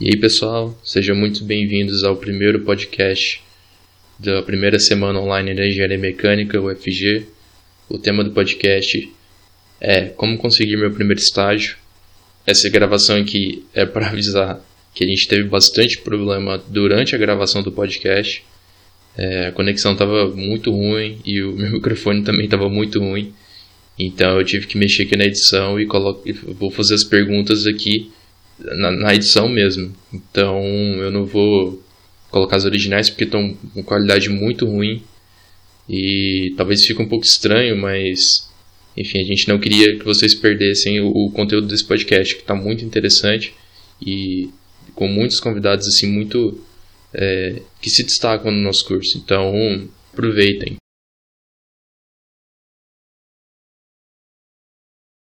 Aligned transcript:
E 0.00 0.06
aí, 0.06 0.16
pessoal, 0.16 0.74
sejam 0.82 1.14
muito 1.14 1.44
bem-vindos 1.44 2.04
ao 2.04 2.16
primeiro 2.16 2.60
podcast 2.60 3.42
da 4.18 4.40
primeira 4.40 4.78
semana 4.78 5.20
online 5.20 5.54
da 5.54 5.66
Engenharia 5.66 5.98
Mecânica, 5.98 6.58
UFG. 6.58 7.26
O 7.86 7.98
tema 7.98 8.24
do 8.24 8.30
podcast 8.30 9.12
é 9.78 10.06
Como 10.06 10.38
conseguir 10.38 10.78
meu 10.78 10.90
primeiro 10.90 11.20
estágio. 11.20 11.76
Essa 12.46 12.70
gravação 12.70 13.18
aqui 13.18 13.62
é 13.74 13.84
para 13.84 14.06
avisar 14.08 14.58
que 14.94 15.04
a 15.04 15.06
gente 15.06 15.28
teve 15.28 15.44
bastante 15.44 15.98
problema 15.98 16.56
durante 16.56 17.14
a 17.14 17.18
gravação 17.18 17.62
do 17.62 17.70
podcast. 17.70 18.42
É, 19.18 19.48
a 19.48 19.52
conexão 19.52 19.92
estava 19.92 20.30
muito 20.30 20.70
ruim 20.70 21.20
e 21.26 21.42
o 21.42 21.52
meu 21.60 21.72
microfone 21.72 22.24
também 22.24 22.46
estava 22.46 22.70
muito 22.70 22.98
ruim. 23.00 23.34
Então 23.98 24.38
eu 24.38 24.44
tive 24.46 24.66
que 24.66 24.78
mexer 24.78 25.02
aqui 25.02 25.14
na 25.14 25.26
edição 25.26 25.78
e 25.78 25.84
vou 25.84 26.70
fazer 26.70 26.94
as 26.94 27.04
perguntas 27.04 27.66
aqui 27.66 28.10
na, 28.76 28.90
na, 28.90 29.14
edição 29.14 29.48
mesmo. 29.48 29.94
Então 30.12 30.62
eu 30.64 31.10
não 31.10 31.24
vou 31.24 31.82
colocar 32.30 32.56
as 32.56 32.64
originais 32.64 33.10
porque 33.10 33.24
estão 33.24 33.54
com 33.74 33.82
qualidade 33.82 34.28
muito 34.28 34.66
ruim 34.66 35.02
e 35.88 36.54
talvez 36.56 36.84
fique 36.84 37.02
um 37.02 37.08
pouco 37.08 37.24
estranho, 37.24 37.76
mas 37.76 38.48
enfim, 38.96 39.20
a 39.20 39.24
gente 39.24 39.48
não 39.48 39.58
queria 39.58 39.98
que 39.98 40.04
vocês 40.04 40.34
perdessem 40.34 41.00
o, 41.00 41.08
o 41.08 41.30
conteúdo 41.30 41.66
desse 41.66 41.84
podcast 41.84 42.34
que 42.34 42.42
está 42.42 42.54
muito 42.54 42.84
interessante 42.84 43.54
e 44.00 44.50
com 44.94 45.08
muitos 45.08 45.40
convidados 45.40 45.86
assim 45.88 46.06
muito 46.06 46.62
é, 47.12 47.62
que 47.80 47.90
se 47.90 48.04
destacam 48.04 48.50
no 48.50 48.60
nosso 48.60 48.86
curso. 48.86 49.18
Então 49.18 49.88
aproveitem. 50.12 50.76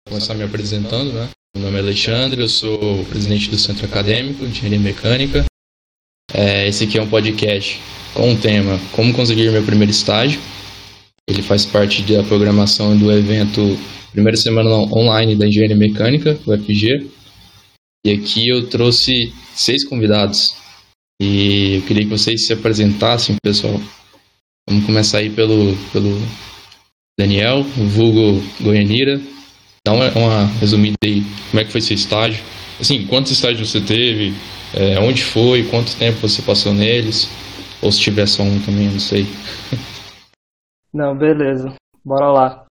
Vou 0.06 0.14
começar 0.14 0.34
me 0.34 0.42
apresentando, 0.42 1.12
né? 1.12 1.30
Meu 1.54 1.64
nome 1.64 1.78
é 1.78 1.80
Alexandre, 1.80 2.42
eu 2.42 2.48
sou 2.48 3.04
presidente 3.06 3.50
do 3.50 3.58
Centro 3.58 3.86
Acadêmico 3.86 4.44
de 4.46 4.50
Engenharia 4.50 4.78
Mecânica. 4.78 5.44
É, 6.32 6.68
esse 6.68 6.84
aqui 6.84 6.98
é 6.98 7.02
um 7.02 7.08
podcast 7.08 7.80
com 8.14 8.32
o 8.32 8.38
tema 8.38 8.78
Como 8.92 9.12
conseguir 9.14 9.50
meu 9.50 9.64
primeiro 9.64 9.90
estágio. 9.90 10.40
Ele 11.26 11.42
faz 11.42 11.64
parte 11.66 12.02
da 12.02 12.22
programação 12.22 12.96
do 12.96 13.10
evento 13.10 13.60
Primeira 14.12 14.36
Semana 14.36 14.70
Online 14.70 15.36
da 15.36 15.46
Engenharia 15.46 15.76
Mecânica, 15.76 16.38
UFG. 16.46 17.10
E 18.06 18.12
aqui 18.12 18.48
eu 18.48 18.68
trouxe 18.68 19.32
seis 19.54 19.84
convidados. 19.84 20.54
E 21.20 21.76
eu 21.76 21.82
queria 21.82 22.04
que 22.04 22.10
vocês 22.10 22.46
se 22.46 22.52
apresentassem, 22.52 23.36
pessoal. 23.42 23.80
Vamos 24.68 24.86
começar 24.86 25.18
aí 25.18 25.30
pelo, 25.30 25.76
pelo 25.92 26.20
Daniel, 27.18 27.60
o 27.60 27.84
vulgo 27.88 28.40
Goianira. 28.60 29.20
Dá 29.84 29.92
uma, 29.92 30.10
uma 30.10 30.44
resumida 30.60 30.96
aí, 31.04 31.22
como 31.50 31.60
é 31.60 31.64
que 31.64 31.72
foi 31.72 31.80
seu 31.80 31.94
estágio? 31.94 32.42
Assim, 32.80 33.06
quantos 33.06 33.32
estágios 33.32 33.70
você 33.70 33.80
teve? 33.80 34.34
É, 34.74 34.98
onde 35.00 35.24
foi? 35.24 35.64
Quanto 35.64 35.96
tempo 35.96 36.18
você 36.20 36.42
passou 36.42 36.72
neles? 36.72 37.28
Ou 37.82 37.90
se 37.90 38.00
tiver 38.00 38.26
só 38.26 38.42
um 38.42 38.60
também, 38.60 38.88
não 38.88 39.00
sei. 39.00 39.26
Não, 40.92 41.14
beleza. 41.16 41.74
Bora 42.02 42.30
lá. 42.32 42.66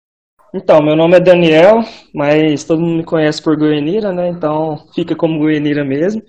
Então, 0.54 0.82
meu 0.82 0.96
nome 0.96 1.16
é 1.18 1.20
Daniel, 1.20 1.84
mas 2.14 2.64
todo 2.64 2.82
mundo 2.82 2.98
me 2.98 3.04
conhece 3.04 3.42
por 3.42 3.56
Goianira, 3.56 4.12
né? 4.12 4.28
Então 4.30 4.88
fica 4.96 5.16
como 5.16 5.38
Goianira 5.38 5.86
mesmo. 5.86 6.24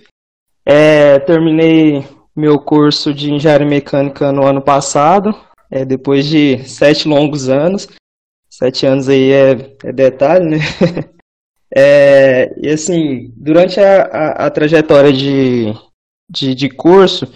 É, 0.66 1.18
terminei 1.20 2.04
meu 2.36 2.58
curso 2.58 3.14
de 3.14 3.32
engenharia 3.32 3.66
mecânica 3.66 4.30
no 4.30 4.46
ano 4.46 4.60
passado, 4.60 5.34
é, 5.70 5.84
depois 5.84 6.26
de 6.26 6.58
sete 6.68 7.08
longos 7.08 7.48
anos. 7.48 7.88
Sete 8.58 8.84
anos 8.86 9.08
aí 9.08 9.30
é, 9.30 9.50
é 9.84 9.92
detalhe, 9.92 10.50
né? 10.50 10.58
É, 11.70 12.48
e 12.66 12.70
assim, 12.70 13.30
durante 13.36 13.78
a, 13.78 14.00
a, 14.04 14.46
a 14.46 14.50
trajetória 14.50 15.12
de, 15.12 15.66
de, 16.28 16.54
de, 16.54 16.70
curso, 16.70 17.30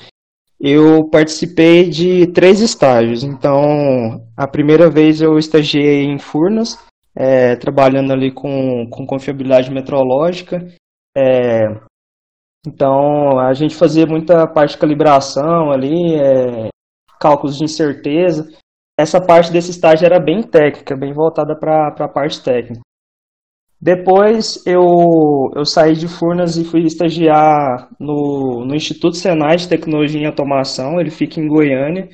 eu 0.59 1.07
participei 1.11 1.91
de 1.91 2.27
três 2.29 2.63
estágios. 2.63 3.23
Então, 3.23 4.27
a 4.35 4.49
primeira 4.49 4.89
vez 4.89 5.21
eu 5.21 5.37
estagiei 5.37 6.05
em 6.05 6.19
Furnas, 6.19 6.79
é, 7.15 7.57
trabalhando 7.57 8.11
ali 8.11 8.33
com, 8.33 8.89
com 8.91 9.05
confiabilidade 9.05 9.71
metrológica. 9.71 10.67
É, 11.15 11.67
então, 12.67 13.39
a 13.39 13.53
gente 13.53 13.77
fazia 13.77 14.07
muita 14.07 14.47
parte 14.47 14.73
de 14.73 14.79
calibração 14.79 15.71
ali, 15.71 16.15
é, 16.15 16.69
cálculos 17.21 17.59
de 17.59 17.65
incerteza 17.65 18.49
essa 18.99 19.21
parte 19.21 19.51
desse 19.53 19.71
estágio 19.71 20.05
era 20.05 20.21
bem 20.21 20.43
técnica, 20.43 20.97
bem 20.97 21.13
voltada 21.13 21.57
para 21.59 21.89
a 21.89 22.09
parte 22.09 22.43
técnica. 22.43 22.81
Depois 23.81 24.63
eu, 24.65 25.51
eu 25.57 25.65
saí 25.65 25.95
de 25.95 26.07
Furnas 26.07 26.57
e 26.57 26.65
fui 26.65 26.83
estagiar 26.83 27.89
no, 27.99 28.65
no 28.65 28.77
Instituto 28.77 29.17
Senai 29.17 29.57
de 29.57 29.69
Tecnologia 29.69 30.21
e 30.21 30.27
Automação, 30.27 31.01
ele 31.01 31.11
fica 31.11 31.41
em 31.41 31.49
Goiânia. 31.49 32.09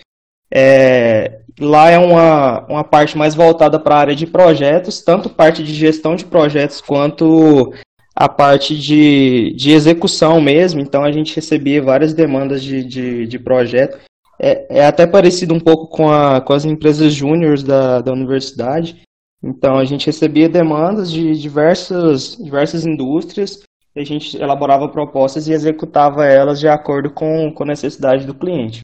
É, 0.51 1.43
lá 1.61 1.91
é 1.91 1.99
uma, 1.99 2.65
uma 2.71 2.85
parte 2.85 3.19
mais 3.19 3.35
voltada 3.35 3.79
para 3.79 3.97
a 3.97 4.01
área 4.01 4.15
de 4.15 4.27
projetos, 4.27 5.03
tanto 5.03 5.29
parte 5.29 5.63
de 5.63 5.75
gestão 5.75 6.15
de 6.17 6.25
projetos 6.25 6.81
quanto 6.81 7.71
a 8.17 8.31
parte 8.31 8.75
de, 8.75 9.55
de 9.55 9.73
execução 9.73 10.41
mesmo. 10.41 10.81
Então 10.81 11.05
a 11.05 11.13
gente 11.13 11.37
recebia 11.37 11.83
várias 11.83 12.15
demandas 12.15 12.63
de, 12.63 12.83
de, 12.83 13.27
de 13.27 13.39
projeto 13.39 14.08
é, 14.41 14.79
é 14.81 14.87
até 14.87 15.07
parecido 15.07 15.55
um 15.55 15.61
pouco 15.61 15.89
com, 15.89 16.09
a, 16.11 16.41
com 16.41 16.53
as 16.53 16.65
empresas 16.65 17.13
júniores 17.13 17.63
da, 17.63 18.01
da 18.01 18.13
universidade. 18.13 19.03
Então, 19.43 19.79
a 19.79 19.85
gente 19.85 20.07
recebia 20.07 20.49
demandas 20.49 21.11
de 21.11 21.33
diversas, 21.39 22.37
diversas 22.37 22.85
indústrias, 22.85 23.63
a 23.97 24.05
gente 24.05 24.37
elaborava 24.37 24.89
propostas 24.89 25.49
e 25.49 25.53
executava 25.53 26.25
elas 26.25 26.61
de 26.61 26.69
acordo 26.69 27.13
com, 27.13 27.53
com 27.53 27.65
a 27.65 27.67
necessidade 27.67 28.27
do 28.27 28.35
cliente. 28.35 28.81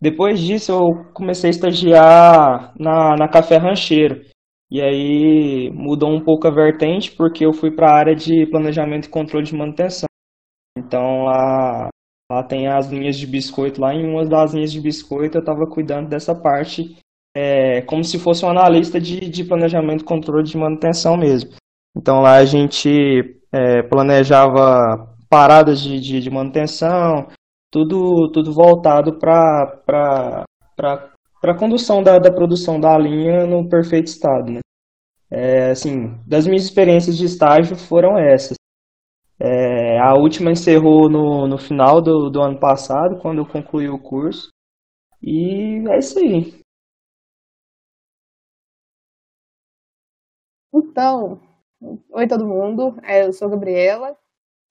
Depois 0.00 0.40
disso, 0.40 0.72
eu 0.72 1.12
comecei 1.12 1.48
a 1.48 1.50
estagiar 1.50 2.74
na, 2.78 3.16
na 3.16 3.28
Café 3.28 3.58
Rancheiro. 3.58 4.22
E 4.70 4.80
aí 4.80 5.70
mudou 5.74 6.10
um 6.10 6.24
pouco 6.24 6.46
a 6.46 6.50
vertente, 6.50 7.10
porque 7.12 7.44
eu 7.44 7.52
fui 7.52 7.70
para 7.70 7.90
a 7.90 7.98
área 7.98 8.14
de 8.14 8.46
planejamento 8.46 9.06
e 9.06 9.10
controle 9.10 9.44
de 9.44 9.54
manutenção. 9.54 10.06
Então, 10.78 11.24
lá 11.24 11.88
Lá 12.30 12.44
tem 12.44 12.68
as 12.68 12.88
linhas 12.88 13.16
de 13.16 13.26
biscoito. 13.26 13.80
Lá 13.80 13.92
em 13.92 14.06
uma 14.06 14.24
das 14.24 14.54
linhas 14.54 14.70
de 14.70 14.80
biscoito 14.80 15.36
eu 15.36 15.40
estava 15.40 15.66
cuidando 15.66 16.08
dessa 16.08 16.32
parte 16.32 16.96
é, 17.36 17.82
como 17.82 18.04
se 18.04 18.18
fosse 18.18 18.44
um 18.44 18.50
analista 18.50 19.00
de, 19.00 19.28
de 19.28 19.44
planejamento 19.44 20.04
controle 20.04 20.44
de 20.44 20.56
manutenção 20.56 21.16
mesmo. 21.16 21.50
Então 21.96 22.20
lá 22.20 22.36
a 22.36 22.44
gente 22.44 23.40
é, 23.52 23.82
planejava 23.82 25.08
paradas 25.28 25.80
de, 25.80 26.00
de, 26.00 26.20
de, 26.20 26.30
manutenção, 26.30 27.26
tudo, 27.70 28.30
tudo 28.32 28.52
voltado 28.52 29.18
para 29.18 30.44
a 30.78 31.58
condução 31.58 32.02
da, 32.02 32.18
da 32.18 32.32
produção 32.32 32.80
da 32.80 32.96
linha 32.96 33.46
no 33.46 33.68
perfeito 33.68 34.06
estado. 34.06 34.52
Né? 34.52 34.60
É, 35.30 35.70
assim, 35.70 36.14
das 36.26 36.46
minhas 36.46 36.64
experiências 36.64 37.16
de 37.16 37.24
estágio 37.24 37.76
foram 37.76 38.18
essas. 38.18 38.56
É, 39.42 39.98
a 39.98 40.14
última 40.14 40.50
encerrou 40.50 41.08
no, 41.08 41.48
no 41.48 41.56
final 41.56 42.02
do, 42.02 42.28
do 42.28 42.42
ano 42.42 42.60
passado, 42.60 43.18
quando 43.20 43.38
eu 43.38 43.46
concluí 43.46 43.88
o 43.88 43.98
curso. 43.98 44.50
E 45.22 45.82
é 45.88 45.98
isso 45.98 46.18
aí. 46.18 46.60
Então, 50.74 51.40
oi 52.10 52.28
todo 52.28 52.46
mundo, 52.46 52.96
é, 53.02 53.26
eu 53.26 53.32
sou 53.32 53.48
a 53.48 53.50
Gabriela. 53.50 54.16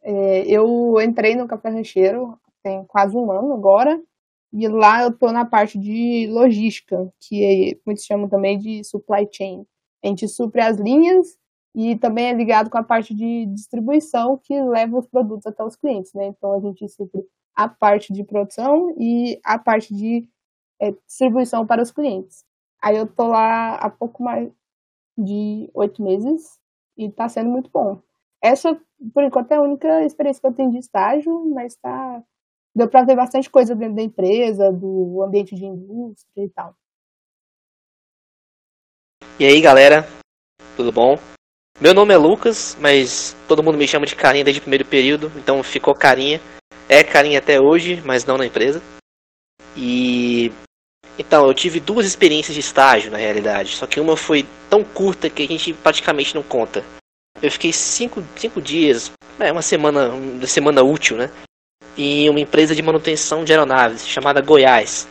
É, 0.02 0.44
eu 0.48 1.02
entrei 1.02 1.36
no 1.36 1.48
Café 1.48 1.70
Rancheiro 1.70 2.40
tem 2.62 2.84
quase 2.86 3.16
um 3.16 3.32
ano 3.32 3.54
agora, 3.54 4.02
e 4.52 4.68
lá 4.68 5.04
eu 5.04 5.10
estou 5.10 5.32
na 5.32 5.46
parte 5.46 5.80
de 5.80 6.28
logística, 6.30 7.12
que 7.20 7.74
é, 7.74 7.80
muitos 7.86 8.04
chamam 8.04 8.28
também 8.28 8.58
de 8.58 8.84
supply 8.84 9.28
chain. 9.32 9.66
A 10.04 10.08
gente 10.08 10.28
supre 10.28 10.62
as 10.62 10.78
linhas 10.78 11.38
e 11.76 11.96
também 11.98 12.28
é 12.28 12.34
ligado 12.34 12.70
com 12.70 12.78
a 12.78 12.84
parte 12.84 13.14
de 13.14 13.46
distribuição 13.48 14.38
que 14.38 14.60
leva 14.62 14.98
os 14.98 15.08
produtos 15.08 15.46
até 15.46 15.64
os 15.64 15.76
clientes, 15.76 16.14
né? 16.14 16.28
Então 16.28 16.54
a 16.54 16.60
gente 16.60 16.88
supre 16.90 17.24
a 17.56 17.68
parte 17.68 18.14
de 18.14 18.24
produção 18.24 18.94
e 18.98 19.40
a 19.44 19.58
parte 19.60 19.94
de 19.94 20.28
é, 20.80 20.92
distribuição 21.08 21.66
para 21.66 21.82
os 21.82 21.92
clientes. 21.92 22.44
Aí 22.82 22.98
eu 22.98 23.06
tô 23.06 23.28
lá 23.28 23.76
há 23.76 23.90
pouco 23.90 24.24
mais 24.24 24.50
de 25.18 25.70
oito 25.74 26.02
meses 26.02 26.58
e 26.98 27.06
está 27.06 27.28
sendo 27.28 27.50
muito 27.50 27.70
bom. 27.70 28.02
Essa, 28.42 28.80
por 29.14 29.24
enquanto, 29.24 29.52
é 29.52 29.56
a 29.56 29.62
única 29.62 30.06
experiência 30.06 30.40
que 30.40 30.48
eu 30.48 30.54
tenho 30.54 30.72
de 30.72 30.78
estágio, 30.78 31.46
mas 31.54 31.76
tá 31.76 32.24
deu 32.74 32.88
para 32.88 33.04
ver 33.04 33.16
bastante 33.16 33.50
coisa 33.50 33.76
dentro 33.76 33.96
da 33.96 34.02
empresa, 34.02 34.72
do 34.72 35.22
ambiente 35.24 35.56
de 35.56 35.66
indústria 35.66 36.46
e 36.46 36.50
tal. 36.50 36.74
E 39.40 39.46
aí, 39.46 39.60
galera, 39.62 40.06
tudo 40.78 40.92
bom? 40.92 41.18
Meu 41.80 41.94
nome 41.94 42.14
é 42.14 42.18
Lucas, 42.18 42.78
mas 42.80 43.36
todo 43.48 43.64
mundo 43.64 43.78
me 43.78 43.88
chama 43.88 44.06
de 44.06 44.16
Carinha 44.16 44.44
desde 44.44 44.60
o 44.60 44.62
primeiro 44.62 44.86
período, 44.86 45.32
então 45.38 45.64
ficou 45.64 45.96
Carinha. 45.96 46.42
É 46.88 47.04
Carinha 47.04 47.40
até 47.40 47.60
hoje, 47.60 48.02
mas 48.04 48.26
não 48.26 48.38
na 48.38 48.46
empresa. 48.46 48.82
E 49.78 50.52
então, 51.18 51.46
eu 51.48 51.54
tive 51.54 51.80
duas 51.80 52.06
experiências 52.06 52.54
de 52.54 52.62
estágio 52.62 53.12
na 53.12 53.18
realidade, 53.18 53.76
só 53.76 53.86
que 53.86 54.00
uma 54.00 54.16
foi 54.16 54.46
tão 54.70 54.84
curta 54.84 55.30
que 55.30 55.44
a 55.44 55.48
gente 55.48 55.74
praticamente 55.74 56.34
não 56.34 56.42
conta. 56.42 56.84
Eu 57.42 57.52
fiquei 57.52 57.74
cinco, 57.74 58.24
cinco 58.38 58.62
dias, 58.62 59.12
é 59.40 59.52
uma 59.52 59.62
semana, 59.62 60.10
uma 60.10 60.48
semana 60.48 60.82
útil, 60.82 61.18
né? 61.18 61.30
em 61.98 62.30
uma 62.30 62.40
empresa 62.40 62.74
de 62.74 62.82
manutenção 62.82 63.44
de 63.44 63.52
aeronaves 63.52 64.08
chamada 64.08 64.42
Goiás. 64.42 65.08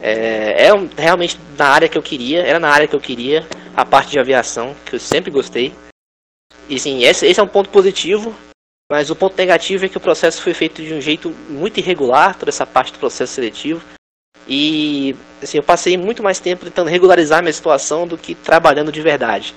É, 0.00 0.66
é 0.66 0.70
realmente 0.96 1.38
na 1.56 1.68
área 1.68 1.88
que 1.88 1.96
eu 1.96 2.02
queria, 2.02 2.42
era 2.42 2.58
na 2.58 2.68
área 2.68 2.88
que 2.88 2.94
eu 2.94 3.00
queria, 3.00 3.46
a 3.76 3.84
parte 3.84 4.10
de 4.10 4.18
aviação, 4.18 4.74
que 4.84 4.96
eu 4.96 5.00
sempre 5.00 5.30
gostei. 5.30 5.72
E 6.68 6.78
sim, 6.78 7.02
esse, 7.04 7.26
esse 7.26 7.40
é 7.40 7.42
um 7.42 7.48
ponto 7.48 7.70
positivo, 7.70 8.34
mas 8.90 9.10
o 9.10 9.16
ponto 9.16 9.36
negativo 9.36 9.86
é 9.86 9.88
que 9.88 9.96
o 9.96 10.00
processo 10.00 10.42
foi 10.42 10.52
feito 10.52 10.82
de 10.82 10.92
um 10.92 11.00
jeito 11.00 11.30
muito 11.48 11.78
irregular, 11.78 12.36
toda 12.36 12.50
essa 12.50 12.66
parte 12.66 12.92
do 12.92 12.98
processo 12.98 13.34
seletivo. 13.34 13.82
E 14.46 15.14
assim, 15.42 15.58
eu 15.58 15.62
passei 15.62 15.96
muito 15.96 16.22
mais 16.22 16.40
tempo 16.40 16.64
tentando 16.64 16.88
regularizar 16.88 17.42
minha 17.42 17.52
situação 17.52 18.06
do 18.06 18.16
que 18.16 18.34
trabalhando 18.34 18.90
de 18.90 19.00
verdade. 19.02 19.54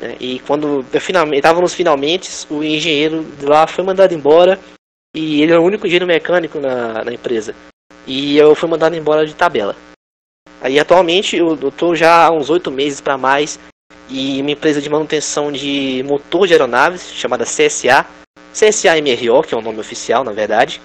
Né? 0.00 0.16
E 0.18 0.38
quando 0.40 0.84
eu 0.92 1.00
finalmente 1.00 1.38
estava 1.38 1.60
nos 1.60 1.74
finalmente, 1.74 2.30
o 2.50 2.64
engenheiro 2.64 3.26
lá 3.42 3.66
foi 3.66 3.84
mandado 3.84 4.14
embora 4.14 4.58
e 5.14 5.42
ele 5.42 5.52
é 5.52 5.58
o 5.58 5.62
único 5.62 5.86
engenheiro 5.86 6.06
mecânico 6.06 6.58
na, 6.58 7.04
na 7.04 7.12
empresa. 7.12 7.54
E 8.06 8.36
eu 8.38 8.54
fui 8.54 8.68
mandado 8.68 8.96
embora 8.96 9.26
de 9.26 9.34
tabela. 9.34 9.76
Aí 10.60 10.78
atualmente 10.78 11.36
eu 11.36 11.54
estou 11.68 11.94
já 11.94 12.26
há 12.26 12.30
uns 12.30 12.48
oito 12.48 12.70
meses 12.70 13.00
para 13.00 13.18
mais 13.18 13.58
e 14.10 14.40
uma 14.40 14.50
empresa 14.50 14.82
de 14.82 14.90
manutenção 14.90 15.52
de 15.52 16.02
motor 16.04 16.46
de 16.46 16.52
aeronaves 16.52 17.12
chamada 17.14 17.44
CSA, 17.44 18.04
CSA 18.52 19.00
MRO, 19.00 19.42
que 19.42 19.54
é 19.54 19.58
o 19.58 19.62
nome 19.62 19.78
oficial 19.78 20.24
na 20.24 20.32
verdade. 20.32 20.80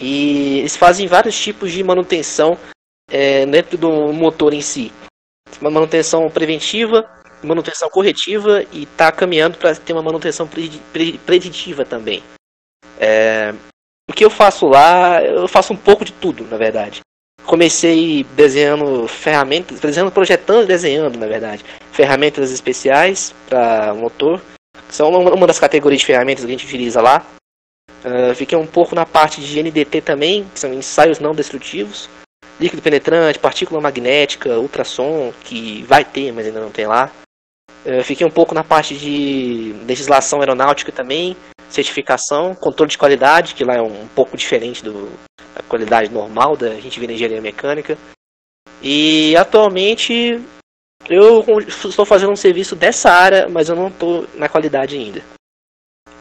E 0.00 0.58
eles 0.58 0.76
fazem 0.76 1.06
vários 1.06 1.38
tipos 1.38 1.70
de 1.72 1.82
manutenção 1.82 2.58
é, 3.10 3.46
dentro 3.46 3.78
do 3.78 4.12
motor 4.12 4.52
em 4.52 4.60
si. 4.60 4.92
Uma 5.60 5.70
manutenção 5.70 6.28
preventiva, 6.30 7.08
manutenção 7.42 7.88
corretiva 7.88 8.64
e 8.72 8.82
está 8.82 9.12
caminhando 9.12 9.58
para 9.58 9.74
ter 9.74 9.92
uma 9.92 10.02
manutenção 10.02 10.48
preditiva 11.24 11.84
também. 11.84 12.22
É, 12.98 13.54
o 14.08 14.12
que 14.12 14.24
eu 14.24 14.30
faço 14.30 14.66
lá, 14.66 15.22
eu 15.22 15.48
faço 15.48 15.72
um 15.72 15.76
pouco 15.76 16.04
de 16.04 16.12
tudo, 16.12 16.44
na 16.44 16.56
verdade. 16.56 17.00
Comecei 17.46 18.24
desenhando 18.34 19.06
ferramentas, 19.06 19.78
desenhando, 19.80 20.10
projetando 20.10 20.64
e 20.64 20.66
desenhando, 20.66 21.18
na 21.18 21.26
verdade, 21.26 21.64
ferramentas 21.92 22.50
especiais 22.50 23.34
para 23.48 23.94
motor, 23.94 24.40
que 24.88 24.94
são 24.94 25.08
uma, 25.08 25.32
uma, 25.32 25.46
das 25.46 25.58
categorias 25.58 26.00
de 26.00 26.06
ferramentas 26.06 26.44
que 26.44 26.50
a 26.50 26.52
gente 26.52 26.66
utiliza 26.66 27.00
lá. 27.00 27.24
Uh, 28.04 28.34
fiquei 28.34 28.58
um 28.58 28.66
pouco 28.66 28.94
na 28.94 29.06
parte 29.06 29.40
de 29.40 29.62
NDT 29.62 30.00
também, 30.00 30.44
que 30.52 30.60
são 30.60 30.74
ensaios 30.74 31.20
não 31.20 31.34
destrutivos 31.34 32.08
líquido 32.60 32.82
penetrante, 32.82 33.38
partícula 33.38 33.80
magnética, 33.80 34.58
ultrassom, 34.58 35.32
que 35.44 35.82
vai 35.84 36.04
ter, 36.04 36.32
mas 36.32 36.46
ainda 36.46 36.60
não 36.60 36.70
tem 36.70 36.86
lá. 36.86 37.10
Eu 37.84 38.02
fiquei 38.02 38.26
um 38.26 38.30
pouco 38.30 38.54
na 38.54 38.64
parte 38.64 38.96
de 38.96 39.74
legislação 39.86 40.40
aeronáutica 40.40 40.90
também, 40.90 41.36
certificação, 41.68 42.54
controle 42.54 42.90
de 42.90 42.98
qualidade, 42.98 43.54
que 43.54 43.64
lá 43.64 43.74
é 43.74 43.82
um 43.82 44.08
pouco 44.08 44.36
diferente 44.36 44.82
do, 44.82 45.10
qualidade 45.68 46.12
normal 46.12 46.56
da 46.56 46.74
gente 46.80 46.98
vê 46.98 47.06
na 47.06 47.12
engenharia 47.12 47.40
mecânica. 47.40 47.98
E 48.82 49.36
atualmente 49.36 50.40
eu 51.08 51.44
estou 51.60 52.04
fazendo 52.04 52.32
um 52.32 52.36
serviço 52.36 52.74
dessa 52.74 53.10
área, 53.10 53.48
mas 53.48 53.68
eu 53.68 53.76
não 53.76 53.88
estou 53.88 54.26
na 54.34 54.48
qualidade 54.48 54.96
ainda. 54.96 55.22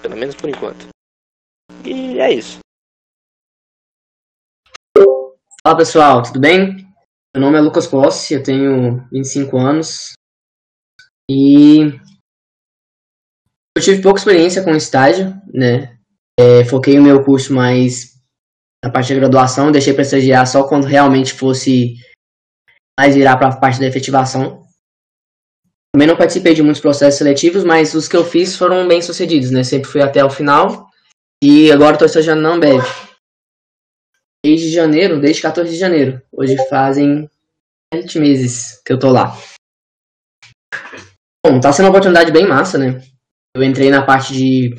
Pelo 0.01 0.15
menos 0.15 0.35
por 0.35 0.49
enquanto. 0.49 0.87
E 1.83 2.19
é 2.19 2.31
isso. 2.31 2.59
Fala 5.65 5.77
pessoal, 5.77 6.21
tudo 6.21 6.39
bem? 6.39 6.85
Meu 7.35 7.41
nome 7.41 7.57
é 7.57 7.61
Lucas 7.61 7.87
Posse, 7.87 8.33
eu 8.33 8.43
tenho 8.43 9.05
25 9.11 9.57
anos 9.57 10.13
e 11.29 11.79
eu 13.75 13.81
tive 13.81 14.01
pouca 14.01 14.19
experiência 14.19 14.63
com 14.63 14.75
estágio, 14.75 15.33
né? 15.53 15.97
É, 16.39 16.63
foquei 16.65 16.97
o 16.99 17.03
meu 17.03 17.23
curso 17.25 17.53
mais 17.53 18.14
na 18.85 18.91
parte 18.91 19.07
de 19.07 19.19
graduação, 19.19 19.71
deixei 19.71 19.93
para 19.93 20.03
estagiar 20.03 20.45
só 20.45 20.67
quando 20.67 20.85
realmente 20.85 21.33
fosse 21.33 21.95
mais 22.99 23.15
virar 23.15 23.35
para 23.35 23.47
a 23.47 23.59
parte 23.59 23.79
da 23.79 23.87
efetivação. 23.87 24.61
Também 25.91 26.07
não 26.07 26.15
participei 26.15 26.53
de 26.53 26.61
muitos 26.61 26.81
processos 26.81 27.17
seletivos, 27.17 27.63
mas 27.63 27.95
os 27.95 28.07
que 28.07 28.15
eu 28.15 28.23
fiz 28.23 28.55
foram 28.55 28.87
bem 28.87 29.01
sucedidos, 29.01 29.49
né? 29.49 29.63
Sempre 29.63 29.89
fui 29.89 30.03
até 30.03 30.23
o 30.23 30.29
final 30.29 30.85
e 31.43 31.71
agora 31.71 31.93
estou 31.93 32.05
estagiando 32.05 32.43
na 32.43 32.49
Ambev 32.49 32.83
desde 34.45 34.69
janeiro, 34.69 35.19
desde 35.19 35.41
14 35.41 35.71
de 35.71 35.79
janeiro. 35.79 36.21
Hoje 36.31 36.55
fazem 36.69 37.27
sete 37.91 38.19
meses 38.19 38.79
que 38.85 38.93
eu 38.93 38.99
tô 38.99 39.11
lá. 39.11 39.35
Bom, 41.43 41.59
tá 41.59 41.73
sendo 41.73 41.85
uma 41.85 41.89
oportunidade 41.89 42.31
bem 42.31 42.47
massa, 42.47 42.77
né? 42.77 43.01
Eu 43.55 43.63
entrei 43.63 43.89
na 43.89 44.05
parte 44.05 44.31
de 44.31 44.75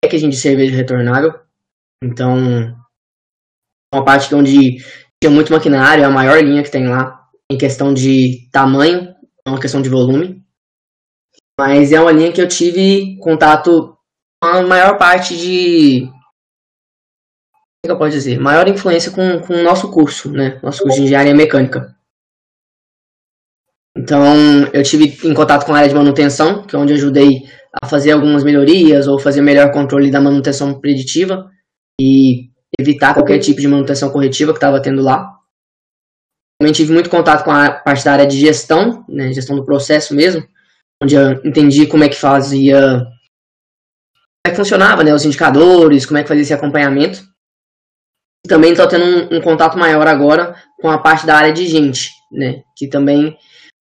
packaging 0.00 0.28
de 0.28 0.36
cerveja 0.36 0.76
retornável. 0.76 1.32
Então, 2.04 2.77
uma 3.92 4.04
parte 4.04 4.34
onde 4.34 4.78
tinha 5.22 5.30
muito 5.30 5.52
maquinário, 5.52 6.02
é 6.02 6.06
a 6.06 6.10
maior 6.10 6.42
linha 6.42 6.62
que 6.62 6.70
tem 6.70 6.86
lá, 6.86 7.26
em 7.50 7.56
questão 7.56 7.92
de 7.92 8.48
tamanho, 8.52 9.14
é 9.46 9.50
uma 9.50 9.60
questão 9.60 9.82
de 9.82 9.88
volume. 9.88 10.42
Mas 11.58 11.92
é 11.92 12.00
uma 12.00 12.12
linha 12.12 12.32
que 12.32 12.40
eu 12.40 12.46
tive 12.46 13.18
contato 13.18 13.96
com 14.40 14.48
a 14.48 14.62
maior 14.62 14.96
parte 14.96 15.36
de 15.36 16.08
que 17.84 17.90
eu 17.90 17.98
posso 17.98 18.10
dizer, 18.10 18.38
maior 18.38 18.68
influência 18.68 19.10
com, 19.10 19.40
com 19.40 19.54
o 19.54 19.62
nosso 19.62 19.90
curso, 19.90 20.30
né? 20.30 20.60
Nosso 20.62 20.82
curso 20.82 20.98
de 20.98 21.04
engenharia 21.04 21.34
mecânica. 21.34 21.96
Então, 23.96 24.22
eu 24.72 24.82
tive 24.82 25.16
em 25.26 25.34
contato 25.34 25.64
com 25.64 25.72
a 25.72 25.78
área 25.78 25.88
de 25.88 25.94
manutenção, 25.94 26.64
que 26.64 26.76
é 26.76 26.78
onde 26.78 26.92
ajudei 26.92 27.42
a 27.82 27.86
fazer 27.86 28.12
algumas 28.12 28.44
melhorias 28.44 29.08
ou 29.08 29.18
fazer 29.18 29.40
melhor 29.40 29.72
controle 29.72 30.10
da 30.10 30.20
manutenção 30.20 30.78
preditiva 30.80 31.50
e 32.00 32.50
evitar 32.78 33.14
qualquer 33.14 33.38
tipo 33.38 33.60
de 33.60 33.68
manutenção 33.68 34.10
corretiva 34.10 34.52
que 34.52 34.58
estava 34.58 34.82
tendo 34.82 35.02
lá. 35.02 35.36
Também 36.60 36.72
tive 36.72 36.92
muito 36.92 37.10
contato 37.10 37.44
com 37.44 37.52
a 37.52 37.70
parte 37.70 38.04
da 38.04 38.12
área 38.12 38.26
de 38.26 38.38
gestão, 38.38 39.04
né, 39.08 39.32
gestão 39.32 39.56
do 39.56 39.64
processo 39.64 40.14
mesmo, 40.14 40.46
onde 41.02 41.14
eu 41.14 41.32
entendi 41.44 41.86
como 41.86 42.02
é 42.02 42.08
que 42.08 42.16
fazia, 42.16 42.80
como 42.80 44.46
é 44.46 44.50
que 44.50 44.56
funcionava, 44.56 45.04
né, 45.04 45.14
os 45.14 45.24
indicadores, 45.24 46.04
como 46.04 46.18
é 46.18 46.22
que 46.22 46.28
fazia 46.28 46.42
esse 46.42 46.54
acompanhamento 46.54 47.22
também 48.48 48.72
estou 48.72 48.88
tendo 48.88 49.04
um, 49.04 49.36
um, 49.36 49.40
contato 49.40 49.78
maior 49.78 50.06
agora 50.06 50.54
com 50.80 50.90
a 50.90 50.98
parte 50.98 51.26
da 51.26 51.36
área 51.36 51.52
de 51.52 51.66
gente, 51.66 52.10
né? 52.32 52.62
Que 52.76 52.88
também, 52.88 53.36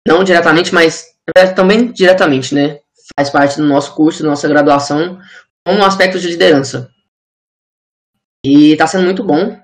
não 0.07 0.25
diretamente, 0.25 0.73
mas 0.73 1.07
também 1.55 1.93
diretamente, 1.93 2.55
né? 2.55 2.79
Faz 3.17 3.31
parte 3.31 3.59
do 3.59 3.67
nosso 3.67 3.95
curso, 3.95 4.23
da 4.23 4.31
nossa 4.31 4.49
graduação, 4.49 5.19
como 5.65 5.85
aspecto 5.85 6.19
de 6.19 6.29
liderança. 6.29 6.91
E 8.45 8.73
está 8.73 8.87
sendo 8.87 9.05
muito 9.05 9.25
bom. 9.25 9.59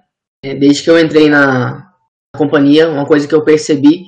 Né? 0.45 0.55
Desde 0.55 0.83
que 0.83 0.91
eu 0.91 0.99
entrei 0.99 1.29
na 1.29 1.93
companhia, 2.35 2.89
uma 2.89 3.05
coisa 3.05 3.29
que 3.29 3.35
eu 3.35 3.45
percebi 3.45 4.07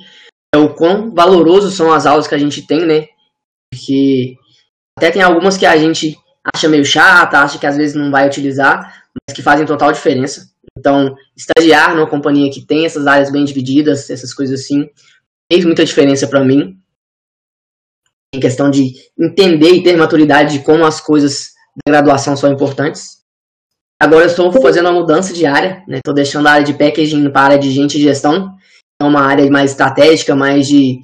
é 0.53 0.57
o 0.57 0.73
quão 0.73 1.13
valoroso 1.13 1.69
são 1.69 1.91
as 1.91 2.05
aulas 2.05 2.27
que 2.27 2.35
a 2.35 2.37
gente 2.37 2.65
tem, 2.65 2.85
né? 2.85 3.07
Porque 3.71 4.35
até 4.97 5.11
tem 5.11 5.21
algumas 5.21 5.57
que 5.57 5.65
a 5.65 5.75
gente 5.77 6.17
acha 6.55 6.67
meio 6.67 6.85
chata, 6.85 7.39
acha 7.39 7.57
que 7.57 7.65
às 7.65 7.77
vezes 7.77 7.95
não 7.95 8.11
vai 8.11 8.27
utilizar, 8.27 9.03
mas 9.13 9.35
que 9.35 9.41
fazem 9.41 9.65
total 9.65 9.91
diferença. 9.91 10.51
Então, 10.77 11.15
estagiar 11.35 11.95
numa 11.95 12.09
companhia 12.09 12.51
que 12.51 12.65
tem 12.65 12.85
essas 12.85 13.07
áreas 13.07 13.31
bem 13.31 13.45
divididas, 13.45 14.09
essas 14.09 14.33
coisas 14.33 14.61
assim, 14.61 14.87
fez 15.51 15.65
muita 15.65 15.85
diferença 15.85 16.27
para 16.27 16.43
mim. 16.43 16.77
Em 18.33 18.39
questão 18.39 18.69
de 18.69 18.93
entender 19.19 19.71
e 19.71 19.83
ter 19.83 19.95
maturidade 19.95 20.57
de 20.57 20.63
como 20.63 20.85
as 20.85 20.99
coisas 20.99 21.51
da 21.85 21.91
graduação 21.91 22.35
são 22.35 22.51
importantes. 22.51 23.22
Agora 24.01 24.25
eu 24.25 24.27
estou 24.27 24.51
fazendo 24.61 24.89
uma 24.89 24.99
mudança 24.99 25.33
de 25.33 25.45
área, 25.45 25.83
estou 25.87 26.13
né? 26.13 26.21
deixando 26.21 26.47
a 26.47 26.51
área 26.51 26.65
de 26.65 26.73
packaging 26.73 27.29
para 27.29 27.41
a 27.41 27.45
área 27.45 27.59
de 27.59 27.71
gente 27.71 27.97
e 27.97 28.01
gestão. 28.01 28.53
É 29.01 29.05
uma 29.05 29.21
área 29.21 29.49
mais 29.49 29.71
estratégica, 29.71 30.35
mais 30.35 30.67
de 30.67 30.99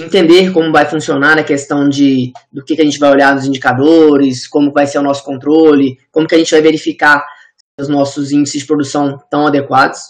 entender 0.00 0.52
como 0.52 0.72
vai 0.72 0.84
funcionar 0.84 1.38
a 1.38 1.44
questão 1.44 1.88
de 1.88 2.32
do 2.52 2.62
que, 2.64 2.76
que 2.76 2.82
a 2.82 2.84
gente 2.84 2.98
vai 2.98 3.10
olhar 3.10 3.34
nos 3.34 3.46
indicadores, 3.46 4.46
como 4.46 4.72
vai 4.72 4.86
ser 4.86 4.98
o 4.98 5.02
nosso 5.02 5.24
controle, 5.24 5.98
como 6.12 6.26
que 6.26 6.34
a 6.34 6.38
gente 6.38 6.50
vai 6.50 6.60
verificar 6.60 7.24
os 7.80 7.88
nossos 7.88 8.32
índices 8.32 8.60
de 8.60 8.66
produção 8.66 9.18
tão 9.30 9.46
adequados. 9.46 10.00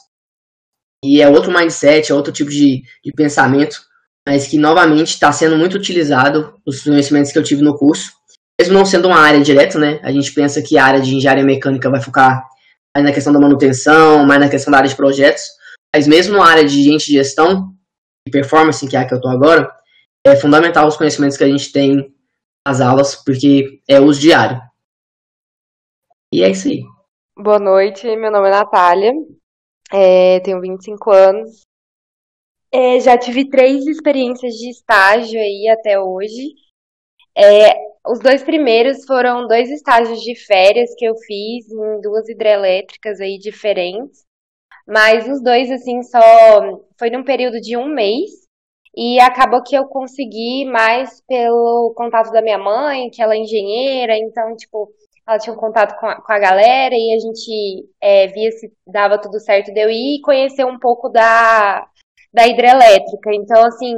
E 1.04 1.20
é 1.20 1.28
outro 1.28 1.52
mindset, 1.52 2.10
é 2.10 2.14
outro 2.14 2.32
tipo 2.32 2.50
de, 2.50 2.82
de 3.04 3.12
pensamento, 3.14 3.80
mas 4.26 4.46
que 4.46 4.58
novamente 4.58 5.08
está 5.10 5.30
sendo 5.30 5.56
muito 5.56 5.76
utilizado 5.76 6.54
os 6.66 6.82
conhecimentos 6.82 7.30
que 7.30 7.38
eu 7.38 7.44
tive 7.44 7.62
no 7.62 7.76
curso. 7.76 8.12
Mesmo 8.60 8.74
não 8.74 8.84
sendo 8.84 9.08
uma 9.08 9.18
área 9.18 9.40
direta, 9.40 9.78
né? 9.78 10.00
A 10.02 10.10
gente 10.10 10.32
pensa 10.32 10.62
que 10.62 10.78
a 10.78 10.84
área 10.84 11.00
de 11.00 11.14
engenharia 11.14 11.44
mecânica 11.44 11.90
vai 11.90 12.00
focar 12.00 12.46
mais 12.96 13.06
na 13.06 13.12
questão 13.12 13.32
da 13.32 13.38
manutenção, 13.38 14.24
mais 14.24 14.40
na 14.40 14.48
questão 14.48 14.70
da 14.70 14.78
área 14.78 14.88
de 14.88 14.96
projetos. 14.96 15.42
Mas 15.94 16.06
mesmo 16.06 16.36
na 16.36 16.46
área 16.46 16.64
de 16.64 16.82
gente 16.82 17.06
de 17.06 17.12
gestão 17.12 17.74
e 18.26 18.30
performance, 18.30 18.86
que 18.88 18.96
é 18.96 19.00
a 19.00 19.06
que 19.06 19.12
eu 19.12 19.18
estou 19.18 19.30
agora, 19.30 19.70
é 20.26 20.34
fundamental 20.34 20.88
os 20.88 20.96
conhecimentos 20.96 21.36
que 21.36 21.44
a 21.44 21.48
gente 21.48 21.70
tem 21.70 22.14
nas 22.66 22.80
aulas, 22.80 23.14
porque 23.14 23.80
é 23.88 24.00
uso 24.00 24.20
diário. 24.20 24.60
E 26.32 26.42
é 26.42 26.50
isso 26.50 26.68
aí. 26.68 26.82
Boa 27.38 27.58
noite, 27.58 28.04
meu 28.16 28.32
nome 28.32 28.48
é 28.48 28.50
Natália, 28.50 29.12
é, 29.92 30.40
tenho 30.40 30.60
25 30.60 31.10
anos. 31.10 31.60
É, 32.72 32.98
já 32.98 33.16
tive 33.16 33.48
três 33.48 33.86
experiências 33.86 34.54
de 34.54 34.70
estágio 34.70 35.38
aí 35.38 35.68
até 35.68 36.00
hoje. 36.00 36.54
É, 37.36 37.74
os 38.08 38.20
dois 38.20 38.42
primeiros 38.42 39.04
foram 39.04 39.46
dois 39.46 39.70
estágios 39.70 40.20
de 40.20 40.34
férias 40.34 40.94
que 40.96 41.04
eu 41.04 41.14
fiz 41.16 41.70
em 41.70 42.00
duas 42.00 42.28
hidrelétricas 42.28 43.20
aí 43.20 43.38
diferentes. 43.38 44.24
Mas 44.86 45.28
os 45.28 45.42
dois, 45.42 45.70
assim, 45.70 46.02
só 46.02 46.20
foi 46.98 47.10
num 47.10 47.24
período 47.24 47.60
de 47.60 47.76
um 47.76 47.86
mês. 47.86 48.30
E 48.94 49.20
acabou 49.20 49.62
que 49.62 49.76
eu 49.76 49.86
consegui 49.88 50.64
mais 50.64 51.20
pelo 51.28 51.92
contato 51.94 52.32
da 52.32 52.40
minha 52.40 52.58
mãe, 52.58 53.10
que 53.10 53.20
ela 53.20 53.34
é 53.34 53.38
engenheira, 53.38 54.16
então, 54.16 54.56
tipo, 54.56 54.90
ela 55.28 55.38
tinha 55.38 55.54
um 55.54 55.58
contato 55.58 55.98
com 55.98 56.06
a, 56.06 56.22
com 56.22 56.32
a 56.32 56.38
galera 56.38 56.94
e 56.94 57.14
a 57.14 57.18
gente 57.18 57.90
é, 58.00 58.26
via 58.28 58.50
se 58.52 58.72
dava 58.86 59.20
tudo 59.20 59.38
certo 59.38 59.72
de 59.72 59.80
eu 59.80 59.90
ir 59.90 60.16
e 60.18 60.22
conhecer 60.22 60.64
um 60.64 60.78
pouco 60.78 61.10
da, 61.10 61.86
da 62.32 62.46
hidrelétrica. 62.46 63.34
Então, 63.34 63.66
assim, 63.66 63.94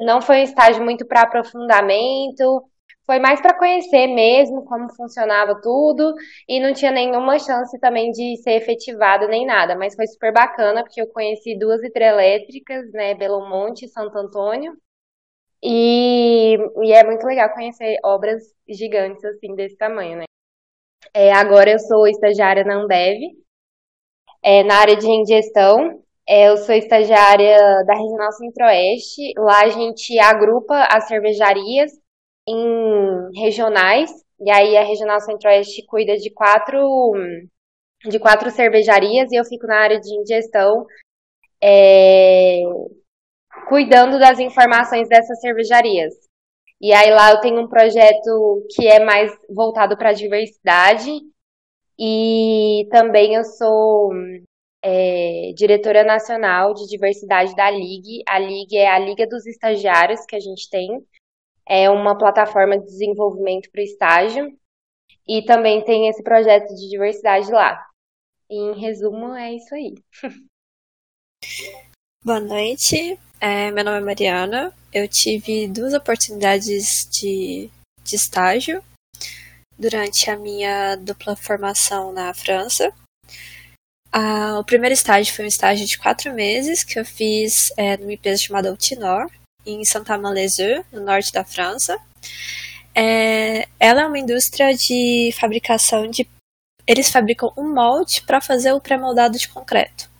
não 0.00 0.22
foi 0.22 0.40
um 0.40 0.44
estágio 0.44 0.82
muito 0.82 1.06
para 1.06 1.22
aprofundamento, 1.22 2.64
foi 3.06 3.18
mais 3.18 3.40
para 3.40 3.58
conhecer 3.58 4.06
mesmo 4.06 4.64
como 4.64 4.92
funcionava 4.94 5.60
tudo 5.60 6.14
e 6.48 6.60
não 6.60 6.72
tinha 6.72 6.90
nenhuma 6.90 7.38
chance 7.38 7.78
também 7.80 8.10
de 8.10 8.36
ser 8.42 8.52
efetivado 8.52 9.26
nem 9.28 9.44
nada, 9.44 9.76
mas 9.76 9.94
foi 9.94 10.06
super 10.06 10.32
bacana 10.32 10.82
porque 10.82 11.00
eu 11.00 11.08
conheci 11.08 11.58
duas 11.58 11.82
hidrelétricas, 11.82 12.90
né, 12.92 13.14
Belo 13.14 13.48
Monte 13.48 13.84
e 13.86 13.88
Santo 13.88 14.16
Antônio. 14.16 14.72
E, 15.62 16.56
e 16.82 16.92
é 16.92 17.04
muito 17.04 17.24
legal 17.24 17.52
conhecer 17.52 17.96
obras 18.04 18.42
gigantes 18.68 19.24
assim 19.24 19.54
desse 19.54 19.76
tamanho, 19.76 20.18
né? 20.18 20.24
É, 21.14 21.32
agora 21.32 21.70
eu 21.70 21.78
sou 21.78 22.06
estagiária 22.08 22.64
na 22.64 22.76
Ambev, 22.76 23.20
é, 24.42 24.62
na 24.64 24.76
área 24.76 24.96
de 24.96 25.08
ingestão. 25.08 26.02
É, 26.28 26.48
eu 26.48 26.56
sou 26.56 26.74
estagiária 26.74 27.58
da 27.84 27.94
Regional 27.94 28.32
Centro-Oeste. 28.32 29.32
Lá 29.36 29.62
a 29.62 29.68
gente 29.68 30.18
agrupa 30.18 30.88
as 30.90 31.06
cervejarias 31.06 32.01
em 32.46 33.40
regionais. 33.40 34.10
E 34.40 34.50
aí 34.50 34.76
a 34.76 34.84
Regional 34.84 35.20
Centro-Oeste 35.20 35.84
cuida 35.86 36.16
de 36.16 36.30
quatro, 36.30 37.12
de 38.08 38.18
quatro 38.18 38.50
cervejarias 38.50 39.30
e 39.30 39.36
eu 39.36 39.44
fico 39.44 39.66
na 39.66 39.76
área 39.76 40.00
de 40.00 40.12
ingestão, 40.14 40.84
é, 41.62 42.62
cuidando 43.68 44.18
das 44.18 44.38
informações 44.40 45.08
dessas 45.08 45.40
cervejarias. 45.40 46.12
E 46.80 46.92
aí 46.92 47.10
lá 47.10 47.30
eu 47.30 47.40
tenho 47.40 47.60
um 47.60 47.68
projeto 47.68 48.66
que 48.74 48.88
é 48.88 49.04
mais 49.04 49.32
voltado 49.48 49.96
para 49.96 50.10
a 50.10 50.14
diversidade. 50.14 51.10
E 51.98 52.88
também 52.90 53.34
eu 53.34 53.44
sou 53.44 54.10
é, 54.82 55.52
diretora 55.54 56.02
nacional 56.02 56.74
de 56.74 56.88
diversidade 56.88 57.54
da 57.54 57.70
LIG. 57.70 58.24
A 58.28 58.38
LIG 58.38 58.76
é 58.76 58.90
a 58.90 58.98
Liga 58.98 59.26
dos 59.28 59.46
Estagiários 59.46 60.26
que 60.26 60.34
a 60.34 60.40
gente 60.40 60.68
tem. 60.68 60.88
É 61.66 61.88
uma 61.90 62.16
plataforma 62.16 62.78
de 62.78 62.86
desenvolvimento 62.86 63.70
para 63.70 63.80
o 63.80 63.84
estágio. 63.84 64.56
E 65.26 65.44
também 65.44 65.84
tem 65.84 66.08
esse 66.08 66.22
projeto 66.22 66.74
de 66.74 66.88
diversidade 66.88 67.50
lá. 67.50 67.86
E, 68.50 68.56
em 68.56 68.80
resumo, 68.80 69.34
é 69.34 69.54
isso 69.54 69.74
aí. 69.74 69.94
Boa 72.24 72.38
noite, 72.38 73.18
é, 73.40 73.72
meu 73.72 73.84
nome 73.84 73.98
é 73.98 74.00
Mariana. 74.00 74.72
Eu 74.92 75.08
tive 75.08 75.66
duas 75.66 75.92
oportunidades 75.92 77.08
de, 77.10 77.68
de 78.04 78.14
estágio 78.14 78.82
durante 79.76 80.30
a 80.30 80.36
minha 80.36 80.94
dupla 80.96 81.34
formação 81.34 82.12
na 82.12 82.32
França. 82.32 82.92
Ah, 84.12 84.58
o 84.60 84.64
primeiro 84.64 84.92
estágio 84.92 85.34
foi 85.34 85.44
um 85.44 85.48
estágio 85.48 85.86
de 85.86 85.98
quatro 85.98 86.32
meses 86.32 86.84
que 86.84 86.98
eu 86.98 87.04
fiz 87.04 87.72
é, 87.76 87.96
numa 87.96 88.12
empresa 88.12 88.42
chamada 88.42 88.70
Outinor, 88.70 89.28
em 89.66 89.84
Saint-Amand-les-Eaux, 89.84 90.84
no 90.92 91.00
norte 91.00 91.32
da 91.32 91.44
França. 91.44 91.98
É, 92.94 93.66
ela 93.80 94.02
é 94.02 94.06
uma 94.06 94.18
indústria 94.18 94.74
de 94.74 95.30
fabricação 95.38 96.08
de. 96.08 96.28
Eles 96.86 97.10
fabricam 97.10 97.52
um 97.56 97.72
molde 97.72 98.22
para 98.22 98.40
fazer 98.40 98.72
o 98.72 98.80
pré-moldado 98.80 99.38
de 99.38 99.48
concreto 99.48 100.10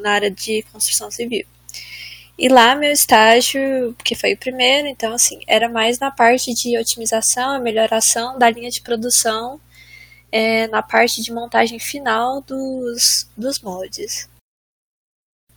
na 0.00 0.12
área 0.12 0.30
de 0.30 0.62
construção 0.72 1.10
civil. 1.10 1.44
E 2.38 2.48
lá 2.48 2.74
meu 2.74 2.92
estágio, 2.92 3.94
que 4.04 4.14
foi 4.14 4.34
o 4.34 4.38
primeiro, 4.38 4.86
então 4.86 5.14
assim, 5.14 5.40
era 5.46 5.68
mais 5.68 5.98
na 5.98 6.10
parte 6.10 6.52
de 6.54 6.78
otimização, 6.78 7.60
melhoração 7.60 8.38
da 8.38 8.50
linha 8.50 8.70
de 8.70 8.82
produção, 8.82 9.60
é, 10.30 10.66
na 10.68 10.82
parte 10.82 11.22
de 11.22 11.32
montagem 11.32 11.78
final 11.78 12.42
dos, 12.42 13.26
dos 13.36 13.60
moldes. 13.60 14.28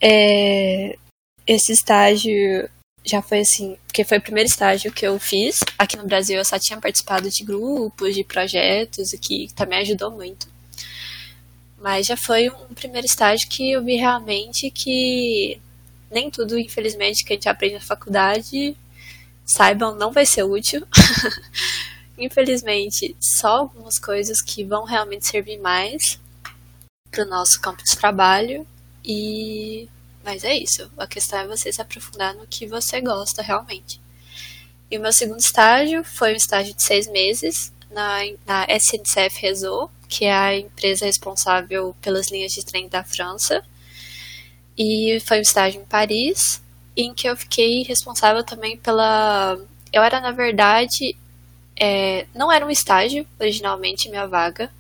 É, 0.01 0.97
esse 1.45 1.73
estágio 1.73 2.69
já 3.05 3.21
foi 3.21 3.39
assim, 3.39 3.77
porque 3.87 4.03
foi 4.03 4.17
o 4.17 4.21
primeiro 4.21 4.47
estágio 4.47 4.91
que 4.91 5.05
eu 5.05 5.19
fiz. 5.19 5.61
Aqui 5.77 5.97
no 5.97 6.05
Brasil 6.05 6.37
eu 6.37 6.45
só 6.45 6.59
tinha 6.59 6.79
participado 6.79 7.29
de 7.29 7.43
grupos, 7.43 8.15
de 8.15 8.23
projetos, 8.23 9.13
o 9.13 9.17
que 9.17 9.47
também 9.55 9.79
ajudou 9.79 10.11
muito. 10.11 10.47
Mas 11.81 12.07
já 12.07 12.17
foi 12.17 12.49
um 12.49 12.73
primeiro 12.73 13.07
estágio 13.07 13.47
que 13.49 13.71
eu 13.71 13.83
vi 13.83 13.95
realmente 13.95 14.69
que 14.69 15.59
nem 16.11 16.29
tudo, 16.29 16.57
infelizmente, 16.57 17.23
que 17.23 17.33
a 17.33 17.35
gente 17.35 17.49
aprende 17.49 17.75
na 17.75 17.81
faculdade, 17.81 18.75
saibam, 19.45 19.95
não 19.95 20.11
vai 20.11 20.25
ser 20.25 20.43
útil. 20.43 20.85
infelizmente, 22.17 23.15
só 23.19 23.59
algumas 23.59 23.97
coisas 23.97 24.41
que 24.41 24.63
vão 24.63 24.83
realmente 24.83 25.27
servir 25.27 25.57
mais 25.59 26.19
para 27.09 27.23
o 27.23 27.27
nosso 27.27 27.61
campo 27.61 27.83
de 27.83 27.95
trabalho. 27.95 28.67
E 29.03 29.87
mas 30.29 30.43
é 30.43 30.55
isso. 30.55 30.91
A 30.95 31.07
questão 31.07 31.39
é 31.39 31.47
você 31.47 31.73
se 31.73 31.81
aprofundar 31.81 32.35
no 32.35 32.45
que 32.45 32.67
você 32.67 33.01
gosta 33.01 33.41
realmente. 33.41 33.99
E 34.91 34.95
o 34.95 35.01
meu 35.01 35.11
segundo 35.11 35.39
estágio 35.39 36.03
foi 36.03 36.33
um 36.33 36.35
estágio 36.35 36.75
de 36.75 36.83
seis 36.83 37.07
meses 37.07 37.73
na, 37.89 38.19
na 38.45 38.67
SNCF 38.69 39.41
Réseau, 39.41 39.89
que 40.07 40.25
é 40.25 40.33
a 40.33 40.55
empresa 40.55 41.07
responsável 41.07 41.95
pelas 41.99 42.29
linhas 42.29 42.53
de 42.53 42.63
trem 42.63 42.87
da 42.87 43.03
França. 43.03 43.63
E 44.77 45.19
foi 45.25 45.39
um 45.39 45.41
estágio 45.41 45.81
em 45.81 45.85
Paris, 45.85 46.61
em 46.95 47.11
que 47.11 47.27
eu 47.27 47.35
fiquei 47.35 47.81
responsável 47.81 48.43
também 48.43 48.77
pela. 48.77 49.59
Eu 49.91 50.03
era, 50.03 50.21
na 50.21 50.31
verdade, 50.31 51.17
é... 51.75 52.27
não 52.35 52.51
era 52.51 52.63
um 52.63 52.69
estágio 52.69 53.25
originalmente 53.39 54.09
minha 54.09 54.27
vaga, 54.27 54.71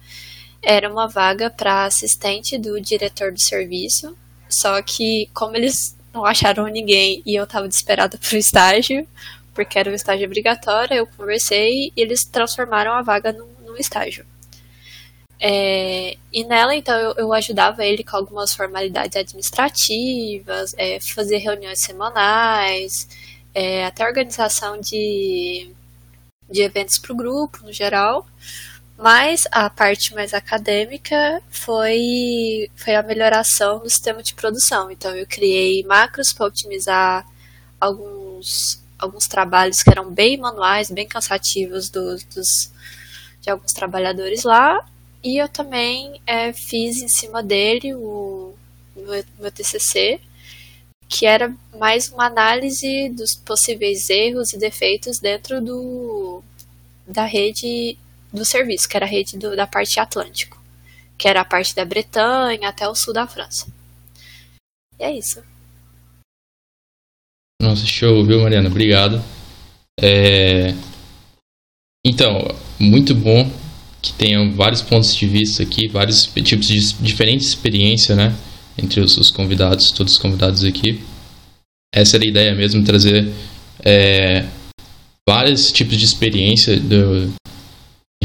era 0.61 0.87
uma 0.87 1.07
vaga 1.07 1.49
para 1.49 1.85
assistente 1.85 2.55
do 2.55 2.79
diretor 2.79 3.31
do 3.31 3.39
serviço. 3.39 4.15
Só 4.49 4.81
que, 4.81 5.29
como 5.33 5.55
eles 5.55 5.95
não 6.13 6.25
acharam 6.25 6.65
ninguém 6.67 7.21
e 7.25 7.35
eu 7.35 7.43
estava 7.43 7.67
desesperada 7.67 8.17
para 8.17 8.35
o 8.35 8.37
estágio, 8.37 9.07
porque 9.53 9.77
era 9.77 9.89
um 9.89 9.93
estágio 9.93 10.25
obrigatório, 10.25 10.95
eu 10.95 11.07
conversei 11.07 11.91
e 11.95 12.01
eles 12.01 12.25
transformaram 12.25 12.93
a 12.93 13.01
vaga 13.01 13.31
num, 13.31 13.47
num 13.65 13.77
estágio. 13.77 14.25
É, 15.41 16.17
e 16.33 16.43
nela, 16.43 16.75
então, 16.75 16.97
eu, 16.97 17.13
eu, 17.17 17.33
ajudava 17.33 17.85
ele 17.85 18.03
com 18.03 18.17
algumas 18.17 18.53
formalidades 18.53 19.15
administrativas, 19.15 20.75
é, 20.77 20.99
fazer 20.99 21.37
reuniões 21.37 21.79
semanais, 21.79 23.07
é, 23.53 23.85
até 23.85 24.05
organização 24.05 24.79
de, 24.81 25.71
de 26.49 26.61
eventos 26.61 26.97
para 26.97 27.13
o 27.13 27.15
grupo, 27.15 27.63
no 27.63 27.71
geral. 27.71 28.27
Mas 29.01 29.47
a 29.51 29.69
parte 29.69 30.13
mais 30.13 30.33
acadêmica 30.33 31.41
foi, 31.49 32.69
foi 32.75 32.95
a 32.95 33.03
melhoração 33.03 33.79
do 33.79 33.89
sistema 33.89 34.21
de 34.21 34.33
produção. 34.35 34.91
Então, 34.91 35.15
eu 35.15 35.25
criei 35.25 35.83
macros 35.83 36.33
para 36.33 36.47
otimizar 36.47 37.25
alguns, 37.79 38.83
alguns 38.97 39.25
trabalhos 39.27 39.81
que 39.81 39.89
eram 39.89 40.11
bem 40.11 40.37
manuais, 40.37 40.91
bem 40.91 41.07
cansativos 41.07 41.89
dos, 41.89 42.23
dos 42.25 42.71
de 43.41 43.49
alguns 43.49 43.71
trabalhadores 43.71 44.43
lá 44.43 44.85
e 45.23 45.37
eu 45.37 45.49
também 45.49 46.21
é, 46.25 46.53
fiz 46.53 47.01
em 47.01 47.07
cima 47.07 47.43
dele 47.43 47.93
o 47.93 48.53
meu, 48.95 49.23
meu 49.39 49.51
TCC, 49.51 50.19
que 51.07 51.25
era 51.25 51.53
mais 51.77 52.09
uma 52.09 52.25
análise 52.25 53.09
dos 53.09 53.35
possíveis 53.35 54.09
erros 54.09 54.53
e 54.53 54.57
defeitos 54.57 55.19
dentro 55.19 55.61
do, 55.61 56.41
da 57.07 57.25
rede 57.25 57.97
do 58.31 58.45
serviço, 58.45 58.87
que 58.87 58.95
era 58.95 59.05
a 59.05 59.09
rede 59.09 59.37
do, 59.37 59.55
da 59.55 59.67
parte 59.67 59.99
Atlântico, 59.99 60.61
que 61.17 61.27
era 61.27 61.41
a 61.41 61.45
parte 61.45 61.75
da 61.75 61.85
Bretanha 61.85 62.69
até 62.69 62.87
o 62.87 62.95
sul 62.95 63.13
da 63.13 63.27
França. 63.27 63.67
E 64.99 65.03
é 65.03 65.17
isso. 65.17 65.41
Nossa, 67.61 67.85
show, 67.85 68.25
viu, 68.25 68.41
Mariana? 68.41 68.69
Obrigado. 68.69 69.23
É... 69.99 70.73
Então, 72.05 72.55
muito 72.79 73.13
bom 73.13 73.51
que 74.01 74.13
tenham 74.13 74.53
vários 74.53 74.81
pontos 74.81 75.13
de 75.13 75.27
vista 75.27 75.61
aqui, 75.63 75.87
vários 75.87 76.25
tipos 76.25 76.67
de 76.67 76.93
diferentes 77.01 77.47
experiências, 77.47 78.17
né? 78.17 78.33
Entre 78.77 79.01
os, 79.01 79.17
os, 79.17 79.29
convidados, 79.29 79.91
todos 79.91 80.13
os 80.13 80.19
convidados 80.19 80.63
aqui. 80.63 81.03
Essa 81.93 82.15
era 82.15 82.23
a 82.23 82.29
ideia 82.29 82.55
mesmo, 82.55 82.83
trazer 82.83 83.29
é, 83.83 84.45
vários 85.27 85.71
tipos 85.71 85.97
de 85.97 86.05
experiência 86.05 86.79
do, 86.79 87.33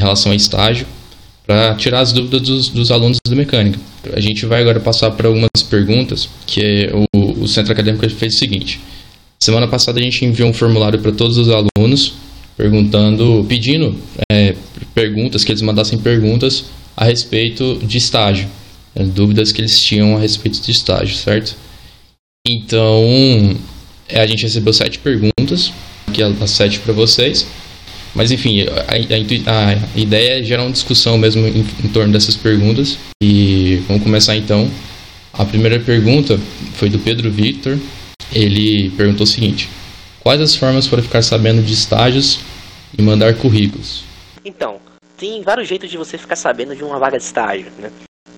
relação 0.04 0.32
ao 0.32 0.37
estágio 0.37 0.87
para 1.46 1.75
tirar 1.75 2.00
as 2.00 2.12
dúvidas 2.12 2.40
dos, 2.40 2.68
dos, 2.68 2.90
alunos 2.90 3.18
da 3.26 3.34
mecânica. 3.34 3.78
A 4.14 4.20
gente 4.20 4.46
vai 4.46 4.62
agora 4.62 4.80
passar 4.80 5.11
para 5.11 5.28
algumas 5.28 5.62
perguntas 5.68 6.28
que 6.46 6.90
o, 7.12 7.42
o 7.42 7.49
Centro 7.49 7.73
Acadêmico 7.73 8.08
fez 8.08 8.34
o 8.34 8.38
seguinte. 8.38 8.80
Semana 9.38 9.68
passada 9.68 10.00
a 10.00 10.02
gente 10.02 10.25
enviou 10.25 10.49
um 10.49 10.54
formulário 10.54 10.99
para 10.99 11.12
todos 11.12 11.37
os 11.37 11.49
alunos 11.50 12.14
perguntando, 12.56 13.44
pedindo 13.49 13.99
é, 14.30 14.54
perguntas, 14.94 15.44
que 15.44 15.52
eles 15.52 15.62
mandassem 15.62 15.99
perguntas 15.99 16.64
a 16.96 17.04
respeito 17.04 17.80
de 17.82 17.99
estágio, 17.99 18.49
né, 18.94 19.04
dúvidas 19.04 19.50
que 19.52 19.61
eles 19.61 19.80
tinham 19.80 20.16
a 20.16 20.20
respeito 20.20 20.61
de 20.61 20.70
estágio, 20.70 21.16
certo? 21.16 21.56
Então, 22.46 23.56
é, 24.08 24.20
a 24.20 24.26
gente 24.26 24.44
recebeu 24.44 24.73
sete 24.73 24.99
perguntas, 24.99 25.73
aqui 26.06 26.23
as 26.23 26.50
sete 26.50 26.78
para 26.78 26.92
vocês. 26.92 27.46
Mas 28.14 28.30
enfim, 28.30 28.62
a, 28.62 28.92
a, 28.92 28.94
a, 28.94 29.99
ideia 29.99 30.40
é 30.40 30.42
gerar 30.42 30.62
uma 30.62 30.73
discussão 30.73 31.18
mesmo 31.18 31.47
em, 31.47 31.61
em 31.85 31.88
torno 31.88 32.12
dessas 32.12 32.37
perguntas. 32.37 32.99
E 33.23 33.83
vamos 33.88 34.02
começar 34.02 34.37
então. 34.37 34.71
A 35.33 35.44
primeira 35.44 35.80
pergunta 35.80 36.38
foi 36.75 36.88
do 36.88 36.99
Pedro 36.99 37.30
Victor. 37.30 37.76
Ele 38.33 38.90
perguntou 38.90 39.25
o 39.25 39.26
seguinte: 39.26 39.68
Quais 40.25 40.40
as 40.40 40.54
formas 40.54 40.87
para 40.87 41.02
ficar 41.02 41.23
sabendo 41.23 41.62
de 41.62 41.73
estágios 41.73 42.40
e 42.97 43.02
mandar 43.02 43.35
currículos? 43.35 44.04
Então, 44.44 44.78
tem 45.18 45.42
vários 45.42 45.68
jeitos 45.68 45.90
de 45.90 45.99
você 45.99 46.16
ficar 46.16 46.37
sabendo 46.37 46.75
de 46.75 46.83
uma 46.83 46.99
vaga 46.99 47.18
de 47.18 47.25
estágio, 47.25 47.66
né? 47.78 47.90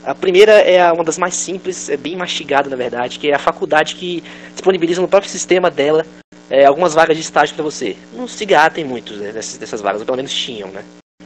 A 0.05 0.15
primeira 0.15 0.53
é 0.53 0.91
uma 0.93 1.05
das 1.05 1.19
mais 1.19 1.35
simples, 1.35 1.89
é 1.89 1.97
bem 1.97 2.17
mastigada 2.17 2.71
na 2.71 2.77
verdade, 2.77 3.19
que 3.19 3.29
é 3.29 3.35
a 3.35 3.39
faculdade 3.39 3.97
que 3.97 4.23
disponibiliza 4.53 5.01
no 5.01 5.09
próprio 5.09 5.31
sistema 5.31 5.71
dela 5.71 6.07
é, 6.51 6.65
algumas 6.65 6.95
vagas 6.95 7.17
de 7.17 7.23
estágio 7.23 7.55
para 7.55 7.65
você. 7.65 7.97
No 8.13 8.29
CIGA 8.29 8.71
tem 8.71 8.85
muitos 8.85 9.19
né, 9.19 9.33
dessas, 9.33 9.59
dessas 9.59 9.81
vagas, 9.81 10.01
ou 10.01 10.07
pelo 10.07 10.17
menos 10.17 10.35
tinham, 10.35 10.71
né? 10.71 10.85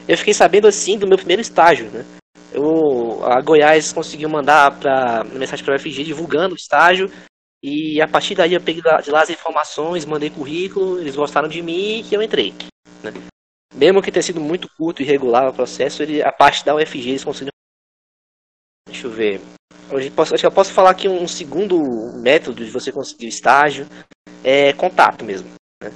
Eu 0.08 0.16
fiquei 0.16 0.34
sabendo 0.34 0.66
assim 0.66 0.98
do 0.98 1.06
meu 1.06 1.18
primeiro 1.18 1.42
estágio, 1.42 1.90
né? 1.90 2.04
Eu, 2.52 3.24
a 3.24 3.40
Goiás 3.40 3.92
conseguiu 3.92 4.28
mandar 4.28 4.78
pra, 4.78 5.22
mensagem 5.24 5.64
para 5.64 5.72
o 5.72 5.76
UFG 5.76 6.02
divulgando 6.02 6.54
o 6.54 6.58
estágio 6.58 7.10
e 7.62 8.00
a 8.00 8.08
partir 8.08 8.34
daí 8.34 8.54
eu 8.54 8.60
peguei 8.60 8.82
de 8.82 9.10
lá 9.10 9.22
as 9.22 9.30
informações, 9.30 10.04
mandei 10.04 10.30
currículo, 10.30 10.98
eles 10.98 11.14
gostaram 11.14 11.48
de 11.48 11.62
mim 11.62 12.02
e 12.02 12.14
eu 12.14 12.22
entrei. 12.22 12.52
Né? 13.02 13.12
Mesmo 13.74 14.02
que 14.02 14.10
tenha 14.10 14.22
sido 14.22 14.40
muito 14.40 14.68
curto 14.76 15.00
e 15.00 15.04
irregular 15.04 15.48
o 15.48 15.52
processo, 15.52 16.02
ele, 16.02 16.22
a 16.22 16.32
parte 16.32 16.64
da 16.64 16.74
UFG 16.74 17.10
eles 17.10 17.24
conseguiram. 17.24 17.52
Deixa 18.88 19.06
eu 19.06 19.10
ver. 19.10 19.40
Hoje 19.92 20.10
posso, 20.10 20.34
acho 20.34 20.42
que 20.42 20.46
eu 20.46 20.52
posso 20.52 20.72
falar 20.72 20.90
aqui 20.90 21.08
um 21.08 21.28
segundo 21.28 21.78
método 22.20 22.64
de 22.64 22.70
você 22.70 22.90
conseguir 22.90 23.28
estágio 23.28 23.86
é 24.44 24.73
contato 24.73 25.25
mesmo. 25.25 25.49
Né? 25.82 25.90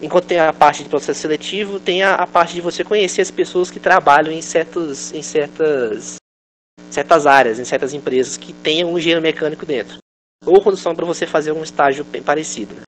Enquanto 0.00 0.26
tem 0.26 0.38
a 0.38 0.52
parte 0.52 0.82
de 0.82 0.88
processo 0.88 1.20
seletivo, 1.20 1.80
tem 1.80 2.02
a, 2.02 2.14
a, 2.14 2.26
parte 2.26 2.54
de 2.54 2.60
você 2.60 2.84
conhecer 2.84 3.20
as 3.20 3.30
pessoas 3.30 3.70
que 3.70 3.80
trabalham 3.80 4.32
em, 4.32 4.42
certos, 4.42 5.12
em 5.12 5.22
certas, 5.22 6.16
certas 6.90 7.26
áreas, 7.26 7.58
em 7.58 7.64
certas 7.64 7.94
empresas 7.94 8.36
que 8.36 8.52
tenham 8.52 8.92
um 8.92 8.98
engenheiro 8.98 9.22
mecânico 9.22 9.66
dentro. 9.66 9.98
Ou 10.44 10.62
quando 10.62 10.76
são 10.76 10.94
para 10.94 11.06
você 11.06 11.26
fazer 11.26 11.52
um 11.52 11.62
estágio 11.62 12.04
bem 12.04 12.22
parecido. 12.22 12.74
Né? 12.76 12.82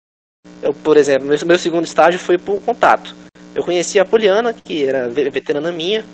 Eu, 0.62 0.72
por 0.72 0.96
exemplo, 0.96 1.26
meu, 1.26 1.38
meu 1.44 1.58
segundo 1.58 1.84
estágio 1.84 2.18
foi 2.18 2.38
por 2.38 2.60
contato. 2.62 3.14
Eu 3.54 3.64
conheci 3.64 3.98
a 3.98 4.04
Poliana, 4.04 4.54
que 4.54 4.84
era 4.84 5.08
veterana 5.08 5.72
minha. 5.72 6.04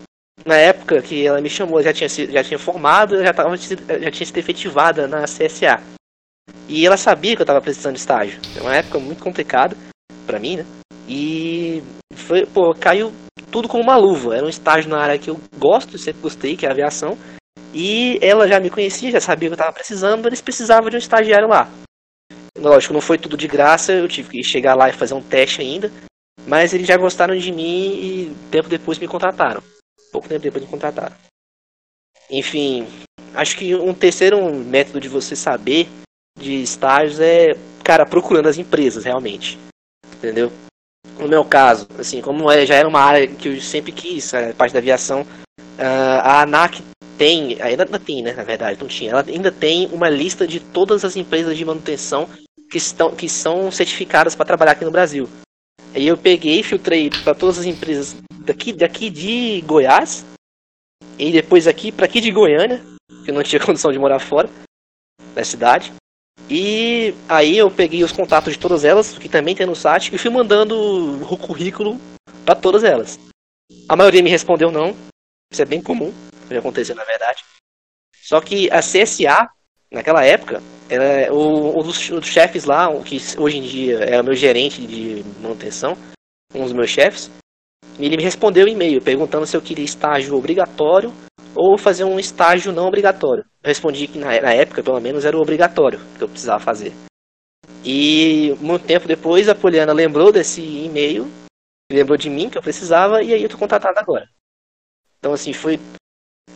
Na 0.45 0.56
época 0.56 1.02
que 1.02 1.26
ela 1.26 1.40
me 1.40 1.50
chamou, 1.50 1.83
já 1.83 1.92
tinha, 1.92 2.09
já 2.09 2.42
tinha 2.42 2.59
formado, 2.59 3.23
já, 3.23 3.33
tava, 3.33 3.56
já 3.56 4.11
tinha 4.11 4.26
sido 4.26 4.38
efetivada 4.38 5.06
na 5.06 5.25
CSA. 5.25 5.83
E 6.69 6.85
ela 6.85 6.97
sabia 6.97 7.35
que 7.35 7.43
eu 7.43 7.45
estava 7.45 7.61
precisando 7.61 7.95
de 7.95 8.00
estágio. 8.00 8.41
É 8.57 8.61
uma 8.61 8.75
época 8.75 8.99
muito 8.99 9.23
complicada 9.23 9.76
para 10.26 10.38
mim, 10.41 10.57
né? 10.57 10.67
E 11.09 11.83
foi, 12.15 12.45
pô, 12.45 12.75
caiu 12.75 13.12
tudo 13.50 13.69
como 13.69 13.83
uma 13.83 13.97
luva. 13.97 14.37
Era 14.37 14.47
um 14.47 14.50
estágio 14.50 14.91
na 14.91 14.99
área 14.99 15.19
que 15.19 15.31
eu 15.31 15.41
gosto, 15.57 15.99
sempre 15.99 16.23
gostei, 16.23 16.57
que 16.57 16.67
é 16.67 16.69
a 16.69 16.73
aviação. 16.73 17.17
E 17.73 18.19
ela 18.23 18.49
já 18.49 18.59
me 18.59 18.71
conhecia, 18.71 19.11
já 19.11 19.21
sabia 19.21 19.49
que 19.49 19.53
eu 19.53 19.57
estava 19.57 19.73
precisando, 19.73 20.26
eles 20.26 20.41
precisavam 20.41 20.88
de 20.88 20.97
um 20.97 20.99
estagiário 20.99 21.49
lá. 21.49 21.69
Lógico, 22.59 22.95
não 22.95 23.00
foi 23.00 23.19
tudo 23.19 23.37
de 23.37 23.47
graça, 23.47 23.93
eu 23.93 24.09
tive 24.09 24.31
que 24.31 24.43
chegar 24.43 24.75
lá 24.75 24.88
e 24.88 24.95
fazer 24.95 25.15
um 25.15 25.23
teste 25.23 25.61
ainda. 25.61 25.93
Mas 26.47 26.73
eles 26.73 26.87
já 26.87 26.97
gostaram 26.97 27.37
de 27.37 27.53
mim 27.53 27.93
e 27.95 28.37
tempo 28.50 28.69
depois 28.69 28.99
me 28.99 29.07
contrataram. 29.07 29.62
Pouco 30.11 30.29
tempo 30.29 30.43
depois 30.43 30.65
me 30.65 30.71
contrataram. 30.71 31.15
Enfim, 32.31 32.87
acho 33.35 33.57
que 33.57 33.75
um 33.75 33.93
terceiro 33.93 34.53
método 34.55 35.00
de 35.00 35.09
você 35.09 35.37
saber 35.37 35.88
de 36.37 36.62
estágios 36.62 37.21
é, 37.21 37.57
cara, 37.82 38.04
procurando 38.04 38.49
as 38.49 38.58
empresas 38.58 39.04
realmente. 39.04 39.58
Entendeu? 40.15 40.52
No 41.19 41.28
meu 41.28 41.45
caso, 41.45 41.87
assim, 41.99 42.21
como 42.21 42.50
é, 42.50 42.67
já 42.67 42.75
era 42.75 42.89
uma 42.89 43.00
área 43.00 43.26
que 43.26 43.49
eu 43.49 43.60
sempre 43.60 43.93
quis, 43.93 44.34
a 44.34 44.52
parte 44.52 44.73
da 44.73 44.78
aviação, 44.78 45.23
uh, 45.23 46.21
a 46.23 46.43
ANAC 46.43 46.82
tem, 47.17 47.60
ainda 47.63 47.87
tem, 47.99 48.23
né, 48.23 48.32
na 48.32 48.45
verdade, 48.45 48.78
não 48.80 48.87
tinha, 48.87 49.13
ela 49.13 49.25
ainda 49.26 49.50
tem 49.50 49.87
uma 49.93 50.10
lista 50.10 50.47
de 50.47 50.60
todas 50.60 51.04
as 51.04 51.17
empresas 51.17 51.56
de 51.56 51.65
manutenção 51.65 52.28
que, 52.71 52.76
estão, 52.76 53.15
que 53.15 53.28
são 53.28 53.71
certificadas 53.71 54.34
para 54.34 54.45
trabalhar 54.45 54.73
aqui 54.73 54.84
no 54.84 54.91
Brasil. 54.91 55.28
Aí 55.95 56.06
eu 56.06 56.19
peguei, 56.19 56.63
filtrei 56.63 57.08
para 57.08 57.34
todas 57.34 57.58
as 57.58 57.65
empresas 57.65 58.17
daqui, 58.45 58.73
daqui 58.73 59.08
de 59.08 59.63
Goiás, 59.63 60.26
e 61.19 61.32
depois 61.32 61.67
aqui 61.67 61.91
para 61.91 62.04
aqui 62.04 62.21
de 62.21 62.30
Goiânia, 62.30 62.82
que 63.25 63.30
eu 63.30 63.34
não 63.34 63.43
tinha 63.43 63.60
condição 63.65 63.91
de 63.91 63.99
morar 63.99 64.19
fora 64.19 64.50
da 65.34 65.43
cidade. 65.43 65.93
E 66.49 67.14
aí 67.28 67.58
eu 67.58 67.70
peguei 67.70 68.04
os 68.04 68.12
contatos 68.12 68.52
de 68.52 68.58
todas 68.58 68.84
elas, 68.84 69.18
que 69.18 69.28
também 69.28 69.54
tem 69.54 69.66
no 69.66 69.75
site, 69.75 70.14
e 70.14 70.18
fui 70.18 70.30
mandando 70.30 70.76
o 71.32 71.36
currículo 71.36 72.00
para 72.44 72.54
todas 72.54 72.84
elas. 72.84 73.18
A 73.88 73.96
maioria 73.96 74.22
me 74.22 74.30
respondeu 74.30 74.70
não, 74.70 74.94
isso 75.50 75.62
é 75.62 75.64
bem 75.64 75.82
comum, 75.82 76.12
já 76.50 76.58
aconteceu 76.58 76.94
na 76.94 77.04
verdade. 77.04 77.44
Só 78.22 78.40
que 78.40 78.70
a 78.70 78.80
CSA, 78.80 79.49
naquela 79.90 80.25
época, 80.25 80.62
era 80.88 81.32
o, 81.32 81.80
um 81.80 81.82
dos, 81.82 81.99
chefes 82.26 82.64
lá, 82.64 82.88
que 83.02 83.18
hoje 83.38 83.58
em 83.58 83.62
dia 83.62 83.99
é 83.99 84.20
o 84.20 84.25
meu 84.25 84.34
gerente 84.34 84.86
de 84.86 85.25
manutenção, 85.40 85.96
um 86.54 86.62
dos 86.62 86.72
meus 86.72 86.90
chefes, 86.90 87.30
ele 88.04 88.17
me 88.17 88.23
respondeu 88.23 88.67
um 88.67 88.69
e-mail 88.69 89.00
perguntando 89.00 89.47
se 89.47 89.56
eu 89.56 89.63
queria 89.63 89.85
estágio 89.85 90.37
obrigatório 90.37 91.13
ou 91.54 91.78
fazer 91.78 92.04
um 92.04 92.19
estágio 92.19 92.73
não 92.73 92.87
obrigatório. 92.87 93.45
Eu 93.63 93.69
respondi 93.69 94.06
que 94.06 94.19
na, 94.19 94.41
na 94.41 94.52
época, 94.52 94.82
pelo 94.82 95.00
menos, 95.00 95.25
era 95.25 95.37
o 95.37 95.41
obrigatório 95.41 95.99
que 96.17 96.23
eu 96.23 96.28
precisava 96.28 96.63
fazer. 96.63 96.93
E 97.85 98.54
muito 98.61 98.85
tempo 98.85 99.09
depois, 99.09 99.49
a 99.49 99.54
Poliana 99.54 99.93
lembrou 99.93 100.30
desse 100.30 100.61
e-mail, 100.61 101.26
lembrou 101.91 102.19
de 102.19 102.28
mim 102.28 102.50
que 102.50 102.59
eu 102.59 102.63
precisava, 102.63 103.23
e 103.23 103.32
aí 103.32 103.43
eu 103.43 103.49
tô 103.49 103.56
contratado 103.56 103.99
agora. 103.99 104.28
Então, 105.19 105.32
assim, 105.32 105.52
foi 105.52 105.80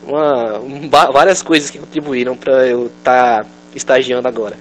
uma, 0.02 0.58
um, 0.58 0.88
várias 0.88 1.42
coisas 1.42 1.70
que 1.70 1.78
contribuíram 1.78 2.36
para 2.36 2.66
eu 2.66 2.86
estar 2.86 3.44
tá 3.44 3.50
estagiando 3.74 4.28
agora. 4.28 4.56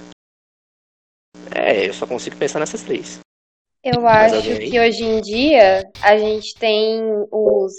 É, 1.50 1.88
eu 1.88 1.92
só 1.92 2.06
consigo 2.06 2.36
pensar 2.36 2.60
nessas 2.60 2.82
três. 2.82 3.20
Eu 3.82 4.06
acho 4.06 4.42
que 4.58 4.78
hoje 4.78 5.04
em 5.04 5.20
dia 5.20 5.90
a 6.02 6.16
gente 6.18 6.54
tem 6.54 7.02
os 7.30 7.72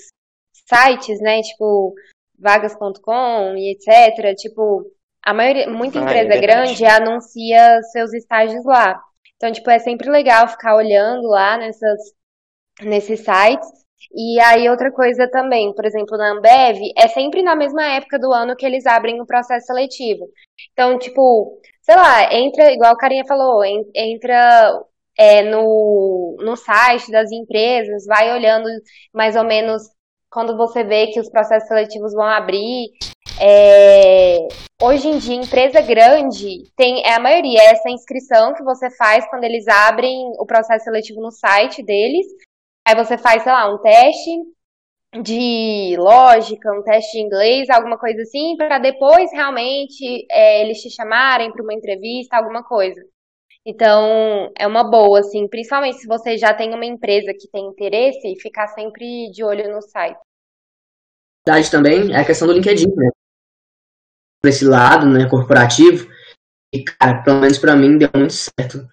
sites, 0.67 1.21
né? 1.21 1.41
Tipo, 1.41 1.93
vagas.com 2.39 3.55
e 3.55 3.71
etc. 3.71 4.35
Tipo, 4.35 4.83
a 5.23 5.33
maioria, 5.33 5.69
muita 5.69 5.99
ah, 5.99 6.01
empresa 6.03 6.33
é 6.33 6.41
grande 6.41 6.85
anuncia 6.85 7.81
seus 7.91 8.13
estágios 8.13 8.65
lá. 8.65 8.99
Então, 9.35 9.51
tipo, 9.51 9.69
é 9.69 9.79
sempre 9.79 10.09
legal 10.09 10.47
ficar 10.47 10.75
olhando 10.75 11.27
lá 11.27 11.57
nessas, 11.57 11.99
nesses 12.81 13.19
sites. 13.19 13.69
E 14.13 14.39
aí, 14.41 14.67
outra 14.67 14.91
coisa 14.91 15.29
também, 15.29 15.73
por 15.73 15.85
exemplo, 15.85 16.17
na 16.17 16.31
Ambev, 16.31 16.79
é 16.97 17.07
sempre 17.07 17.43
na 17.43 17.55
mesma 17.55 17.85
época 17.93 18.17
do 18.17 18.33
ano 18.33 18.55
que 18.55 18.65
eles 18.65 18.87
abrem 18.87 19.21
o 19.21 19.25
processo 19.25 19.67
seletivo. 19.67 20.27
Então, 20.73 20.97
tipo, 20.97 21.59
sei 21.81 21.95
lá, 21.95 22.33
entra, 22.33 22.71
igual 22.71 22.93
a 22.93 22.97
Carinha 22.97 23.23
falou, 23.27 23.63
entra 23.63 24.81
é, 25.17 25.43
no, 25.43 26.37
no 26.39 26.55
site 26.55 27.11
das 27.11 27.31
empresas, 27.31 28.05
vai 28.05 28.33
olhando 28.33 28.67
mais 29.13 29.35
ou 29.35 29.43
menos 29.43 29.83
quando 30.29 30.55
você 30.55 30.83
vê 30.83 31.07
que 31.07 31.19
os 31.19 31.29
processos 31.29 31.67
seletivos 31.67 32.13
vão 32.13 32.25
abrir. 32.25 32.89
É, 33.39 34.37
hoje 34.81 35.07
em 35.07 35.17
dia, 35.17 35.35
empresa 35.35 35.81
grande 35.81 36.63
tem 36.75 37.03
é 37.05 37.13
a 37.13 37.19
maioria 37.19 37.59
é 37.59 37.71
essa 37.71 37.89
inscrição 37.89 38.53
que 38.53 38.63
você 38.63 38.89
faz 38.95 39.27
quando 39.29 39.43
eles 39.43 39.67
abrem 39.67 40.31
o 40.39 40.45
processo 40.45 40.85
seletivo 40.85 41.21
no 41.21 41.31
site 41.31 41.83
deles. 41.83 42.25
Aí 42.87 42.95
você 42.95 43.17
faz, 43.17 43.43
sei 43.43 43.51
lá, 43.51 43.71
um 43.73 43.79
teste 43.79 44.31
de 45.21 45.95
lógica, 45.97 46.71
um 46.71 46.83
teste 46.83 47.17
de 47.17 47.23
inglês, 47.23 47.69
alguma 47.69 47.97
coisa 47.97 48.21
assim, 48.21 48.55
para 48.55 48.79
depois 48.79 49.31
realmente 49.31 50.25
é, 50.31 50.61
eles 50.61 50.81
te 50.81 50.89
chamarem 50.89 51.51
para 51.51 51.61
uma 51.61 51.73
entrevista, 51.73 52.37
alguma 52.37 52.63
coisa. 52.63 53.01
Então, 53.65 54.51
é 54.57 54.65
uma 54.65 54.83
boa, 54.83 55.19
assim, 55.19 55.47
principalmente 55.47 55.99
se 55.99 56.07
você 56.07 56.37
já 56.37 56.53
tem 56.53 56.73
uma 56.73 56.85
empresa 56.85 57.31
que 57.33 57.47
tem 57.47 57.67
interesse, 57.67 58.35
ficar 58.41 58.67
sempre 58.69 59.29
de 59.31 59.43
olho 59.43 59.71
no 59.71 59.81
site. 59.81 60.17
Também 61.69 62.11
é 62.11 62.19
a 62.19 62.25
questão 62.25 62.47
do 62.47 62.53
LinkedIn, 62.53 62.87
né? 62.95 63.09
Desse 64.43 64.65
lado, 64.65 65.07
né, 65.07 65.29
corporativo. 65.29 66.09
E, 66.73 66.83
cara, 66.83 67.21
pelo 67.21 67.41
menos 67.41 67.59
para 67.59 67.75
mim 67.75 67.97
deu 67.97 68.09
muito 68.15 68.33
certo. 68.33 68.87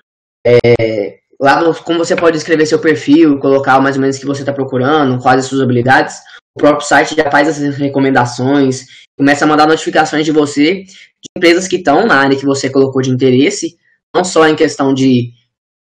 É, 0.46 1.20
lá, 1.40 1.62
como 1.82 1.98
você 1.98 2.14
pode 2.14 2.36
escrever 2.36 2.66
seu 2.66 2.80
perfil, 2.80 3.38
colocar 3.38 3.80
mais 3.80 3.96
ou 3.96 4.02
menos 4.02 4.16
o 4.16 4.20
que 4.20 4.26
você 4.26 4.42
está 4.42 4.52
procurando, 4.52 5.20
quais 5.22 5.40
as 5.40 5.46
suas 5.46 5.62
habilidades, 5.62 6.18
o 6.56 6.60
próprio 6.60 6.86
site 6.86 7.14
já 7.14 7.30
faz 7.30 7.48
essas 7.48 7.76
recomendações, 7.76 8.86
começa 9.16 9.44
a 9.44 9.48
mandar 9.48 9.66
notificações 9.66 10.24
de 10.24 10.32
você, 10.32 10.82
de 10.82 11.28
empresas 11.36 11.68
que 11.68 11.76
estão 11.76 12.06
na 12.06 12.16
área 12.16 12.38
que 12.38 12.44
você 12.44 12.68
colocou 12.68 13.00
de 13.00 13.10
interesse, 13.10 13.78
não 14.14 14.24
só 14.24 14.46
em 14.46 14.56
questão 14.56 14.92
de 14.94 15.32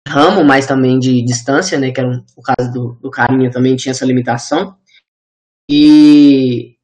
ramo, 0.07 0.43
mas 0.43 0.65
também 0.65 0.97
de 0.99 1.23
distância, 1.23 1.79
né? 1.79 1.91
Que 1.91 1.99
era 1.99 2.09
um, 2.09 2.23
o 2.35 2.41
caso 2.41 2.71
do, 2.71 2.97
do 3.01 3.09
Carinha 3.09 3.51
também 3.51 3.75
tinha 3.75 3.91
essa 3.91 4.05
limitação. 4.05 4.75
E 5.69 6.75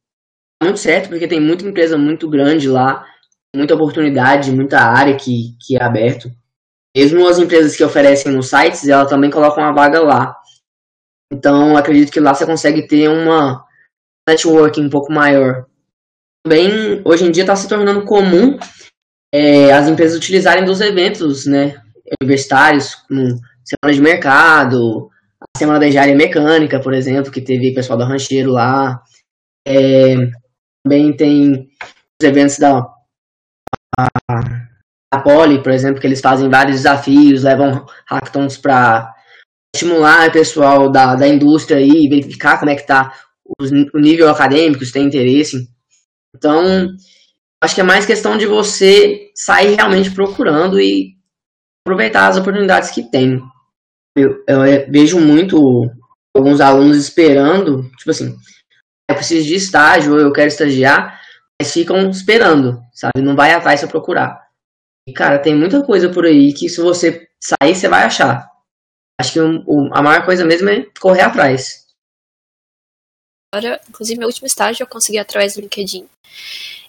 muito 0.62 0.80
certo, 0.80 1.10
porque 1.10 1.28
tem 1.28 1.40
muita 1.40 1.66
empresa 1.66 1.98
muito 1.98 2.30
grande 2.30 2.68
lá, 2.68 3.06
muita 3.56 3.76
oportunidade, 3.76 4.52
muita 4.52 4.80
área 4.80 5.16
que, 5.16 5.56
que 5.62 5.78
é 5.78 5.84
aberto. 5.84 6.30
Mesmo 6.96 7.28
as 7.28 7.40
empresas 7.40 7.76
que 7.76 7.84
oferecem 7.84 8.32
nos 8.32 8.50
sites, 8.50 8.88
ela 8.88 9.08
também 9.08 9.32
colocam 9.32 9.64
uma 9.64 9.74
vaga 9.74 10.00
lá. 10.00 10.36
Então, 11.32 11.76
acredito 11.76 12.12
que 12.12 12.20
lá 12.20 12.34
você 12.34 12.46
consegue 12.46 12.88
ter 12.88 13.10
uma 13.10 13.66
networking 14.30 14.86
um 14.86 14.90
pouco 14.90 15.12
maior. 15.12 15.66
Também, 16.46 17.02
hoje 17.04 17.26
em 17.26 17.32
dia, 17.32 17.44
está 17.44 17.56
se 17.56 17.68
tornando 17.68 18.06
comum 18.06 18.58
é, 19.34 19.72
as 19.72 19.88
empresas 19.88 20.16
utilizarem 20.16 20.64
dos 20.64 20.80
eventos 20.80 21.48
né, 21.48 21.76
universitários, 22.22 22.94
como 22.94 23.40
Semana 23.66 23.96
de 23.96 24.02
Mercado, 24.02 25.10
a 25.42 25.58
Semana 25.58 25.80
da 25.80 25.88
Engenharia 25.88 26.16
Mecânica, 26.16 26.80
por 26.80 26.94
exemplo, 26.94 27.32
que 27.32 27.42
teve 27.42 27.74
pessoal 27.74 27.98
da 27.98 28.06
Rancheiro 28.06 28.52
lá. 28.52 29.02
É, 29.68 30.16
também 30.86 31.16
tem 31.16 31.68
os 32.22 32.28
eventos 32.28 32.60
da 32.60 32.88
a, 33.98 34.08
a 35.12 35.20
Poli, 35.22 35.64
por 35.64 35.72
exemplo, 35.72 36.00
que 36.00 36.08
eles 36.08 36.22
fazem 36.22 36.50
vários 36.50 36.78
desafios, 36.78 37.44
levam 37.44 37.86
hackathons 38.08 38.58
para 38.58 39.14
estimular 39.76 40.30
o 40.30 40.32
pessoal 40.32 40.92
da, 40.92 41.16
da 41.16 41.28
indústria 41.28 41.80
e 41.80 42.08
verificar 42.10 42.60
como 42.60 42.70
é 42.70 42.76
que 42.76 42.82
está 42.82 43.12
o 43.94 44.00
nível 44.00 44.30
acadêmico, 44.30 44.86
se 44.86 44.94
tem 44.94 45.06
interesse. 45.06 45.68
Então, 46.36 46.90
acho 47.64 47.76
que 47.76 47.82
é 47.82 47.84
mais 47.84 48.06
questão 48.06 48.38
de 48.38 48.46
você 48.46 49.32
sair 49.34 49.76
realmente 49.76 50.12
procurando 50.12 50.80
e 50.82 51.16
aproveitar 51.86 52.28
as 52.28 52.38
oportunidades 52.38 52.92
que 52.92 53.10
tem. 53.10 53.40
Eu, 54.18 54.44
eu 54.48 54.92
vejo 54.92 55.20
muito 55.20 55.58
alguns 56.36 56.60
alunos 56.60 56.98
esperando, 56.98 57.90
tipo 57.98 58.12
assim, 58.12 58.36
eu 59.10 59.16
preciso 59.16 59.48
de 59.48 59.56
estágio, 59.56 60.20
eu 60.20 60.32
quero 60.34 60.48
estagiar, 60.48 61.20
mas 61.60 61.72
ficam 61.72 62.10
esperando, 62.10 62.82
sabe? 62.94 63.22
Não 63.24 63.36
vai 63.36 63.54
atrás 63.54 63.80
para 63.80 63.90
procurar. 63.90 64.44
E, 65.08 65.14
cara, 65.14 65.40
tem 65.40 65.56
muita 65.56 65.84
coisa 65.84 66.10
por 66.10 66.26
aí 66.26 66.54
que 66.54 66.68
se 66.68 66.82
você 66.82 67.28
sair, 67.42 67.76
você 67.76 67.88
vai 67.88 68.04
achar. 68.04 68.46
Acho 69.20 69.34
que 69.34 69.40
a 69.40 70.02
maior 70.02 70.26
coisa 70.26 70.46
mesmo 70.46 70.70
é 70.70 70.86
correr 71.00 71.22
atrás. 71.22 71.83
Agora, 73.54 73.80
inclusive, 73.88 74.18
meu 74.18 74.28
último 74.28 74.48
estágio 74.48 74.84
eu 74.84 74.88
consegui 74.88 75.20
através 75.20 75.54
do 75.54 75.62
LinkedIn. 75.62 76.08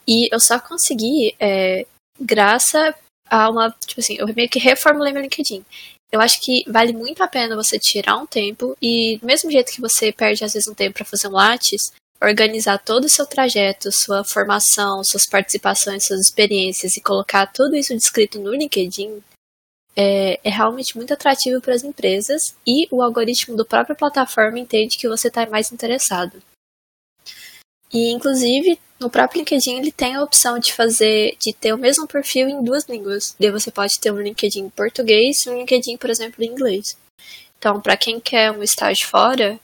E 0.08 0.34
eu 0.34 0.40
só 0.40 0.58
consegui 0.58 1.34
é, 1.38 1.86
graças 2.18 2.94
a 3.28 3.50
uma. 3.50 3.70
Tipo 3.86 4.00
assim, 4.00 4.16
eu 4.18 4.26
meio 4.34 4.48
que 4.48 4.58
reformulei 4.58 5.12
meu 5.12 5.20
LinkedIn. 5.20 5.62
Eu 6.10 6.22
acho 6.22 6.40
que 6.40 6.64
vale 6.66 6.94
muito 6.94 7.22
a 7.22 7.28
pena 7.28 7.54
você 7.54 7.78
tirar 7.78 8.16
um 8.16 8.26
tempo 8.26 8.74
e, 8.80 9.18
do 9.18 9.26
mesmo 9.26 9.50
jeito 9.50 9.72
que 9.72 9.80
você 9.80 10.10
perde 10.10 10.42
às 10.42 10.54
vezes 10.54 10.66
um 10.66 10.74
tempo 10.74 10.94
para 10.94 11.04
fazer 11.04 11.28
um 11.28 11.32
Lattes, 11.32 11.92
organizar 12.22 12.78
todo 12.78 13.04
o 13.04 13.10
seu 13.10 13.26
trajeto, 13.26 13.90
sua 13.92 14.24
formação, 14.24 15.04
suas 15.04 15.26
participações, 15.26 16.06
suas 16.06 16.20
experiências 16.20 16.96
e 16.96 17.02
colocar 17.02 17.46
tudo 17.46 17.76
isso 17.76 17.94
descrito 17.94 18.38
no 18.38 18.54
LinkedIn 18.54 19.22
é, 19.96 20.40
é 20.42 20.50
realmente 20.50 20.96
muito 20.96 21.12
atrativo 21.12 21.60
para 21.60 21.74
as 21.74 21.84
empresas 21.84 22.54
e 22.66 22.88
o 22.90 23.02
algoritmo 23.02 23.56
do 23.56 23.66
próprio 23.66 23.96
plataforma 23.96 24.58
entende 24.58 24.96
que 24.96 25.08
você 25.08 25.28
está 25.28 25.46
mais 25.46 25.72
interessado. 25.72 26.42
E 27.94 28.10
inclusive 28.12 28.78
no 28.98 29.08
próprio 29.08 29.38
LinkedIn 29.38 29.78
ele 29.78 29.92
tem 29.92 30.14
a 30.14 30.22
opção 30.22 30.58
de 30.58 30.72
fazer, 30.72 31.36
de 31.38 31.52
ter 31.52 31.72
o 31.72 31.78
mesmo 31.78 32.06
perfil 32.06 32.48
em 32.48 32.62
duas 32.62 32.84
línguas. 32.88 33.36
Daí 33.38 33.50
você 33.50 33.70
pode 33.70 33.98
ter 34.00 34.10
um 34.10 34.20
LinkedIn 34.20 34.62
em 34.62 34.70
português 34.70 35.46
e 35.46 35.50
um 35.50 35.58
LinkedIn, 35.58 35.96
por 35.96 36.10
exemplo, 36.10 36.42
em 36.42 36.48
inglês. 36.48 36.96
Então, 37.58 37.80
para 37.80 37.96
quem 37.96 38.18
quer 38.20 38.50
um 38.50 38.62
estágio 38.62 39.06
fora, 39.06 39.58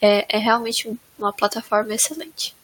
é, 0.00 0.36
é 0.36 0.38
realmente 0.38 0.90
uma 1.18 1.32
plataforma 1.32 1.94
excelente. 1.94 2.54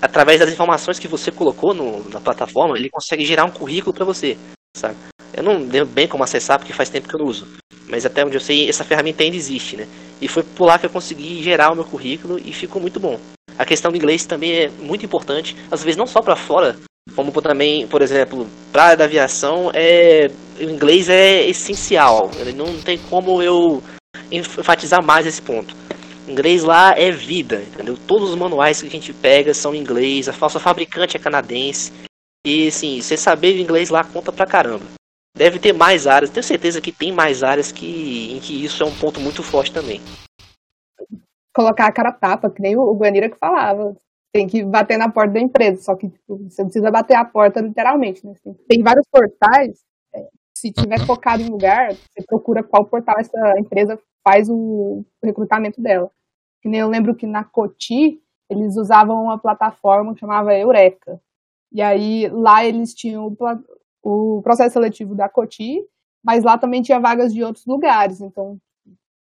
Através 0.00 0.38
das 0.38 0.50
informações 0.50 0.98
que 0.98 1.08
você 1.08 1.30
colocou 1.30 1.74
no, 1.74 2.08
na 2.08 2.20
plataforma, 2.20 2.76
ele 2.76 2.90
consegue 2.90 3.24
gerar 3.24 3.44
um 3.44 3.50
currículo 3.50 3.94
para 3.94 4.04
você, 4.04 4.36
sabe? 4.76 4.96
Eu 5.32 5.42
não 5.42 5.58
lembro 5.58 5.86
bem 5.86 6.08
como 6.08 6.24
acessar 6.24 6.58
porque 6.58 6.72
faz 6.72 6.90
tempo 6.90 7.08
que 7.08 7.14
eu 7.14 7.20
não 7.20 7.26
uso. 7.26 7.46
Mas 7.88 8.04
até 8.04 8.24
onde 8.24 8.36
eu 8.36 8.40
sei, 8.40 8.68
essa 8.68 8.84
ferramenta 8.84 9.22
ainda 9.22 9.36
existe, 9.36 9.76
né? 9.76 9.86
E 10.20 10.28
foi 10.28 10.42
por 10.42 10.66
lá 10.66 10.78
que 10.78 10.86
eu 10.86 10.90
consegui 10.90 11.42
gerar 11.42 11.72
o 11.72 11.74
meu 11.74 11.84
currículo 11.84 12.38
e 12.38 12.52
ficou 12.52 12.80
muito 12.80 13.00
bom. 13.00 13.18
A 13.58 13.64
questão 13.64 13.90
do 13.90 13.96
inglês 13.96 14.24
também 14.24 14.52
é 14.52 14.70
muito 14.80 15.04
importante, 15.04 15.56
às 15.70 15.82
vezes 15.82 15.96
não 15.96 16.06
só 16.06 16.20
para 16.20 16.36
fora, 16.36 16.76
como 17.14 17.32
também, 17.42 17.86
por 17.86 18.02
exemplo, 18.02 18.46
para 18.70 18.82
a 18.82 18.84
área 18.86 18.96
da 18.98 19.04
aviação, 19.04 19.70
é, 19.74 20.30
o 20.60 20.64
inglês 20.64 21.08
é 21.08 21.48
essencial. 21.48 22.30
Não 22.54 22.80
tem 22.82 22.98
como 22.98 23.42
eu 23.42 23.82
enfatizar 24.30 25.02
mais 25.02 25.26
esse 25.26 25.40
ponto. 25.40 25.74
Inglês 26.28 26.62
lá 26.62 26.92
é 26.96 27.10
vida, 27.10 27.62
entendeu? 27.62 27.96
Todos 28.06 28.30
os 28.30 28.36
manuais 28.36 28.80
que 28.80 28.86
a 28.86 28.90
gente 28.90 29.12
pega 29.12 29.54
são 29.54 29.74
em 29.74 29.80
inglês, 29.80 30.28
a 30.28 30.32
falsa 30.32 30.60
fabricante 30.60 31.16
é 31.16 31.20
canadense. 31.20 31.92
E 32.46 32.68
assim, 32.68 33.00
você 33.00 33.16
saber 33.16 33.58
inglês 33.58 33.88
lá 33.88 34.04
conta 34.04 34.30
pra 34.30 34.46
caramba. 34.46 34.97
Deve 35.38 35.60
ter 35.60 35.72
mais 35.72 36.08
áreas, 36.08 36.30
tenho 36.30 36.42
certeza 36.42 36.80
que 36.80 36.90
tem 36.90 37.12
mais 37.12 37.44
áreas 37.44 37.70
que, 37.70 38.36
em 38.36 38.40
que 38.40 38.64
isso 38.64 38.82
é 38.82 38.86
um 38.86 38.98
ponto 38.98 39.20
muito 39.20 39.40
forte 39.40 39.72
também. 39.72 40.00
Colocar 41.54 41.86
a 41.86 41.92
cara 41.92 42.10
tapa, 42.10 42.50
que 42.50 42.60
nem 42.60 42.76
o 42.76 42.92
Guanira 42.94 43.30
que 43.30 43.38
falava. 43.38 43.96
Tem 44.32 44.48
que 44.48 44.64
bater 44.64 44.98
na 44.98 45.08
porta 45.08 45.34
da 45.34 45.40
empresa, 45.40 45.80
só 45.80 45.94
que 45.94 46.08
tipo, 46.08 46.38
você 46.38 46.64
precisa 46.64 46.90
bater 46.90 47.14
a 47.14 47.24
porta 47.24 47.60
literalmente. 47.60 48.26
Né? 48.26 48.34
Tem 48.68 48.82
vários 48.82 49.06
portais, 49.10 49.78
é, 50.12 50.26
se 50.56 50.72
tiver 50.72 50.98
focado 51.06 51.40
em 51.40 51.48
lugar, 51.48 51.92
você 51.92 52.24
procura 52.26 52.64
qual 52.64 52.84
portal 52.84 53.14
essa 53.20 53.60
empresa 53.60 53.96
faz 54.26 54.50
o 54.50 55.04
recrutamento 55.22 55.80
dela. 55.80 56.10
Que 56.60 56.68
nem 56.68 56.80
eu 56.80 56.88
lembro 56.88 57.14
que 57.14 57.28
na 57.28 57.44
Coti, 57.44 58.20
eles 58.50 58.76
usavam 58.76 59.22
uma 59.22 59.38
plataforma 59.38 60.14
que 60.14 60.20
chamava 60.20 60.52
Eureka. 60.52 61.20
E 61.70 61.80
aí 61.80 62.28
lá 62.28 62.64
eles 62.64 62.92
tinham 62.92 63.32
o 64.02 64.40
processo 64.42 64.74
seletivo 64.74 65.14
da 65.14 65.28
Coti, 65.28 65.84
mas 66.24 66.44
lá 66.44 66.58
também 66.58 66.82
tinha 66.82 67.00
vagas 67.00 67.32
de 67.32 67.42
outros 67.42 67.64
lugares. 67.66 68.20
Então, 68.20 68.58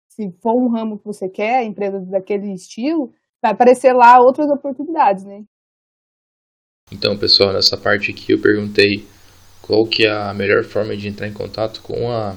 se 0.09 0.31
for 0.43 0.55
um 0.55 0.71
ramo 0.71 0.99
que 0.99 1.05
você 1.05 1.29
quer, 1.29 1.65
empresa 1.65 2.01
daquele 2.01 2.53
estilo, 2.53 3.13
vai 3.43 3.53
aparecer 3.53 3.93
lá 3.93 4.19
outras 4.19 4.49
oportunidades, 4.51 5.25
né? 5.25 5.43
Então, 6.93 7.17
pessoal, 7.17 7.53
nessa 7.53 7.77
parte 7.77 8.11
aqui 8.11 8.33
eu 8.33 8.41
perguntei 8.41 9.07
qual 9.63 9.87
que 9.87 10.07
é 10.07 10.11
a 10.11 10.35
melhor 10.35 10.65
forma 10.65 10.97
de 10.97 11.09
entrar 11.09 11.29
em 11.29 11.33
contato 11.33 11.81
com 11.83 12.11
a 12.11 12.35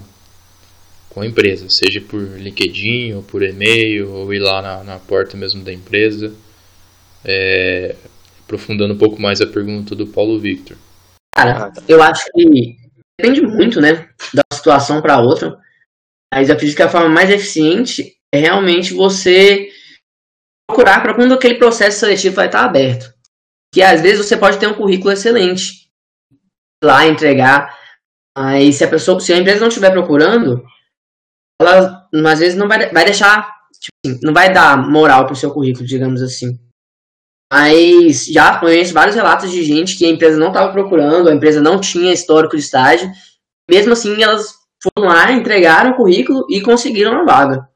com 1.09 1.21
a 1.21 1.27
empresa, 1.27 1.67
seja 1.69 2.01
por 2.01 2.19
LinkedIn 2.19 3.13
ou 3.13 3.21
por 3.21 3.43
e-mail 3.43 4.11
ou 4.11 4.33
ir 4.33 4.39
lá 4.39 4.63
na, 4.63 4.83
na 4.83 4.99
porta 4.99 5.37
mesmo 5.37 5.63
da 5.63 5.71
empresa. 5.71 6.33
É, 7.23 7.95
aprofundando 8.43 8.95
um 8.95 8.97
pouco 8.97 9.21
mais 9.21 9.39
a 9.39 9.45
pergunta 9.45 9.95
do 9.95 10.07
Paulo 10.07 10.39
Victor. 10.39 10.75
Cara, 11.35 11.71
eu 11.87 12.01
acho 12.01 12.25
que 12.31 12.75
depende 13.19 13.41
muito, 13.41 13.81
né, 13.81 14.09
da 14.33 14.43
situação 14.53 15.01
para 15.01 15.19
outra. 15.19 15.57
Mas 16.33 16.49
eu 16.49 16.55
acredito 16.55 16.75
que 16.75 16.83
a 16.83 16.89
forma 16.89 17.09
mais 17.09 17.29
eficiente 17.29 18.15
é 18.33 18.39
realmente 18.39 18.93
você 18.93 19.69
procurar 20.67 21.01
para 21.01 21.13
quando 21.13 21.33
aquele 21.33 21.55
processo 21.55 21.99
seletivo 21.99 22.35
vai 22.35 22.47
estar 22.47 22.65
aberto. 22.65 23.13
Que 23.73 23.81
às 23.81 24.01
vezes 24.01 24.25
você 24.25 24.37
pode 24.37 24.59
ter 24.59 24.67
um 24.67 24.73
currículo 24.73 25.11
excelente 25.11 25.89
lá 26.83 27.05
entregar, 27.07 27.77
mas 28.37 28.75
se 28.75 28.83
a 28.83 28.89
pessoa, 28.89 29.19
se 29.19 29.31
a 29.31 29.37
empresa 29.37 29.61
não 29.61 29.67
estiver 29.67 29.91
procurando, 29.91 30.63
ela 31.61 32.07
às 32.31 32.39
vezes 32.39 32.57
não 32.57 32.67
vai, 32.67 32.89
vai 32.91 33.05
deixar, 33.05 33.47
tipo 33.79 33.95
assim, 34.05 34.19
não 34.21 34.33
vai 34.33 34.51
dar 34.51 34.77
moral 34.77 35.25
pro 35.25 35.35
seu 35.35 35.51
currículo, 35.51 35.85
digamos 35.85 36.21
assim. 36.21 36.59
Mas 37.53 38.25
já 38.25 38.57
conheço 38.57 38.95
vários 38.95 39.15
relatos 39.15 39.51
de 39.51 39.63
gente 39.63 39.95
que 39.95 40.03
a 40.03 40.09
empresa 40.09 40.39
não 40.39 40.47
estava 40.47 40.71
procurando, 40.71 41.29
a 41.29 41.35
empresa 41.35 41.61
não 41.61 41.79
tinha 41.79 42.11
histórico 42.11 42.55
de 42.57 42.63
estágio. 42.63 43.07
Mesmo 43.69 43.93
assim, 43.93 44.23
elas 44.23 44.55
foram 44.81 45.07
lá, 45.07 45.31
entregaram 45.31 45.91
o 45.91 45.95
currículo 45.95 46.47
e 46.49 46.61
conseguiram 46.61 47.13
a 47.13 47.23
vaga. 47.23 47.69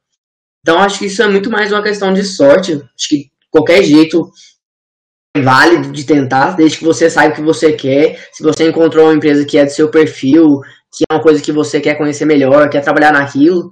Então, 0.61 0.79
acho 0.79 0.97
que 0.97 1.05
isso 1.05 1.21
é 1.21 1.27
muito 1.27 1.51
mais 1.51 1.71
uma 1.71 1.83
questão 1.83 2.11
de 2.11 2.23
sorte. 2.23 2.73
Acho 2.73 3.07
que 3.07 3.29
qualquer 3.51 3.83
jeito 3.83 4.27
é 5.35 5.41
válido 5.41 5.91
de 5.91 6.05
tentar, 6.05 6.55
desde 6.55 6.79
que 6.79 6.83
você 6.83 7.07
saiba 7.07 7.33
o 7.33 7.35
que 7.35 7.43
você 7.43 7.73
quer. 7.73 8.29
Se 8.33 8.41
você 8.41 8.67
encontrou 8.67 9.05
uma 9.05 9.13
empresa 9.13 9.45
que 9.45 9.59
é 9.59 9.63
do 9.63 9.71
seu 9.71 9.91
perfil, 9.91 10.59
que 10.91 11.03
é 11.07 11.13
uma 11.13 11.21
coisa 11.21 11.39
que 11.39 11.51
você 11.51 11.79
quer 11.79 11.99
conhecer 11.99 12.25
melhor, 12.25 12.67
quer 12.67 12.81
trabalhar 12.81 13.13
naquilo, 13.13 13.71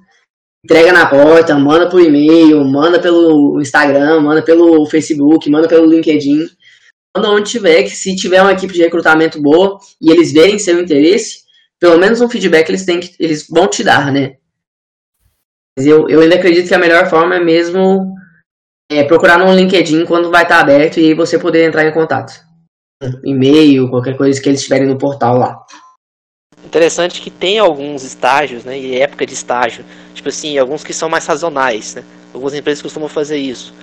entrega 0.65 0.91
na 0.91 1.05
porta, 1.05 1.55
manda 1.55 1.87
por 1.87 2.01
e-mail, 2.01 2.65
manda 2.65 2.99
pelo 2.99 3.61
Instagram, 3.61 4.21
manda 4.21 4.41
pelo 4.41 4.83
Facebook, 4.87 5.47
manda 5.47 5.67
pelo 5.67 5.85
LinkedIn, 5.85 6.47
manda 7.15 7.29
onde 7.29 7.51
tiver, 7.51 7.83
que 7.83 7.91
se 7.91 8.15
tiver 8.15 8.41
uma 8.41 8.51
equipe 8.51 8.73
de 8.73 8.81
recrutamento 8.81 9.39
boa 9.39 9.77
e 10.01 10.11
eles 10.11 10.33
verem 10.33 10.57
seu 10.57 10.79
interesse, 10.79 11.43
pelo 11.79 11.99
menos 11.99 12.19
um 12.19 12.27
feedback 12.27 12.67
eles 12.67 12.83
têm 12.83 12.99
que, 12.99 13.15
eles 13.19 13.47
vão 13.47 13.67
te 13.67 13.83
dar, 13.83 14.11
né? 14.11 14.37
Mas 15.77 15.85
eu, 15.85 16.09
eu 16.09 16.21
ainda 16.21 16.35
acredito 16.35 16.67
que 16.67 16.73
a 16.73 16.79
melhor 16.79 17.07
forma 17.07 17.35
é 17.35 17.43
mesmo 17.43 18.15
é, 18.91 19.03
procurar 19.03 19.37
no 19.37 19.53
LinkedIn 19.53 20.05
quando 20.05 20.31
vai 20.31 20.43
estar 20.43 20.59
aberto 20.59 20.99
e 20.99 21.13
você 21.13 21.37
poder 21.37 21.67
entrar 21.67 21.85
em 21.85 21.93
contato. 21.93 22.33
E-mail, 23.23 23.89
qualquer 23.89 24.17
coisa 24.17 24.41
que 24.41 24.49
eles 24.49 24.63
tiverem 24.63 24.87
no 24.87 24.97
portal 24.97 25.37
lá 25.37 25.59
interessante 26.75 27.21
que 27.21 27.31
tem 27.31 27.57
alguns 27.57 28.03
estágios, 28.03 28.65
né, 28.65 28.77
e 28.77 28.99
época 28.99 29.25
de 29.25 29.33
estágio, 29.33 29.85
tipo 30.13 30.27
assim, 30.27 30.57
alguns 30.57 30.83
que 30.83 30.93
são 30.93 31.07
mais 31.07 31.23
sazonais, 31.23 31.95
né? 31.95 32.03
Algumas 32.33 32.53
empresas 32.53 32.81
costumam 32.81 33.07
fazer 33.07 33.37
isso. 33.37 33.73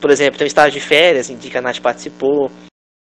Por 0.00 0.12
exemplo, 0.12 0.38
tem 0.38 0.44
um 0.44 0.46
estágio 0.46 0.80
de 0.80 0.86
férias, 0.86 1.28
em 1.28 1.36
que 1.36 1.58
a 1.58 1.60
Nath 1.60 1.80
participou. 1.80 2.48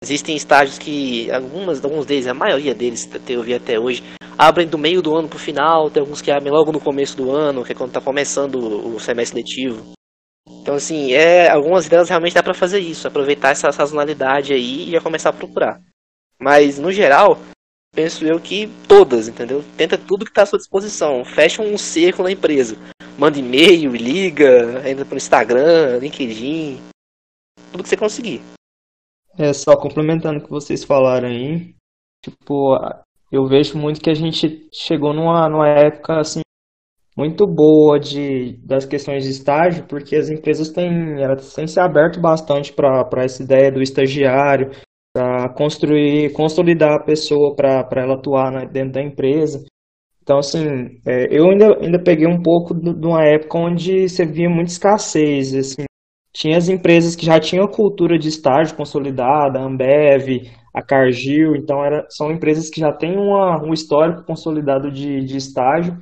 Existem 0.03 0.35
estágios 0.35 0.79
que, 0.79 1.29
algumas, 1.31 1.83
alguns 1.85 2.03
deles, 2.07 2.25
a 2.25 2.33
maioria 2.33 2.73
deles, 2.73 3.07
eu 3.29 3.43
vi 3.43 3.53
até 3.53 3.79
hoje, 3.79 4.03
abrem 4.35 4.67
do 4.67 4.77
meio 4.77 5.03
do 5.03 5.15
ano 5.15 5.27
pro 5.27 5.37
final, 5.37 5.91
tem 5.91 6.01
alguns 6.01 6.19
que 6.19 6.31
abrem 6.31 6.51
logo 6.51 6.71
no 6.71 6.79
começo 6.79 7.15
do 7.15 7.29
ano, 7.29 7.63
que 7.63 7.73
é 7.73 7.75
quando 7.75 7.91
tá 7.91 8.01
começando 8.01 8.55
o 8.55 8.99
semestre 8.99 9.39
letivo. 9.39 9.91
Então, 10.49 10.73
assim, 10.73 11.13
é, 11.13 11.47
algumas 11.47 11.87
delas 11.87 12.09
realmente 12.09 12.33
dá 12.33 12.41
para 12.41 12.55
fazer 12.55 12.79
isso, 12.79 13.07
aproveitar 13.07 13.51
essa 13.51 13.71
sazonalidade 13.71 14.51
aí 14.51 14.87
e 14.87 14.91
já 14.91 14.99
começar 14.99 15.29
a 15.29 15.33
procurar. 15.33 15.79
Mas, 16.39 16.79
no 16.79 16.91
geral, 16.91 17.37
penso 17.93 18.25
eu 18.25 18.39
que 18.39 18.67
todas, 18.87 19.27
entendeu? 19.27 19.63
Tenta 19.75 19.97
tudo 19.97 20.25
que 20.25 20.31
está 20.31 20.43
à 20.43 20.45
sua 20.45 20.59
disposição. 20.59 21.23
Fecha 21.25 21.61
um 21.61 21.77
cerco 21.77 22.23
na 22.23 22.31
empresa. 22.31 22.77
Manda 23.17 23.39
e-mail, 23.39 23.95
liga, 23.95 24.87
entra 24.87 25.05
pro 25.05 25.17
Instagram, 25.17 25.97
LinkedIn. 25.97 26.79
Tudo 27.71 27.83
que 27.83 27.89
você 27.89 27.97
conseguir. 27.97 28.41
É, 29.37 29.53
só 29.53 29.75
complementando 29.75 30.39
o 30.39 30.43
que 30.43 30.49
vocês 30.49 30.83
falaram 30.83 31.27
aí, 31.27 31.75
tipo, 32.23 32.75
eu 33.31 33.45
vejo 33.45 33.77
muito 33.77 34.01
que 34.01 34.09
a 34.09 34.15
gente 34.15 34.67
chegou 34.73 35.13
numa, 35.13 35.47
numa 35.47 35.67
época, 35.67 36.19
assim, 36.19 36.41
muito 37.15 37.45
boa 37.47 37.99
de, 37.99 38.57
das 38.63 38.85
questões 38.85 39.23
de 39.23 39.31
estágio, 39.31 39.85
porque 39.87 40.15
as 40.15 40.29
empresas 40.29 40.69
têm, 40.69 41.21
elas 41.21 41.53
têm 41.53 41.67
se 41.67 41.79
aberto 41.79 42.21
bastante 42.21 42.71
para 42.71 43.23
essa 43.23 43.43
ideia 43.43 43.71
do 43.71 43.81
estagiário, 43.81 44.71
para 45.17 45.49
construir, 45.49 46.31
consolidar 46.31 46.93
a 46.93 47.03
pessoa 47.03 47.55
para 47.55 47.87
ela 47.95 48.13
atuar 48.13 48.51
né, 48.51 48.69
dentro 48.71 48.93
da 48.93 49.01
empresa. 49.01 49.65
Então, 50.21 50.37
assim, 50.37 50.99
é, 51.03 51.27
eu 51.31 51.49
ainda, 51.49 51.75
ainda 51.81 52.03
peguei 52.03 52.27
um 52.27 52.39
pouco 52.39 52.75
de 52.75 53.07
uma 53.07 53.23
época 53.23 53.57
onde 53.57 54.07
você 54.07 54.25
via 54.25 54.47
muita 54.47 54.71
escassez, 54.71 55.55
assim, 55.55 55.85
tinha 56.31 56.55
as 56.55 56.69
empresas 56.69 57.15
que 57.15 57.25
já 57.25 57.39
tinham 57.39 57.67
cultura 57.67 58.19
de 58.19 58.27
estágio 58.27 58.75
consolidada, 58.75 59.57
a 59.57 59.63
Ambev, 59.63 60.51
a 60.71 60.83
Cargill, 60.83 61.55
então 61.55 61.83
era, 61.83 62.05
são 62.09 62.31
empresas 62.31 62.69
que 62.69 62.79
já 62.79 62.91
têm 62.91 63.17
uma, 63.17 63.59
um 63.63 63.73
histórico 63.73 64.23
consolidado 64.23 64.91
de, 64.91 65.23
de 65.23 65.37
estágio, 65.37 65.97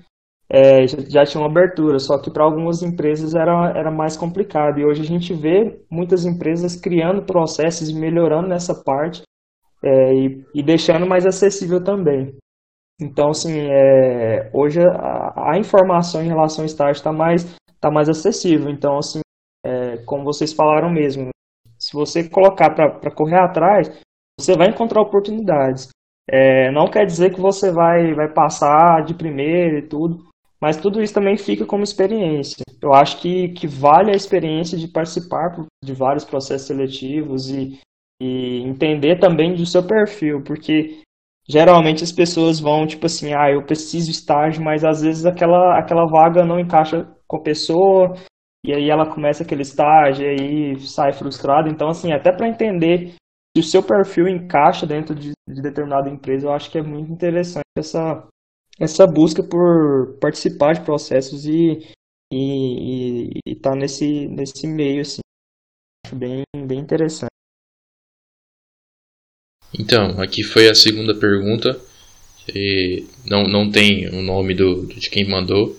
é, 0.56 0.88
já, 0.88 0.98
já 1.06 1.26
tinham 1.26 1.46
abertura, 1.46 2.00
só 2.00 2.18
que 2.18 2.32
para 2.32 2.46
algumas 2.46 2.82
empresas 2.82 3.36
era, 3.36 3.74
era 3.76 3.91
mais 3.91 4.15
complicado. 4.15 4.80
E 4.80 4.86
hoje 4.86 5.02
a 5.02 5.06
gente 5.06 5.34
vê 5.34 5.82
muitas 5.91 6.26
empresas 6.26 6.80
criando 6.80 7.26
processos 7.26 7.89
e 7.89 7.94
melhorando 7.94 8.48
nessa 8.48 8.74
parte 8.74 9.22
é, 9.84 10.13
e, 10.13 10.46
e, 10.56 10.63
deixando 10.63 11.06
mais 11.06 11.26
acessível 11.26 11.84
também. 11.84 12.34
Então, 13.02 13.32
assim, 13.32 13.68
é, 13.70 14.50
hoje 14.54 14.80
a, 14.80 15.52
a, 15.52 15.60
informação 15.60 16.24
em 16.24 16.30
relação 16.30 16.63
ao 16.63 16.68
estágio 16.68 17.00
está 17.00 17.12
mais, 17.12 17.54
tá 17.82 17.91
mais 17.91 18.08
acessível. 18.08 18.70
Então, 18.70 18.98
assim, 18.98 19.20
é, 19.65 19.98
como 20.06 20.24
vocês 20.24 20.54
falaram 20.54 20.89
mesmo, 20.89 21.32
se 21.78 21.91
você 21.91 22.30
colocar 22.30 22.74
para 22.74 23.12
correr 23.13 23.39
atrás, 23.39 23.89
você 24.39 24.56
vai 24.56 24.70
encontrar 24.70 25.02
oportunidades. 25.02 25.89
É, 26.30 26.72
não 26.72 26.88
quer 26.88 27.06
dizer 27.06 27.34
que 27.34 27.41
você 27.41 27.72
vai, 27.72 28.13
vai 28.13 28.32
passar 28.34 29.04
de 29.04 29.13
primeiro 29.13 29.78
e 29.78 29.88
tudo, 29.88 30.24
mas 30.65 30.78
tudo 30.78 30.99
isso 30.99 31.13
também 31.13 31.38
fica 31.38 31.63
como 31.63 31.84
experiência. 31.84 32.63
Eu 32.82 32.91
acho 32.91 33.21
que, 33.21 33.49
que 33.49 33.67
vale 33.67 34.10
a 34.10 34.15
experiência 34.15 34.75
de 34.75 34.88
participar 34.88 35.63
de 35.84 35.93
vários 35.93 36.25
processos 36.25 36.65
seletivos 36.65 37.51
e, 37.51 37.80
e 38.19 38.63
entender 38.63 39.19
também 39.19 39.54
do 39.54 39.63
seu 39.63 39.86
perfil, 39.86 40.41
porque 40.43 41.01
geralmente 41.47 42.04
as 42.04 42.12
pessoas 42.12 42.60
vão 42.60 42.88
tipo 42.88 43.06
assim, 43.06 43.32
ah, 43.36 43.51
eu 43.51 43.63
preciso 43.63 44.10
estágio, 44.10 44.63
mas 44.63 44.84
às 44.84 45.04
vezes 45.04 45.23
aquela, 45.28 45.78
aquela 45.78 46.08
vaga 46.08 46.43
não 46.43 46.60
encaixa 46.60 47.08
com 47.28 47.38
a 47.38 47.43
pessoa, 47.43 48.15
e 48.65 48.73
aí 48.73 48.89
ela 48.89 49.08
começa 49.08 49.43
aquele 49.43 49.62
estágio 49.62 50.25
e 50.25 50.30
aí 50.30 50.80
sai 50.80 51.13
frustrada. 51.13 51.69
Então, 51.69 51.89
assim, 51.89 52.12
até 52.12 52.32
para 52.32 52.47
entender 52.47 53.13
se 53.56 53.60
o 53.60 53.63
seu 53.63 53.84
perfil 53.84 54.28
encaixa 54.28 54.88
dentro 54.88 55.13
de, 55.13 55.34
de 55.47 55.62
determinada 55.62 56.10
empresa, 56.10 56.47
eu 56.47 56.51
acho 56.51 56.71
que 56.71 56.80
é 56.80 56.82
muito 56.82 57.12
interessante 57.12 57.65
essa, 57.78 58.28
essa 58.80 59.08
busca 59.08 59.42
por 59.42 60.18
participar 60.20 60.74
de 60.74 60.82
processos 60.82 61.46
e 61.46 61.88
e 62.32 63.30
estar 63.46 63.72
tá 63.72 63.76
nesse 63.76 64.28
nesse 64.28 64.68
meio 64.68 65.02
assim. 65.02 65.22
Acho 66.06 66.16
bem 66.16 66.44
bem 66.56 66.80
interessante. 66.80 67.30
Então 69.78 70.22
aqui 70.22 70.44
foi 70.44 70.70
a 70.70 70.76
segunda 70.76 71.16
pergunta 71.16 71.80
e 72.54 73.06
não 73.26 73.44
não 73.44 73.72
tem 73.72 74.08
o 74.10 74.22
nome 74.22 74.54
do 74.54 74.86
de 74.88 75.10
quem 75.10 75.28
mandou. 75.28 75.76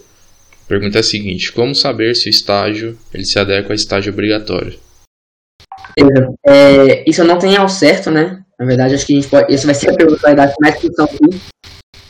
A 0.65 0.69
pergunta 0.69 0.99
é 0.99 1.01
a 1.01 1.05
seguinte 1.05 1.53
como 1.53 1.75
saber 1.75 2.15
se 2.15 2.29
o 2.29 2.31
estágio 2.31 2.99
ele 3.13 3.25
se 3.25 3.39
adequa 3.39 3.73
a 3.73 3.75
estágio 3.75 4.13
obrigatório? 4.13 4.79
É, 6.47 7.09
isso 7.09 7.23
eu 7.23 7.27
não 7.27 7.39
tenho 7.39 7.61
ao 7.61 7.69
certo 7.69 8.11
né? 8.11 8.43
Na 8.59 8.67
verdade 8.67 8.95
acho 8.95 9.07
que 9.07 9.13
a 9.13 9.17
gente 9.17 9.29
pode 9.29 9.55
isso 9.55 9.67
vai 9.67 9.75
ser 9.75 9.91
a 9.91 9.97
pergunta 9.97 10.35
que 10.35 10.61
mais 10.61 10.75
discussão 10.75 11.05
aqui 11.05 11.41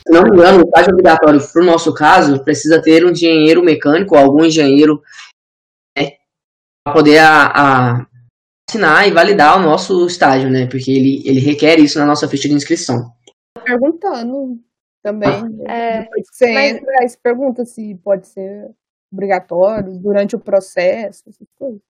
se 0.07 0.13
não 0.13 0.23
me 0.23 0.31
engano, 0.31 0.59
o 0.59 0.67
estágio 0.67 0.93
obrigatório, 0.93 1.41
para 1.53 1.63
o 1.63 1.67
nosso 1.67 1.93
caso, 1.93 2.45
precisa 2.45 2.81
ter 2.81 3.05
um 3.05 3.11
engenheiro 3.11 3.63
mecânico, 3.63 4.17
algum 4.17 4.45
engenheiro, 4.45 5.03
né, 5.99 6.13
para 6.85 6.95
poder 6.95 7.19
a, 7.19 7.47
a, 7.47 8.07
assinar 8.69 9.09
e 9.09 9.13
validar 9.13 9.59
o 9.59 9.63
nosso 9.63 10.07
estágio, 10.07 10.49
né? 10.49 10.67
Porque 10.71 10.91
ele, 10.91 11.23
ele 11.25 11.41
requer 11.41 11.79
isso 11.81 11.99
na 11.99 12.07
nossa 12.07 12.29
ficha 12.29 12.49
de 12.49 12.55
inscrição. 12.55 13.11
Perguntando 13.65 14.61
também. 15.03 15.43
Ah. 15.67 15.73
É, 15.73 16.03
Depois 16.03 16.31
que 16.31 16.37
você 16.37 16.53
mas... 16.53 16.77
entra, 16.77 16.95
aí 17.01 17.09
você 17.09 17.19
pergunta 17.23 17.65
se 17.65 17.95
pode 17.97 18.29
ser 18.29 18.71
obrigatório 19.13 19.99
durante 19.99 20.37
o 20.37 20.41
processo, 20.41 21.25
essas 21.29 21.49
coisas. 21.59 21.81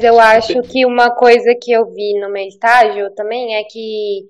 Eu 0.00 0.18
acho 0.18 0.60
que 0.62 0.84
uma 0.84 1.14
coisa 1.14 1.54
que 1.60 1.70
eu 1.70 1.86
vi 1.86 2.18
no 2.18 2.30
meu 2.30 2.46
estágio 2.46 3.14
também 3.14 3.54
é 3.54 3.62
que 3.64 4.28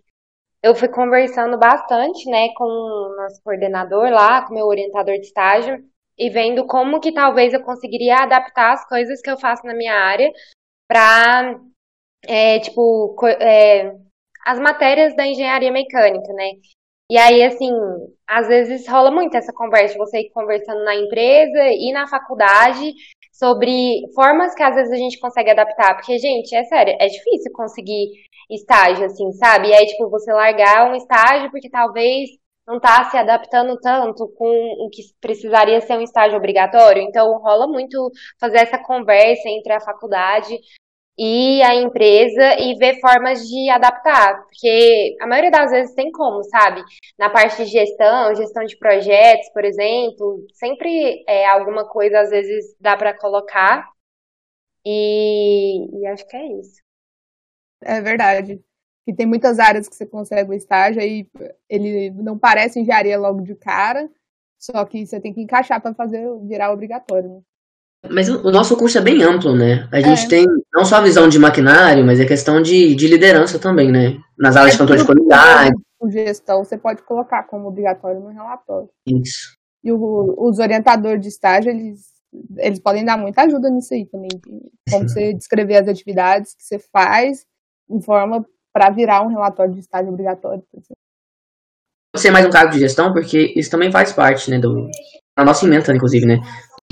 eu 0.63 0.75
fui 0.75 0.89
conversando 0.89 1.59
bastante, 1.59 2.31
né, 2.31 2.49
com 2.55 2.65
o 2.65 3.17
nosso 3.17 3.43
coordenador 3.43 4.11
lá, 4.11 4.43
com 4.43 4.53
o 4.53 4.55
meu 4.55 4.67
orientador 4.67 5.15
de 5.19 5.27
estágio, 5.27 5.83
e 6.17 6.31
vendo 6.31 6.67
como 6.67 7.01
que 7.01 7.13
talvez 7.13 7.53
eu 7.53 7.63
conseguiria 7.63 8.19
adaptar 8.19 8.73
as 8.73 8.87
coisas 8.89 9.21
que 9.21 9.31
eu 9.31 9.39
faço 9.39 9.67
na 9.67 9.75
minha 9.75 9.95
área 9.95 10.31
para, 10.89 11.59
é, 12.29 12.61
tipo, 12.61 13.17
é, 13.41 13.93
as 14.45 14.59
matérias 14.61 15.17
da 15.17 15.27
engenharia 15.27 15.73
mecânica, 15.73 16.33
né? 16.33 16.53
E 17.11 17.19
aí, 17.19 17.43
assim, 17.43 17.71
às 18.27 18.49
vezes 18.49 18.89
rola 18.89 19.11
muito 19.11 19.37
essa 19.37 19.53
conversa, 19.53 19.99
você 19.99 20.31
conversando 20.31 20.85
na 20.85 20.95
empresa 20.95 21.69
e 21.71 21.93
na 21.93 22.07
faculdade 22.07 22.95
sobre 23.33 24.03
formas 24.15 24.55
que 24.55 24.63
às 24.63 24.75
vezes 24.75 24.93
a 24.93 24.97
gente 24.97 25.19
consegue 25.19 25.51
adaptar. 25.51 25.95
Porque, 25.95 26.19
gente, 26.19 26.55
é 26.55 26.65
sério, 26.65 26.95
é 26.99 27.07
difícil 27.09 27.53
conseguir 27.53 28.07
estágio, 28.51 29.07
assim, 29.07 29.33
sabe? 29.33 29.69
E 29.69 29.75
aí, 29.75 29.87
tipo, 29.87 30.11
você 30.11 30.33
largar 30.33 30.91
um 30.91 30.95
estágio 30.95 31.51
porque 31.51 31.71
talvez 31.71 32.31
não 32.67 32.79
tá 32.81 33.11
se 33.11 33.17
adaptando 33.17 33.79
tanto 33.81 34.29
com 34.37 34.47
o 34.85 34.89
que 34.91 35.03
precisaria 35.21 35.81
ser 35.81 35.95
um 35.99 36.03
estágio 36.03 36.37
obrigatório. 36.37 37.03
Então, 37.03 37.39
rola 37.39 37.67
muito 37.67 38.11
fazer 38.41 38.59
essa 38.59 38.79
conversa 38.79 39.49
entre 39.49 39.73
a 39.73 39.81
faculdade 39.81 40.57
e 41.19 41.63
a 41.63 41.75
empresa 41.75 42.59
e 42.59 42.75
ver 42.77 42.99
formas 43.01 43.47
de 43.47 43.69
adaptar, 43.71 44.43
porque 44.45 45.17
a 45.21 45.27
maioria 45.27 45.51
das 45.51 45.71
vezes 45.71 45.95
tem 45.95 46.11
como, 46.11 46.43
sabe? 46.45 46.83
Na 47.19 47.29
parte 47.31 47.65
de 47.65 47.71
gestão, 47.71 48.35
gestão 48.35 48.65
de 48.65 48.77
projetos, 48.79 49.49
por 49.53 49.65
exemplo, 49.65 50.47
sempre 50.55 51.23
é 51.29 51.47
alguma 51.47 51.87
coisa 51.89 52.21
às 52.21 52.31
vezes 52.31 52.75
dá 52.81 52.97
para 52.97 53.17
colocar. 53.17 53.87
E, 54.85 56.01
e 56.01 56.07
acho 56.09 56.27
que 56.27 56.37
é 56.37 56.47
isso. 56.59 56.83
É 57.85 58.01
verdade. 58.01 58.61
E 59.07 59.13
tem 59.13 59.27
muitas 59.27 59.59
áreas 59.59 59.89
que 59.89 59.97
você 59.97 60.07
consegue 60.07 60.51
o 60.51 60.55
estágio, 60.55 61.03
aí 61.03 61.27
ele 61.69 62.11
não 62.11 62.39
parece 62.39 62.79
engenharia 62.79 63.19
logo 63.19 63.41
de 63.41 63.55
cara, 63.55 64.09
só 64.59 64.85
que 64.85 65.05
você 65.05 65.19
tem 65.19 65.33
que 65.33 65.41
encaixar 65.41 65.81
para 65.81 65.95
fazer 65.95 66.25
virar 66.45 66.73
obrigatório. 66.73 67.29
Né? 67.29 67.41
Mas 68.11 68.29
o 68.29 68.51
nosso 68.51 68.77
curso 68.77 68.99
é 68.99 69.01
bem 69.01 69.23
amplo, 69.23 69.57
né? 69.57 69.89
A 69.93 70.01
gente 70.01 70.27
é. 70.27 70.29
tem 70.29 70.47
não 70.73 70.85
só 70.85 70.97
a 70.97 71.03
visão 71.03 71.29
de 71.29 71.39
maquinário, 71.39 72.05
mas 72.05 72.21
é 72.21 72.25
questão 72.25 72.61
de, 72.61 72.95
de 72.95 73.09
liderança 73.09 73.59
também, 73.59 73.91
né? 73.91 74.19
Nas 74.39 74.57
áreas 74.57 74.75
é 74.75 74.77
de 74.77 74.79
controle 74.79 75.01
de 75.01 75.07
qualidade. 75.07 75.75
Com 75.99 76.11
gestão, 76.11 76.65
você 76.65 76.77
pode 76.77 77.03
colocar 77.03 77.45
como 77.45 77.69
obrigatório 77.69 78.21
no 78.21 78.29
relatório. 78.29 78.89
Isso. 79.07 79.57
E 79.85 79.93
o, 79.93 80.35
os 80.39 80.59
orientadores 80.59 81.21
de 81.21 81.29
estágio, 81.29 81.71
eles, 81.71 82.07
eles 82.59 82.81
podem 82.81 83.05
dar 83.05 83.17
muita 83.17 83.43
ajuda 83.43 83.71
nisso 83.71 83.95
aí 83.95 84.07
também. 84.07 84.31
Como 84.91 85.09
você 85.09 85.33
descrever 85.33 85.77
as 85.77 85.89
atividades 85.89 86.55
que 86.55 86.63
você 86.63 86.79
faz 86.79 87.45
forma 88.01 88.45
para 88.73 88.91
virar 88.91 89.23
um 89.23 89.29
relatório 89.29 89.73
de 89.73 89.81
estágio 89.81 90.13
obrigatório. 90.13 90.63
Pode 90.73 92.23
ser 92.23 92.31
mais 92.31 92.47
um 92.47 92.51
cargo 92.51 92.73
de 92.73 92.79
gestão, 92.79 93.13
porque 93.13 93.53
isso 93.57 93.71
também 93.71 93.91
faz 93.91 94.13
parte, 94.13 94.51
né, 94.51 94.59
do, 94.59 94.89
da 95.37 95.45
nossa 95.45 95.67
emenda, 95.67 95.95
inclusive, 95.95 96.27
né? 96.27 96.41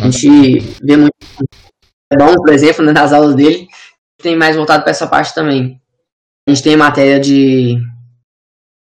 A 0.00 0.04
gente 0.04 0.58
vê 0.82 0.96
muito. 0.96 1.14
É 2.12 2.16
bom, 2.16 2.34
por 2.34 2.52
exemplo, 2.52 2.84
né, 2.84 2.92
nas 2.92 3.12
aulas 3.12 3.34
dele, 3.34 3.68
tem 4.18 4.36
mais 4.36 4.56
voltado 4.56 4.82
para 4.82 4.90
essa 4.90 5.06
parte 5.06 5.34
também. 5.34 5.80
A 6.48 6.52
gente 6.52 6.62
tem 6.62 6.76
matéria 6.76 7.20
de 7.20 7.76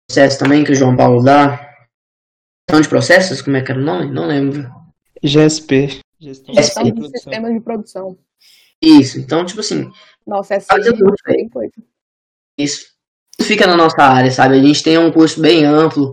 processo 0.09 0.39
também, 0.39 0.65
que 0.65 0.73
o 0.73 0.75
João 0.75 0.97
Paulo 0.97 1.23
dá. 1.23 1.71
Gestão 2.71 2.81
de 2.81 2.89
processos, 2.89 3.43
como 3.43 3.57
é 3.57 3.63
que 3.63 3.73
era 3.73 3.81
o 3.81 3.85
nome? 3.85 4.11
Não 4.11 4.27
lembro. 4.27 4.71
GSP. 5.23 6.01
Gestão 6.19 6.85
de 6.85 7.09
sistemas 7.11 7.53
de 7.53 7.61
produção. 7.61 8.17
Isso, 8.81 9.19
então, 9.19 9.45
tipo 9.45 9.61
assim, 9.61 9.91
Nossa, 10.27 10.55
essa 10.55 10.75
aí 10.75 10.83
muito, 10.83 11.23
tem 11.25 11.49
coisa. 11.49 11.73
Isso 12.59 12.87
fica 13.41 13.67
na 13.67 13.77
nossa 13.77 14.03
área, 14.03 14.31
sabe? 14.31 14.57
A 14.59 14.63
gente 14.63 14.83
tem 14.83 14.99
um 14.99 15.11
curso 15.11 15.41
bem 15.41 15.65
amplo, 15.65 16.13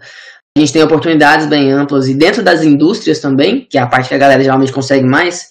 a 0.57 0.59
gente 0.59 0.73
tem 0.73 0.83
oportunidades 0.83 1.47
bem 1.47 1.71
amplas, 1.71 2.07
e 2.07 2.13
dentro 2.15 2.43
das 2.43 2.63
indústrias 2.63 3.19
também, 3.19 3.65
que 3.65 3.77
é 3.77 3.81
a 3.81 3.87
parte 3.87 4.09
que 4.09 4.15
a 4.15 4.19
galera 4.19 4.43
geralmente 4.43 4.71
consegue 4.71 5.05
mais, 5.05 5.47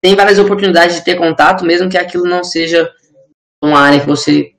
tem 0.00 0.14
várias 0.14 0.38
oportunidades 0.38 0.96
de 0.96 1.04
ter 1.04 1.16
contato, 1.16 1.64
mesmo 1.64 1.88
que 1.88 1.98
aquilo 1.98 2.24
não 2.24 2.44
seja 2.44 2.88
uma 3.62 3.80
área 3.80 4.00
que 4.00 4.06
você 4.06 4.52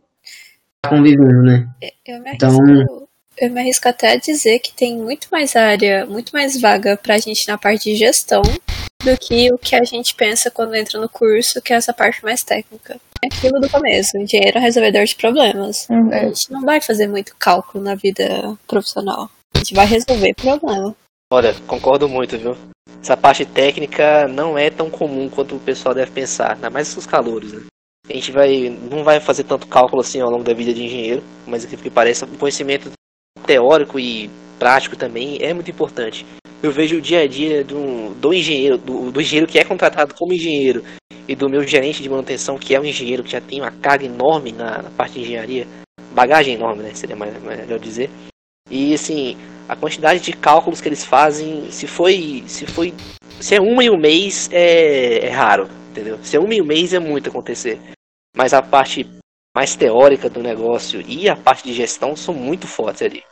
está 0.83 0.89
convivendo, 0.89 1.43
né? 1.43 1.67
Eu 2.05 2.21
me, 2.21 2.31
Então- 2.33 2.49
arrisco, 2.61 3.09
eu 3.37 3.51
me 3.51 3.59
arrisco 3.61 3.87
até 3.87 4.11
a 4.13 4.15
dizer 4.17 4.59
que 4.59 4.73
tem 4.73 4.97
muito 4.97 5.27
mais 5.31 5.55
área, 5.55 6.05
muito 6.05 6.31
mais 6.31 6.59
vaga 6.59 6.97
pra 6.97 7.17
gente 7.17 7.47
na 7.47 7.57
parte 7.57 7.91
de 7.91 7.95
gestão 7.95 8.41
do 9.03 9.17
que 9.17 9.51
o 9.53 9.57
que 9.57 9.75
a 9.75 9.83
gente 9.83 10.15
pensa 10.15 10.51
quando 10.51 10.75
entra 10.75 10.99
no 10.99 11.09
curso, 11.09 11.61
que 11.61 11.73
é 11.73 11.75
essa 11.75 11.93
parte 11.93 12.23
mais 12.23 12.43
técnica. 12.43 12.99
É 13.23 13.27
aquilo 13.27 13.59
do 13.59 13.69
começo, 13.69 14.17
engenheiro 14.17 14.57
é 14.57 14.61
resolvedor 14.61 15.05
de 15.05 15.15
problemas. 15.15 15.87
Hum, 15.89 16.11
A 16.11 16.25
gente 16.25 16.51
não 16.51 16.61
vai 16.61 16.79
fazer 16.81 17.07
muito 17.07 17.35
cálculo 17.37 17.83
na 17.83 17.95
vida 17.95 18.57
profissional. 18.67 19.29
A 19.55 19.59
gente 19.59 19.73
vai 19.73 19.85
resolver 19.85 20.33
problema. 20.35 20.95
Olha, 21.31 21.53
concordo 21.65 22.07
muito, 22.07 22.37
viu? 22.37 22.55
Essa 23.01 23.17
parte 23.17 23.45
técnica 23.45 24.27
não 24.27 24.57
é 24.57 24.69
tão 24.69 24.89
comum 24.89 25.29
quanto 25.29 25.55
o 25.55 25.59
pessoal 25.59 25.93
deve 25.93 26.11
pensar, 26.11 26.53
ainda 26.53 26.69
mais 26.69 26.95
os 26.95 27.05
calouros, 27.05 27.53
né? 27.53 27.63
A 28.09 28.13
gente 28.13 28.31
vai, 28.31 28.69
não 28.69 29.03
vai 29.03 29.19
fazer 29.19 29.43
tanto 29.43 29.67
cálculo 29.67 30.01
assim 30.01 30.21
ao 30.21 30.29
longo 30.29 30.43
da 30.43 30.53
vida 30.53 30.73
de 30.73 30.83
engenheiro, 30.83 31.21
mas 31.45 31.65
o 31.65 31.67
que 31.67 31.89
parece, 31.89 32.23
o 32.23 32.37
conhecimento 32.37 32.91
teórico 33.45 33.99
e 33.99 34.29
prático 34.57 34.95
também 34.95 35.37
é 35.41 35.53
muito 35.53 35.69
importante. 35.69 36.25
Eu 36.61 36.71
vejo 36.71 36.97
o 36.97 37.01
dia 37.01 37.21
a 37.21 37.27
dia 37.27 37.63
do, 37.63 38.15
do 38.15 38.33
engenheiro, 38.33 38.77
do, 38.77 39.11
do 39.11 39.21
engenheiro 39.21 39.47
que 39.47 39.59
é 39.59 39.63
contratado 39.63 40.15
como 40.15 40.33
engenheiro 40.33 40.83
e 41.27 41.35
do 41.35 41.49
meu 41.49 41.61
gerente 41.61 42.01
de 42.01 42.09
manutenção, 42.09 42.57
que 42.57 42.73
é 42.73 42.79
um 42.79 42.85
engenheiro 42.85 43.23
que 43.23 43.31
já 43.31 43.39
tem 43.39 43.61
uma 43.61 43.71
carga 43.71 44.05
enorme 44.05 44.51
na, 44.51 44.81
na 44.81 44.89
parte 44.89 45.13
de 45.13 45.21
engenharia, 45.21 45.67
bagagem 46.13 46.55
enorme, 46.55 46.81
né? 46.81 46.93
Seria 46.95 47.15
mais, 47.15 47.39
melhor 47.43 47.77
dizer. 47.77 48.09
E 48.71 48.93
assim, 48.93 49.37
a 49.69 49.75
quantidade 49.75 50.19
de 50.19 50.33
cálculos 50.33 50.81
que 50.81 50.89
eles 50.89 51.05
fazem, 51.05 51.69
se 51.69 51.85
foi, 51.85 52.43
se 52.47 52.65
foi, 52.65 52.93
se 53.39 53.55
é 53.55 53.61
uma 53.61 53.83
em 53.83 53.89
um 53.89 53.97
mês 53.97 54.49
é, 54.51 55.27
é 55.27 55.29
raro, 55.29 55.69
entendeu? 55.91 56.17
Se 56.23 56.37
é 56.37 56.39
uma 56.39 56.53
em 56.53 56.61
um 56.61 56.65
mês 56.65 56.91
é 56.91 56.99
muito 56.99 57.29
acontecer. 57.29 57.79
Mas 58.35 58.53
a 58.53 58.61
parte 58.63 59.07
mais 59.55 59.75
teórica 59.75 60.29
do 60.29 60.41
negócio 60.41 61.01
e 61.01 61.29
a 61.29 61.35
parte 61.35 61.63
de 61.63 61.73
gestão 61.73 62.15
são 62.15 62.33
muito 62.33 62.67
fortes 62.67 63.01
ali. 63.01 63.23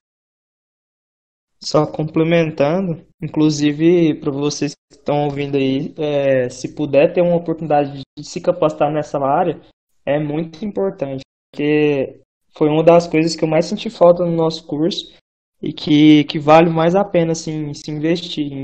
Só 1.66 1.88
complementando, 1.88 3.04
inclusive 3.20 4.14
para 4.20 4.30
vocês 4.30 4.74
que 4.74 5.00
estão 5.00 5.24
ouvindo 5.24 5.58
aí, 5.58 5.94
é, 5.98 6.48
se 6.48 6.76
puder 6.76 7.12
ter 7.12 7.22
uma 7.22 7.36
oportunidade 7.36 8.02
de 8.16 8.24
se 8.24 8.40
capacitar 8.40 8.92
nessa 8.92 9.18
área, 9.20 9.60
é 10.06 10.20
muito 10.20 10.64
importante, 10.64 11.24
porque 11.52 12.22
foi 12.56 12.70
uma 12.70 12.84
das 12.84 13.08
coisas 13.08 13.36
que 13.36 13.44
eu 13.44 13.48
mais 13.48 13.66
senti 13.66 13.90
falta 13.90 14.24
no 14.24 14.32
nosso 14.32 14.68
curso 14.68 15.12
e 15.60 15.74
que, 15.74 16.24
que 16.26 16.38
vale 16.38 16.70
mais 16.70 16.94
a 16.94 17.04
pena 17.04 17.32
assim, 17.32 17.74
se 17.74 17.90
investir 17.90 18.62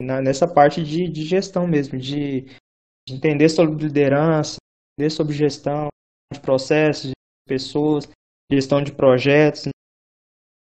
na- 0.00 0.22
nessa 0.22 0.46
parte 0.46 0.84
de, 0.84 1.08
de 1.08 1.24
gestão 1.24 1.66
mesmo, 1.66 1.98
de, 1.98 2.42
de 3.08 3.14
entender 3.14 3.48
sobre 3.48 3.84
liderança, 3.84 4.58
entender 4.96 5.10
sobre 5.10 5.34
gestão 5.34 5.88
de 6.32 6.38
processos, 6.38 7.10
de 7.10 7.14
pessoas, 7.48 8.08
gestão 8.52 8.80
de 8.84 8.92
projetos, 8.92 9.68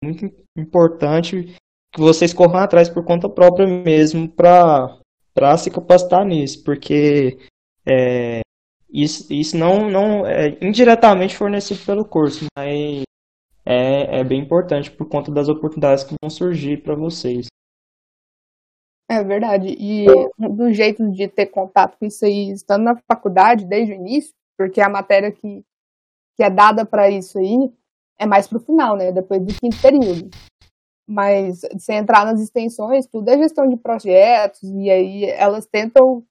muito 0.02 0.30
importante 0.60 1.54
que 1.92 2.00
vocês 2.00 2.32
corram 2.32 2.60
atrás 2.60 2.88
por 2.88 3.04
conta 3.04 3.28
própria 3.28 3.66
mesmo 3.66 4.28
para 4.28 5.56
se 5.58 5.70
capacitar 5.70 6.24
nisso, 6.24 6.62
porque 6.64 7.38
é, 7.86 8.40
isso, 8.88 9.32
isso 9.32 9.56
não, 9.56 9.90
não 9.90 10.26
é 10.26 10.56
indiretamente 10.60 11.36
fornecido 11.36 11.84
pelo 11.84 12.04
curso, 12.04 12.46
mas 12.56 13.02
é, 13.64 14.20
é 14.20 14.24
bem 14.24 14.40
importante 14.40 14.90
por 14.90 15.08
conta 15.08 15.32
das 15.32 15.48
oportunidades 15.48 16.04
que 16.04 16.14
vão 16.20 16.30
surgir 16.30 16.82
para 16.82 16.94
vocês. 16.94 17.46
É 19.08 19.24
verdade. 19.24 19.74
E 19.76 20.06
dos 20.38 20.76
jeitos 20.76 21.12
de 21.16 21.26
ter 21.26 21.46
contato 21.46 21.98
com 21.98 22.06
isso 22.06 22.24
aí, 22.24 22.52
estando 22.52 22.84
na 22.84 22.96
faculdade 23.10 23.66
desde 23.66 23.92
o 23.92 23.96
início, 23.96 24.32
porque 24.56 24.80
a 24.80 24.88
matéria 24.88 25.32
que, 25.32 25.64
que 26.36 26.44
é 26.44 26.48
dada 26.48 26.86
para 26.86 27.10
isso 27.10 27.38
aí 27.38 27.72
é 28.20 28.26
mais 28.26 28.46
pro 28.46 28.60
final, 28.60 28.96
né? 28.96 29.10
Depois 29.10 29.42
do 29.42 29.54
quinto 29.54 29.80
período. 29.80 30.28
Mas 31.08 31.62
se 31.78 31.92
entrar 31.92 32.24
nas 32.24 32.40
extensões, 32.40 33.06
tudo 33.06 33.28
é 33.30 33.38
gestão 33.38 33.66
de 33.66 33.76
projetos, 33.76 34.60
e 34.62 34.90
aí 34.90 35.24
elas 35.24 35.66
tentam 35.66 36.22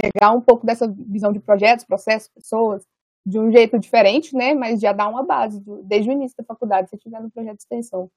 pegar 0.00 0.30
um 0.30 0.40
pouco 0.40 0.64
dessa 0.64 0.86
visão 0.88 1.32
de 1.32 1.40
projetos, 1.40 1.84
processos, 1.84 2.28
pessoas, 2.28 2.84
de 3.26 3.38
um 3.38 3.50
jeito 3.50 3.78
diferente, 3.78 4.34
né? 4.34 4.54
Mas 4.54 4.80
já 4.80 4.92
dá 4.92 5.08
uma 5.08 5.24
base 5.24 5.60
desde 5.82 6.08
o 6.08 6.12
início 6.12 6.36
da 6.38 6.44
faculdade, 6.44 6.88
se 6.88 6.96
tiver 6.96 7.20
no 7.20 7.30
projeto 7.30 7.56
de 7.56 7.62
extensão. 7.62 8.08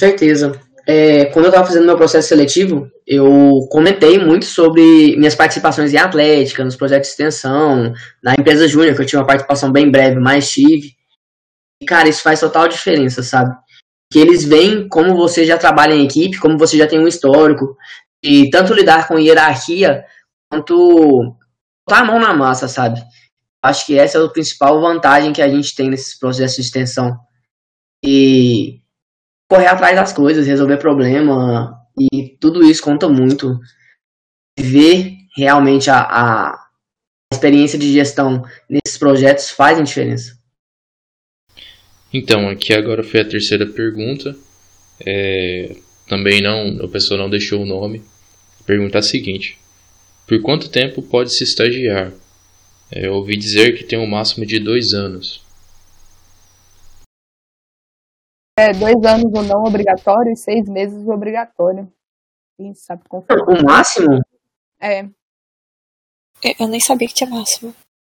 Certeza. 0.00 0.58
É, 0.86 1.26
quando 1.26 1.44
eu 1.44 1.50
estava 1.50 1.66
fazendo 1.66 1.84
meu 1.84 1.96
processo 1.96 2.28
seletivo, 2.28 2.90
eu 3.06 3.68
comentei 3.70 4.18
muito 4.18 4.46
sobre 4.46 5.14
minhas 5.18 5.34
participações 5.34 5.92
em 5.92 5.98
atlética, 5.98 6.64
nos 6.64 6.74
projetos 6.74 7.08
de 7.08 7.12
extensão, 7.12 7.92
na 8.22 8.32
empresa 8.32 8.66
júnior, 8.66 8.96
que 8.96 9.02
eu 9.02 9.06
tive 9.06 9.18
uma 9.18 9.26
participação 9.26 9.70
bem 9.70 9.90
breve, 9.90 10.18
mas 10.18 10.50
tive. 10.50 10.98
Cara, 11.86 12.08
isso 12.08 12.22
faz 12.22 12.40
total 12.40 12.68
diferença, 12.68 13.22
sabe? 13.22 13.54
Que 14.12 14.18
eles 14.18 14.44
veem 14.44 14.88
como 14.88 15.16
você 15.16 15.46
já 15.46 15.56
trabalha 15.56 15.94
em 15.94 16.04
equipe, 16.04 16.38
como 16.38 16.58
você 16.58 16.76
já 16.76 16.86
tem 16.86 16.98
um 16.98 17.08
histórico, 17.08 17.76
e 18.22 18.50
tanto 18.50 18.74
lidar 18.74 19.08
com 19.08 19.18
hierarquia, 19.18 20.04
quanto 20.50 21.36
botar 21.88 22.02
a 22.02 22.04
mão 22.04 22.18
na 22.18 22.34
massa, 22.34 22.68
sabe? 22.68 23.00
Acho 23.62 23.86
que 23.86 23.98
essa 23.98 24.18
é 24.18 24.24
a 24.24 24.28
principal 24.28 24.80
vantagem 24.80 25.32
que 25.32 25.42
a 25.42 25.48
gente 25.48 25.74
tem 25.74 25.88
nesses 25.88 26.18
processos 26.18 26.56
de 26.56 26.62
extensão. 26.62 27.18
E 28.04 28.80
correr 29.48 29.66
atrás 29.66 29.96
das 29.96 30.12
coisas, 30.12 30.46
resolver 30.46 30.78
problema 30.78 31.76
e 31.98 32.36
tudo 32.40 32.62
isso 32.62 32.82
conta 32.82 33.08
muito. 33.08 33.58
Ver 34.58 35.16
realmente 35.36 35.90
a, 35.90 36.00
a 36.00 36.68
experiência 37.32 37.78
de 37.78 37.92
gestão 37.92 38.42
nesses 38.68 38.98
projetos 38.98 39.50
faz 39.50 39.82
diferença. 39.82 40.39
Então, 42.12 42.48
aqui 42.48 42.72
agora 42.72 43.02
foi 43.04 43.20
a 43.20 43.28
terceira 43.28 43.66
pergunta. 43.66 44.36
É, 45.06 45.76
também 46.08 46.42
não, 46.42 46.84
a 46.84 46.88
pessoa 46.88 47.18
não 47.18 47.30
deixou 47.30 47.62
o 47.62 47.66
nome. 47.66 48.02
A 48.60 48.64
pergunta 48.64 48.98
é 48.98 49.00
a 49.00 49.02
seguinte: 49.02 49.58
Por 50.26 50.40
quanto 50.42 50.70
tempo 50.70 51.02
pode 51.02 51.32
se 51.32 51.44
estagiar? 51.44 52.12
É, 52.92 53.06
eu 53.06 53.14
ouvi 53.14 53.36
dizer 53.36 53.76
que 53.78 53.84
tem 53.84 53.98
um 53.98 54.06
máximo 54.06 54.44
de 54.44 54.58
dois 54.58 54.92
anos. 54.92 55.40
É 58.58 58.72
dois 58.72 59.02
anos 59.06 59.32
o 59.32 59.42
não 59.42 59.62
obrigatório 59.64 60.32
e 60.32 60.36
seis 60.36 60.68
meses 60.68 60.98
o 61.06 61.10
obrigatório. 61.12 61.90
Quem 62.58 62.74
sabe 62.74 63.02
confirmar. 63.08 63.48
O 63.48 63.64
máximo? 63.64 64.20
É. 64.80 65.04
Eu- 66.42 66.54
Eu 66.60 66.68
nem 66.68 66.80
sabia 66.80 67.08
que 67.08 67.14
tinha 67.14 67.30
máximo. 67.30 67.74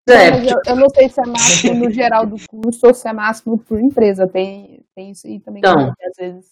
É, 0.09 0.29
eu, 0.51 0.59
eu 0.67 0.75
não 0.75 0.89
sei 0.89 1.07
se 1.09 1.19
é 1.21 1.25
máximo 1.25 1.73
no 1.85 1.89
geral 1.91 2.25
do 2.25 2.35
curso 2.47 2.87
ou 2.87 2.93
se 2.93 3.07
é 3.07 3.13
máximo 3.13 3.57
por 3.57 3.79
empresa. 3.79 4.27
Tem, 4.27 4.83
tem 4.95 5.11
isso 5.11 5.25
aí 5.27 5.39
também. 5.39 5.61
que 5.61 5.67
Então. 5.69 5.81
acontece 5.85 6.09
às 6.09 6.17
vezes. 6.33 6.51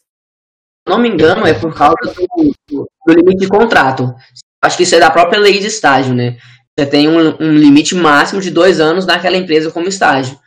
não 0.88 0.98
me 0.98 1.10
engano, 1.10 1.46
é 1.46 1.54
por 1.54 1.74
causa 1.76 1.96
do, 2.16 2.54
do- 2.70 2.90
do 3.06 3.14
limite 3.14 3.40
de 3.42 3.48
contrato. 3.48 4.14
Acho 4.64 4.78
que 4.78 4.84
isso 4.84 4.96
é 4.96 5.00
da 5.00 5.12
própria 5.12 5.40
lei 5.40 5.60
de 5.60 5.68
estágio, 5.68 6.14
né? 6.14 6.38
Você 6.80 6.86
tem 6.86 7.10
um, 7.10 7.36
um 7.42 7.52
limite 7.54 7.94
máximo 7.96 8.40
de 8.40 8.50
dois 8.50 8.80
anos 8.80 9.06
naquela 9.06 9.36
empresa 9.38 9.70
como 9.72 9.88
estágio. 9.90 10.40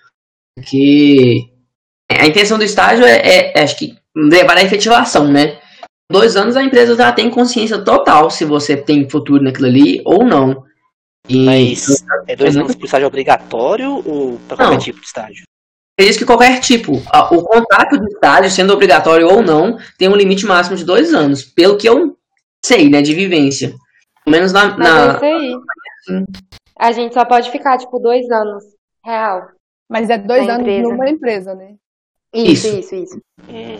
Porque 0.56 1.50
a 2.10 2.26
intenção 2.26 2.56
do 2.58 2.64
estágio 2.64 3.04
é, 3.04 3.16
é- 3.18 3.52
é, 3.58 3.62
acho 3.62 3.76
que, 3.76 3.96
levar 4.16 4.56
à 4.56 4.62
efetivação, 4.62 5.30
né? 5.30 5.58
Dois 6.10 6.36
anos 6.36 6.56
a 6.56 6.62
empresa 6.62 6.96
já 6.96 7.12
tem 7.12 7.30
consciência 7.30 7.78
total 7.82 8.30
se 8.30 8.44
você 8.44 8.76
tem 8.76 9.08
futuro 9.10 9.42
naquilo 9.42 9.66
ali 9.66 10.00
ou 10.04 10.24
não. 10.24 10.64
E 11.28 11.44
Mas 11.44 12.04
é 12.28 12.36
dois 12.36 12.54
É 12.54 12.60
anos 12.60 12.74
por 12.74 12.84
estágio 12.84 13.06
obrigatório 13.06 13.90
ou 14.06 14.38
para 14.46 14.56
qualquer 14.58 14.74
Não. 14.74 14.78
tipo 14.78 15.00
de 15.00 15.06
estágio? 15.06 15.44
é 15.98 16.04
isso 16.04 16.18
que 16.18 16.26
qualquer 16.26 16.60
tipo. 16.60 16.92
a- 17.12 17.32
O 17.32 17.42
contrato 17.44 17.98
de 17.98 18.06
estágio, 18.12 18.50
sendo 18.50 18.72
obrigatório 18.72 19.28
ou 19.28 19.42
não, 19.42 19.78
tem 19.96 20.08
um 20.08 20.16
limite 20.16 20.44
máximo 20.44 20.76
de 20.76 20.84
dois 20.84 21.14
anos. 21.14 21.42
Pelo 21.44 21.78
que 21.78 21.88
eu 21.88 22.16
sei, 22.64 22.90
né? 22.90 23.00
De 23.00 23.14
vivência. 23.14 23.68
Pelo 24.24 24.36
menos 24.36 24.52
na. 24.52 24.76
Na- 24.76 25.18
é 25.22 25.36
isso 25.38 25.54
aí. 26.10 26.24
A 26.78 26.92
gente 26.92 27.14
só 27.14 27.24
pode 27.24 27.50
ficar, 27.50 27.78
tipo, 27.78 27.98
dois 28.00 28.28
anos. 28.30 28.64
Real. 29.04 29.46
Mas 29.88 30.10
é 30.10 30.18
dois 30.18 30.46
Na 30.46 30.54
anos 30.54 30.66
empresa. 30.66 30.88
numa 30.88 31.08
empresa, 31.08 31.54
né? 31.54 31.74
Isso, 32.34 32.66
Isso. 32.66 32.76
isso, 32.78 32.94
isso. 32.96 33.20
Uhum. 33.48 33.74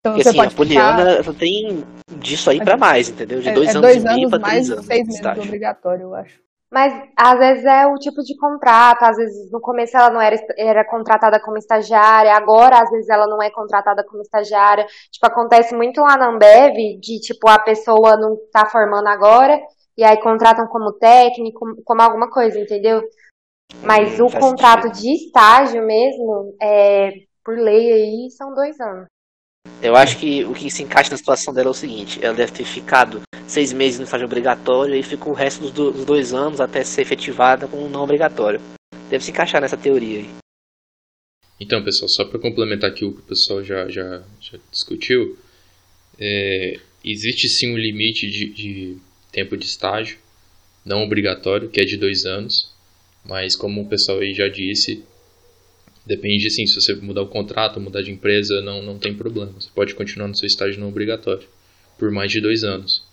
Então 0.00 0.12
Porque 0.12 0.22
você 0.22 0.28
assim, 0.28 0.38
a 0.38 0.42
pode 0.44 0.54
Poliana 0.54 1.22
ficar. 1.24 1.34
tem 1.34 1.84
disso 2.18 2.48
aí 2.50 2.60
pra 2.62 2.76
mais, 2.76 3.08
entendeu? 3.08 3.40
De 3.40 3.48
É, 3.48 3.52
dois 3.52 3.68
é 3.68 3.70
anos 3.72 3.82
dois 3.82 3.96
e 3.96 4.06
meio 4.06 4.30
mais 4.30 4.42
três 4.44 4.70
anos 4.70 4.86
seis 4.86 5.02
de 5.08 5.22
meses 5.22 5.44
obrigatório, 5.44 6.02
eu 6.02 6.14
acho. 6.14 6.38
Mas 6.70 6.92
às 7.16 7.38
vezes 7.38 7.64
é 7.64 7.86
o 7.86 7.94
tipo 7.94 8.22
de 8.22 8.36
contrato, 8.36 9.02
às 9.02 9.16
vezes 9.16 9.50
no 9.50 9.58
começo 9.58 9.96
ela 9.96 10.10
não 10.10 10.20
era, 10.20 10.36
era 10.56 10.84
contratada 10.84 11.40
como 11.40 11.56
estagiária, 11.56 12.34
agora 12.34 12.82
às 12.82 12.90
vezes 12.90 13.08
ela 13.08 13.26
não 13.26 13.42
é 13.42 13.50
contratada 13.50 14.04
como 14.04 14.20
estagiária. 14.20 14.86
Tipo, 15.10 15.26
acontece 15.26 15.74
muito 15.74 16.02
lá 16.02 16.16
na 16.18 16.28
Ambev 16.28 16.74
de 17.00 17.20
tipo 17.20 17.48
a 17.48 17.58
pessoa 17.58 18.18
não 18.18 18.36
tá 18.52 18.66
formando 18.66 19.06
agora 19.06 19.58
e 19.96 20.04
aí 20.04 20.20
contratam 20.20 20.66
como 20.66 20.92
técnico, 20.92 21.74
como 21.84 22.02
alguma 22.02 22.30
coisa, 22.30 22.60
entendeu? 22.60 23.02
Mas 23.82 24.20
o 24.20 24.30
contrato 24.30 24.90
de 24.90 25.12
estágio 25.12 25.82
mesmo, 25.84 26.54
é, 26.60 27.12
por 27.44 27.58
lei 27.58 27.92
aí, 27.92 28.30
são 28.30 28.54
dois 28.54 28.78
anos. 28.80 29.06
Eu 29.82 29.96
acho 29.96 30.18
que 30.18 30.44
o 30.44 30.52
que 30.52 30.70
se 30.70 30.82
encaixa 30.82 31.10
na 31.10 31.16
situação 31.16 31.52
dela 31.52 31.68
é 31.68 31.70
o 31.70 31.74
seguinte: 31.74 32.24
ela 32.24 32.34
deve 32.34 32.52
ter 32.52 32.64
ficado 32.64 33.22
seis 33.48 33.72
meses 33.72 33.98
no 33.98 34.04
estágio 34.04 34.26
obrigatório 34.26 34.94
e 34.94 35.02
ficou 35.02 35.32
o 35.32 35.36
resto 35.36 35.62
dos, 35.62 35.72
do, 35.72 35.90
dos 35.90 36.04
dois 36.04 36.32
anos 36.32 36.60
até 36.60 36.84
ser 36.84 37.02
efetivada 37.02 37.66
com 37.66 37.88
não 37.88 38.02
obrigatório. 38.02 38.60
Deve 39.10 39.24
se 39.24 39.30
encaixar 39.30 39.60
nessa 39.60 39.76
teoria 39.76 40.18
aí. 40.18 40.28
Então, 41.60 41.82
pessoal, 41.82 42.08
só 42.08 42.24
para 42.24 42.38
complementar 42.38 42.90
aqui 42.90 43.04
o 43.04 43.12
que 43.12 43.20
o 43.20 43.24
pessoal 43.24 43.64
já, 43.64 43.88
já, 43.88 44.22
já 44.40 44.58
discutiu, 44.70 45.36
é, 46.18 46.78
existe 47.04 47.48
sim 47.48 47.72
um 47.72 47.76
limite 47.76 48.30
de, 48.30 48.46
de 48.52 48.96
tempo 49.32 49.56
de 49.56 49.64
estágio, 49.64 50.18
não 50.84 51.02
obrigatório, 51.02 51.68
que 51.68 51.80
é 51.80 51.84
de 51.84 51.96
dois 51.96 52.24
anos, 52.24 52.72
mas 53.24 53.56
como 53.56 53.82
o 53.82 53.88
pessoal 53.88 54.20
aí 54.20 54.32
já 54.34 54.48
disse, 54.48 55.04
Depende, 56.08 56.46
assim, 56.46 56.66
se 56.66 56.74
você 56.74 56.94
mudar 56.94 57.20
o 57.20 57.28
contrato, 57.28 57.78
mudar 57.78 58.00
de 58.00 58.10
empresa, 58.10 58.62
não, 58.62 58.80
não 58.80 58.98
tem 58.98 59.12
problema. 59.12 59.52
Você 59.60 59.68
pode 59.74 59.94
continuar 59.94 60.26
no 60.26 60.34
seu 60.34 60.46
estágio 60.46 60.80
não 60.80 60.88
obrigatório 60.88 61.46
por 61.98 62.10
mais 62.10 62.32
de 62.32 62.40
dois 62.40 62.64
anos. 62.64 63.04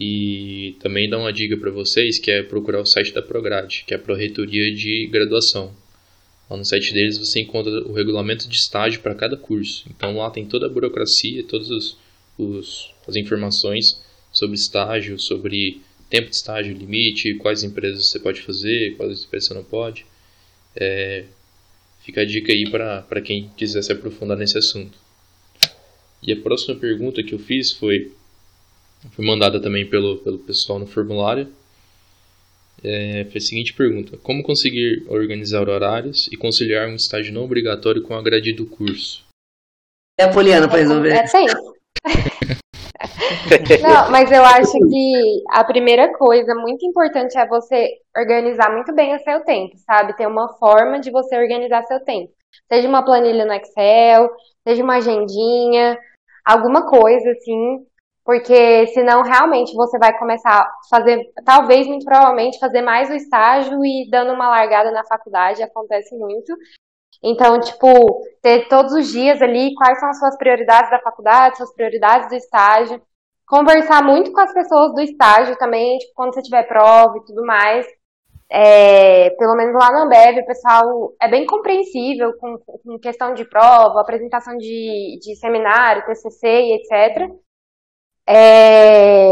E 0.00 0.76
também 0.80 1.10
dá 1.10 1.18
uma 1.18 1.32
dica 1.32 1.56
para 1.56 1.70
vocês 1.70 2.18
que 2.18 2.30
é 2.30 2.42
procurar 2.42 2.80
o 2.80 2.86
site 2.86 3.12
da 3.12 3.20
Prograde, 3.20 3.84
que 3.86 3.92
é 3.92 3.96
a 3.96 4.00
Proreitoria 4.00 4.74
de 4.74 5.06
Graduação. 5.12 5.74
Lá 6.48 6.56
no 6.56 6.64
site 6.64 6.94
deles 6.94 7.18
você 7.18 7.40
encontra 7.40 7.70
o 7.86 7.92
regulamento 7.92 8.48
de 8.48 8.56
estágio 8.56 9.00
para 9.00 9.14
cada 9.14 9.36
curso. 9.36 9.84
Então 9.90 10.16
lá 10.16 10.30
tem 10.30 10.46
toda 10.46 10.66
a 10.66 10.70
burocracia, 10.70 11.44
todas 11.44 11.68
os, 11.68 11.98
os, 12.38 12.90
as 13.06 13.16
informações 13.16 14.02
sobre 14.32 14.56
estágio, 14.56 15.18
sobre 15.18 15.82
tempo 16.08 16.30
de 16.30 16.36
estágio, 16.36 16.74
limite, 16.74 17.34
quais 17.34 17.62
empresas 17.62 18.10
você 18.10 18.18
pode 18.18 18.40
fazer, 18.40 18.96
quais 18.96 19.22
empresas 19.22 19.48
você 19.48 19.54
não 19.54 19.64
pode. 19.64 20.06
É, 20.74 21.24
Fica 22.10 22.22
a 22.22 22.24
dica 22.24 22.52
aí 22.52 22.68
para 22.70 23.20
quem 23.20 23.50
quiser 23.56 23.82
se 23.82 23.92
aprofundar 23.92 24.36
nesse 24.36 24.56
assunto. 24.56 24.98
E 26.22 26.32
a 26.32 26.36
próxima 26.36 26.74
pergunta 26.74 27.22
que 27.22 27.34
eu 27.34 27.38
fiz 27.38 27.72
foi, 27.72 28.12
foi 29.10 29.24
mandada 29.24 29.60
também 29.60 29.88
pelo, 29.88 30.18
pelo 30.18 30.38
pessoal 30.38 30.78
no 30.78 30.86
formulário. 30.86 31.48
É, 32.82 33.26
foi 33.30 33.38
a 33.38 33.40
seguinte 33.40 33.74
pergunta: 33.74 34.16
Como 34.18 34.42
conseguir 34.42 35.04
organizar 35.08 35.68
horários 35.68 36.28
e 36.32 36.36
conciliar 36.36 36.88
um 36.88 36.94
estágio 36.94 37.32
não 37.32 37.44
obrigatório 37.44 38.02
com 38.02 38.14
a 38.14 38.22
grade 38.22 38.52
do 38.52 38.66
curso? 38.66 39.24
É 40.18 40.24
a 40.24 40.32
Poliana 40.32 40.68
para 40.68 40.78
resolver. 40.78 41.10
É, 41.10 41.24
Não, 43.82 44.10
mas 44.10 44.30
eu 44.30 44.44
acho 44.44 44.72
que 44.72 45.42
a 45.50 45.64
primeira 45.64 46.12
coisa 46.16 46.54
muito 46.54 46.84
importante 46.84 47.38
é 47.38 47.46
você 47.46 47.88
organizar 48.16 48.74
muito 48.74 48.94
bem 48.94 49.14
o 49.14 49.18
seu 49.20 49.44
tempo, 49.44 49.76
sabe? 49.78 50.16
Ter 50.16 50.26
uma 50.26 50.48
forma 50.58 51.00
de 51.00 51.10
você 51.10 51.36
organizar 51.36 51.82
seu 51.84 52.00
tempo. 52.00 52.32
Seja 52.70 52.88
uma 52.88 53.04
planilha 53.04 53.44
no 53.44 53.52
Excel, 53.52 54.30
seja 54.66 54.82
uma 54.82 54.96
agendinha, 54.96 55.98
alguma 56.44 56.88
coisa 56.88 57.30
assim, 57.30 57.86
porque 58.24 58.86
senão 58.88 59.22
realmente 59.22 59.74
você 59.74 59.98
vai 59.98 60.16
começar 60.18 60.60
a 60.60 60.70
fazer, 60.88 61.20
talvez, 61.44 61.86
muito 61.86 62.04
provavelmente, 62.04 62.58
fazer 62.58 62.82
mais 62.82 63.10
o 63.10 63.14
estágio 63.14 63.84
e 63.84 64.08
dando 64.10 64.32
uma 64.32 64.48
largada 64.48 64.90
na 64.90 65.04
faculdade, 65.04 65.62
acontece 65.62 66.16
muito. 66.16 66.54
Então, 67.22 67.58
tipo, 67.60 68.22
ter 68.42 68.68
todos 68.68 68.92
os 68.92 69.08
dias 69.08 69.42
ali 69.42 69.74
quais 69.74 69.98
são 69.98 70.08
as 70.08 70.18
suas 70.18 70.36
prioridades 70.36 70.90
da 70.90 71.00
faculdade, 71.00 71.56
suas 71.56 71.72
prioridades 71.74 72.28
do 72.28 72.34
estágio. 72.34 73.00
Conversar 73.46 74.02
muito 74.04 74.32
com 74.32 74.40
as 74.40 74.52
pessoas 74.54 74.94
do 74.94 75.00
estágio 75.00 75.56
também, 75.58 75.98
tipo, 75.98 76.12
quando 76.14 76.34
você 76.34 76.42
tiver 76.42 76.62
prova 76.64 77.18
e 77.18 77.24
tudo 77.24 77.44
mais. 77.44 77.86
É, 78.52 79.30
pelo 79.30 79.54
menos 79.54 79.74
lá 79.74 79.92
na 79.92 80.04
Ambev, 80.04 80.38
o 80.38 80.46
pessoal 80.46 81.14
é 81.22 81.28
bem 81.28 81.46
compreensível 81.46 82.32
com, 82.38 82.58
com 82.58 82.98
questão 82.98 83.32
de 83.32 83.44
prova, 83.44 84.00
apresentação 84.00 84.56
de, 84.56 85.18
de 85.20 85.36
seminário, 85.36 86.04
TCC 86.04 86.46
e 86.46 86.74
etc. 86.74 87.30
É, 88.30 89.28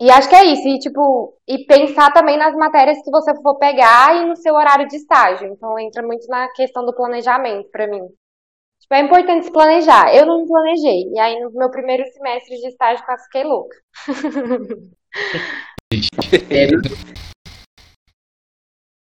e 0.00 0.10
acho 0.10 0.28
que 0.28 0.34
é 0.34 0.44
isso, 0.44 0.68
e 0.68 0.78
tipo, 0.78 1.34
e 1.48 1.64
pensar 1.66 2.12
também 2.12 2.36
nas 2.36 2.54
matérias 2.54 3.02
que 3.02 3.10
você 3.10 3.34
for 3.40 3.56
pegar 3.58 4.16
e 4.16 4.26
no 4.26 4.36
seu 4.36 4.54
horário 4.54 4.86
de 4.88 4.96
estágio. 4.96 5.48
Então 5.48 5.78
entra 5.78 6.02
muito 6.02 6.26
na 6.28 6.48
questão 6.52 6.84
do 6.84 6.94
planejamento 6.94 7.70
para 7.70 7.86
mim. 7.86 8.02
Tipo, 8.80 8.94
é 8.94 9.00
importante 9.00 9.46
se 9.46 9.52
planejar. 9.52 10.14
Eu 10.14 10.26
não 10.26 10.44
planejei. 10.46 11.10
E 11.12 11.18
aí 11.18 11.40
no 11.40 11.50
meu 11.52 11.70
primeiro 11.70 12.04
semestre 12.12 12.56
de 12.56 12.68
estágio 12.68 13.04
quase 13.06 13.24
fiquei 13.24 13.44
louca. 13.44 13.76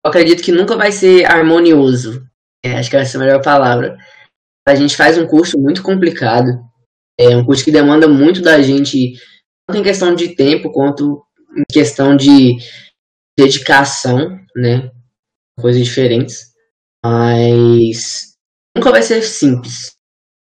Eu 0.05 0.09
acredito 0.09 0.43
que 0.43 0.51
nunca 0.53 0.77
vai 0.77 0.91
ser 0.91 1.25
harmonioso. 1.25 2.23
É, 2.63 2.77
acho 2.77 2.89
que 2.89 2.95
essa 2.95 3.17
é 3.17 3.19
a 3.19 3.23
melhor 3.25 3.41
palavra. 3.41 3.97
A 4.65 4.75
gente 4.75 4.95
faz 4.95 5.17
um 5.17 5.27
curso 5.27 5.59
muito 5.59 5.83
complicado. 5.83 6.47
É 7.19 7.35
um 7.35 7.43
curso 7.43 7.63
que 7.63 7.71
demanda 7.71 8.07
muito 8.07 8.41
da 8.41 8.61
gente 8.61 9.13
tanto 9.67 9.79
em 9.79 9.83
questão 9.83 10.15
de 10.15 10.29
tempo 10.29 10.71
quanto 10.71 11.23
em 11.57 11.63
questão 11.71 12.15
de 12.15 12.57
dedicação, 13.37 14.39
né? 14.55 14.91
Coisas 15.59 15.83
diferentes. 15.83 16.51
Mas 17.03 18.35
nunca 18.75 18.91
vai 18.91 19.01
ser 19.01 19.21
simples. 19.23 19.95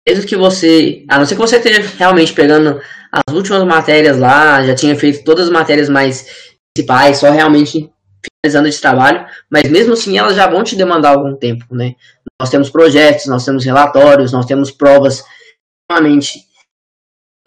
Mesmo 0.07 0.27
que 0.27 0.37
você, 0.37 1.05
a 1.09 1.19
não 1.19 1.27
ser 1.27 1.35
que 1.35 1.41
você 1.41 1.57
esteja 1.57 1.83
realmente 1.99 2.33
pegando 2.33 2.81
as 3.13 3.35
últimas 3.35 3.65
matérias 3.65 4.19
lá, 4.19 4.63
já 4.65 4.75
tinha 4.75 4.97
feito 4.97 5.25
todas 5.25 5.47
as 5.47 5.53
matérias 5.53 5.89
mais 5.89 6.27
principais, 6.75 7.19
só 7.19 7.31
realmente 7.31 7.91
finalizando 8.43 8.69
esse 8.69 8.81
trabalho, 8.81 9.27
mas 9.51 9.71
mesmo 9.71 9.93
assim 9.93 10.19
elas 10.19 10.35
já 10.35 10.47
vão 10.47 10.63
te 10.63 10.77
demandar 10.77 11.11
algum 11.11 11.37
tempo, 11.37 11.65
né? 11.75 11.95
Nós 12.41 12.51
temos 12.51 12.71
projetos, 12.71 13.27
nós 13.27 13.45
temos 13.45 13.65
relatórios, 13.65 14.33
nós 14.33 14.47
temos 14.47 14.71
provas 14.71 15.25
extremamente 15.91 16.48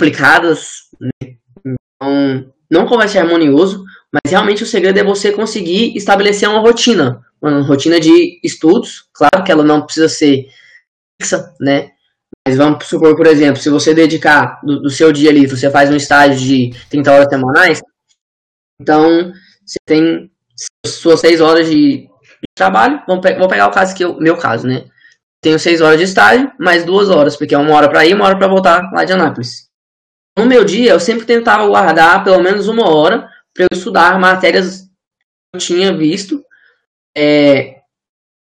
complicadas, 0.01 0.89
né? 0.99 1.35
Então, 1.63 2.51
não 2.69 2.87
vai 2.87 3.07
ser 3.07 3.19
harmonioso, 3.19 3.85
mas 4.11 4.31
realmente 4.31 4.63
o 4.63 4.65
segredo 4.65 4.99
é 4.99 5.03
você 5.03 5.31
conseguir 5.31 5.95
estabelecer 5.95 6.49
uma 6.49 6.59
rotina, 6.59 7.21
uma 7.39 7.61
rotina 7.61 7.99
de 7.99 8.39
estudos. 8.43 9.07
Claro 9.13 9.43
que 9.45 9.51
ela 9.51 9.63
não 9.63 9.83
precisa 9.83 10.09
ser 10.09 10.47
fixa, 11.21 11.53
né? 11.61 11.91
Mas 12.47 12.57
vamos 12.57 12.83
supor, 12.85 13.15
por 13.15 13.27
exemplo, 13.27 13.61
se 13.61 13.69
você 13.69 13.93
dedicar 13.93 14.59
do, 14.63 14.81
do 14.81 14.89
seu 14.89 15.11
dia 15.11 15.29
ali, 15.29 15.45
você 15.45 15.69
faz 15.69 15.91
um 15.91 15.95
estágio 15.95 16.39
de 16.39 16.71
30 16.89 17.11
horas 17.11 17.29
semanais, 17.29 17.81
então 18.81 19.31
você 19.63 19.77
tem 19.85 20.31
suas 20.83 21.19
6 21.19 21.39
horas 21.39 21.69
de, 21.69 22.09
trabalho. 22.55 23.01
Vamos 23.07 23.21
pe 23.21 23.37
vou 23.37 23.47
pegar 23.47 23.67
o 23.67 23.71
caso 23.71 23.95
que 23.95 24.03
eu, 24.03 24.17
meu 24.17 24.35
caso, 24.35 24.67
né? 24.67 24.85
Tenho 25.41 25.59
6 25.59 25.81
horas 25.81 25.99
de 25.99 26.05
estágio, 26.05 26.51
mais 26.59 26.83
2 26.83 27.09
horas, 27.09 27.37
porque 27.37 27.53
é 27.53 27.57
uma 27.57 27.75
hora 27.75 27.87
para 27.87 28.05
ir, 28.05 28.15
uma 28.15 28.25
hora 28.25 28.37
para 28.37 28.47
voltar 28.47 28.91
lá 28.91 29.03
de 29.03 29.13
Anápolis. 29.13 29.70
No 30.37 30.45
meu 30.45 30.63
dia, 30.63 30.91
eu 30.91 30.99
sempre 30.99 31.25
tentava 31.25 31.67
guardar 31.67 32.23
pelo 32.23 32.41
menos 32.41 32.67
uma 32.67 32.89
hora 32.89 33.29
para 33.53 33.65
eu 33.65 33.77
estudar 33.77 34.19
matérias 34.19 34.81
que 34.81 35.55
eu 35.55 35.59
tinha 35.59 35.95
visto. 35.95 36.43
É, 37.15 37.81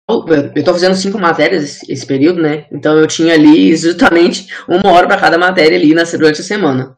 eu 0.08 0.52
estou 0.56 0.74
fazendo 0.74 0.96
cinco 0.96 1.18
matérias 1.18 1.82
esse 1.88 2.04
período, 2.04 2.42
né? 2.42 2.66
Então 2.72 2.98
eu 2.98 3.06
tinha 3.06 3.34
ali 3.34 3.74
justamente 3.76 4.48
uma 4.68 4.92
hora 4.92 5.06
para 5.06 5.20
cada 5.20 5.38
matéria 5.38 5.78
ali 5.78 5.94
nessa, 5.94 6.18
durante 6.18 6.40
a 6.40 6.44
semana. 6.44 6.96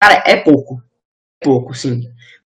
Cara, 0.00 0.22
é 0.26 0.36
pouco. 0.36 0.82
É 1.42 1.44
pouco, 1.44 1.74
sim. 1.74 2.08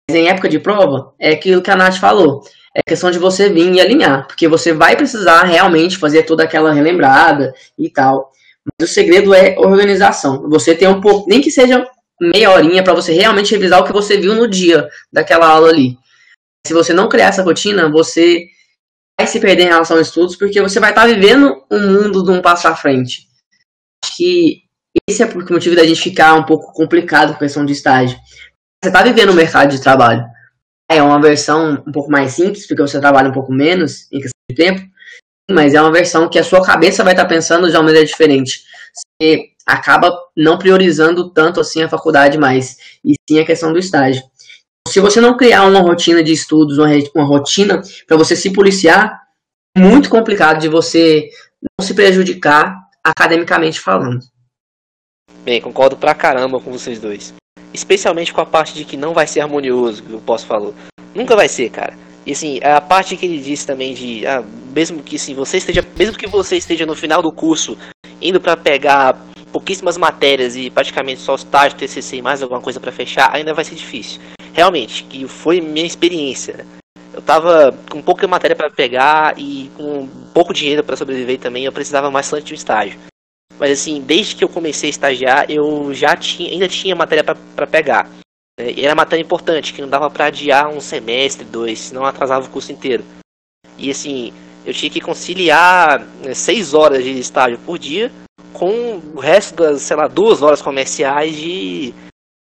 Mas 0.10 0.18
em 0.18 0.30
época 0.30 0.50
de 0.50 0.60
prova, 0.60 1.14
é 1.20 1.32
aquilo 1.32 1.62
que 1.62 1.70
a 1.70 1.76
Nath 1.76 1.98
falou. 1.98 2.42
É 2.74 2.82
questão 2.82 3.12
de 3.12 3.20
você 3.20 3.50
vir 3.50 3.74
e 3.74 3.82
alinhar. 3.82 4.26
Porque 4.28 4.48
você 4.48 4.74
vai 4.74 4.96
precisar 4.96 5.44
realmente 5.44 5.98
fazer 5.98 6.24
toda 6.24 6.44
aquela 6.44 6.72
relembrada 6.72 7.54
e 7.78 7.90
tal. 7.90 8.32
Mas 8.66 8.90
o 8.90 8.94
segredo 8.94 9.34
é 9.34 9.58
organização. 9.58 10.50
Você 10.50 10.76
tem 10.76 10.88
um 10.88 11.02
pouco, 11.02 11.30
nem 11.30 11.42
que 11.42 11.52
seja 11.52 11.86
meia 12.20 12.52
horinha 12.52 12.84
para 12.84 12.94
você 12.94 13.12
realmente 13.14 13.52
revisar 13.52 13.82
o 13.82 13.84
que 13.84 13.94
você 13.94 14.18
viu 14.18 14.36
no 14.36 14.48
dia 14.48 14.88
daquela 15.12 15.48
aula 15.48 15.70
ali. 15.70 15.98
Se 16.66 16.74
você 16.74 16.94
não 16.94 17.10
criar 17.10 17.28
essa 17.28 17.42
rotina, 17.42 17.90
você 17.90 18.46
vai 19.20 19.28
se 19.28 19.40
perder 19.40 19.64
em 19.64 19.70
relação 19.70 19.98
aos 19.98 20.08
estudos, 20.08 20.36
porque 20.36 20.62
você 20.62 20.80
vai 20.80 20.92
estar 20.92 21.02
tá 21.02 21.08
vivendo 21.08 21.64
um 21.72 21.80
mundo 21.80 22.24
de 22.24 22.32
um 22.32 22.42
passo 22.42 22.68
à 22.68 22.76
frente. 22.76 23.28
Acho 24.04 24.16
que 24.18 24.64
esse 25.08 25.24
é 25.24 25.26
o 25.26 25.54
motivo 25.54 25.76
da 25.76 25.86
gente 25.86 26.02
ficar 26.02 26.36
um 26.36 26.44
pouco 26.44 26.74
complicado 26.74 27.30
com 27.30 27.36
a 27.36 27.40
questão 27.40 27.66
de 27.66 27.74
estágio. 27.74 28.18
Você 28.84 28.90
está 28.90 29.04
vivendo 29.04 29.30
o 29.30 29.36
mercado 29.36 29.72
de 29.72 29.82
trabalho. 29.82 30.24
É 30.90 31.02
uma 31.02 31.22
versão 31.22 31.84
um 31.88 31.92
pouco 31.92 32.12
mais 32.12 32.34
simples, 32.34 32.68
porque 32.68 32.82
você 32.82 33.00
trabalha 33.00 33.30
um 33.30 33.34
pouco 33.34 33.54
menos 33.54 34.12
em 34.12 34.20
questão 34.20 34.40
de 34.50 34.56
tempo, 34.56 34.82
mas 35.54 35.74
é 35.74 35.82
uma 35.82 35.92
versão 35.92 36.30
que 36.30 36.40
a 36.40 36.44
sua 36.44 36.64
cabeça 36.64 37.04
vai 37.04 37.14
estar 37.14 37.26
pensando 37.26 37.70
de 37.70 37.76
uma 37.76 37.84
maneira 37.84 38.06
diferente. 38.06 38.64
Você 39.22 39.50
acaba 39.66 40.18
não 40.36 40.58
priorizando 40.58 41.30
tanto 41.32 41.60
assim 41.60 41.82
a 41.82 41.90
faculdade 41.90 42.38
mais, 42.38 42.78
e 43.04 43.14
sim 43.30 43.40
a 43.40 43.46
questão 43.46 43.72
do 43.72 43.80
estágio. 43.80 44.24
se 44.88 45.00
você 45.00 45.22
não 45.22 45.38
criar 45.38 45.66
uma 45.66 45.80
rotina 45.80 46.24
de 46.24 46.34
estudos, 46.34 46.78
uma, 46.78 46.88
uma 47.16 47.26
rotina 47.26 47.82
para 48.08 48.18
você 48.18 48.36
se 48.36 48.52
policiar, 48.52 49.22
é 49.76 49.80
muito 49.80 50.10
complicado 50.10 50.60
de 50.60 50.68
você 50.68 51.30
não 51.80 51.86
se 51.86 51.94
prejudicar 51.94 52.76
academicamente 53.04 53.80
falando. 53.80 54.20
Bem, 55.44 55.62
concordo 55.62 55.96
pra 55.96 56.14
caramba 56.14 56.60
com 56.60 56.72
vocês 56.72 57.00
dois. 57.00 57.34
Especialmente 57.74 58.34
com 58.34 58.42
a 58.42 58.46
parte 58.46 58.74
de 58.74 58.84
que 58.84 58.98
não 58.98 59.14
vai 59.14 59.26
ser 59.26 59.40
harmonioso, 59.40 60.04
que 60.04 60.14
o 60.14 60.20
Posso 60.20 60.46
falou. 60.46 60.76
Nunca 61.16 61.36
vai 61.36 61.48
ser, 61.48 61.70
cara. 61.70 61.98
E 62.26 62.32
assim, 62.34 62.60
a 62.64 62.80
parte 62.80 63.18
que 63.18 63.26
ele 63.26 63.40
disse 63.40 63.66
também 63.66 63.94
de, 63.94 64.26
ah, 64.28 64.44
mesmo 64.74 65.02
que 65.02 65.16
assim, 65.16 65.34
você 65.34 65.58
esteja, 65.58 65.84
mesmo 65.98 66.18
que 66.18 66.28
você 66.28 66.58
esteja 66.58 66.86
no 66.86 66.96
final 66.96 67.22
do 67.22 67.32
curso 67.32 67.78
indo 68.22 68.40
para 68.40 68.56
pegar 68.56 69.18
pouquíssimas 69.52 69.98
matérias 69.98 70.56
e 70.56 70.70
praticamente 70.70 71.20
só 71.20 71.36
estágio, 71.36 71.78
TCC 71.78 72.18
e 72.18 72.22
mais 72.22 72.42
alguma 72.42 72.62
coisa 72.62 72.80
para 72.80 72.92
fechar, 72.92 73.34
ainda 73.34 73.54
vai 73.54 73.66
ser 73.66 73.76
difícil. 73.76 74.22
Realmente, 74.54 75.04
que 75.04 75.28
foi 75.28 75.60
minha 75.60 75.86
experiência. 75.86 76.66
Eu 77.14 77.22
tava 77.22 77.76
com 77.90 78.02
pouca 78.02 78.28
matéria 78.28 78.56
para 78.56 78.70
pegar 78.70 79.34
e 79.38 79.70
com 79.76 80.08
pouco 80.34 80.54
dinheiro 80.54 80.84
para 80.84 80.96
sobreviver 80.96 81.40
também, 81.40 81.66
eu 81.66 81.72
precisava 81.72 82.10
bastante 82.10 82.46
de 82.46 82.54
um 82.54 82.56
estágio. 82.56 83.00
Mas 83.60 83.72
assim, 83.72 84.02
desde 84.02 84.36
que 84.36 84.44
eu 84.44 84.50
comecei 84.50 84.90
a 84.90 84.92
estagiar, 84.92 85.46
eu 85.50 85.94
já 85.94 86.16
tinha, 86.16 86.50
ainda 86.52 86.68
tinha 86.68 86.96
matéria 86.96 87.24
para 87.24 87.68
pegar. 87.68 88.10
É, 88.60 88.72
e 88.72 88.86
era 88.86 88.96
matéria 88.96 89.24
importante, 89.24 89.74
que 89.74 89.82
não 89.82 89.90
dava 89.90 90.10
para 90.10 90.26
adiar 90.26 90.70
um 90.70 90.80
semestre, 90.80 91.46
dois, 91.46 91.80
senão 91.80 92.06
atrasava 92.06 92.46
o 92.46 92.50
curso 92.50 92.72
inteiro. 92.72 93.04
E 93.78 93.90
assim, 93.90 94.34
eu 94.66 94.74
tinha 94.74 94.92
que 94.92 95.02
conciliar 95.02 96.00
né, 96.24 96.34
seis 96.34 96.74
horas 96.74 97.04
de 97.04 97.18
estágio 97.18 97.58
por 97.60 97.80
dia 97.80 98.12
com 98.54 99.02
o 99.16 99.20
resto 99.20 99.56
das, 99.56 99.82
sei 99.82 99.96
lá, 99.96 100.08
duas 100.08 100.42
horas 100.42 100.62
comerciais 100.62 101.36
de 101.36 101.94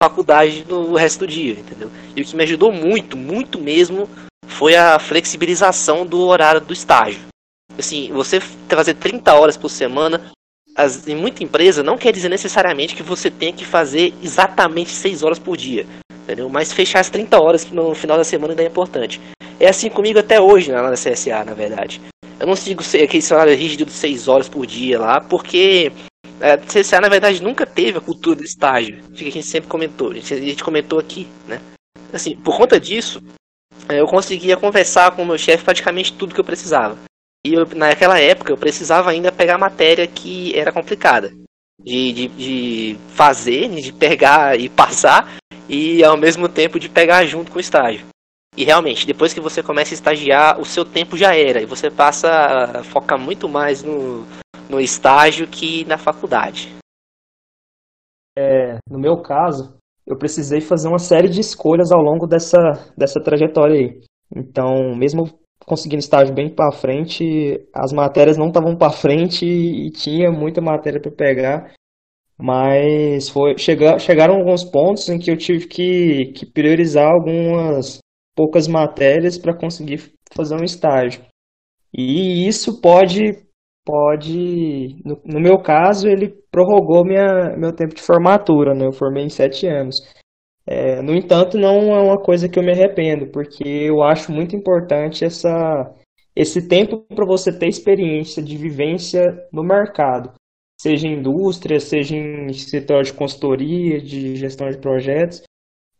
faculdade 0.01 0.65
no 0.67 0.95
resto 0.95 1.19
do 1.19 1.27
dia, 1.27 1.53
entendeu? 1.53 1.91
E 2.15 2.21
o 2.21 2.25
que 2.25 2.35
me 2.35 2.43
ajudou 2.43 2.71
muito, 2.71 3.17
muito 3.17 3.59
mesmo, 3.59 4.09
foi 4.45 4.75
a 4.75 4.97
flexibilização 4.99 6.05
do 6.05 6.21
horário 6.21 6.61
do 6.61 6.73
estágio. 6.73 7.27
Assim, 7.77 8.11
você 8.11 8.39
fazer 8.39 8.95
30 8.95 9.33
horas 9.33 9.57
por 9.57 9.69
semana, 9.69 10.31
as, 10.77 11.07
em 11.07 11.15
muita 11.15 11.43
empresa, 11.43 11.81
não 11.81 11.97
quer 11.97 12.13
dizer 12.13 12.29
necessariamente 12.29 12.95
que 12.95 13.01
você 13.01 13.31
tenha 13.31 13.51
que 13.51 13.65
fazer 13.65 14.13
exatamente 14.21 14.91
6 14.91 15.23
horas 15.23 15.39
por 15.39 15.57
dia, 15.57 15.87
entendeu? 16.23 16.47
Mas 16.47 16.71
fechar 16.71 16.99
as 16.99 17.09
30 17.09 17.41
horas 17.41 17.65
no 17.71 17.95
final 17.95 18.15
da 18.15 18.23
semana 18.23 18.53
ainda 18.53 18.61
é 18.61 18.67
importante. 18.67 19.19
É 19.59 19.67
assim 19.67 19.89
comigo 19.89 20.19
até 20.19 20.39
hoje 20.39 20.71
lá 20.71 20.83
na 20.83 20.91
CSA, 20.91 21.43
na 21.43 21.55
verdade. 21.55 21.99
Eu 22.39 22.45
não 22.45 22.55
sigo 22.55 22.83
aquele 22.83 23.23
salário 23.23 23.55
rígido 23.55 23.85
de 23.85 23.91
6 23.91 24.27
horas 24.27 24.47
por 24.47 24.67
dia 24.67 24.99
lá, 24.99 25.19
porque 25.19 25.91
é, 26.39 26.51
a 26.51 26.57
CSA 26.57 27.01
na 27.01 27.09
verdade 27.09 27.41
nunca 27.41 27.65
teve 27.65 27.97
a 27.97 28.01
cultura 28.01 28.35
do 28.35 28.43
estágio, 28.43 29.01
que 29.15 29.27
a 29.27 29.31
gente 29.31 29.47
sempre 29.47 29.67
comentou, 29.67 30.11
a 30.11 30.13
gente, 30.13 30.31
a 30.31 30.37
gente 30.37 30.63
comentou 30.63 30.99
aqui, 30.99 31.27
né? 31.47 31.59
Assim, 32.13 32.35
por 32.35 32.55
conta 32.55 32.79
disso, 32.79 33.21
é, 33.89 33.99
eu 33.99 34.05
conseguia 34.05 34.55
conversar 34.55 35.11
com 35.11 35.23
o 35.23 35.25
meu 35.25 35.37
chefe 35.39 35.63
praticamente 35.63 36.13
tudo 36.13 36.35
que 36.35 36.39
eu 36.39 36.45
precisava. 36.45 36.95
E 37.47 37.53
eu, 37.53 37.65
naquela 37.77 38.19
época 38.19 38.51
eu 38.51 38.57
precisava 38.57 39.09
ainda 39.09 39.31
pegar 39.31 39.57
matéria 39.57 40.05
que 40.05 40.53
era 40.53 40.69
complicada. 40.69 41.31
De, 41.79 42.11
de, 42.11 42.27
de 42.27 42.99
fazer, 43.09 43.69
de 43.69 43.93
pegar 43.93 44.59
e 44.59 44.67
passar, 44.67 45.37
e 45.69 46.03
ao 46.03 46.17
mesmo 46.17 46.49
tempo 46.49 46.77
de 46.77 46.89
pegar 46.89 47.23
junto 47.25 47.49
com 47.49 47.57
o 47.57 47.61
estágio. 47.61 48.05
E 48.57 48.65
realmente, 48.65 49.07
depois 49.07 49.33
que 49.33 49.39
você 49.39 49.63
começa 49.63 49.93
a 49.93 49.95
estagiar, 49.95 50.59
o 50.59 50.65
seu 50.65 50.83
tempo 50.83 51.15
já 51.15 51.33
era. 51.37 51.61
E 51.61 51.65
você 51.65 51.89
passa 51.89 52.29
a 52.29 52.83
focar 52.83 53.17
muito 53.17 53.47
mais 53.47 53.81
no, 53.81 54.25
no 54.69 54.81
estágio 54.81 55.47
que 55.47 55.85
na 55.85 55.97
faculdade. 55.97 56.75
É, 58.37 58.77
no 58.89 58.99
meu 58.99 59.21
caso, 59.21 59.77
eu 60.05 60.17
precisei 60.17 60.59
fazer 60.59 60.89
uma 60.89 60.99
série 60.99 61.29
de 61.29 61.39
escolhas 61.39 61.93
ao 61.93 62.01
longo 62.01 62.27
dessa, 62.27 62.59
dessa 62.97 63.21
trajetória 63.21 63.75
aí. 63.75 64.01
Então, 64.35 64.93
mesmo 64.97 65.39
conseguindo 65.67 65.99
estágio 65.99 66.33
bem 66.33 66.49
para 66.49 66.71
frente, 66.71 67.59
as 67.73 67.91
matérias 67.91 68.37
não 68.37 68.47
estavam 68.47 68.73
para 68.77 68.89
frente 68.89 69.45
e 69.45 69.91
tinha 69.91 70.31
muita 70.31 70.61
matéria 70.61 70.99
para 70.99 71.11
pegar. 71.11 71.73
Mas 72.39 73.27
foi 73.27 73.57
chegar, 73.57 73.99
chegaram 73.99 74.35
alguns 74.35 74.63
pontos 74.63 75.09
em 75.09 75.19
que 75.19 75.29
eu 75.29 75.35
tive 75.35 75.67
que, 75.67 76.27
que 76.27 76.45
priorizar 76.45 77.11
algumas 77.11 77.99
poucas 78.33 78.67
matérias 78.67 79.37
para 79.37 79.53
conseguir 79.53 80.13
fazer 80.31 80.55
um 80.55 80.63
estágio. 80.63 81.21
E 81.93 82.47
isso 82.47 82.79
pode, 82.79 83.43
pode 83.83 85.01
no, 85.03 85.19
no, 85.25 85.39
meu 85.41 85.57
caso, 85.57 86.07
ele 86.07 86.29
prorrogou 86.49 87.03
minha, 87.03 87.57
meu 87.57 87.73
tempo 87.73 87.95
de 87.95 88.01
formatura, 88.01 88.73
né? 88.73 88.85
Eu 88.85 88.93
formei 88.93 89.25
em 89.25 89.29
sete 89.29 89.67
anos. 89.67 89.97
É, 90.69 91.01
no 91.01 91.15
entanto, 91.15 91.57
não 91.57 91.95
é 91.95 92.01
uma 92.01 92.21
coisa 92.21 92.49
que 92.49 92.59
eu 92.59 92.63
me 92.63 92.73
arrependo, 92.73 93.27
porque 93.27 93.63
eu 93.63 94.03
acho 94.03 94.33
muito 94.33 94.53
importante 94.53 95.23
essa, 95.23 95.95
esse 96.35 96.67
tempo 96.67 97.05
para 97.15 97.25
você 97.25 97.57
ter 97.57 97.69
experiência 97.69 98.43
de 98.43 98.57
vivência 98.57 99.47
no 99.49 99.63
mercado, 99.63 100.33
seja 100.77 101.07
em 101.07 101.19
indústria, 101.19 101.79
seja 101.79 102.17
em 102.17 102.51
setor 102.51 103.03
de 103.03 103.13
consultoria, 103.13 104.01
de 104.01 104.35
gestão 104.35 104.69
de 104.69 104.77
projetos. 104.77 105.41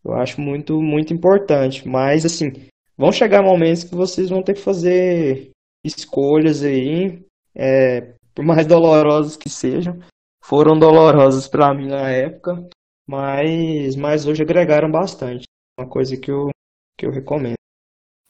Eu 0.03 0.13
acho 0.15 0.41
muito, 0.41 0.81
muito 0.81 1.13
importante. 1.13 1.87
Mas, 1.87 2.25
assim, 2.25 2.51
vão 2.97 3.11
chegar 3.11 3.41
momentos 3.41 3.85
que 3.85 3.95
vocês 3.95 4.29
vão 4.29 4.43
ter 4.43 4.53
que 4.53 4.61
fazer 4.61 5.51
escolhas 5.83 6.61
aí, 6.61 7.23
é, 7.55 8.13
por 8.35 8.43
mais 8.43 8.67
dolorosas 8.67 9.37
que 9.37 9.49
sejam. 9.49 9.97
Foram 10.43 10.77
dolorosas 10.77 11.47
para 11.47 11.73
mim 11.73 11.87
na 11.87 12.09
época, 12.09 12.67
mas, 13.07 13.95
mas 13.95 14.25
hoje 14.25 14.43
agregaram 14.43 14.91
bastante. 14.91 15.45
Uma 15.79 15.87
coisa 15.87 16.17
que 16.17 16.31
eu, 16.31 16.49
que 16.97 17.05
eu 17.05 17.11
recomendo. 17.11 17.55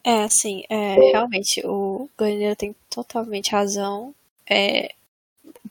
É, 0.03 0.23
assim, 0.23 0.63
é, 0.69 0.95
realmente, 1.11 1.61
o 1.65 2.09
Goiânia 2.17 2.55
tem 2.55 2.75
totalmente 2.89 3.51
razão. 3.51 4.13
É, 4.49 4.93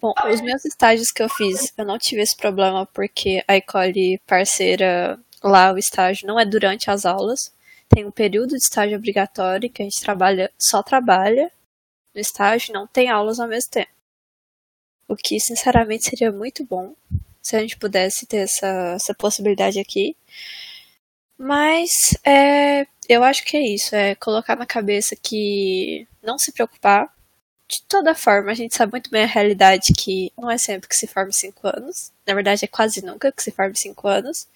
bom, 0.00 0.12
os 0.30 0.40
meus 0.40 0.64
estágios 0.64 1.10
que 1.10 1.22
eu 1.22 1.28
fiz, 1.28 1.72
eu 1.78 1.84
não 1.84 1.98
tive 1.98 2.20
esse 2.22 2.36
problema 2.36 2.84
porque 2.86 3.42
a 3.48 3.56
Ecole 3.56 4.18
parceira 4.26 5.18
Lá 5.42 5.72
o 5.72 5.78
estágio 5.78 6.26
não 6.26 6.40
é 6.40 6.44
durante 6.44 6.90
as 6.90 7.04
aulas. 7.04 7.52
Tem 7.88 8.04
um 8.04 8.10
período 8.10 8.50
de 8.50 8.56
estágio 8.56 8.96
obrigatório 8.96 9.70
que 9.70 9.82
a 9.82 9.84
gente 9.84 10.00
trabalha, 10.00 10.50
só 10.58 10.82
trabalha 10.82 11.52
no 12.12 12.20
estágio, 12.20 12.74
não 12.74 12.86
tem 12.86 13.08
aulas 13.08 13.38
ao 13.38 13.46
mesmo 13.46 13.70
tempo. 13.70 13.90
O 15.08 15.14
que, 15.14 15.38
sinceramente, 15.38 16.08
seria 16.08 16.32
muito 16.32 16.64
bom 16.64 16.94
se 17.46 17.54
a 17.54 17.60
gente 17.60 17.76
pudesse 17.78 18.26
ter 18.26 18.38
essa, 18.38 18.66
essa 18.96 19.14
possibilidade 19.14 19.78
aqui. 19.78 20.16
Mas 21.38 22.16
é, 22.24 22.86
eu 23.08 23.22
acho 23.22 23.44
que 23.44 23.56
é 23.56 23.60
isso, 23.60 23.94
é 23.94 24.16
colocar 24.16 24.56
na 24.56 24.66
cabeça 24.66 25.14
que 25.14 26.08
não 26.22 26.38
se 26.38 26.50
preocupar. 26.52 27.14
De 27.68 27.82
toda 27.82 28.16
forma, 28.16 28.50
a 28.50 28.54
gente 28.54 28.74
sabe 28.76 28.92
muito 28.92 29.10
bem 29.10 29.22
a 29.24 29.26
realidade 29.26 29.92
que 29.96 30.32
não 30.36 30.50
é 30.50 30.58
sempre 30.58 30.88
que 30.88 30.96
se 30.96 31.06
forma 31.06 31.30
cinco 31.30 31.68
anos. 31.68 32.12
Na 32.26 32.34
verdade, 32.34 32.64
é 32.64 32.68
quase 32.68 33.04
nunca 33.04 33.30
que 33.30 33.42
se 33.42 33.52
forma 33.52 33.74
cinco 33.76 34.08
anos. 34.08 34.48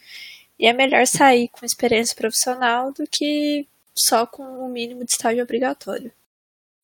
E 0.59 0.67
é 0.67 0.73
melhor 0.73 1.07
sair 1.07 1.49
com 1.49 1.65
experiência 1.65 2.17
profissional 2.17 2.93
do 2.93 3.07
que 3.07 3.69
só 3.95 4.27
com 4.27 4.43
o 4.43 4.69
mínimo 4.69 5.05
de 5.05 5.13
estágio 5.13 5.45
obrigatório. 5.45 6.13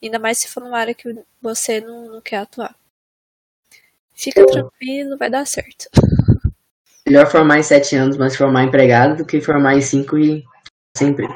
Ainda 0.02 0.18
mais 0.20 0.38
se 0.38 0.48
for 0.48 0.62
numa 0.62 0.78
área 0.78 0.94
que 0.94 1.16
você 1.42 1.80
não, 1.80 2.07
não 2.12 2.20
quer 2.20 2.38
atuar. 2.38 2.76
Fica 4.17 4.47
tranquilo, 4.47 5.19
vai 5.19 5.31
dar 5.31 5.47
certo. 5.47 5.89
Melhor 7.07 7.31
formar 7.31 7.59
em 7.59 7.62
sete 7.62 7.95
anos, 7.95 8.17
mas 8.17 8.35
formar 8.35 8.64
empregado, 8.64 9.19
do 9.19 9.27
que 9.27 9.41
formar 9.41 9.77
em 9.77 9.83
cinco 9.83 10.19
e 10.19 10.43
sempre. 10.97 11.29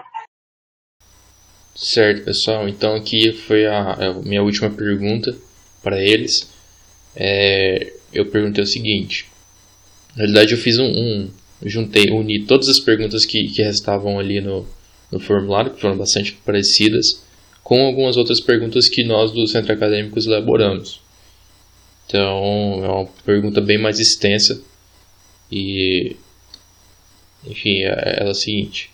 Certo, 1.76 2.24
pessoal. 2.24 2.68
Então 2.68 2.94
aqui 2.94 3.32
foi 3.32 3.66
a, 3.66 3.92
a 3.92 4.12
minha 4.14 4.42
última 4.42 4.70
pergunta 4.70 5.36
para 5.82 6.02
eles. 6.02 6.50
É, 7.14 7.92
eu 8.12 8.26
perguntei 8.26 8.64
o 8.64 8.66
seguinte. 8.66 9.30
Na 10.16 10.24
realidade, 10.24 10.52
eu 10.52 10.58
fiz 10.58 10.78
um, 10.78 10.86
um, 10.86 11.30
juntei, 11.62 12.10
uni 12.10 12.44
todas 12.44 12.68
as 12.68 12.80
perguntas 12.80 13.24
que, 13.24 13.48
que 13.48 13.62
restavam 13.62 14.18
ali 14.18 14.40
no, 14.40 14.66
no 15.12 15.20
formulário, 15.20 15.72
que 15.72 15.80
foram 15.80 15.96
bastante 15.96 16.32
parecidas, 16.44 17.22
com 17.62 17.86
algumas 17.86 18.16
outras 18.16 18.40
perguntas 18.40 18.88
que 18.88 19.04
nós 19.04 19.30
do 19.30 19.46
Centro 19.46 19.72
Acadêmicos 19.72 20.26
elaboramos. 20.26 21.00
Então, 22.10 22.84
é 22.84 22.88
uma 22.88 23.06
pergunta 23.24 23.60
bem 23.60 23.78
mais 23.78 24.00
extensa 24.00 24.60
e, 25.50 26.16
enfim, 27.46 27.84
é, 27.84 28.16
ela 28.18 28.28
é 28.28 28.30
a 28.32 28.34
seguinte: 28.34 28.90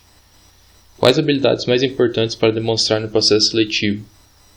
Quais 0.99 1.17
habilidades 1.17 1.65
mais 1.65 1.81
importantes 1.81 2.35
para 2.35 2.53
demonstrar 2.53 3.01
no 3.01 3.09
processo 3.09 3.49
seletivo? 3.49 4.05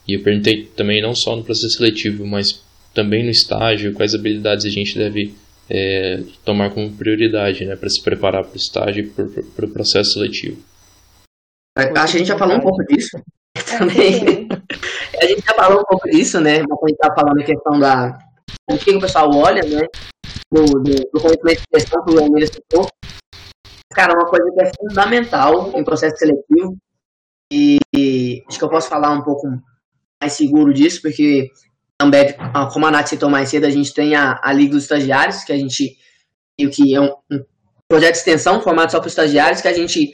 E 0.07 0.13
eu 0.13 0.23
perguntei 0.23 0.67
também 0.77 1.01
não 1.01 1.15
só 1.15 1.35
no 1.35 1.43
processo 1.43 1.79
seletivo, 1.79 2.27
mas 2.27 2.63
também 2.93 3.25
no 3.25 3.31
estágio, 3.31 3.95
quais 3.95 4.15
habilidades 4.15 4.67
a 4.67 4.71
gente 4.71 4.99
deve 4.99 5.35
é, 5.71 6.23
tomar 6.45 6.69
como 6.69 6.93
prioridade 6.93 7.65
né, 7.65 7.77
para 7.77 7.89
se 7.89 8.03
preparar 8.03 8.45
para 8.45 8.53
o 8.53 8.57
estágio 8.57 9.05
e 9.05 9.09
para 9.09 9.25
o 9.25 9.45
pro 9.55 9.69
processo 9.69 10.13
seletivo. 10.13 10.63
Acho 11.79 11.93
que 11.93 11.99
a 11.99 12.07
gente 12.07 12.27
já 12.27 12.37
falou 12.37 12.59
um 12.59 12.61
pouco 12.61 12.85
disso 12.85 13.19
também. 13.79 14.49
a 15.19 15.27
gente 15.27 15.47
já 15.47 15.55
falou 15.55 15.81
um 15.81 15.85
pouco 15.85 16.11
disso, 16.11 16.39
né? 16.43 16.59
Quando 16.59 16.85
a 16.85 16.89
gente 16.89 16.97
estava 16.97 17.15
falando 17.15 17.41
a 17.41 17.45
questão 17.45 17.79
da. 17.79 18.30
O 18.71 18.79
que 18.79 18.95
o 18.95 19.01
pessoal 19.01 19.29
olha, 19.35 19.63
né? 19.63 19.87
Do, 20.53 20.65
do, 20.65 21.11
do 21.13 21.21
conhecimento 21.21 21.61
de 21.61 21.79
gestão 21.79 22.05
que 22.05 22.15
o 22.15 22.47
citou. 22.47 22.87
Cara, 23.93 24.15
uma 24.15 24.27
coisa 24.27 24.51
que 24.53 24.63
é 24.63 24.71
fundamental 24.79 25.73
em 25.75 25.85
processo 25.85 26.17
seletivo, 26.17 26.77
e 27.53 27.79
acho 28.49 28.59
que 28.59 28.65
eu 28.65 28.71
posso 28.71 28.89
falar 28.89 29.11
um 29.11 29.23
pouco 29.23 29.49
mais 30.23 30.33
seguro 30.35 30.73
disso, 30.73 31.03
porque 31.03 31.49
também, 31.99 32.35
como 32.73 32.87
a 32.87 32.91
Nath 32.91 33.09
citou 33.09 33.29
mais 33.29 33.49
cedo, 33.49 33.67
a 33.67 33.71
gente 33.71 33.93
tem 33.93 34.15
a, 34.15 34.41
a 34.43 34.53
Liga 34.53 34.73
dos 34.73 34.85
Estagiários, 34.85 35.45
que 35.45 35.53
a 35.53 35.59
gente 35.59 35.97
meio 36.59 36.71
que 36.71 36.95
é 36.95 37.01
um, 37.01 37.13
um 37.31 37.45
projeto 37.89 38.13
de 38.13 38.19
extensão 38.19 38.63
formado 38.63 38.93
só 38.93 39.01
para 39.01 39.09
estagiários, 39.09 39.61
que 39.61 39.69
a 39.69 39.73
gente 39.73 40.13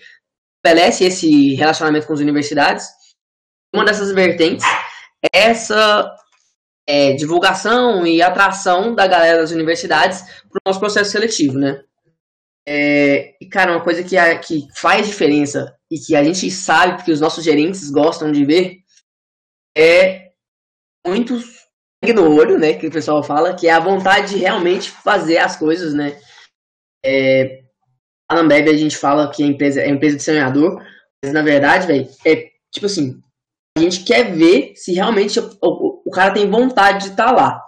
estabelece 0.56 1.04
esse 1.04 1.54
relacionamento 1.54 2.06
com 2.06 2.14
as 2.14 2.20
universidades. 2.20 2.86
Uma 3.74 3.84
dessas 3.84 4.12
vertentes 4.12 4.64
é 5.22 5.48
essa 5.48 6.10
é, 6.88 7.14
divulgação 7.14 8.06
e 8.06 8.22
atração 8.22 8.94
da 8.94 9.06
galera 9.06 9.40
das 9.40 9.50
universidades 9.50 10.22
para 10.48 10.58
o 10.58 10.68
nosso 10.68 10.78
processo 10.78 11.10
seletivo, 11.10 11.58
né? 11.58 11.82
É, 12.68 13.34
e, 13.40 13.48
cara, 13.48 13.72
uma 13.72 13.82
coisa 13.82 14.02
que, 14.02 14.16
a, 14.16 14.38
que 14.38 14.66
faz 14.74 15.06
diferença 15.06 15.76
e 15.90 15.98
que 15.98 16.16
a 16.16 16.22
gente 16.22 16.50
sabe 16.50 16.96
porque 16.96 17.12
os 17.12 17.20
nossos 17.20 17.44
gerentes 17.44 17.90
gostam 17.90 18.32
de 18.32 18.44
ver 18.44 18.78
é 19.76 20.30
muito 21.06 21.40
no 22.14 22.34
olho, 22.34 22.58
né? 22.58 22.74
Que 22.74 22.86
o 22.86 22.90
pessoal 22.90 23.22
fala, 23.22 23.54
que 23.54 23.68
é 23.68 23.72
a 23.72 23.80
vontade 23.80 24.34
de 24.34 24.38
realmente 24.38 24.90
fazer 24.90 25.38
as 25.38 25.56
coisas, 25.56 25.94
né? 25.94 26.18
É, 27.04 27.62
a 28.28 28.38
Ambev 28.38 28.68
a 28.68 28.76
gente 28.76 28.96
fala 28.96 29.30
que 29.30 29.42
a 29.42 29.46
empresa 29.46 29.80
é 29.80 29.86
a 29.86 29.90
empresa 29.90 30.16
de 30.16 30.22
sonhador, 30.22 30.82
mas 31.22 31.32
na 31.32 31.42
verdade, 31.42 31.86
velho, 31.86 32.08
é 32.24 32.50
tipo 32.72 32.86
assim, 32.86 33.20
a 33.76 33.80
gente 33.80 34.04
quer 34.04 34.34
ver 34.34 34.72
se 34.74 34.92
realmente 34.92 35.38
o 36.06 36.10
cara 36.10 36.32
tem 36.32 36.48
vontade 36.48 37.06
de 37.06 37.10
estar 37.10 37.26
tá 37.26 37.32
lá. 37.32 37.62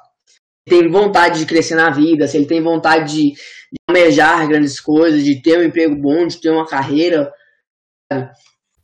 Tem 0.68 0.88
vontade 0.88 1.40
de 1.40 1.46
crescer 1.46 1.74
na 1.74 1.90
vida, 1.90 2.28
se 2.28 2.36
ele 2.36 2.46
tem 2.46 2.62
vontade 2.62 3.12
de, 3.12 3.32
de 3.32 3.78
almejar 3.88 4.46
grandes 4.46 4.78
coisas, 4.78 5.24
de 5.24 5.42
ter 5.42 5.58
um 5.58 5.62
emprego 5.62 5.96
bom, 5.96 6.26
de 6.26 6.40
ter 6.40 6.50
uma 6.50 6.66
carreira. 6.66 7.32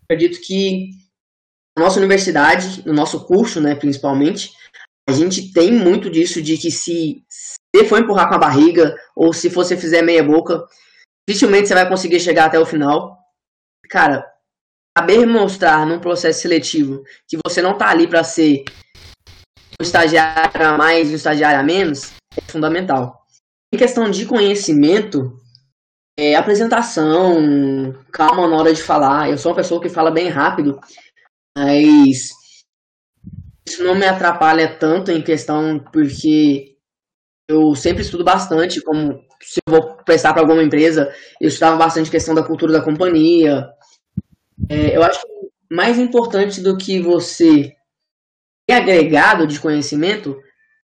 Acredito 0.05 0.41
que 0.45 0.89
na 1.77 1.85
nossa 1.85 1.99
universidade, 1.99 2.85
no 2.87 2.93
nosso 2.93 3.25
curso, 3.27 3.61
né, 3.61 3.75
principalmente, 3.75 4.51
a 5.09 5.13
gente 5.13 5.53
tem 5.53 5.71
muito 5.71 6.11
disso 6.11 6.43
de 6.43 6.57
que 6.57 6.71
se 6.71 7.23
você 7.75 7.85
for 7.85 8.01
empurrar 8.01 8.29
com 8.29 8.35
a 8.35 8.39
barriga, 8.39 8.97
ou 9.15 9.33
se 9.33 9.49
você 9.49 9.77
fizer 9.77 10.03
meia 10.03 10.23
boca, 10.23 10.65
dificilmente 11.29 11.69
você 11.69 11.75
vai 11.75 11.89
conseguir 11.89 12.19
chegar 12.19 12.47
até 12.47 12.59
o 12.59 12.67
final. 12.67 13.19
Cara, 13.91 14.25
saber 14.97 15.27
mostrar 15.27 15.87
num 15.87 16.01
processo 16.01 16.41
seletivo 16.41 17.03
que 17.29 17.37
você 17.45 17.61
não 17.61 17.77
tá 17.77 17.91
ali 17.91 18.09
para 18.09 18.25
ser 18.25 18.65
um 19.81 19.83
estagiário 19.83 20.67
a 20.67 20.77
mais 20.77 21.09
e 21.09 21.13
um 21.13 21.17
estagiário 21.17 21.61
a 21.61 21.63
menos 21.63 22.13
é 22.37 22.41
fundamental. 22.51 23.25
Em 23.73 23.79
questão 23.79 24.11
de 24.11 24.27
conhecimento, 24.27 25.39
é, 26.19 26.37
apresentação, 26.37 27.93
calma 28.13 28.49
na 28.49 28.57
hora 28.57 28.73
de 28.73 28.83
falar. 28.83 29.31
Eu 29.31 29.39
sou 29.39 29.51
uma 29.51 29.57
pessoa 29.57 29.81
que 29.81 29.89
fala 29.89 30.11
bem 30.11 30.29
rápido, 30.29 30.79
mas 31.57 32.31
isso 33.67 33.83
não 33.83 33.95
me 33.95 34.07
atrapalha 34.07 34.77
tanto 34.79 35.11
em 35.11 35.23
questão 35.23 35.79
porque 35.93 36.77
eu 37.49 37.75
sempre 37.75 38.03
estudo 38.03 38.25
bastante, 38.25 38.81
como 38.83 39.21
se 39.43 39.61
eu 39.67 39.73
vou 39.73 39.97
prestar 40.05 40.33
para 40.33 40.43
alguma 40.43 40.63
empresa, 40.63 41.13
eu 41.41 41.49
estudava 41.49 41.77
bastante 41.77 42.11
questão 42.11 42.35
da 42.35 42.43
cultura 42.43 42.73
da 42.73 42.83
companhia. 42.83 43.69
É, 44.69 44.97
eu 44.97 45.03
acho 45.03 45.21
que 45.21 45.29
mais 45.75 45.99
importante 45.99 46.61
do 46.61 46.77
que 46.77 47.01
você 47.01 47.75
agregado 48.73 49.47
de 49.47 49.61
conhecimento, 49.61 50.37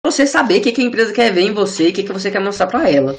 você 0.05 0.27
saber 0.27 0.59
o 0.59 0.61
que, 0.61 0.71
que 0.71 0.81
a 0.81 0.85
empresa 0.85 1.13
quer 1.13 1.31
ver 1.33 1.41
em 1.41 1.53
você 1.53 1.87
e 1.87 1.89
o 1.91 1.93
que, 1.93 2.03
que 2.03 2.11
você 2.11 2.29
quer 2.29 2.39
mostrar 2.39 2.67
para 2.67 2.89
ela. 2.89 3.17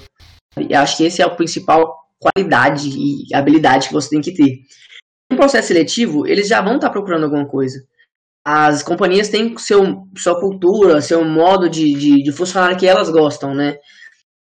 E 0.57 0.75
acho 0.75 0.97
que 0.97 1.05
esse 1.05 1.21
é 1.21 1.27
o 1.27 1.35
principal 1.35 2.05
qualidade 2.19 2.89
e 2.89 3.35
habilidade 3.35 3.89
que 3.89 3.95
você 3.95 4.11
tem 4.11 4.21
que 4.21 4.33
ter. 4.33 4.61
No 5.31 5.37
processo 5.37 5.69
seletivo, 5.69 6.27
eles 6.27 6.49
já 6.49 6.61
vão 6.61 6.77
estar 6.77 6.89
tá 6.89 6.93
procurando 6.93 7.25
alguma 7.25 7.47
coisa. 7.47 7.83
As 8.47 8.83
companhias 8.83 9.29
têm 9.29 9.57
seu, 9.59 10.07
sua 10.17 10.39
cultura, 10.39 11.01
seu 11.01 11.25
modo 11.25 11.69
de, 11.69 11.95
de, 11.95 12.23
de 12.23 12.33
funcionar 12.33 12.77
que 12.77 12.87
elas 12.87 13.09
gostam, 13.11 13.55
né? 13.55 13.79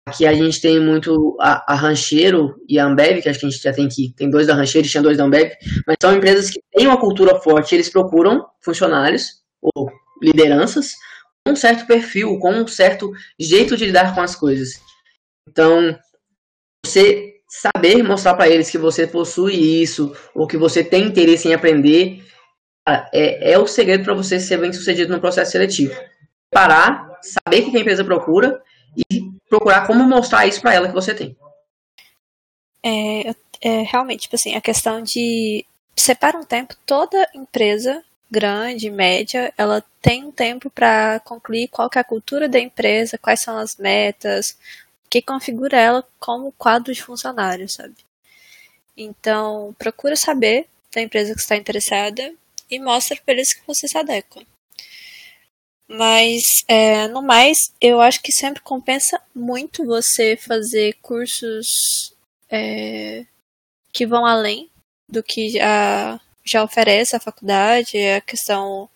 Aqui 0.09 0.25
a 0.27 0.33
gente 0.33 0.61
tem 0.61 0.81
muito 0.81 1.37
a, 1.39 1.75
a, 1.75 1.77
Rancheiro 1.77 2.55
e 2.67 2.79
a 2.79 2.87
Ambev, 2.87 3.21
que 3.21 3.29
acho 3.29 3.39
que 3.39 3.47
a 3.47 3.51
gente 3.51 3.63
já 3.63 3.73
tem 3.73 3.89
que 3.89 4.15
tem 4.15 4.31
dois 4.31 4.47
da 4.47 4.55
Rancheiro 4.55 4.87
e 4.87 4.91
tinha 4.91 5.03
dois 5.03 5.19
da 5.19 5.25
Ambev, 5.25 5.53
mas 5.87 5.97
são 6.01 6.17
empresas 6.17 6.49
que 6.49 6.61
têm 6.73 6.87
uma 6.87 6.99
cultura 6.99 7.39
forte, 7.41 7.75
eles 7.75 7.91
procuram 7.91 8.47
funcionários 8.63 9.43
ou 9.61 9.91
lideranças 10.23 10.95
com 11.45 11.53
um 11.53 11.57
certo 11.57 11.87
perfil, 11.87 12.39
com 12.39 12.53
um 12.53 12.67
certo 12.67 13.13
jeito 13.39 13.77
de 13.77 13.87
lidar 13.87 14.15
com 14.15 14.21
as 14.21 14.37
coisas. 14.37 14.81
Então, 15.49 15.99
você 16.85 17.41
saber 17.49 18.03
mostrar 18.03 18.35
para 18.35 18.49
eles 18.49 18.71
que 18.71 18.79
você 18.79 19.07
possui 19.07 19.83
isso, 19.83 20.15
ou 20.35 20.47
que 20.47 20.57
você 20.57 20.85
tem 20.85 21.07
interesse 21.07 21.49
em 21.49 21.55
aprender, 21.55 22.23
é, 23.13 23.53
é 23.53 23.59
o 23.59 23.67
segredo 23.67 24.05
para 24.05 24.15
você 24.15 24.39
ser 24.39 24.59
bem 24.59 24.73
sucedido 24.73 25.13
no 25.13 25.21
processo 25.21 25.53
seletivo. 25.53 25.95
Parar, 26.51 27.19
saber 27.23 27.63
o 27.63 27.71
que 27.71 27.77
a 27.77 27.81
empresa 27.81 28.05
procura 28.05 28.63
e 29.11 29.23
procurar 29.49 29.87
como 29.87 30.05
mostrar 30.05 30.47
isso 30.47 30.61
para 30.61 30.75
ela 30.75 30.89
que 30.89 30.95
você 30.95 31.15
tem. 31.15 31.37
É, 32.83 33.35
é, 33.61 33.83
realmente, 33.83 34.23
tipo 34.23 34.37
assim, 34.37 34.55
a 34.55 34.61
questão 34.61 35.03
de 35.03 35.65
separa 35.97 36.39
um 36.39 36.45
tempo, 36.45 36.75
toda 36.87 37.29
empresa 37.35 38.03
grande, 38.31 38.91
média, 38.91 39.53
ela 39.57 39.83
tem 40.01 40.25
um 40.25 40.33
tempo 40.33 40.71
para 40.71 41.21
concluir 41.21 41.69
qual 41.69 41.89
é 41.95 41.99
a 41.99 42.05
cultura 42.05 42.49
da 42.49 42.59
empresa, 42.59 43.19
quais 43.19 43.41
são 43.41 43.57
as 43.59 43.77
metas, 43.77 44.51
o 45.07 45.09
que 45.11 45.23
configura 45.23 45.77
ela 45.79 46.05
como 46.19 46.53
quadro 46.53 46.93
de 46.93 47.03
funcionário, 47.03 47.69
sabe? 47.69 47.97
Então, 48.97 49.75
procura 49.79 50.17
saber 50.17 50.67
da 50.93 51.01
empresa 51.01 51.35
que 51.35 51.41
está 51.41 51.57
interessada 51.57 52.35
e 52.71 52.79
mostra 52.79 53.17
para 53.25 53.35
eles 53.35 53.55
que 53.55 53.67
você 53.67 53.87
se 53.89 53.97
adequa. 53.97 54.43
Mas, 55.89 56.65
é, 56.69 57.09
no 57.09 57.23
mais, 57.23 57.73
eu 57.81 58.01
acho 58.01 58.21
que 58.21 58.31
sempre 58.31 58.61
compensa 58.61 59.21
muito 59.35 59.87
você 59.87 60.37
fazer 60.37 60.95
cursos 61.01 62.15
é, 62.51 63.25
que 63.93 64.07
vão 64.07 64.27
além 64.27 64.71
do 65.09 65.23
que 65.23 65.49
já, 65.49 66.21
já 66.51 66.63
oferece 66.63 67.17
a 67.17 67.21
faculdade, 67.21 67.97
a 67.99 68.21
questão 68.21 68.89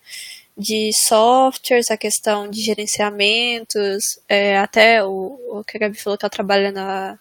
de 0.57 0.91
softwares, 0.93 1.89
a 1.89 1.97
questão 1.97 2.49
de 2.49 2.61
gerenciamentos, 2.61 4.19
é, 4.29 4.57
até 4.57 5.03
o, 5.03 5.39
o 5.49 5.63
que 5.63 5.77
a 5.77 5.79
Gabi 5.79 5.97
falou 5.97 6.17
que 6.17 6.25
ela 6.25 6.29
trabalha 6.29 6.71
na, 6.71 7.19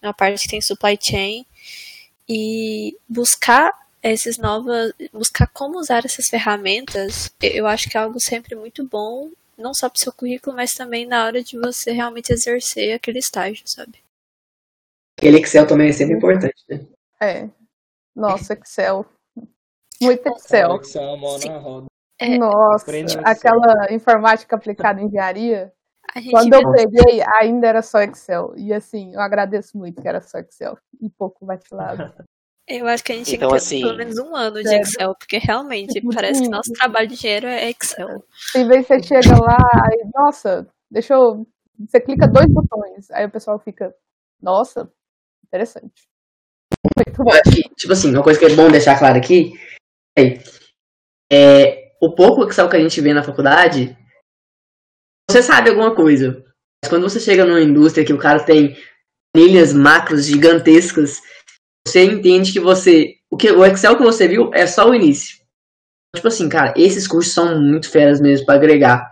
na 0.00 0.12
parte 0.12 0.42
que 0.42 0.48
tem 0.48 0.60
supply 0.60 0.98
chain, 1.00 1.46
e 2.28 2.96
buscar 3.08 3.72
esses 4.02 4.36
novas, 4.36 4.92
buscar 5.12 5.46
como 5.48 5.78
usar 5.78 6.04
essas 6.04 6.28
ferramentas, 6.28 7.32
eu 7.40 7.66
acho 7.66 7.88
que 7.88 7.96
é 7.96 8.00
algo 8.00 8.18
sempre 8.18 8.54
muito 8.56 8.86
bom, 8.86 9.30
não 9.56 9.72
só 9.72 9.88
para 9.88 9.96
o 9.96 10.00
seu 10.00 10.12
currículo, 10.12 10.56
mas 10.56 10.74
também 10.74 11.06
na 11.06 11.24
hora 11.24 11.42
de 11.42 11.58
você 11.58 11.92
realmente 11.92 12.32
exercer 12.32 12.94
aquele 12.94 13.20
estágio, 13.20 13.62
sabe? 13.66 14.02
Aquele 15.18 15.38
Excel 15.38 15.66
também 15.66 15.88
é 15.88 15.92
sempre 15.92 16.16
importante, 16.16 16.64
né? 16.68 16.84
É. 17.20 17.48
Nossa, 18.14 18.54
Excel. 18.54 19.06
Muito 20.02 20.26
Excel. 20.28 20.76
Excel 20.76 21.02
é 21.02 21.16
mão 21.16 21.38
na 21.38 21.58
roda. 21.58 21.86
É, 22.18 22.38
Nossa, 22.38 22.90
aquela 23.24 23.92
informática 23.92 24.54
aplicada 24.54 25.00
em 25.00 25.06
engenharia. 25.06 25.72
Quando 26.30 26.52
eu 26.54 26.72
peguei, 26.72 27.22
ainda 27.40 27.66
era 27.66 27.82
só 27.82 28.00
Excel. 28.00 28.52
E 28.56 28.72
assim, 28.72 29.14
eu 29.14 29.20
agradeço 29.20 29.76
muito 29.76 30.00
que 30.00 30.06
era 30.06 30.20
só 30.20 30.38
Excel. 30.38 30.76
E 31.00 31.08
pouco 31.10 31.44
vacilado. 31.44 32.12
Eu 32.68 32.86
acho 32.86 33.02
que 33.02 33.12
a 33.12 33.16
gente 33.16 33.34
então, 33.34 33.48
tem 33.48 33.56
assim, 33.56 33.80
pelo 33.80 33.96
menos 33.96 34.18
um 34.18 34.36
ano 34.36 34.62
de 34.62 34.72
Excel, 34.72 35.16
porque 35.18 35.36
realmente 35.36 36.00
parece 36.14 36.42
que 36.42 36.48
nosso 36.48 36.72
trabalho 36.72 37.08
de 37.08 37.14
engenheiro 37.14 37.48
é 37.48 37.68
Excel. 37.68 38.24
Em 38.54 38.68
vez 38.68 38.82
de 38.82 38.86
você 38.86 39.02
chega 39.02 39.36
lá 39.42 39.58
e, 39.92 40.08
nossa, 40.14 40.66
deixa 40.88 41.14
eu. 41.14 41.44
Você 41.80 42.00
clica 42.00 42.28
dois 42.28 42.46
botões, 42.46 43.10
aí 43.10 43.26
o 43.26 43.30
pessoal 43.30 43.58
fica, 43.58 43.92
nossa, 44.40 44.88
interessante. 45.44 46.04
Muito 46.96 47.24
bom. 47.24 47.32
Que, 47.52 47.62
tipo 47.74 47.92
assim, 47.92 48.10
uma 48.14 48.22
coisa 48.22 48.38
que 48.38 48.44
é 48.44 48.54
bom 48.54 48.70
deixar 48.70 48.96
claro 48.96 49.18
aqui 49.18 49.54
é, 50.18 50.38
é 51.32 51.92
o 52.00 52.14
pouco 52.14 52.44
Excel 52.44 52.68
que 52.68 52.76
a 52.76 52.80
gente 52.80 53.00
vê 53.00 53.12
na 53.12 53.22
faculdade, 53.22 53.96
você 55.30 55.42
sabe 55.42 55.70
alguma 55.70 55.94
coisa. 55.94 56.44
Mas 56.82 56.90
quando 56.90 57.08
você 57.08 57.20
chega 57.20 57.44
numa 57.44 57.60
indústria 57.60 58.04
que 58.04 58.12
o 58.12 58.18
cara 58.18 58.44
tem 58.44 58.76
planilhas 59.34 59.72
macros 59.72 60.26
gigantescas 60.26 61.20
você 61.86 62.04
entende 62.04 62.52
que 62.52 62.60
você. 62.60 63.16
O, 63.30 63.36
que, 63.36 63.50
o 63.50 63.64
Excel 63.64 63.96
que 63.96 64.02
você 64.02 64.28
viu 64.28 64.52
é 64.54 64.66
só 64.66 64.88
o 64.88 64.94
início. 64.94 65.42
Tipo 66.14 66.28
assim, 66.28 66.48
cara, 66.48 66.74
esses 66.76 67.08
cursos 67.08 67.32
são 67.32 67.60
muito 67.60 67.90
feras 67.90 68.20
mesmo 68.20 68.46
para 68.46 68.54
agregar. 68.54 69.10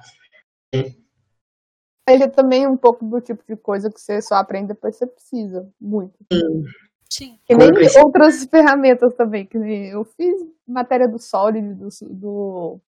Ele 0.72 2.24
é 2.24 2.28
também 2.28 2.66
um 2.66 2.76
pouco 2.76 3.04
do 3.04 3.20
tipo 3.20 3.42
de 3.48 3.56
coisa 3.56 3.90
que 3.90 4.00
você 4.00 4.20
só 4.20 4.34
aprende 4.34 4.68
depois 4.68 4.96
você 4.96 5.06
precisa. 5.06 5.68
Muito. 5.80 6.14
Sim. 6.32 6.64
Sim. 7.12 7.38
E 7.48 7.54
nem 7.54 7.70
outras 8.02 8.44
ferramentas 8.44 9.14
também. 9.14 9.46
Que 9.46 9.58
eu 9.58 10.04
fiz 10.04 10.34
matéria 10.66 11.08
do 11.08 11.18
Solid, 11.18 11.74
do, 11.74 11.88
do, 12.08 12.80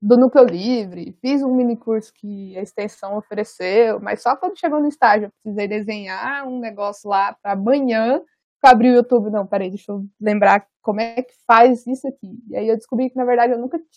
do 0.00 0.16
Núcleo 0.18 0.44
Livre, 0.44 1.16
fiz 1.20 1.42
um 1.42 1.54
mini 1.54 1.76
curso 1.76 2.12
que 2.12 2.56
a 2.56 2.62
extensão 2.62 3.16
ofereceu, 3.16 3.98
mas 4.00 4.22
só 4.22 4.36
quando 4.36 4.58
chegou 4.58 4.80
no 4.80 4.88
estágio 4.88 5.26
eu 5.26 5.32
precisei 5.42 5.66
desenhar 5.66 6.46
um 6.46 6.58
negócio 6.58 7.08
lá 7.08 7.34
para 7.42 7.52
amanhã 7.52 8.22
abrir 8.70 8.90
o 8.90 8.94
YouTube, 8.94 9.30
não, 9.30 9.46
peraí, 9.46 9.68
deixa 9.70 9.92
eu 9.92 10.04
lembrar 10.20 10.66
como 10.82 11.00
é 11.00 11.22
que 11.22 11.32
faz 11.46 11.86
isso 11.86 12.06
aqui. 12.06 12.38
E 12.48 12.56
aí 12.56 12.68
eu 12.68 12.76
descobri 12.76 13.10
que, 13.10 13.16
na 13.16 13.24
verdade, 13.24 13.52
eu 13.52 13.58
nunca 13.58 13.78
tinha 13.78 13.88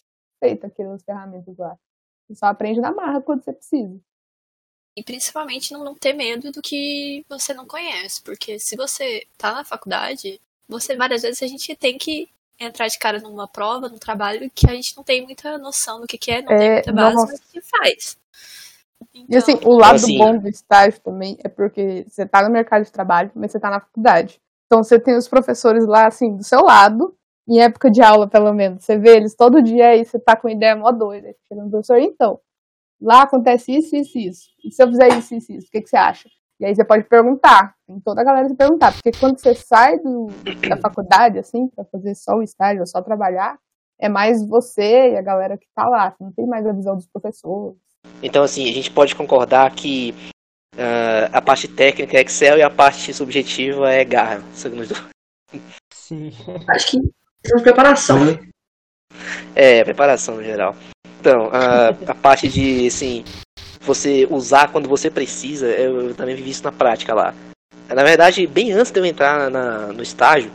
feito 0.44 0.66
aquelas 0.66 1.04
ferramentas 1.04 1.58
lá. 1.58 1.76
Você 2.28 2.36
só 2.36 2.48
aprende 2.48 2.80
na 2.80 2.92
marra 2.92 3.22
quando 3.22 3.44
você 3.44 3.54
precisa. 3.54 4.00
E 5.00 5.04
principalmente 5.04 5.72
não, 5.72 5.82
não 5.82 5.96
ter 5.96 6.12
medo 6.12 6.52
do 6.52 6.62
que 6.62 7.26
você 7.30 7.54
não 7.54 7.66
conhece, 7.66 8.22
porque 8.22 8.60
se 8.60 8.76
você 8.76 9.26
tá 9.38 9.54
na 9.54 9.64
faculdade, 9.64 10.42
você 10.68 10.94
várias 10.98 11.22
vezes 11.22 11.42
a 11.42 11.48
gente 11.48 11.74
tem 11.74 11.98
que 11.98 12.28
entrar 12.60 12.86
de 12.90 13.00
cara 13.00 13.18
numa 13.22 13.48
prova, 13.48 13.88
num 13.88 13.98
trabalho 13.98 14.52
que 14.54 14.70
a 14.70 14.74
gente 14.74 14.98
não 14.98 15.04
tem 15.06 15.24
muita 15.24 15.58
noção 15.58 16.02
do 16.02 16.06
que, 16.06 16.18
que 16.18 16.32
é, 16.32 16.42
não 16.42 16.52
é, 16.52 16.58
tem 16.58 16.72
muita 16.74 16.92
base, 16.92 17.16
nossa. 17.16 17.32
mas 17.32 17.40
que 17.40 17.62
faz. 17.62 18.18
Então, 19.16 19.26
e 19.30 19.38
assim, 19.38 19.58
o 19.64 19.78
lado 19.78 19.96
assim, 19.96 20.18
bom 20.18 20.38
do 20.38 20.50
estágio 20.50 21.00
também 21.00 21.38
é 21.46 21.48
porque 21.48 22.06
você 22.10 22.26
tá 22.26 22.44
no 22.44 22.50
mercado 22.50 22.84
de 22.84 22.92
trabalho, 22.92 23.32
mas 23.34 23.54
você 23.54 23.60
tá 23.62 23.70
na 23.70 23.80
faculdade. 23.80 24.38
Então 24.66 24.84
você 24.84 25.00
tem 25.00 25.16
os 25.16 25.30
professores 25.30 25.88
lá, 25.88 26.08
assim, 26.08 26.36
do 26.36 26.44
seu 26.44 26.60
lado, 26.60 27.16
em 27.48 27.62
época 27.62 27.90
de 27.90 28.02
aula, 28.02 28.28
pelo 28.28 28.54
menos. 28.54 28.84
Você 28.84 28.98
vê 28.98 29.16
eles 29.16 29.34
todo 29.34 29.62
dia 29.62 29.96
e 29.96 30.04
você 30.04 30.20
tá 30.20 30.36
com 30.36 30.50
ideia 30.50 30.76
mó 30.76 30.92
doida. 30.92 31.34
Chega 31.48 31.64
no 31.64 31.72
professor, 31.72 31.98
então, 32.00 32.38
lá 33.02 33.24
acontece 33.24 33.72
isso, 33.72 33.96
isso, 33.96 34.18
isso. 34.18 34.50
E 34.64 34.72
se 34.72 34.84
eu 34.84 34.88
fizer 34.88 35.08
isso, 35.18 35.36
isso, 35.36 35.52
isso, 35.52 35.68
o 35.68 35.72
que, 35.72 35.82
que 35.82 35.90
você 35.90 35.98
acha? 35.98 36.30
E 36.60 36.66
aí 36.66 36.76
você 36.76 36.84
pode 36.84 37.06
perguntar, 37.06 37.74
tem 37.88 38.00
toda 38.02 38.20
a 38.20 38.24
galera 38.24 38.50
se 38.50 38.56
perguntar, 38.56 38.92
porque 38.92 39.12
quando 39.18 39.40
você 39.40 39.56
sai 39.56 39.98
do, 40.00 40.28
da 40.68 40.76
faculdade, 40.76 41.40
assim, 41.40 41.70
para 41.70 41.86
fazer 41.86 42.14
só 42.16 42.36
o 42.36 42.44
estágio, 42.44 42.86
só 42.86 43.02
trabalhar, 43.02 43.58
é 43.98 44.10
mais 44.10 44.46
você 44.46 45.12
e 45.12 45.18
a 45.18 45.22
galera 45.22 45.58
que 45.58 45.68
tá 45.74 45.88
lá, 45.88 46.14
não 46.20 46.32
tem 46.34 46.46
mais 46.46 46.66
a 46.66 46.74
visão 46.74 46.96
dos 46.96 47.08
professores. 47.08 47.78
Então, 48.22 48.44
assim, 48.44 48.70
a 48.70 48.74
gente 48.74 48.92
pode 48.92 49.16
concordar 49.16 49.74
que 49.74 50.14
uh, 50.76 51.32
a 51.32 51.42
parte 51.42 51.68
técnica 51.68 52.18
é 52.18 52.22
Excel 52.22 52.58
e 52.58 52.62
a 52.62 52.70
parte 52.70 53.14
subjetiva 53.14 53.90
é 53.92 54.04
Garra, 54.04 54.42
segundo 54.54 54.82
os 54.82 54.90
Sim. 55.94 56.32
Acho 56.70 56.92
que 56.92 56.98
é 57.46 57.62
preparação, 57.62 58.26
né? 58.26 58.50
É, 59.56 59.84
preparação 59.84 60.36
no 60.36 60.44
geral. 60.44 60.76
Então, 61.20 61.50
a, 61.52 61.90
a 62.12 62.16
parte 62.16 62.48
de, 62.48 62.88
assim, 62.88 63.26
você 63.82 64.28
usar 64.30 64.72
quando 64.72 64.88
você 64.88 65.10
precisa, 65.10 65.68
eu, 65.68 66.10
eu 66.10 66.16
também 66.16 66.36
vivi 66.36 66.52
isso 66.52 66.64
na 66.64 66.72
prática 66.72 67.14
lá. 67.14 67.34
Na 67.88 68.04
verdade, 68.04 68.46
bem 68.48 68.72
antes 68.72 68.92
de 68.92 69.00
eu 69.00 69.06
entrar 69.06 69.50
na, 69.50 69.88
no 69.88 70.02
estágio, 70.02 70.52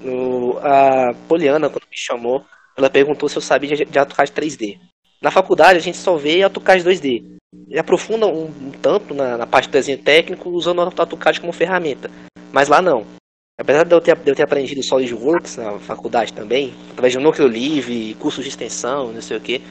no, 0.00 0.58
a 0.58 1.14
Poliana, 1.28 1.68
quando 1.68 1.84
me 1.84 1.96
chamou, 1.96 2.44
ela 2.76 2.90
perguntou 2.90 3.28
se 3.28 3.36
eu 3.36 3.42
sabia 3.42 3.76
de, 3.76 3.84
de 3.84 3.98
AutoCAD 3.98 4.32
3D. 4.32 4.78
Na 5.20 5.30
faculdade, 5.30 5.78
a 5.78 5.82
gente 5.82 5.98
só 5.98 6.16
vê 6.16 6.42
AutoCAD 6.42 6.82
2D. 6.82 7.24
E 7.68 7.78
aprofunda 7.78 8.26
um, 8.26 8.46
um 8.46 8.70
tanto 8.70 9.14
na, 9.14 9.36
na, 9.36 9.46
parte 9.46 9.68
do 9.68 9.72
desenho 9.72 9.98
técnico 9.98 10.48
usando 10.50 10.78
o 10.78 10.82
AutoCAD 10.82 11.40
como 11.40 11.52
ferramenta. 11.52 12.10
Mas 12.50 12.68
lá 12.68 12.82
não. 12.82 13.06
Apesar 13.60 13.84
de 13.84 13.94
eu 13.94 14.00
ter, 14.00 14.16
de 14.16 14.30
eu 14.30 14.34
ter 14.34 14.42
aprendido 14.42 14.82
SolidWorks 14.82 15.58
na 15.58 15.78
faculdade 15.78 16.32
também, 16.32 16.72
através 16.90 17.12
de 17.12 17.18
um 17.18 17.22
núcleo 17.22 17.46
livre, 17.46 18.14
cursos 18.14 18.42
de 18.42 18.48
extensão, 18.48 19.12
não 19.12 19.20
sei 19.20 19.36
o 19.36 19.40
que, 19.40 19.62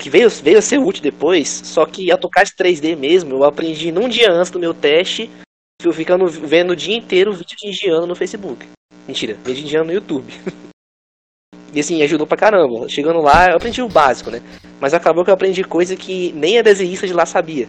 que 0.00 0.08
veio, 0.08 0.28
veio 0.30 0.58
a 0.58 0.62
ser 0.62 0.78
útil 0.78 1.02
depois, 1.02 1.48
só 1.48 1.84
que 1.84 2.10
AutoCAD 2.10 2.52
3D 2.52 2.96
mesmo, 2.96 3.34
eu 3.34 3.44
aprendi 3.44 3.92
num 3.92 4.08
dia 4.08 4.30
antes 4.30 4.50
do 4.50 4.58
meu 4.58 4.72
teste, 4.72 5.30
eu 5.82 5.92
ficando 5.92 6.26
vendo 6.26 6.70
o 6.70 6.76
dia 6.76 6.96
inteiro 6.96 7.32
vídeo 7.32 7.56
de 7.56 7.68
indiano 7.68 8.06
no 8.06 8.14
Facebook. 8.14 8.66
Mentira, 9.06 9.34
vídeo 9.34 9.56
de 9.56 9.64
indiano 9.64 9.86
no 9.86 9.92
YouTube. 9.92 10.32
e 11.72 11.80
assim, 11.80 12.02
ajudou 12.02 12.26
pra 12.26 12.36
caramba. 12.36 12.88
Chegando 12.88 13.20
lá, 13.20 13.50
eu 13.50 13.56
aprendi 13.56 13.82
o 13.82 13.88
básico, 13.88 14.30
né? 14.30 14.40
Mas 14.80 14.94
acabou 14.94 15.24
que 15.24 15.30
eu 15.30 15.34
aprendi 15.34 15.62
coisa 15.62 15.94
que 15.94 16.32
nem 16.32 16.58
a 16.58 16.62
desenhista 16.62 17.06
de 17.06 17.12
lá 17.12 17.26
sabia. 17.26 17.68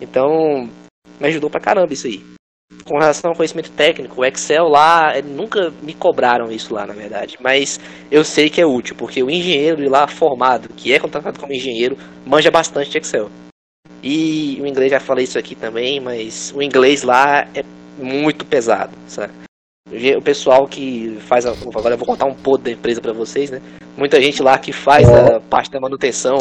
Então, 0.00 0.70
me 1.20 1.26
ajudou 1.28 1.50
pra 1.50 1.60
caramba 1.60 1.92
isso 1.92 2.06
aí 2.06 2.22
com 2.84 2.98
relação 2.98 3.30
ao 3.30 3.36
conhecimento 3.36 3.70
técnico, 3.70 4.20
o 4.20 4.24
Excel 4.24 4.68
lá, 4.68 5.16
eh, 5.16 5.22
nunca 5.22 5.72
me 5.82 5.94
cobraram 5.94 6.50
isso 6.50 6.74
lá, 6.74 6.86
na 6.86 6.94
verdade. 6.94 7.36
Mas 7.40 7.80
eu 8.10 8.24
sei 8.24 8.50
que 8.50 8.60
é 8.60 8.66
útil, 8.66 8.96
porque 8.96 9.22
o 9.22 9.30
engenheiro 9.30 9.88
lá 9.88 10.06
formado, 10.06 10.68
que 10.76 10.92
é 10.92 10.98
contratado 10.98 11.38
como 11.38 11.52
engenheiro, 11.52 11.96
manja 12.26 12.50
bastante 12.50 12.90
de 12.90 12.98
Excel. 12.98 13.30
E 14.02 14.58
o 14.60 14.66
inglês, 14.66 14.90
já 14.90 14.98
falei 14.98 15.24
isso 15.24 15.38
aqui 15.38 15.54
também, 15.54 16.00
mas 16.00 16.52
o 16.56 16.60
inglês 16.60 17.02
lá 17.02 17.46
é 17.54 17.62
muito 17.96 18.44
pesado, 18.44 18.92
sabe? 19.06 19.32
O 20.16 20.22
pessoal 20.22 20.66
que 20.66 21.18
faz. 21.20 21.44
A, 21.46 21.52
agora 21.52 21.94
eu 21.94 21.98
vou 21.98 22.06
contar 22.06 22.24
um 22.24 22.34
pouco 22.34 22.64
da 22.64 22.70
empresa 22.70 23.00
para 23.00 23.12
vocês, 23.12 23.50
né? 23.50 23.60
Muita 23.96 24.20
gente 24.20 24.42
lá 24.42 24.58
que 24.58 24.72
faz 24.72 25.08
a 25.08 25.38
parte 25.38 25.70
da 25.70 25.78
manutenção, 25.78 26.38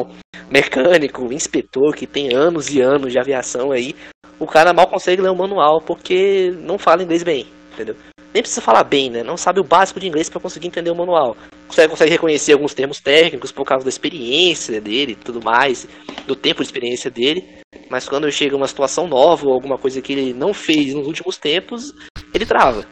mecânico, 0.50 1.32
inspetor, 1.34 1.94
que 1.94 2.08
tem 2.08 2.34
anos 2.34 2.74
e 2.74 2.82
anos 2.82 3.12
de 3.12 3.20
aviação 3.20 3.72
aí, 3.72 3.94
o 4.42 4.48
cara 4.48 4.74
mal 4.74 4.88
consegue 4.88 5.22
ler 5.22 5.30
o 5.30 5.36
manual 5.36 5.80
porque 5.80 6.52
não 6.62 6.80
fala 6.80 7.04
inglês 7.04 7.22
bem, 7.22 7.46
entendeu? 7.72 7.96
Nem 8.34 8.42
precisa 8.42 8.60
falar 8.60 8.84
bem, 8.84 9.08
né? 9.08 9.22
Não 9.22 9.38
sabe 9.38 9.60
o 9.60 9.64
básico 9.64 10.00
de 10.00 10.08
inglês 10.08 10.30
para 10.30 10.42
conseguir 10.42 10.66
entender 10.66 10.90
o 10.90 10.96
manual. 10.96 11.38
Você 11.68 11.88
consegue 11.88 12.10
reconhecer 12.10 12.54
alguns 12.54 12.74
termos 12.74 13.00
técnicos 13.00 13.52
por 13.52 13.66
causa 13.66 13.86
da 13.86 13.90
experiência 13.90 14.82
dele 14.82 15.12
e 15.12 15.16
tudo 15.16 15.44
mais, 15.44 15.88
do 16.26 16.36
tempo 16.36 16.64
de 16.64 16.68
experiência 16.68 17.12
dele. 17.12 17.62
Mas 17.88 18.10
quando 18.10 18.32
chega 18.32 18.56
uma 18.56 18.68
situação 18.68 19.08
nova 19.08 19.46
ou 19.46 19.54
alguma 19.54 19.78
coisa 19.78 20.02
que 20.02 20.12
ele 20.12 20.34
não 20.34 20.56
fez 20.56 20.96
nos 20.96 21.06
últimos 21.06 21.38
tempos, 21.38 21.94
ele 22.34 22.46
trava. 22.46 22.84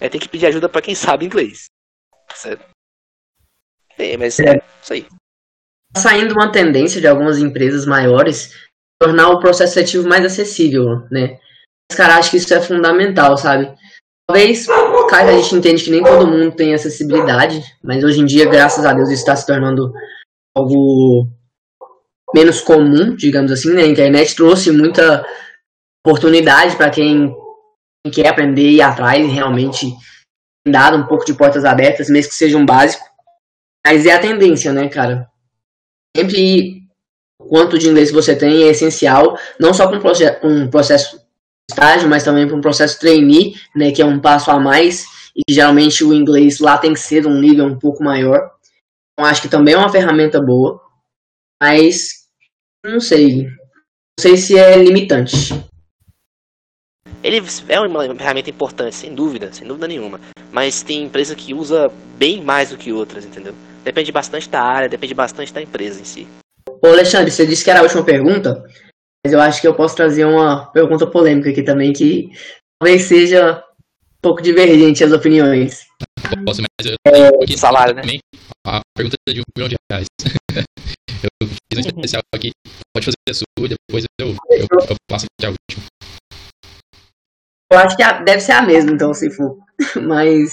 Aí 0.00 0.08
tem 0.08 0.20
que 0.20 0.28
pedir 0.28 0.46
ajuda 0.46 0.70
para 0.70 0.80
quem 0.80 0.94
sabe 0.96 1.26
inglês. 1.26 1.66
Certo? 2.34 2.64
É, 3.98 4.16
mas 4.16 4.40
é 4.40 4.54
isso 4.82 4.92
aí. 4.94 5.06
Tá 5.92 6.00
saindo 6.00 6.32
uma 6.32 6.50
tendência 6.50 6.98
de 6.98 7.06
algumas 7.06 7.38
empresas 7.38 7.84
maiores 7.84 8.63
tornar 9.04 9.28
o 9.28 9.38
processo 9.38 9.74
seletivo 9.74 10.08
mais 10.08 10.24
acessível, 10.24 11.02
né? 11.10 11.38
Mas, 11.90 11.98
cara, 11.98 12.16
acho 12.16 12.30
que 12.30 12.38
isso 12.38 12.52
é 12.54 12.60
fundamental, 12.60 13.36
sabe? 13.36 13.70
Talvez, 14.26 14.66
cara, 15.10 15.30
a 15.30 15.36
gente 15.36 15.54
entende 15.54 15.84
que 15.84 15.90
nem 15.90 16.02
todo 16.02 16.26
mundo 16.26 16.56
tem 16.56 16.74
acessibilidade, 16.74 17.62
mas 17.82 18.02
hoje 18.02 18.20
em 18.20 18.24
dia, 18.24 18.48
graças 18.48 18.84
a 18.86 18.94
Deus, 18.94 19.10
isso 19.10 19.20
está 19.20 19.36
se 19.36 19.46
tornando 19.46 19.92
algo 20.56 21.28
menos 22.34 22.62
comum, 22.62 23.14
digamos 23.14 23.52
assim, 23.52 23.74
né? 23.74 23.82
A 23.82 23.86
internet 23.86 24.34
trouxe 24.34 24.70
muita 24.72 25.24
oportunidade 26.06 26.74
para 26.76 26.90
quem, 26.90 27.34
quer 28.12 28.28
aprender 28.28 28.70
e 28.70 28.76
ir 28.76 28.82
atrás, 28.82 29.30
realmente 29.30 29.94
dado 30.66 30.96
um 30.96 31.06
pouco 31.06 31.26
de 31.26 31.34
portas 31.34 31.64
abertas, 31.64 32.08
mesmo 32.08 32.30
que 32.30 32.36
seja 32.36 32.56
um 32.56 32.64
básico. 32.64 33.04
Mas 33.86 34.06
é 34.06 34.12
a 34.12 34.20
tendência, 34.20 34.72
né, 34.72 34.88
cara? 34.88 35.28
Sempre 36.16 36.83
quanto 37.48 37.78
de 37.78 37.88
inglês 37.88 38.10
você 38.10 38.34
tem 38.34 38.64
é 38.64 38.68
essencial, 38.68 39.38
não 39.60 39.72
só 39.72 39.86
para 39.86 39.98
um, 39.98 40.62
um 40.62 40.70
processo 40.70 41.20
estágio, 41.70 42.08
mas 42.08 42.24
também 42.24 42.46
para 42.46 42.56
um 42.56 42.60
processo 42.60 42.98
trainee, 42.98 43.54
né, 43.74 43.90
que 43.90 44.02
é 44.02 44.04
um 44.04 44.20
passo 44.20 44.50
a 44.50 44.60
mais, 44.60 45.04
e 45.36 45.52
geralmente 45.52 46.04
o 46.04 46.12
inglês 46.12 46.60
lá 46.60 46.78
tem 46.78 46.92
que 46.92 47.00
ser 47.00 47.26
um 47.26 47.40
nível 47.40 47.66
um 47.66 47.78
pouco 47.78 48.02
maior. 48.02 48.50
Então 49.12 49.28
acho 49.28 49.42
que 49.42 49.48
também 49.48 49.74
é 49.74 49.78
uma 49.78 49.90
ferramenta 49.90 50.40
boa, 50.40 50.80
mas 51.62 52.26
não 52.84 53.00
sei, 53.00 53.44
não 53.44 54.20
sei 54.20 54.36
se 54.36 54.58
é 54.58 54.76
limitante. 54.76 55.54
Ele 57.22 57.42
é 57.68 57.80
uma 57.80 58.14
ferramenta 58.16 58.50
importante, 58.50 58.94
sem 58.94 59.14
dúvida, 59.14 59.50
sem 59.50 59.66
dúvida 59.66 59.88
nenhuma. 59.88 60.20
Mas 60.52 60.82
tem 60.82 61.04
empresa 61.04 61.34
que 61.34 61.54
usa 61.54 61.90
bem 62.18 62.42
mais 62.42 62.68
do 62.68 62.76
que 62.76 62.92
outras, 62.92 63.24
entendeu? 63.24 63.54
Depende 63.82 64.12
bastante 64.12 64.46
da 64.48 64.62
área, 64.62 64.90
depende 64.90 65.14
bastante 65.14 65.52
da 65.52 65.62
empresa 65.62 66.00
em 66.00 66.04
si. 66.04 66.28
Ô 66.84 66.88
Alexandre, 66.88 67.30
você 67.30 67.46
disse 67.46 67.64
que 67.64 67.70
era 67.70 67.80
a 67.80 67.82
última 67.82 68.04
pergunta, 68.04 68.62
mas 69.24 69.32
eu 69.32 69.40
acho 69.40 69.58
que 69.58 69.66
eu 69.66 69.74
posso 69.74 69.96
trazer 69.96 70.26
uma 70.26 70.70
pergunta 70.70 71.06
polêmica 71.06 71.48
aqui 71.48 71.62
também, 71.62 71.94
que 71.94 72.28
talvez 72.78 73.04
seja 73.04 73.56
um 73.56 74.20
pouco 74.20 74.42
divergente 74.42 75.02
as 75.02 75.10
opiniões. 75.10 75.86
Posso, 76.44 76.60
mas 76.60 76.86
eu 76.86 76.96
é... 77.06 77.56
salário, 77.56 77.94
né? 77.94 78.02
Também, 78.02 78.18
a 78.66 78.82
pergunta 78.94 79.16
é 79.26 79.32
de 79.32 79.40
um 79.40 79.44
milhão 79.56 79.68
de 79.70 79.76
reais. 79.90 80.06
eu 81.40 81.48
fiz 81.48 81.86
um 81.86 81.88
especial 81.88 82.22
aqui, 82.34 82.50
pode 82.94 83.06
fazer 83.06 83.16
a 83.30 83.34
sua, 83.34 83.66
depois 83.66 84.04
eu, 84.20 84.36
eu, 84.50 84.66
eu 84.90 84.96
passo 85.08 85.24
aqui 85.24 85.46
a 85.46 85.48
última. 85.48 85.86
Eu 87.72 87.78
acho 87.78 87.96
que 87.96 88.02
a, 88.02 88.20
deve 88.20 88.40
ser 88.40 88.52
a 88.52 88.60
mesma, 88.60 88.90
então, 88.90 89.14
se 89.14 89.30
for. 89.30 89.56
Mas. 90.06 90.52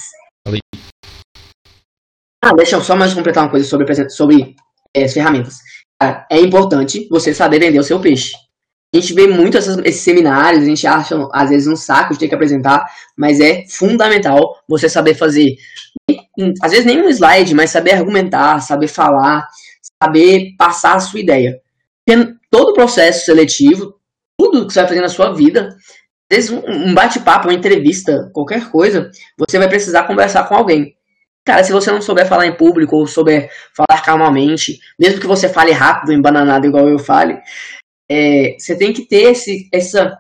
Ah, 2.41 2.53
deixa 2.55 2.77
eu 2.77 2.81
só 2.81 2.95
mais 2.95 3.13
completar 3.13 3.43
uma 3.43 3.51
coisa 3.51 3.67
sobre, 3.67 4.09
sobre 4.09 4.55
é, 4.95 5.03
as 5.03 5.13
ferramentas 5.13 5.59
é 6.29 6.39
importante 6.39 7.07
você 7.09 7.33
saber 7.33 7.59
vender 7.59 7.79
o 7.79 7.83
seu 7.83 7.99
peixe. 7.99 8.33
A 8.93 8.97
gente 8.97 9.13
vê 9.13 9.25
muito 9.25 9.57
essas, 9.57 9.77
esses 9.85 10.01
seminários, 10.01 10.63
a 10.63 10.65
gente 10.65 10.85
acha 10.85 11.15
às 11.31 11.49
vezes 11.49 11.67
um 11.67 11.77
saco 11.77 12.13
de 12.13 12.19
ter 12.19 12.27
que 12.27 12.35
apresentar, 12.35 12.85
mas 13.17 13.39
é 13.39 13.63
fundamental 13.69 14.57
você 14.67 14.89
saber 14.89 15.13
fazer, 15.13 15.55
às 16.61 16.71
vezes 16.71 16.85
nem 16.85 17.01
um 17.01 17.07
slide, 17.07 17.55
mas 17.55 17.69
saber 17.69 17.93
argumentar, 17.93 18.59
saber 18.59 18.87
falar, 18.87 19.47
saber 20.03 20.55
passar 20.57 20.95
a 20.95 20.99
sua 20.99 21.21
ideia. 21.21 21.57
Todo 22.49 22.71
o 22.71 22.73
processo 22.73 23.23
seletivo, 23.23 23.95
tudo 24.37 24.67
que 24.67 24.73
você 24.73 24.79
vai 24.81 24.89
fazer 24.89 25.01
na 25.01 25.07
sua 25.07 25.31
vida, 25.31 25.69
às 26.29 26.35
vezes 26.35 26.51
um 26.51 26.93
bate-papo, 26.93 27.47
uma 27.47 27.53
entrevista, 27.53 28.29
qualquer 28.33 28.69
coisa, 28.69 29.09
você 29.37 29.57
vai 29.57 29.69
precisar 29.69 30.03
conversar 30.03 30.49
com 30.49 30.55
alguém. 30.55 30.95
Cara, 31.45 31.63
se 31.63 31.71
você 31.71 31.91
não 31.91 32.01
souber 32.01 32.27
falar 32.27 32.45
em 32.45 32.55
público 32.55 32.95
ou 32.95 33.07
souber 33.07 33.49
falar 33.75 34.01
calmamente, 34.01 34.79
mesmo 34.99 35.19
que 35.19 35.27
você 35.27 35.49
fale 35.49 35.71
rápido, 35.71 36.13
embananado 36.13 36.67
igual 36.67 36.87
eu 36.87 36.99
fale, 36.99 37.39
é, 38.09 38.55
você 38.59 38.77
tem 38.77 38.93
que 38.93 39.07
ter 39.07 39.31
esse, 39.31 39.67
essa 39.73 40.17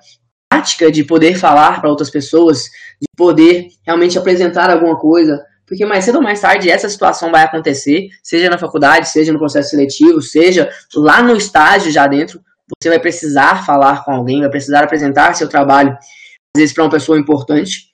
prática 0.49 0.91
de 0.91 1.03
poder 1.03 1.35
falar 1.35 1.79
para 1.79 1.89
outras 1.89 2.09
pessoas, 2.09 2.63
de 2.63 3.07
poder 3.15 3.67
realmente 3.85 4.17
apresentar 4.17 4.69
alguma 4.69 4.99
coisa, 4.99 5.43
porque 5.65 5.85
mais 5.85 6.03
cedo 6.03 6.15
ou 6.15 6.23
mais 6.23 6.41
tarde 6.41 6.69
essa 6.69 6.89
situação 6.89 7.31
vai 7.31 7.43
acontecer, 7.43 8.09
seja 8.23 8.49
na 8.49 8.57
faculdade, 8.57 9.07
seja 9.07 9.31
no 9.31 9.39
processo 9.39 9.69
seletivo, 9.69 10.21
seja 10.21 10.69
lá 10.95 11.21
no 11.21 11.35
estágio 11.35 11.91
já 11.91 12.07
dentro, 12.07 12.41
você 12.81 12.89
vai 12.89 12.99
precisar 12.99 13.65
falar 13.65 14.03
com 14.03 14.11
alguém, 14.11 14.41
vai 14.41 14.49
precisar 14.49 14.83
apresentar 14.83 15.35
seu 15.35 15.47
trabalho, 15.47 15.91
às 16.55 16.59
vezes 16.59 16.73
para 16.73 16.83
uma 16.83 16.89
pessoa 16.89 17.19
importante. 17.19 17.91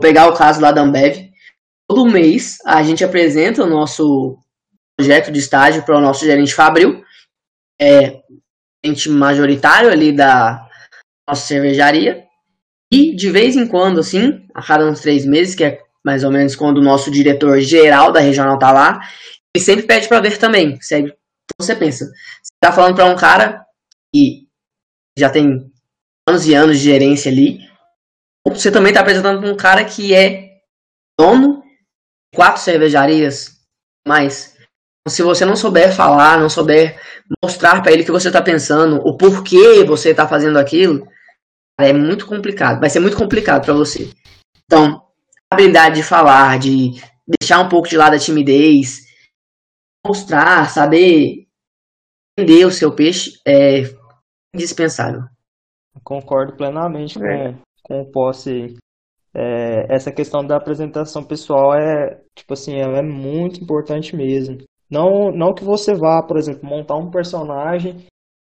Vou 0.00 0.08
pegar 0.08 0.28
o 0.28 0.34
caso 0.34 0.60
lá 0.60 0.72
da 0.72 0.82
Ambev. 0.82 1.28
Todo 1.88 2.10
mês 2.10 2.58
a 2.66 2.82
gente 2.82 3.02
apresenta 3.02 3.64
o 3.64 3.68
nosso 3.68 4.38
projeto 4.96 5.32
de 5.32 5.38
estágio 5.38 5.84
para 5.84 5.96
o 5.96 6.00
nosso 6.00 6.24
gerente 6.24 6.54
Fabril, 6.54 7.02
é 7.80 8.20
gerente 8.84 9.08
majoritário 9.08 9.90
ali 9.90 10.12
da 10.12 10.68
nossa 11.28 11.46
cervejaria. 11.46 12.24
E 12.92 13.14
de 13.14 13.30
vez 13.30 13.54
em 13.54 13.66
quando, 13.66 14.00
assim, 14.00 14.46
a 14.54 14.62
cada 14.62 14.86
uns 14.86 15.00
três 15.00 15.24
meses, 15.24 15.54
que 15.54 15.64
é 15.64 15.78
mais 16.04 16.24
ou 16.24 16.30
menos 16.30 16.56
quando 16.56 16.78
o 16.78 16.84
nosso 16.84 17.10
diretor 17.10 17.60
geral 17.60 18.12
da 18.12 18.20
regional 18.20 18.58
tá 18.58 18.72
lá, 18.72 19.00
ele 19.54 19.64
sempre 19.64 19.86
pede 19.86 20.08
para 20.08 20.20
ver 20.20 20.38
também. 20.38 20.78
Então 20.82 21.14
você 21.58 21.74
pensa, 21.74 22.04
você 22.06 22.52
tá 22.60 22.72
falando 22.72 22.94
para 22.94 23.04
um 23.06 23.16
cara 23.16 23.64
que 24.14 24.46
já 25.18 25.28
tem 25.30 25.70
anos 26.28 26.46
e 26.46 26.54
anos 26.54 26.78
de 26.78 26.84
gerência 26.84 27.30
ali, 27.30 27.58
ou 28.46 28.54
você 28.54 28.70
também 28.70 28.92
tá 28.92 29.00
apresentando 29.00 29.40
para 29.40 29.50
um 29.50 29.56
cara 29.56 29.84
que 29.84 30.14
é 30.14 30.48
dono 31.18 31.62
quatro 32.34 32.62
cervejarias. 32.62 33.58
Então, 34.06 34.28
se 35.08 35.22
você 35.22 35.44
não 35.44 35.56
souber 35.56 35.94
falar, 35.94 36.38
não 36.38 36.48
souber 36.48 37.00
mostrar 37.42 37.82
para 37.82 37.92
ele 37.92 38.02
o 38.02 38.04
que 38.06 38.12
você 38.12 38.30
tá 38.30 38.42
pensando, 38.42 38.96
o 39.04 39.16
porquê 39.16 39.84
você 39.84 40.14
tá 40.14 40.26
fazendo 40.26 40.58
aquilo, 40.58 41.06
é 41.78 41.92
muito 41.92 42.26
complicado. 42.26 42.80
Vai 42.80 42.90
ser 42.90 43.00
muito 43.00 43.16
complicado 43.16 43.64
para 43.64 43.74
você. 43.74 44.10
Então, 44.64 45.02
a 45.50 45.54
habilidade 45.54 45.96
de 45.96 46.02
falar, 46.02 46.58
de 46.58 46.92
deixar 47.26 47.60
um 47.60 47.68
pouco 47.68 47.88
de 47.88 47.96
lado 47.96 48.14
a 48.14 48.18
timidez, 48.18 49.06
mostrar, 50.06 50.68
saber 50.70 51.46
vender 52.38 52.64
o 52.64 52.70
seu 52.70 52.94
peixe 52.94 53.32
é 53.46 53.82
indispensável. 54.54 55.22
Concordo 56.04 56.56
plenamente 56.56 57.18
é. 57.18 57.52
com, 57.52 57.62
com 57.82 58.00
o 58.02 58.10
Posse. 58.10 58.76
É, 59.34 59.94
essa 59.94 60.10
questão 60.10 60.44
da 60.44 60.56
apresentação 60.56 61.22
pessoal 61.22 61.74
é, 61.74 62.20
tipo 62.34 62.54
assim, 62.54 62.76
é 62.76 63.02
muito 63.02 63.62
importante 63.62 64.16
mesmo. 64.16 64.58
Não, 64.90 65.30
não 65.30 65.54
que 65.54 65.64
você 65.64 65.94
vá, 65.94 66.22
por 66.22 66.38
exemplo, 66.38 66.68
montar 66.68 66.96
um 66.96 67.10
personagem 67.10 68.06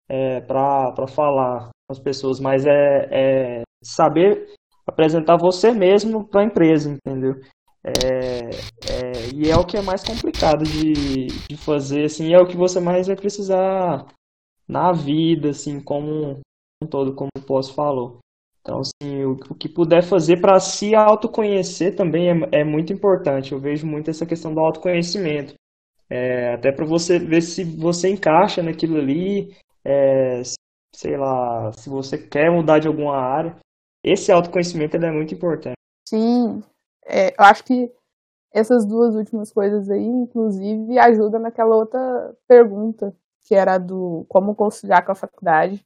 é, 0.09 0.41
para 0.41 1.07
falar 1.07 1.69
com 1.69 1.91
as 1.91 1.99
pessoas, 1.99 2.39
mas 2.39 2.65
é, 2.65 3.07
é 3.11 3.61
saber 3.83 4.47
apresentar 4.87 5.37
você 5.37 5.71
mesmo 5.71 6.27
para 6.27 6.41
a 6.41 6.45
empresa, 6.45 6.89
entendeu? 6.89 7.35
É, 7.83 8.49
é, 8.89 9.29
e 9.33 9.49
é 9.49 9.55
o 9.55 9.65
que 9.65 9.77
é 9.77 9.81
mais 9.81 10.03
complicado 10.03 10.63
de, 10.63 11.27
de 11.27 11.57
fazer, 11.57 12.05
assim, 12.05 12.33
é 12.33 12.39
o 12.39 12.45
que 12.45 12.57
você 12.57 12.79
mais 12.79 13.07
vai 13.07 13.15
precisar 13.15 14.05
na 14.67 14.91
vida, 14.91 15.49
assim, 15.49 15.79
como 15.79 16.39
um 16.83 16.87
todo, 16.87 17.15
como 17.15 17.29
o 17.37 17.41
Pós 17.41 17.69
falou. 17.69 18.19
Então, 18.61 18.79
assim, 18.79 19.23
o, 19.23 19.31
o 19.31 19.55
que 19.55 19.67
puder 19.67 20.03
fazer 20.03 20.39
para 20.39 20.59
se 20.59 20.93
autoconhecer 20.95 21.95
também 21.95 22.29
é, 22.29 22.59
é, 22.59 22.63
muito 22.63 22.93
importante. 22.93 23.51
Eu 23.51 23.59
vejo 23.59 23.87
muito 23.87 24.09
essa 24.09 24.25
questão 24.25 24.53
do 24.53 24.59
autoconhecimento. 24.59 25.55
É, 26.09 26.53
até 26.53 26.71
para 26.71 26.85
você 26.85 27.17
ver 27.17 27.41
se 27.41 27.63
você 27.63 28.09
encaixa 28.09 28.61
naquilo 28.61 28.97
ali, 28.97 29.55
é, 29.83 30.41
sei 30.93 31.17
lá, 31.17 31.71
se 31.73 31.89
você 31.89 32.17
quer 32.17 32.51
mudar 32.51 32.79
de 32.79 32.87
alguma 32.87 33.17
área. 33.17 33.55
Esse 34.03 34.31
autoconhecimento 34.31 34.97
é 34.97 35.11
muito 35.11 35.33
importante. 35.33 35.75
Sim, 36.07 36.61
é, 37.05 37.29
eu 37.29 37.45
acho 37.45 37.63
que 37.63 37.91
essas 38.53 38.85
duas 38.85 39.15
últimas 39.15 39.51
coisas 39.51 39.89
aí, 39.89 40.05
inclusive, 40.05 40.99
ajudam 40.99 41.39
naquela 41.39 41.75
outra 41.75 42.35
pergunta, 42.47 43.15
que 43.47 43.55
era 43.55 43.77
do 43.77 44.25
como 44.27 44.55
conciliar 44.55 45.05
com 45.05 45.11
a 45.13 45.15
faculdade. 45.15 45.83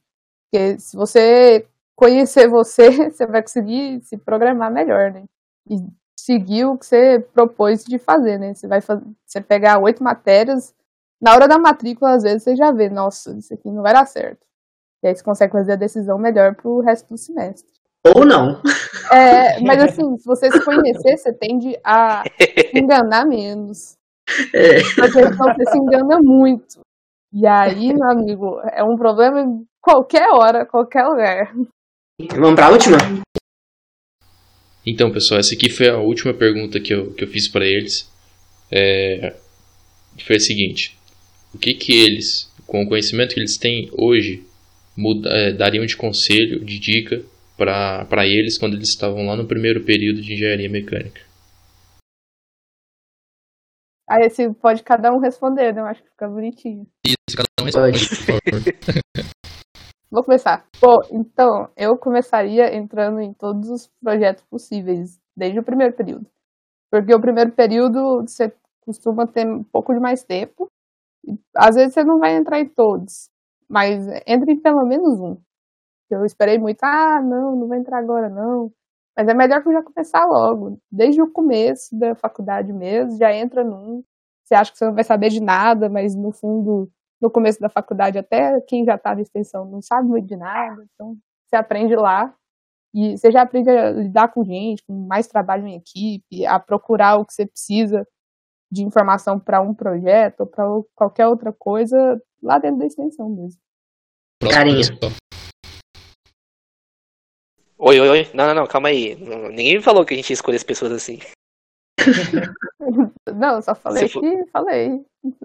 Porque 0.50 0.78
se 0.78 0.96
você 0.96 1.66
conhecer 1.96 2.48
você, 2.48 2.90
você 3.10 3.26
vai 3.26 3.42
conseguir 3.42 4.00
se 4.02 4.16
programar 4.16 4.70
melhor, 4.70 5.10
né? 5.12 5.24
E 5.68 5.76
seguir 6.18 6.66
o 6.66 6.78
que 6.78 6.86
você 6.86 7.20
propôs 7.34 7.84
de 7.84 7.98
fazer, 7.98 8.38
né? 8.38 8.54
Você 8.54 8.68
vai 8.68 8.80
fazer, 8.80 9.04
você 9.26 9.40
pegar 9.40 9.78
oito 9.78 10.04
matérias, 10.04 10.74
na 11.20 11.34
hora 11.34 11.48
da 11.48 11.58
matrícula, 11.58 12.14
às 12.14 12.22
vezes, 12.22 12.42
você 12.42 12.54
já 12.54 12.70
vê, 12.70 12.90
nossa, 12.90 13.36
isso 13.38 13.54
aqui 13.54 13.70
não 13.70 13.82
vai 13.82 13.92
dar 13.94 14.06
certo. 14.06 14.46
E 15.02 15.08
aí 15.08 15.14
você 15.14 15.22
consegue 15.22 15.52
fazer 15.52 15.72
a 15.72 15.76
decisão 15.76 16.18
melhor 16.18 16.54
pro 16.54 16.80
resto 16.80 17.08
do 17.08 17.18
semestre. 17.18 17.72
Ou 18.14 18.24
não. 18.24 18.60
É, 19.12 19.60
mas 19.60 19.82
assim, 19.82 20.16
se 20.16 20.24
você 20.24 20.50
se 20.50 20.64
conhecer, 20.64 21.16
você 21.16 21.32
tende 21.32 21.78
a 21.82 22.22
se 22.22 22.78
enganar 22.78 23.26
menos. 23.26 23.96
É. 24.52 24.82
Porque 24.96 25.12
senão 25.12 25.54
você 25.54 25.70
se 25.70 25.78
engana 25.78 26.18
muito. 26.20 26.80
E 27.32 27.46
aí, 27.46 27.94
meu 27.94 28.10
amigo, 28.10 28.60
é 28.72 28.82
um 28.82 28.96
problema 28.96 29.40
em 29.40 29.64
qualquer 29.80 30.28
hora, 30.34 30.66
qualquer 30.66 31.04
lugar. 31.04 31.54
Vamos 32.18 32.54
para 32.54 32.68
a 32.68 32.70
última? 32.70 32.96
Então, 34.86 35.12
pessoal, 35.12 35.38
essa 35.38 35.54
aqui 35.54 35.68
foi 35.68 35.90
a 35.90 35.98
última 35.98 36.32
pergunta 36.32 36.80
que 36.80 36.94
eu, 36.94 37.12
que 37.12 37.24
eu 37.24 37.28
fiz 37.28 37.46
para 37.46 37.66
eles. 37.66 38.10
É, 38.70 39.36
foi 40.24 40.36
a 40.36 40.40
seguinte: 40.40 40.96
o 41.54 41.58
que 41.58 41.74
que 41.74 41.92
eles, 41.92 42.50
com 42.66 42.82
o 42.82 42.88
conhecimento 42.88 43.34
que 43.34 43.40
eles 43.40 43.58
têm 43.58 43.90
hoje, 43.92 44.46
muda, 44.96 45.28
é, 45.28 45.52
dariam 45.52 45.84
de 45.84 45.94
conselho, 45.94 46.64
de 46.64 46.78
dica 46.78 47.22
para 47.54 48.26
eles 48.26 48.56
quando 48.56 48.74
eles 48.74 48.88
estavam 48.88 49.26
lá 49.26 49.36
no 49.36 49.46
primeiro 49.46 49.84
período 49.84 50.22
de 50.22 50.32
engenharia 50.32 50.70
mecânica? 50.70 51.20
Aí 54.08 54.24
esse 54.24 54.48
pode 54.54 54.82
cada 54.82 55.12
um 55.12 55.18
responder, 55.18 55.74
né? 55.74 55.82
Eu 55.82 55.86
acho 55.86 56.02
que 56.02 56.08
fica 56.08 56.28
bonitinho. 56.28 56.86
Isso, 57.04 57.36
cada 57.36 57.48
um 57.60 57.64
responde, 57.64 58.08
por 58.08 58.16
favor. 58.16 59.36
Vou 60.10 60.22
começar. 60.22 60.64
Bom, 60.80 60.98
então, 61.10 61.68
eu 61.76 61.96
começaria 61.98 62.74
entrando 62.74 63.20
em 63.20 63.32
todos 63.32 63.68
os 63.68 63.88
projetos 64.00 64.44
possíveis, 64.44 65.20
desde 65.36 65.58
o 65.58 65.64
primeiro 65.64 65.94
período. 65.94 66.26
Porque 66.90 67.14
o 67.14 67.20
primeiro 67.20 67.52
período 67.52 68.22
você 68.22 68.52
costuma 68.82 69.26
ter 69.26 69.46
um 69.46 69.64
pouco 69.64 69.94
de 69.94 70.00
mais 70.00 70.24
tempo. 70.24 70.70
Às 71.56 71.76
vezes 71.76 71.94
você 71.94 72.04
não 72.04 72.18
vai 72.20 72.36
entrar 72.36 72.60
em 72.60 72.68
todos, 72.68 73.30
mas 73.68 74.06
entre 74.26 74.52
em 74.54 74.60
pelo 74.60 74.86
menos 74.86 75.20
um. 75.20 75.38
Eu 76.10 76.24
esperei 76.24 76.58
muito, 76.58 76.82
ah, 76.84 77.20
não, 77.22 77.56
não 77.56 77.68
vou 77.68 77.76
entrar 77.76 77.98
agora 77.98 78.28
não. 78.30 78.72
Mas 79.16 79.28
é 79.28 79.34
melhor 79.34 79.62
que 79.62 79.68
eu 79.68 79.72
já 79.72 79.82
começar 79.82 80.24
logo, 80.26 80.78
desde 80.92 81.22
o 81.22 81.30
começo 81.32 81.96
da 81.98 82.14
faculdade 82.14 82.72
mesmo, 82.72 83.18
já 83.18 83.32
entra 83.34 83.64
num. 83.64 84.04
Você 84.44 84.54
acha 84.54 84.72
que 84.72 84.78
você 84.78 84.86
não 84.86 84.94
vai 84.94 85.04
saber 85.04 85.30
de 85.30 85.40
nada, 85.40 85.88
mas 85.88 86.14
no 86.16 86.32
fundo, 86.32 86.90
no 87.20 87.30
começo 87.30 87.60
da 87.60 87.68
faculdade, 87.68 88.18
até 88.18 88.60
quem 88.62 88.84
já 88.84 88.94
está 88.94 89.14
na 89.14 89.22
extensão 89.22 89.64
não 89.64 89.80
sabe 89.80 90.08
muito 90.08 90.26
de 90.26 90.36
nada, 90.36 90.84
então 90.94 91.16
você 91.46 91.56
aprende 91.56 91.94
lá. 91.96 92.34
E 92.94 93.16
você 93.16 93.30
já 93.30 93.42
aprende 93.42 93.68
a 93.68 93.90
lidar 93.90 94.28
com 94.28 94.44
gente, 94.44 94.82
com 94.86 95.06
mais 95.06 95.26
trabalho 95.26 95.66
em 95.66 95.76
equipe, 95.76 96.46
a 96.46 96.58
procurar 96.58 97.16
o 97.16 97.26
que 97.26 97.34
você 97.34 97.44
precisa 97.44 98.06
de 98.70 98.82
informação 98.82 99.38
para 99.38 99.60
um 99.60 99.74
projeto 99.74 100.40
ou 100.40 100.46
para 100.46 100.64
qualquer 100.94 101.26
outra 101.26 101.52
coisa 101.52 102.20
lá 102.42 102.58
dentro 102.58 102.78
da 102.78 102.86
extensão 102.86 103.28
mesmo. 103.28 103.60
Carinha. 104.50 104.82
Oi, 107.78 108.00
oi, 108.00 108.08
oi. 108.08 108.30
Não, 108.32 108.46
não, 108.46 108.54
não, 108.54 108.66
calma 108.66 108.88
aí. 108.88 109.14
Ninguém 109.14 109.76
me 109.76 109.82
falou 109.82 110.04
que 110.04 110.14
a 110.14 110.16
gente 110.16 110.30
ia 110.30 110.34
escolher 110.34 110.56
as 110.56 110.64
pessoas 110.64 110.92
assim. 110.92 111.18
não, 113.34 113.60
só 113.62 113.74
falei 113.74 114.08
for... 114.08 114.20
que 114.20 114.44
falei. 114.52 114.88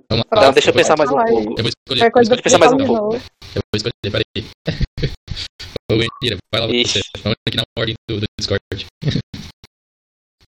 Não, 0.10 0.24
não, 0.32 0.52
deixa 0.54 0.70
eu 0.70 0.74
pensar 0.74 0.98
mais 0.98 1.10
um 1.10 1.16
pouco. 1.16 1.56
Eu 1.58 1.64
vou 1.64 1.70
escolher. 1.70 2.12
Deixa 2.12 2.34
eu 2.36 2.44
pensar 2.44 2.58
mais 2.60 2.74
um 2.74 2.78
pouco. 2.78 3.16
Eu 3.16 3.62
vou 3.72 3.76
escolher, 3.76 3.94
peraí. 4.04 4.26
Ô, 5.92 5.96
mentira, 5.96 6.38
vai 6.54 6.62
lá 6.62 6.68
você. 6.68 7.02
Vamos 7.24 7.38
aqui 7.48 7.58
na 7.58 7.64
ordem 7.78 7.96
do, 8.10 8.20
do 8.20 8.26
Discord. 8.40 8.88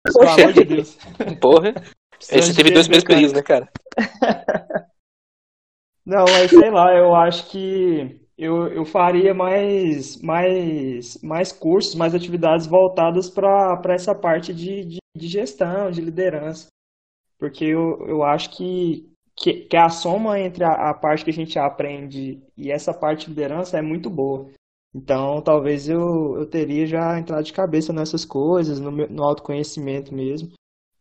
Pelo 0.03 0.29
amor 0.29 0.53
de 0.53 0.63
Deus. 0.65 0.97
Porra. 1.39 1.73
Esse 2.29 2.53
teve 2.53 2.71
dois 2.71 2.87
meses 2.87 3.03
períodos, 3.03 3.33
né, 3.33 3.41
cara? 3.41 3.69
Não, 6.05 6.25
mas 6.25 6.49
sei 6.49 6.69
lá, 6.71 6.93
eu 6.93 7.15
acho 7.15 7.49
que 7.49 8.19
eu, 8.39 8.67
eu 8.69 8.85
faria 8.85 9.33
mais, 9.33 10.15
mais, 10.21 11.21
mais 11.21 11.51
cursos, 11.51 11.93
mais 11.93 12.15
atividades 12.15 12.65
voltadas 12.65 13.29
para 13.29 13.93
essa 13.93 14.15
parte 14.15 14.53
de, 14.53 14.85
de, 14.85 14.97
de, 15.15 15.27
gestão, 15.27 15.91
de 15.91 15.99
liderança. 15.99 16.67
Porque 17.37 17.65
eu, 17.65 18.07
eu 18.07 18.23
acho 18.23 18.51
que, 18.51 19.11
que, 19.35 19.65
que 19.65 19.75
a 19.75 19.89
soma 19.89 20.39
entre 20.39 20.63
a, 20.63 20.89
a, 20.89 20.93
parte 20.93 21.25
que 21.25 21.31
a 21.31 21.33
gente 21.33 21.59
aprende 21.59 22.41
e 22.55 22.71
essa 22.71 22.93
parte 22.93 23.25
de 23.25 23.31
liderança 23.31 23.77
é 23.77 23.81
muito 23.81 24.09
boa. 24.09 24.49
Então, 24.95 25.41
talvez 25.41 25.89
eu, 25.89 26.37
eu 26.37 26.45
teria 26.45 26.85
já 26.85 27.19
entrado 27.19 27.43
de 27.43 27.51
cabeça 27.53 27.91
nessas 27.91 28.23
coisas, 28.23 28.79
no, 28.79 28.89
no 28.89 29.23
autoconhecimento 29.23 30.13
mesmo. 30.13 30.53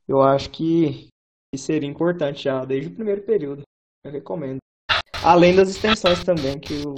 Eu 0.08 0.20
acho 0.22 0.50
que, 0.50 1.06
que 1.52 1.58
seria 1.58 1.88
importante 1.88 2.42
já 2.42 2.64
desde 2.64 2.90
o 2.90 2.94
primeiro 2.94 3.22
período. 3.22 3.62
Eu 4.04 4.10
recomendo. 4.10 4.58
Além 5.24 5.54
das 5.54 5.68
extensões 5.68 6.22
também, 6.24 6.58
que 6.58 6.74
o, 6.86 6.94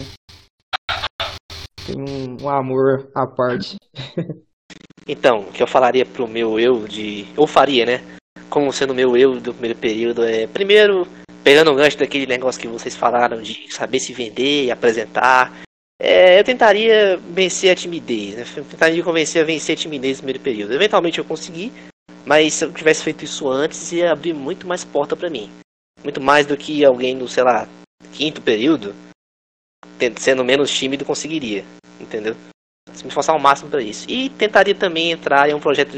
um, 1.96 2.44
um 2.44 2.48
amor 2.48 3.10
à 3.14 3.26
parte. 3.26 3.76
Então, 5.08 5.40
o 5.40 5.52
que 5.52 5.62
eu 5.62 5.66
falaria 5.66 6.06
pro 6.06 6.28
meu 6.28 6.60
eu 6.60 6.86
de. 6.86 7.26
Ou 7.36 7.46
faria, 7.46 7.84
né? 7.84 8.00
Como 8.48 8.72
sendo 8.72 8.94
meu 8.94 9.16
eu 9.16 9.40
do 9.40 9.52
primeiro 9.52 9.78
período 9.78 10.22
é. 10.22 10.46
Primeiro, 10.46 11.06
pegando 11.42 11.72
o 11.72 11.74
gancho 11.74 11.98
daquele 11.98 12.26
negócio 12.26 12.60
que 12.60 12.68
vocês 12.68 12.94
falaram 12.94 13.42
de 13.42 13.72
saber 13.72 13.98
se 13.98 14.12
vender 14.12 14.66
e 14.66 14.70
apresentar. 14.70 15.62
É, 16.00 16.38
eu 16.38 16.44
tentaria 16.44 17.18
vencer 17.18 17.70
a 17.70 17.74
timidez, 17.74 18.36
né? 18.36 18.44
Eu 18.56 18.64
tentaria 18.64 19.02
convencer 19.02 19.42
a 19.42 19.44
vencer 19.44 19.74
a 19.74 19.78
timidez 19.78 20.18
no 20.18 20.22
primeiro 20.22 20.40
período. 20.40 20.74
Eventualmente 20.74 21.18
eu 21.18 21.24
consegui, 21.24 21.72
mas 22.24 22.54
se 22.54 22.64
eu 22.64 22.72
tivesse 22.72 23.02
feito 23.02 23.24
isso 23.24 23.48
antes, 23.48 23.92
ia 23.92 24.12
abrir 24.12 24.32
muito 24.32 24.66
mais 24.66 24.84
porta 24.84 25.16
para 25.16 25.28
mim. 25.28 25.50
Muito 26.02 26.20
mais 26.20 26.46
do 26.46 26.56
que 26.56 26.84
alguém 26.84 27.14
no, 27.14 27.28
sei 27.28 27.42
lá, 27.42 27.68
quinto 28.12 28.40
período, 28.40 28.94
sendo 30.16 30.44
menos 30.44 30.70
tímido, 30.70 31.04
conseguiria. 31.04 31.64
Entendeu? 32.00 32.34
Se 32.92 33.04
me 33.04 33.08
esforçar 33.08 33.34
ao 33.34 33.40
máximo 33.40 33.70
para 33.70 33.82
isso. 33.82 34.06
E 34.08 34.30
tentaria 34.30 34.74
também 34.74 35.12
entrar 35.12 35.48
em 35.48 35.54
um 35.54 35.60
projeto, 35.60 35.96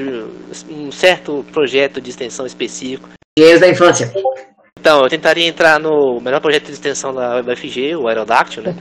um 0.69 0.91
certo 0.93 1.45
projeto 1.53 2.01
de 2.01 2.11
extensão 2.11 2.45
específico. 2.45 3.09
Dinheiros 3.39 3.61
da 3.61 3.69
infância. 3.69 4.13
Então, 4.79 5.03
eu 5.03 5.09
tentaria 5.09 5.47
entrar 5.47 5.79
no 5.79 6.21
melhor 6.21 6.41
projeto 6.41 6.67
de 6.67 6.73
extensão 6.73 7.15
da 7.15 7.41
UFG, 7.41 7.95
o 7.95 8.09
Aerodáctil, 8.09 8.65
né? 8.65 8.77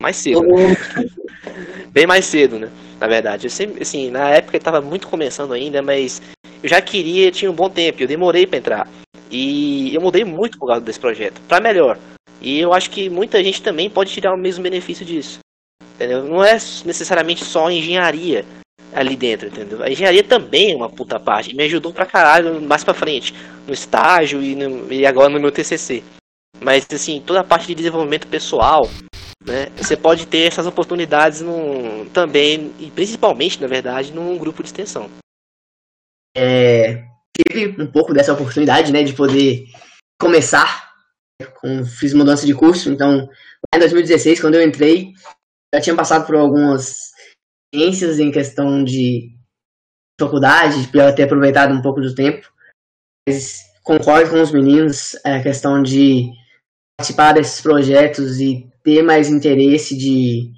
Mais 0.00 0.16
cedo. 0.16 0.42
Né? 0.42 0.76
Bem 1.90 2.06
mais 2.06 2.24
cedo, 2.24 2.58
né? 2.58 2.70
Na 3.00 3.08
verdade. 3.08 3.46
Eu 3.46 3.50
sempre, 3.50 3.82
assim, 3.82 4.10
na 4.10 4.30
época 4.30 4.56
estava 4.56 4.80
muito 4.80 5.08
começando 5.08 5.52
ainda, 5.52 5.82
mas 5.82 6.22
eu 6.62 6.68
já 6.68 6.80
queria, 6.80 7.32
tinha 7.32 7.50
um 7.50 7.54
bom 7.54 7.68
tempo, 7.68 8.02
eu 8.02 8.06
demorei 8.06 8.46
para 8.46 8.58
entrar. 8.58 8.88
E 9.30 9.94
eu 9.94 10.00
mudei 10.00 10.24
muito 10.24 10.58
por 10.58 10.68
causa 10.68 10.82
desse 10.82 11.00
projeto, 11.00 11.40
para 11.48 11.60
melhor. 11.60 11.98
E 12.40 12.60
eu 12.60 12.72
acho 12.72 12.90
que 12.90 13.10
muita 13.10 13.42
gente 13.42 13.62
também 13.62 13.90
pode 13.90 14.12
tirar 14.12 14.32
o 14.32 14.38
mesmo 14.38 14.62
benefício 14.62 15.04
disso. 15.04 15.40
Entendeu? 16.00 16.24
Não 16.24 16.42
é 16.42 16.54
necessariamente 16.54 17.44
só 17.44 17.70
engenharia 17.70 18.42
ali 18.90 19.14
dentro, 19.14 19.48
entendeu? 19.48 19.82
A 19.82 19.90
engenharia 19.90 20.24
também 20.24 20.72
é 20.72 20.74
uma 20.74 20.88
puta 20.88 21.20
parte. 21.20 21.54
Me 21.54 21.64
ajudou 21.64 21.92
pra 21.92 22.06
caralho 22.06 22.58
mais 22.62 22.82
pra 22.82 22.94
frente. 22.94 23.34
No 23.66 23.74
estágio 23.74 24.42
e, 24.42 24.54
no, 24.54 24.90
e 24.90 25.04
agora 25.04 25.28
no 25.28 25.38
meu 25.38 25.52
TCC. 25.52 26.02
Mas, 26.58 26.86
assim, 26.90 27.22
toda 27.24 27.40
a 27.40 27.44
parte 27.44 27.66
de 27.66 27.74
desenvolvimento 27.74 28.26
pessoal, 28.28 28.88
né? 29.46 29.66
Você 29.76 29.94
pode 29.94 30.26
ter 30.26 30.46
essas 30.46 30.66
oportunidades 30.66 31.42
num, 31.42 32.08
também, 32.08 32.72
e 32.78 32.90
principalmente, 32.90 33.60
na 33.60 33.66
verdade, 33.66 34.10
num 34.10 34.38
grupo 34.38 34.62
de 34.62 34.68
extensão. 34.68 35.10
É, 36.34 37.04
tive 37.36 37.82
um 37.82 37.86
pouco 37.86 38.14
dessa 38.14 38.32
oportunidade, 38.32 38.90
né, 38.90 39.02
de 39.02 39.12
poder 39.12 39.66
começar. 40.18 40.88
Com, 41.60 41.84
fiz 41.84 42.14
mudança 42.14 42.46
de 42.46 42.54
curso, 42.54 42.90
então, 42.90 43.16
lá 43.18 43.76
em 43.76 43.80
2016, 43.80 44.40
quando 44.40 44.54
eu 44.54 44.62
entrei, 44.62 45.12
já 45.74 45.80
tinha 45.80 45.96
passado 45.96 46.26
por 46.26 46.36
algumas 46.36 47.10
experiências 47.72 48.18
em 48.18 48.30
questão 48.30 48.82
de 48.82 49.36
faculdade, 50.20 50.88
para 50.88 51.12
ter 51.12 51.24
aproveitado 51.24 51.72
um 51.72 51.80
pouco 51.80 52.00
do 52.00 52.14
tempo. 52.14 52.52
Mas 53.26 53.60
concordo 53.82 54.30
com 54.30 54.42
os 54.42 54.52
meninos 54.52 55.14
é, 55.24 55.36
a 55.36 55.42
questão 55.42 55.82
de 55.82 56.30
participar 56.98 57.32
desses 57.32 57.60
projetos 57.60 58.40
e 58.40 58.68
ter 58.82 59.02
mais 59.02 59.28
interesse 59.28 59.96
de 59.96 60.52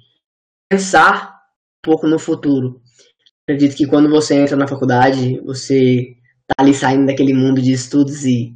pensar 0.69 1.29
um 1.29 1.91
pouco 1.91 2.07
no 2.07 2.19
futuro. 2.19 2.81
Acredito 3.47 3.75
que 3.77 3.87
quando 3.87 4.09
você 4.09 4.35
entra 4.35 4.55
na 4.55 4.67
faculdade, 4.67 5.39
você 5.41 6.15
tá 6.47 6.63
ali 6.63 6.73
saindo 6.73 7.05
daquele 7.05 7.33
mundo 7.33 7.61
de 7.61 7.71
estudos 7.71 8.25
e 8.25 8.53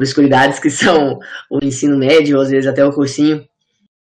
obscuridades 0.00 0.58
que 0.58 0.70
são 0.70 1.18
o 1.50 1.58
ensino 1.62 1.98
médio, 1.98 2.40
às 2.40 2.50
vezes 2.50 2.68
até 2.68 2.84
o 2.84 2.92
cursinho, 2.92 3.46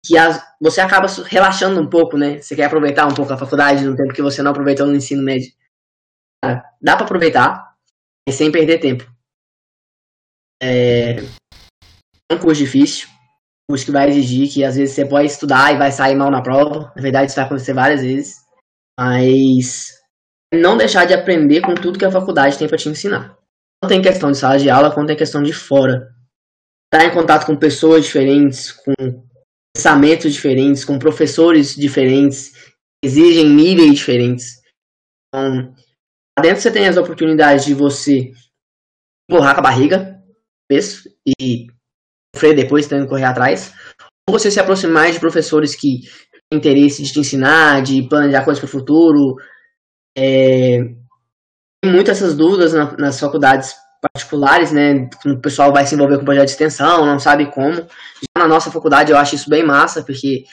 que 0.07 0.17
as, 0.17 0.41
você 0.61 0.79
acaba 0.79 1.07
relaxando 1.25 1.81
um 1.81 1.89
pouco, 1.89 2.17
né? 2.17 2.41
Você 2.41 2.55
quer 2.55 2.65
aproveitar 2.65 3.05
um 3.05 3.13
pouco 3.13 3.33
a 3.33 3.37
faculdade 3.37 3.83
no 3.83 3.95
tempo 3.95 4.13
que 4.13 4.21
você 4.21 4.41
não 4.41 4.51
aproveitou 4.51 4.87
no 4.87 4.95
ensino 4.95 5.21
médio. 5.21 5.51
Dá 6.81 6.95
para 6.95 7.03
aproveitar, 7.03 7.75
sem 8.29 8.51
perder 8.51 8.79
tempo. 8.79 9.05
É, 10.63 11.17
é 12.31 12.33
um 12.33 12.39
curso 12.39 12.63
difícil, 12.63 13.09
um 13.09 13.73
curso 13.73 13.85
que 13.85 13.91
vai 13.91 14.07
exigir 14.07 14.51
que 14.51 14.63
às 14.63 14.75
vezes 14.75 14.95
você 14.95 15.05
pode 15.05 15.27
estudar 15.27 15.73
e 15.73 15.77
vai 15.77 15.91
sair 15.91 16.15
mal 16.15 16.31
na 16.31 16.41
prova. 16.41 16.91
Na 16.95 17.01
verdade, 17.01 17.27
isso 17.27 17.35
vai 17.35 17.45
acontecer 17.45 17.73
várias 17.73 18.01
vezes. 18.01 18.35
Mas 18.99 19.87
não 20.53 20.77
deixar 20.77 21.05
de 21.05 21.13
aprender 21.13 21.61
com 21.61 21.75
tudo 21.75 21.99
que 21.99 22.05
a 22.05 22.11
faculdade 22.11 22.57
tem 22.57 22.67
para 22.67 22.77
te 22.77 22.87
ensinar. 22.87 23.37
Não 23.83 23.89
tem 23.89 24.01
questão 24.01 24.31
de 24.31 24.37
sala 24.37 24.57
de 24.57 24.69
aula, 24.69 24.93
quanto 24.93 25.07
tem 25.07 25.17
questão 25.17 25.43
de 25.43 25.53
fora. 25.53 26.09
Estar 26.91 27.05
em 27.05 27.13
contato 27.13 27.45
com 27.45 27.55
pessoas 27.55 28.05
diferentes, 28.05 28.71
com 28.71 28.93
pensamentos 29.77 30.33
diferentes, 30.33 30.83
com 30.83 30.97
professores 30.97 31.75
diferentes, 31.75 32.51
exigem 33.03 33.47
níveis 33.47 33.93
diferentes. 33.93 34.59
Então, 35.27 35.71
lá 36.37 36.41
dentro 36.41 36.61
você 36.61 36.71
tem 36.71 36.87
as 36.87 36.97
oportunidades 36.97 37.63
de 37.63 37.75
você 37.75 38.31
empurrar 39.29 39.53
com 39.53 39.59
a 39.59 39.63
barriga 39.63 40.19
e 40.71 41.67
sofrer 42.35 42.55
depois 42.55 42.87
tendo 42.87 43.03
que 43.03 43.09
correr 43.09 43.25
atrás, 43.25 43.71
ou 44.27 44.37
você 44.37 44.49
se 44.49 44.59
aproximar 44.59 45.11
de 45.11 45.19
professores 45.19 45.75
que 45.75 46.01
têm 46.49 46.57
interesse 46.57 47.03
de 47.03 47.13
te 47.13 47.19
ensinar, 47.19 47.83
de 47.83 48.01
planejar 48.09 48.43
coisas 48.43 48.59
para 48.59 48.67
o 48.67 48.71
futuro. 48.71 49.35
É, 50.17 50.79
tem 51.83 51.93
muitas 51.93 52.17
essas 52.17 52.35
dúvidas 52.35 52.73
na, 52.73 52.97
nas 52.97 53.19
faculdades 53.19 53.75
particulares, 54.01 54.71
né? 54.71 55.09
O 55.25 55.39
pessoal 55.39 55.71
vai 55.71 55.85
se 55.85 55.95
envolver 55.95 56.17
com 56.17 56.25
projeto 56.25 56.45
de 56.45 56.51
extensão, 56.51 57.05
não 57.05 57.19
sabe 57.19 57.51
como. 57.51 57.75
Já 57.75 58.37
na 58.37 58.47
nossa 58.47 58.71
faculdade 58.71 59.11
eu 59.11 59.17
acho 59.17 59.35
isso 59.35 59.49
bem 59.49 59.65
massa, 59.65 60.03
porque 60.03 60.43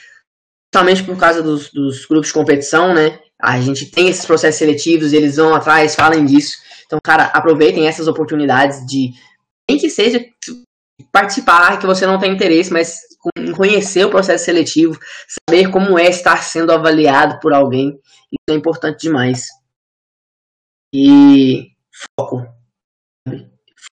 principalmente 0.71 1.03
por 1.03 1.17
causa 1.17 1.41
dos, 1.41 1.71
dos 1.71 2.05
grupos 2.05 2.27
de 2.27 2.33
competição, 2.33 2.93
né? 2.93 3.19
A 3.41 3.59
gente 3.59 3.91
tem 3.91 4.09
esses 4.09 4.25
processos 4.25 4.59
seletivos, 4.59 5.13
eles 5.13 5.35
vão 5.35 5.53
atrás, 5.53 5.95
falem 5.95 6.25
disso. 6.25 6.57
Então, 6.85 6.99
cara, 7.03 7.25
aproveitem 7.25 7.87
essas 7.87 8.07
oportunidades 8.07 8.85
de 8.85 9.11
nem 9.69 9.79
que 9.79 9.89
seja 9.89 10.23
participar, 11.11 11.79
que 11.79 11.85
você 11.85 12.05
não 12.05 12.19
tem 12.19 12.33
interesse, 12.33 12.71
mas 12.71 12.99
conhecer 13.55 14.05
o 14.05 14.09
processo 14.09 14.45
seletivo, 14.45 14.97
saber 15.49 15.69
como 15.71 15.97
é 15.97 16.07
estar 16.07 16.43
sendo 16.43 16.71
avaliado 16.71 17.39
por 17.39 17.53
alguém, 17.53 17.89
isso 18.31 18.49
é 18.49 18.53
importante 18.53 19.01
demais. 19.01 19.47
E 20.93 21.71
foco, 22.17 22.45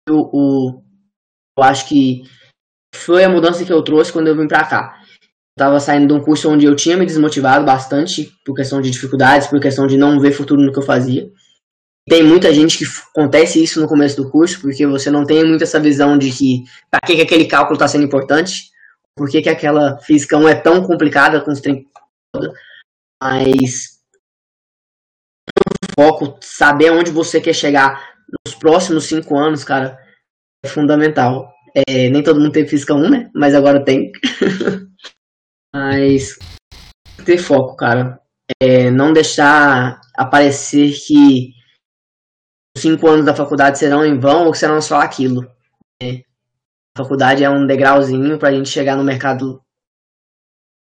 o, 0.09 0.29
o, 0.31 0.83
eu 1.57 1.63
acho 1.63 1.87
que 1.87 2.23
foi 2.95 3.23
a 3.23 3.29
mudança 3.29 3.63
que 3.65 3.71
eu 3.71 3.81
trouxe 3.81 4.11
quando 4.11 4.27
eu 4.27 4.37
vim 4.37 4.47
para 4.47 4.65
cá. 4.65 4.97
Eu 5.11 5.65
tava 5.65 5.79
saindo 5.79 6.07
de 6.07 6.13
um 6.13 6.23
curso 6.23 6.49
onde 6.49 6.65
eu 6.65 6.75
tinha 6.75 6.97
me 6.97 7.05
desmotivado 7.05 7.65
bastante 7.65 8.31
por 8.45 8.55
questão 8.55 8.81
de 8.81 8.89
dificuldades, 8.89 9.47
por 9.47 9.59
questão 9.59 9.87
de 9.87 9.97
não 9.97 10.19
ver 10.19 10.31
futuro 10.31 10.61
no 10.61 10.71
que 10.71 10.79
eu 10.79 10.83
fazia. 10.83 11.29
Tem 12.07 12.23
muita 12.23 12.53
gente 12.53 12.77
que 12.77 12.85
acontece 13.09 13.61
isso 13.61 13.81
no 13.81 13.87
começo 13.87 14.15
do 14.15 14.29
curso, 14.29 14.61
porque 14.61 14.87
você 14.87 15.11
não 15.11 15.25
tem 15.25 15.43
muito 15.43 15.63
essa 15.63 15.79
visão 15.79 16.17
de 16.17 16.31
que 16.31 16.63
para 16.89 17.01
que, 17.05 17.15
que 17.15 17.21
aquele 17.21 17.45
cálculo 17.45 17.73
está 17.73 17.87
sendo 17.87 18.05
importante, 18.05 18.71
por 19.15 19.29
que, 19.29 19.41
que 19.41 19.49
aquela 19.49 19.97
física 19.97 20.37
1 20.37 20.47
é 20.47 20.55
tão 20.55 20.83
complicada 20.83 21.41
com 21.41 21.51
os 21.51 21.61
mas 23.21 23.97
foco, 25.99 26.37
saber 26.41 26.91
onde 26.91 27.09
você 27.09 27.41
quer 27.41 27.53
chegar 27.53 28.16
nos 28.45 28.55
próximos 28.55 29.05
cinco 29.05 29.37
anos, 29.37 29.63
cara, 29.63 29.97
é 30.63 30.67
fundamental. 30.67 31.51
É, 31.87 32.09
nem 32.09 32.23
todo 32.23 32.39
mundo 32.39 32.51
tem 32.51 32.67
física 32.67 32.93
1, 32.93 33.09
né? 33.09 33.31
Mas 33.33 33.53
agora 33.53 33.83
tem. 33.83 34.11
Mas 35.73 36.37
ter 37.25 37.37
foco, 37.37 37.75
cara. 37.75 38.19
É, 38.61 38.89
não 38.89 39.13
deixar 39.13 39.99
aparecer 40.15 40.91
que 40.93 41.53
os 42.75 42.81
cinco 42.81 43.07
anos 43.07 43.25
da 43.25 43.35
faculdade 43.35 43.77
serão 43.77 44.05
em 44.05 44.19
vão 44.19 44.47
ou 44.47 44.53
serão 44.53 44.81
só 44.81 45.01
aquilo. 45.01 45.49
É, 46.01 46.23
a 46.95 47.03
faculdade 47.03 47.43
é 47.43 47.49
um 47.49 47.67
degrauzinho 47.67 48.39
para 48.39 48.49
a 48.49 48.51
gente 48.53 48.69
chegar 48.69 48.95
no 48.95 49.03
mercado, 49.03 49.61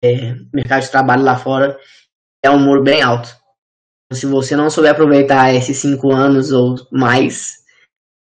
é, 0.03 0.35
mercado 0.53 0.83
de 0.83 0.91
trabalho 0.91 1.23
lá 1.23 1.37
fora. 1.37 1.77
É 2.43 2.49
um 2.49 2.59
muro 2.59 2.83
bem 2.83 3.01
alto. 3.01 3.35
Se 4.13 4.25
você 4.25 4.55
não 4.55 4.69
souber 4.69 4.91
aproveitar 4.91 5.53
esses 5.53 5.77
cinco 5.77 6.13
anos 6.13 6.51
ou 6.51 6.75
mais, 6.91 7.57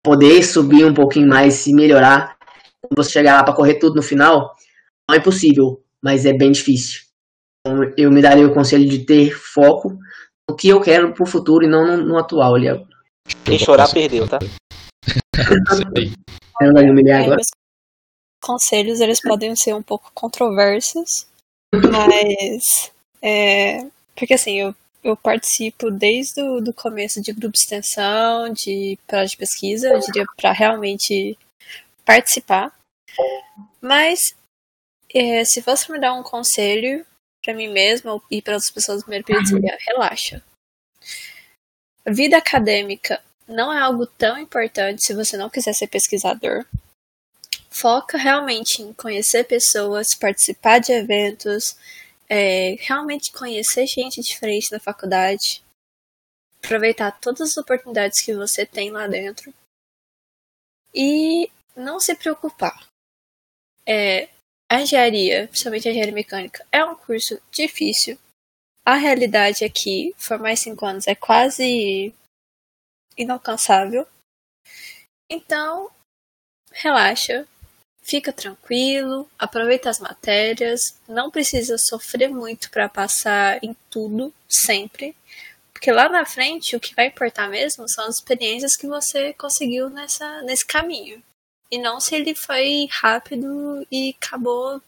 poder 0.03 0.43
subir 0.43 0.85
um 0.85 0.93
pouquinho 0.93 1.27
mais 1.27 1.67
e 1.67 1.73
melhorar, 1.73 2.37
você 2.95 3.11
chegar 3.11 3.35
lá 3.35 3.43
para 3.43 3.53
correr 3.53 3.75
tudo 3.75 3.95
no 3.95 4.01
final, 4.01 4.55
não 5.09 5.15
é 5.15 5.19
possível, 5.19 5.83
mas 6.03 6.25
é 6.25 6.33
bem 6.33 6.51
difícil. 6.51 7.01
Então, 7.65 7.93
eu 7.97 8.11
me 8.11 8.21
daria 8.21 8.47
o 8.47 8.53
conselho 8.53 8.87
de 8.87 9.05
ter 9.05 9.31
foco 9.31 9.97
no 10.49 10.55
que 10.55 10.67
eu 10.67 10.79
quero 10.81 11.13
para 11.13 11.23
o 11.23 11.27
futuro 11.27 11.65
e 11.65 11.67
não 11.67 11.85
no, 11.85 11.97
no 11.97 12.17
atual, 12.17 12.53
Léo. 12.53 12.87
Quem 13.43 13.57
chorar 13.57 13.91
perdeu, 13.91 14.27
tá? 14.27 14.39
eu 16.61 16.73
vai 16.73 16.89
humilhar 16.89 17.23
agora. 17.23 17.41
Conselhos 18.41 18.99
eles 18.99 19.19
podem 19.19 19.55
ser 19.55 19.73
um 19.73 19.81
pouco 19.81 20.11
controversos, 20.13 21.27
mas 21.73 22.91
é, 23.21 23.87
porque 24.15 24.35
assim 24.35 24.59
eu 24.59 24.75
eu 25.05 25.15
participo 25.15 25.91
desde 25.91 26.41
o 26.41 26.73
começo 26.73 27.21
de 27.21 27.31
grupo 27.31 27.51
de 27.51 27.59
extensão, 27.59 28.51
de 28.51 28.97
projeto 29.05 29.29
de 29.29 29.37
pesquisa, 29.37 29.89
eu 29.89 29.99
diria 29.99 30.25
para 30.35 30.51
realmente 30.51 31.37
participar. 32.03 32.75
Mas 33.79 34.35
é, 35.13 35.45
se 35.45 35.61
fosse 35.61 35.91
me 35.91 35.99
dar 35.99 36.15
um 36.15 36.23
conselho, 36.23 37.05
para 37.43 37.53
mim 37.53 37.67
mesma 37.67 38.19
e 38.31 38.41
para 38.41 38.55
as 38.55 38.71
pessoas 38.71 38.97
do 38.97 39.03
primeiro 39.03 39.25
período 39.25 39.47
seria 39.47 39.77
relaxa. 39.79 40.43
Vida 42.07 42.37
acadêmica 42.37 43.21
não 43.47 43.71
é 43.71 43.79
algo 43.79 44.07
tão 44.07 44.39
importante 44.39 45.03
se 45.03 45.13
você 45.13 45.37
não 45.37 45.51
quiser 45.51 45.73
ser 45.73 45.85
pesquisador. 45.85 46.65
Foca 47.69 48.17
realmente 48.17 48.81
em 48.81 48.91
conhecer 48.91 49.43
pessoas, 49.43 50.15
participar 50.15 50.79
de 50.79 50.93
eventos, 50.93 51.77
é, 52.29 52.75
realmente 52.79 53.31
conhecer 53.31 53.85
gente 53.87 54.21
diferente 54.21 54.71
na 54.71 54.79
faculdade, 54.79 55.63
aproveitar 56.63 57.11
todas 57.19 57.51
as 57.51 57.57
oportunidades 57.57 58.21
que 58.21 58.33
você 58.33 58.65
tem 58.65 58.91
lá 58.91 59.07
dentro 59.07 59.53
e 60.93 61.49
não 61.75 61.99
se 61.99 62.15
preocupar. 62.15 62.87
É, 63.85 64.29
a 64.69 64.81
engenharia, 64.81 65.47
principalmente 65.47 65.87
a 65.87 65.91
engenharia 65.91 66.13
mecânica, 66.13 66.65
é 66.71 66.83
um 66.83 66.95
curso 66.95 67.39
difícil. 67.51 68.17
A 68.83 68.95
realidade 68.95 69.63
é 69.63 69.69
que 69.69 70.13
formar 70.17 70.53
em 70.53 70.55
cinco 70.55 70.85
anos 70.85 71.07
é 71.07 71.15
quase 71.15 72.13
inalcançável. 73.17 74.07
Então, 75.29 75.91
relaxa, 76.71 77.47
fica 78.05 78.31
tranquilo, 78.31 79.27
aproveita 79.37 79.89
as 79.89 79.99
matérias, 79.99 80.95
não 81.07 81.31
precisa 81.31 81.75
sofrer 81.77 82.29
muito 82.29 82.69
para 82.69 82.87
passar 82.87 83.61
em 83.63 83.75
tudo, 83.89 84.31
sempre. 84.47 85.15
Porque 85.73 85.91
lá 85.91 86.07
na 86.07 86.23
frente 86.23 86.75
o 86.75 86.79
que 86.79 86.93
vai 86.93 87.07
importar 87.07 87.49
mesmo 87.49 87.89
são 87.89 88.05
as 88.05 88.15
experiências 88.15 88.75
que 88.75 88.85
você 88.85 89.33
conseguiu 89.33 89.89
nessa, 89.89 90.43
nesse 90.43 90.65
caminho. 90.65 91.21
E 91.71 91.79
não 91.79 91.99
se 91.99 92.15
ele 92.15 92.35
foi 92.35 92.87
rápido 92.91 93.85
e 93.91 94.15
acabou 94.21 94.79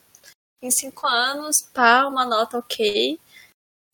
em 0.62 0.70
cinco 0.70 1.08
anos, 1.08 1.62
pá, 1.74 2.06
uma 2.06 2.24
nota 2.24 2.60
ok. 2.60 3.20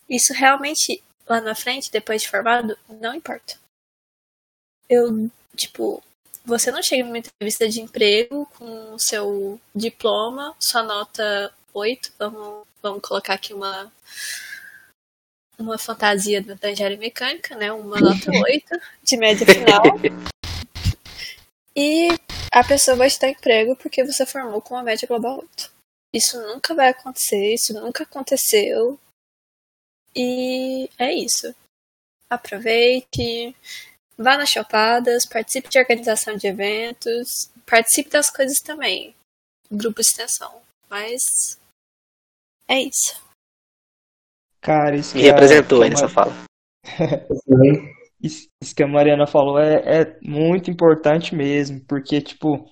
Isso 0.09 0.33
realmente, 0.33 1.01
lá 1.25 1.39
na 1.39 1.55
frente, 1.55 1.89
depois 1.89 2.21
de 2.21 2.29
formado, 2.29 2.77
não 2.89 3.15
importa. 3.15 3.57
Eu, 4.89 5.31
tipo, 5.55 6.03
você 6.45 6.71
não 6.71 6.83
chega 6.83 7.03
numa 7.03 7.17
entrevista 7.17 7.67
de 7.69 7.81
emprego 7.81 8.45
com 8.57 8.93
o 8.93 8.99
seu 8.99 9.59
diploma, 9.73 10.55
sua 10.59 10.83
nota 10.83 11.53
8, 11.73 12.13
vamos, 12.19 12.67
vamos 12.81 13.01
colocar 13.01 13.33
aqui 13.33 13.53
uma 13.53 13.91
uma 15.57 15.77
fantasia 15.77 16.41
da 16.41 16.71
engenharia 16.71 16.97
mecânica, 16.97 17.55
né? 17.55 17.71
Uma 17.71 17.99
nota 17.99 18.29
8 18.31 18.81
de 19.03 19.17
média 19.17 19.45
final. 19.45 19.83
e 21.75 22.09
a 22.51 22.63
pessoa 22.63 22.97
vai 22.97 23.09
te 23.09 23.19
dar 23.19 23.29
emprego 23.29 23.75
porque 23.75 24.03
você 24.03 24.25
formou 24.25 24.61
com 24.61 24.73
uma 24.73 24.83
média 24.83 25.07
global 25.07 25.39
8. 25.39 25.71
Isso 26.13 26.39
nunca 26.41 26.75
vai 26.75 26.89
acontecer, 26.89 27.53
isso 27.53 27.73
nunca 27.73 28.03
aconteceu. 28.03 28.99
E 30.15 30.89
é 30.99 31.11
isso. 31.13 31.55
Aproveite, 32.29 33.55
vá 34.17 34.37
nas 34.37 34.49
chopadas, 34.49 35.25
participe 35.25 35.69
de 35.69 35.79
organização 35.79 36.35
de 36.35 36.47
eventos, 36.47 37.51
participe 37.65 38.09
das 38.09 38.29
coisas 38.29 38.59
também. 38.59 39.15
Grupo 39.71 40.01
de 40.01 40.07
extensão. 40.07 40.61
Mas 40.89 41.59
é 42.67 42.79
isso. 42.79 43.21
Cara, 44.61 44.95
isso 44.95 45.15
Me 45.17 45.23
representou 45.23 45.81
aí 45.81 45.89
nessa 45.89 46.07
fala. 46.07 46.31
isso, 48.21 48.47
isso, 48.61 48.75
que 48.75 48.83
a 48.83 48.87
Mariana 48.87 49.27
falou 49.27 49.59
é, 49.59 50.01
é 50.01 50.19
muito 50.21 50.71
importante 50.71 51.35
mesmo, 51.35 51.81
porque, 51.85 52.21
tipo, 52.21 52.69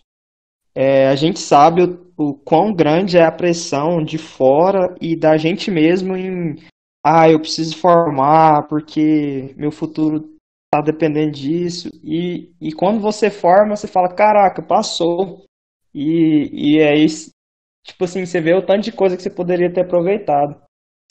é, 0.73 1.07
a 1.07 1.15
gente 1.15 1.39
sabe 1.39 1.83
o, 1.83 2.11
o 2.17 2.33
quão 2.33 2.73
grande 2.73 3.17
é 3.17 3.25
a 3.25 3.31
pressão 3.31 4.03
de 4.03 4.17
fora 4.17 4.95
e 5.01 5.17
da 5.17 5.35
gente 5.35 5.69
mesmo 5.69 6.15
em 6.15 6.55
ah, 7.03 7.27
eu 7.29 7.39
preciso 7.39 7.77
formar 7.77 8.67
porque 8.67 9.53
meu 9.57 9.71
futuro 9.71 10.29
tá 10.71 10.81
dependendo 10.81 11.31
disso. 11.31 11.89
E, 12.03 12.51
e 12.61 12.71
quando 12.71 13.01
você 13.01 13.29
forma, 13.29 13.75
você 13.75 13.87
fala, 13.87 14.13
caraca, 14.13 14.61
passou. 14.61 15.45
E, 15.93 16.77
e 16.77 16.79
é 16.79 16.95
isso. 16.95 17.31
Tipo 17.83 18.05
assim, 18.05 18.25
você 18.25 18.39
vê 18.39 18.53
o 18.53 18.65
tanto 18.65 18.85
de 18.85 18.91
coisa 18.91 19.17
que 19.17 19.23
você 19.23 19.29
poderia 19.29 19.71
ter 19.71 19.81
aproveitado, 19.81 20.61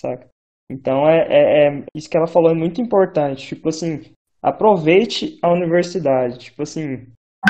saca? 0.00 0.28
Então 0.70 1.08
é, 1.08 1.26
é, 1.28 1.66
é, 1.66 1.84
isso 1.94 2.08
que 2.08 2.16
ela 2.16 2.28
falou 2.28 2.50
é 2.50 2.54
muito 2.54 2.80
importante. 2.80 3.48
Tipo 3.48 3.68
assim, 3.68 4.00
aproveite 4.42 5.38
a 5.42 5.52
universidade. 5.52 6.38
Tipo 6.38 6.62
assim, 6.62 7.06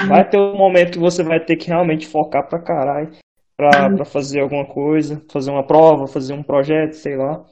vai 0.09 0.29
ter 0.29 0.39
um 0.39 0.57
momento 0.57 0.93
que 0.93 0.99
você 0.99 1.23
vai 1.23 1.39
ter 1.39 1.57
que 1.57 1.69
realmente 1.69 2.07
focar 2.07 2.49
pra 2.49 2.63
caralho 2.63 3.13
pra, 3.57 3.91
pra 3.95 4.05
fazer 4.07 4.41
alguma 4.41 4.67
coisa, 4.67 5.23
fazer 5.31 5.51
uma 5.51 5.67
prova, 5.67 6.07
fazer 6.07 6.33
um 6.33 6.43
projeto, 6.43 6.95
sei 6.95 7.17
lá. 7.17 7.45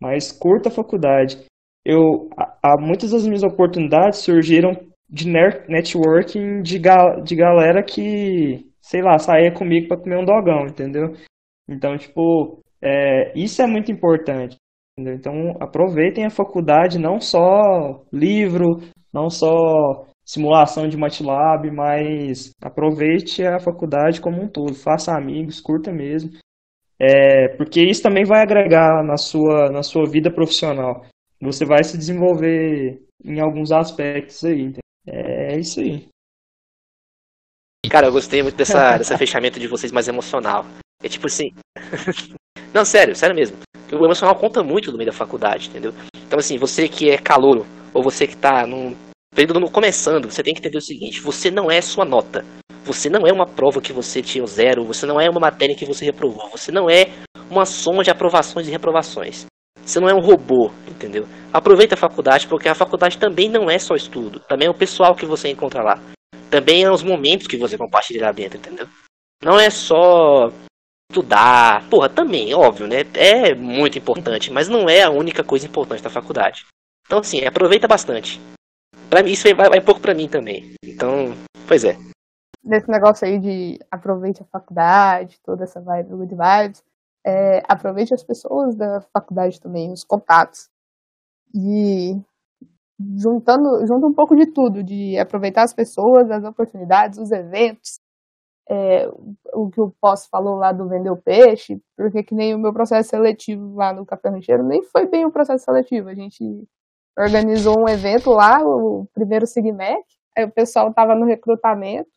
Mas 0.00 0.32
curta 0.32 0.68
a 0.68 0.72
faculdade. 0.72 1.44
Eu, 1.84 2.28
há 2.36 2.80
muitas 2.80 3.10
das 3.10 3.26
minhas 3.26 3.42
oportunidades 3.42 4.20
surgiram 4.20 4.72
de 5.08 5.28
networking 5.28 6.62
de, 6.62 6.78
ga, 6.78 7.20
de 7.22 7.34
galera 7.34 7.82
que, 7.82 8.66
sei 8.80 9.02
lá, 9.02 9.18
saía 9.18 9.52
comigo 9.52 9.88
para 9.88 10.00
comer 10.00 10.18
um 10.18 10.24
dogão, 10.24 10.66
entendeu? 10.66 11.12
Então, 11.68 11.96
tipo, 11.96 12.60
é, 12.80 13.32
isso 13.36 13.60
é 13.62 13.66
muito 13.66 13.90
importante. 13.90 14.56
Entendeu? 14.96 15.14
Então 15.14 15.56
aproveitem 15.58 16.26
a 16.26 16.30
faculdade, 16.30 16.98
não 16.98 17.18
só 17.18 18.04
livro, 18.12 18.78
não 19.12 19.30
só 19.30 20.06
simulação 20.24 20.86
de 20.86 20.96
MATLAB, 20.96 21.70
mas 21.70 22.52
aproveite 22.62 23.44
a 23.44 23.58
faculdade 23.58 24.20
como 24.20 24.42
um 24.42 24.48
todo, 24.48 24.74
faça 24.74 25.16
amigos, 25.16 25.60
curta 25.60 25.90
mesmo, 25.90 26.30
é, 27.00 27.48
porque 27.56 27.82
isso 27.82 28.02
também 28.02 28.24
vai 28.24 28.42
agregar 28.42 29.02
na 29.02 29.16
sua, 29.16 29.70
na 29.70 29.82
sua 29.82 30.04
vida 30.08 30.30
profissional. 30.30 31.02
Você 31.42 31.64
vai 31.64 31.82
se 31.84 31.98
desenvolver 31.98 33.02
em 33.24 33.40
alguns 33.40 33.72
aspectos 33.72 34.42
aí. 34.44 34.72
É, 35.06 35.54
é 35.54 35.58
isso 35.58 35.80
aí. 35.80 36.08
Cara, 37.90 38.06
eu 38.06 38.12
gostei 38.12 38.42
muito 38.42 38.56
dessa, 38.56 39.18
fechamento 39.18 39.58
de 39.58 39.68
vocês 39.68 39.92
mais 39.92 40.08
emocional. 40.08 40.64
É 41.02 41.08
tipo 41.08 41.26
assim. 41.26 41.50
Não, 42.72 42.84
sério, 42.86 43.14
sério 43.14 43.36
mesmo 43.36 43.58
o 43.96 44.04
emocional 44.04 44.34
conta 44.36 44.62
muito 44.62 44.90
no 44.90 44.96
meio 44.96 45.10
da 45.10 45.16
faculdade, 45.16 45.68
entendeu? 45.68 45.92
Então, 46.26 46.38
assim, 46.38 46.56
você 46.56 46.88
que 46.88 47.10
é 47.10 47.18
calouro, 47.18 47.66
ou 47.92 48.02
você 48.02 48.26
que 48.26 48.36
tá 48.36 48.66
num 48.66 48.96
período 49.34 49.60
começando, 49.70 50.30
você 50.30 50.42
tem 50.42 50.54
que 50.54 50.60
entender 50.60 50.78
o 50.78 50.82
seguinte: 50.82 51.20
você 51.20 51.50
não 51.50 51.70
é 51.70 51.80
sua 51.80 52.04
nota. 52.04 52.44
Você 52.84 53.08
não 53.08 53.26
é 53.26 53.32
uma 53.32 53.46
prova 53.46 53.80
que 53.80 53.92
você 53.92 54.20
tinha 54.20 54.44
zero, 54.44 54.84
você 54.84 55.06
não 55.06 55.20
é 55.20 55.30
uma 55.30 55.38
matéria 55.38 55.76
que 55.76 55.84
você 55.84 56.04
reprovou, 56.04 56.50
você 56.50 56.72
não 56.72 56.90
é 56.90 57.06
uma 57.48 57.64
soma 57.64 58.02
de 58.02 58.10
aprovações 58.10 58.66
e 58.66 58.72
reprovações. 58.72 59.46
Você 59.84 60.00
não 60.00 60.08
é 60.08 60.14
um 60.14 60.20
robô, 60.20 60.70
entendeu? 60.88 61.26
Aproveita 61.52 61.94
a 61.94 61.98
faculdade, 61.98 62.46
porque 62.46 62.68
a 62.68 62.74
faculdade 62.74 63.18
também 63.18 63.48
não 63.50 63.68
é 63.70 63.78
só 63.78 63.94
estudo, 63.94 64.40
também 64.40 64.68
é 64.68 64.70
o 64.70 64.78
pessoal 64.78 65.14
que 65.14 65.26
você 65.26 65.48
encontra 65.48 65.82
lá. 65.82 66.00
Também 66.50 66.84
é 66.84 66.90
os 66.90 67.02
momentos 67.02 67.46
que 67.46 67.56
você 67.56 67.76
compartilha 67.76 68.26
lá 68.26 68.32
dentro, 68.32 68.58
entendeu? 68.58 68.86
Não 69.42 69.58
é 69.58 69.70
só 69.70 70.50
estudar. 71.10 71.88
Porra, 71.90 72.08
também, 72.08 72.54
óbvio, 72.54 72.86
né? 72.86 73.00
É 73.14 73.54
muito 73.54 73.98
importante, 73.98 74.52
mas 74.52 74.68
não 74.68 74.88
é 74.88 75.02
a 75.02 75.10
única 75.10 75.42
coisa 75.44 75.66
importante 75.66 76.02
da 76.02 76.10
faculdade. 76.10 76.64
Então, 77.06 77.18
assim, 77.18 77.44
aproveita 77.44 77.88
bastante. 77.88 78.40
Pra 79.10 79.22
mim, 79.22 79.32
isso 79.32 79.46
vai, 79.54 79.68
vai 79.68 79.78
um 79.78 79.84
pouco 79.84 80.00
pra 80.00 80.14
mim 80.14 80.28
também. 80.28 80.74
Então, 80.82 81.34
pois 81.66 81.84
é. 81.84 81.96
Desse 82.64 82.88
negócio 82.88 83.26
aí 83.26 83.38
de 83.38 83.78
aproveite 83.90 84.42
a 84.42 84.46
faculdade, 84.46 85.36
toda 85.44 85.64
essa 85.64 85.80
vibe, 85.80 86.10
good 86.10 86.34
vibes, 86.34 86.82
é, 87.24 87.62
aproveite 87.68 88.14
as 88.14 88.22
pessoas 88.22 88.74
da 88.76 89.00
faculdade 89.12 89.60
também, 89.60 89.92
os 89.92 90.04
contatos. 90.04 90.70
E 91.54 92.20
juntando, 93.16 93.86
junta 93.86 94.06
um 94.06 94.12
pouco 94.12 94.36
de 94.36 94.46
tudo, 94.46 94.82
de 94.82 95.18
aproveitar 95.18 95.62
as 95.62 95.74
pessoas, 95.74 96.30
as 96.30 96.44
oportunidades, 96.44 97.18
os 97.18 97.30
eventos, 97.30 98.00
é, 98.70 99.08
o 99.52 99.70
que 99.70 99.80
o 99.80 99.92
Posse 100.00 100.28
falou 100.28 100.56
lá 100.56 100.72
do 100.72 100.88
vender 100.88 101.10
o 101.10 101.16
peixe, 101.16 101.80
porque 101.96 102.22
que 102.22 102.34
nem 102.34 102.54
o 102.54 102.58
meu 102.58 102.72
processo 102.72 103.10
seletivo 103.10 103.74
lá 103.74 103.92
no 103.92 104.06
Café 104.06 104.28
Rancheiro 104.28 104.62
nem 104.62 104.82
foi 104.82 105.06
bem 105.06 105.24
o 105.24 105.32
processo 105.32 105.64
seletivo. 105.64 106.08
A 106.08 106.14
gente 106.14 106.66
organizou 107.18 107.78
um 107.80 107.88
evento 107.88 108.30
lá, 108.30 108.64
o 108.64 109.06
primeiro 109.12 109.46
Sigmec, 109.46 110.04
aí 110.36 110.44
o 110.44 110.50
pessoal 110.50 110.88
estava 110.88 111.14
no 111.14 111.26
recrutamento, 111.26 112.10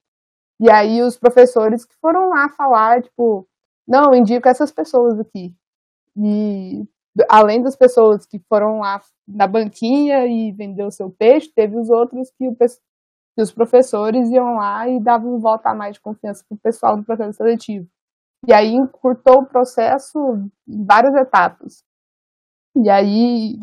e 0.59 0.69
aí 0.71 1.01
os 1.01 1.17
professores 1.17 1.83
que 1.83 1.95
foram 1.95 2.29
lá 2.29 2.47
falar, 2.49 3.01
tipo, 3.01 3.45
não, 3.87 4.13
indico 4.13 4.47
essas 4.47 4.71
pessoas 4.71 5.19
aqui. 5.19 5.53
E 6.17 6.83
além 7.29 7.61
das 7.61 7.75
pessoas 7.75 8.25
que 8.25 8.39
foram 8.49 8.79
lá 8.79 9.01
na 9.27 9.47
banquinha 9.47 10.25
e 10.25 10.51
vendeu 10.51 10.91
seu 10.91 11.09
peixe, 11.09 11.51
teve 11.53 11.77
os 11.77 11.89
outros 11.89 12.31
que 12.31 12.47
o, 12.47 12.55
que 12.55 13.41
os 13.41 13.51
professores 13.51 14.29
iam 14.29 14.55
lá 14.55 14.87
e 14.87 14.99
davam 14.99 15.35
um 15.35 15.39
voto 15.39 15.65
a 15.67 15.75
mais 15.75 15.95
de 15.95 16.01
confiança 16.01 16.43
para 16.47 16.55
o 16.55 16.59
pessoal 16.59 16.97
do 16.97 17.03
processo 17.03 17.37
seletivo. 17.37 17.87
E 18.47 18.53
aí 18.53 18.73
encurtou 18.73 19.41
o 19.41 19.45
processo 19.45 20.17
em 20.67 20.85
várias 20.85 21.15
etapas. 21.15 21.83
E 22.75 22.89
aí 22.89 23.57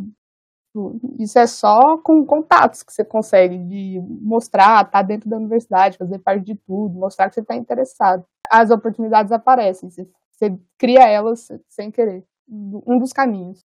isso 1.18 1.38
é 1.38 1.46
só 1.46 1.98
com 1.98 2.24
contatos 2.24 2.82
que 2.82 2.92
você 2.92 3.04
consegue 3.04 3.58
de 3.58 4.00
mostrar, 4.22 4.86
estar 4.86 4.90
tá 4.90 5.02
dentro 5.02 5.28
da 5.28 5.36
universidade, 5.36 5.98
fazer 5.98 6.18
parte 6.18 6.44
de 6.44 6.54
tudo, 6.54 6.98
mostrar 6.98 7.28
que 7.28 7.34
você 7.34 7.40
está 7.40 7.54
interessado. 7.54 8.24
As 8.52 8.70
oportunidades 8.70 9.32
aparecem, 9.32 9.88
você, 9.88 10.06
você 10.30 10.58
cria 10.76 11.08
elas 11.08 11.48
sem 11.68 11.90
querer. 11.90 12.22
um 12.46 12.98
dos 12.98 13.10
caminhos. 13.12 13.60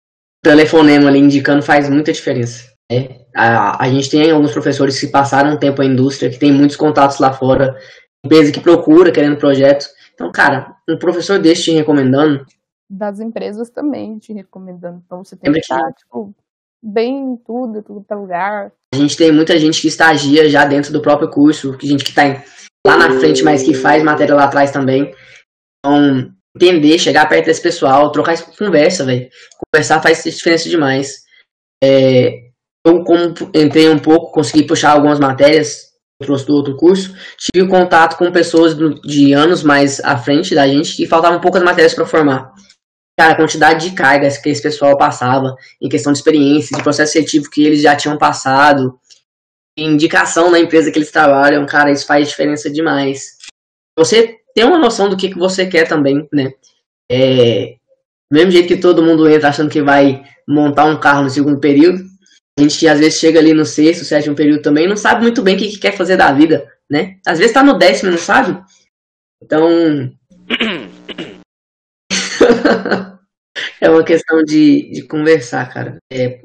telefonema 0.44 1.10
ali 1.10 1.18
indicando 1.18 1.64
faz 1.64 1.90
muita 1.90 2.14
diferença. 2.14 2.72
É, 2.92 3.26
a, 3.36 3.84
a 3.84 3.90
gente 3.90 4.12
tem 4.12 4.30
alguns 4.30 4.52
professores 4.52 5.00
que 5.00 5.08
passaram 5.08 5.54
um 5.56 5.58
tempo 5.58 5.82
na 5.82 5.90
indústria, 5.90 6.30
que 6.30 6.38
tem 6.38 6.52
muitos 6.52 6.76
contatos 6.76 7.18
lá 7.18 7.34
fora, 7.34 7.76
empresa 8.24 8.52
que 8.52 8.62
procura, 8.62 9.12
querendo 9.12 9.38
projetos. 9.38 9.88
Então, 10.14 10.32
cara, 10.32 10.76
um 10.88 11.00
professor 11.00 11.40
desse 11.40 11.64
te 11.64 11.72
recomendando. 11.72 12.46
Das 12.88 13.20
empresas 13.20 13.72
também 13.72 14.20
te 14.20 14.34
recomendando. 14.34 15.02
Então 15.04 15.24
você 15.24 15.36
tem 15.36 15.52
que 15.52 15.60
estar, 15.60 15.92
tipo, 15.94 16.32
bem 16.82 17.34
em 17.34 17.38
tudo, 17.38 17.80
em 17.80 17.82
tudo 17.82 18.06
que 18.06 18.14
é 18.14 18.16
lugar. 18.16 18.72
A 18.94 18.98
gente 18.98 19.18
tem 19.18 19.32
muita 19.32 19.58
gente 19.58 19.82
que 19.82 19.88
estagia 19.88 20.48
já 20.48 20.64
dentro 20.64 20.94
do 20.94 21.02
próprio 21.02 21.28
curso, 21.32 21.76
que 21.76 21.88
gente 21.88 22.04
que 22.04 22.14
tá 22.14 22.28
em- 22.28 22.42
lá 22.86 22.98
na 22.98 23.20
frente, 23.20 23.44
mas 23.44 23.64
que 23.64 23.74
faz 23.74 24.04
matéria 24.04 24.36
lá 24.36 24.46
atrás 24.46 24.72
também. 24.72 25.12
Então, 25.80 26.30
entender, 26.56 26.98
chegar 27.00 27.28
perto 27.28 27.46
desse 27.46 27.62
pessoal, 27.62 28.12
trocar 28.12 28.40
conversa, 28.58 29.04
velho. 29.04 29.28
Conversar 29.74 30.02
faz 30.02 30.24
diferença 30.24 30.70
demais. 30.70 31.24
É, 31.84 32.30
eu, 32.86 33.04
como 33.04 33.34
entrei 33.54 33.90
um 33.90 34.00
pouco, 34.00 34.32
consegui 34.32 34.64
puxar 34.66 34.92
algumas 34.92 35.20
matérias, 35.20 35.86
eu 36.22 36.28
trouxe 36.28 36.46
do 36.46 36.54
outro 36.54 36.78
curso, 36.78 37.14
tive 37.38 37.68
contato 37.68 38.18
com 38.18 38.32
pessoas 38.32 38.74
do- 38.74 39.02
de 39.02 39.34
anos 39.34 39.64
mais 39.64 40.00
à 40.02 40.18
frente 40.18 40.56
da 40.56 40.68
gente 40.68 40.96
que 40.96 41.08
faltavam 41.08 41.42
poucas 41.42 41.64
matérias 41.64 41.94
para 41.94 42.06
formar. 42.06 42.52
Cara, 43.20 43.34
a 43.34 43.38
quantidade 43.38 43.90
de 43.90 43.96
cargas 43.96 44.38
que 44.38 44.50
esse 44.50 44.62
pessoal 44.62 44.98
passava, 44.98 45.56
em 45.82 45.90
questão 45.90 46.12
de 46.12 46.20
experiência, 46.20 46.76
de 46.76 46.84
processo 46.84 47.14
seletivo 47.14 47.50
que 47.50 47.64
eles 47.66 47.82
já 47.82 47.96
tinham 47.96 48.18
passado, 48.18 48.98
indicação 49.78 50.50
na 50.50 50.60
empresa 50.60 50.92
que 50.92 50.98
eles 50.98 51.12
trabalham, 51.12 51.66
cara, 51.66 51.92
isso 51.92 52.06
faz 52.06 52.28
diferença 52.28 52.70
demais. 52.70 53.38
Você 53.98 54.38
tem 54.54 54.64
uma 54.64 54.78
noção 54.78 55.10
do 55.10 55.18
que, 55.18 55.30
que 55.30 55.38
você 55.38 55.66
quer 55.66 55.88
também, 55.88 56.28
né? 56.32 56.54
É, 57.12 57.76
do 58.32 58.36
mesmo 58.36 58.52
jeito 58.52 58.68
que 58.68 58.78
todo 58.78 59.04
mundo 59.04 59.30
entra 59.30 59.50
achando 59.50 59.70
que 59.70 59.82
vai 59.82 60.24
montar 60.48 60.86
um 60.86 61.00
carro 61.00 61.24
no 61.24 61.30
segundo 61.30 61.60
período, 61.60 62.04
a 62.58 62.62
gente 62.62 62.88
às 62.88 63.00
vezes 63.00 63.20
chega 63.20 63.40
ali 63.40 63.54
no 63.54 63.66
sexto, 63.66 64.06
sétimo 64.06 64.36
período 64.36 64.62
também, 64.62 64.88
não 64.88 64.96
sabe 64.96 65.22
muito 65.22 65.42
bem 65.42 65.56
o 65.56 65.60
que, 65.60 65.70
que 65.70 65.80
quer 65.80 65.92
fazer 65.92 66.16
da 66.16 66.32
vida, 66.32 66.72
né? 66.90 67.18
Às 67.26 67.38
vezes 67.38 67.54
tá 67.54 67.62
no 67.62 67.78
décimo, 67.78 68.12
não 68.12 68.18
sabe? 68.18 68.58
Então. 69.44 70.12
é 73.82 73.90
uma 73.90 74.04
questão 74.04 74.42
de, 74.44 74.90
de 74.92 75.04
conversar, 75.04 75.72
cara. 75.72 75.98
É, 76.12 76.42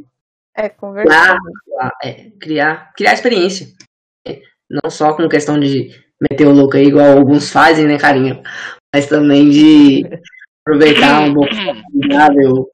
É, 0.60 0.68
conversar. 0.68 1.38
criar, 1.64 1.90
é, 2.02 2.30
criar, 2.38 2.92
criar 2.94 3.14
experiência. 3.14 3.66
É, 4.26 4.42
Não 4.68 4.90
só 4.90 5.14
com 5.14 5.26
questão 5.26 5.58
de 5.58 5.88
meter 6.20 6.46
o 6.46 6.52
louco 6.52 6.76
aí, 6.76 6.84
igual 6.84 7.16
alguns 7.16 7.50
fazem, 7.50 7.86
né, 7.86 7.98
carinha? 7.98 8.42
Mas 8.94 9.06
também 9.06 9.48
de 9.48 10.02
aproveitar 10.60 11.22
um 11.22 11.32
pouco 11.32 11.48
saudável, 12.02 12.70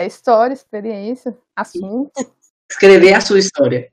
É 0.00 0.06
história, 0.06 0.52
experiência, 0.52 1.38
assunto. 1.56 2.10
escrever 2.68 3.14
a 3.14 3.20
sua 3.20 3.38
história. 3.38 3.88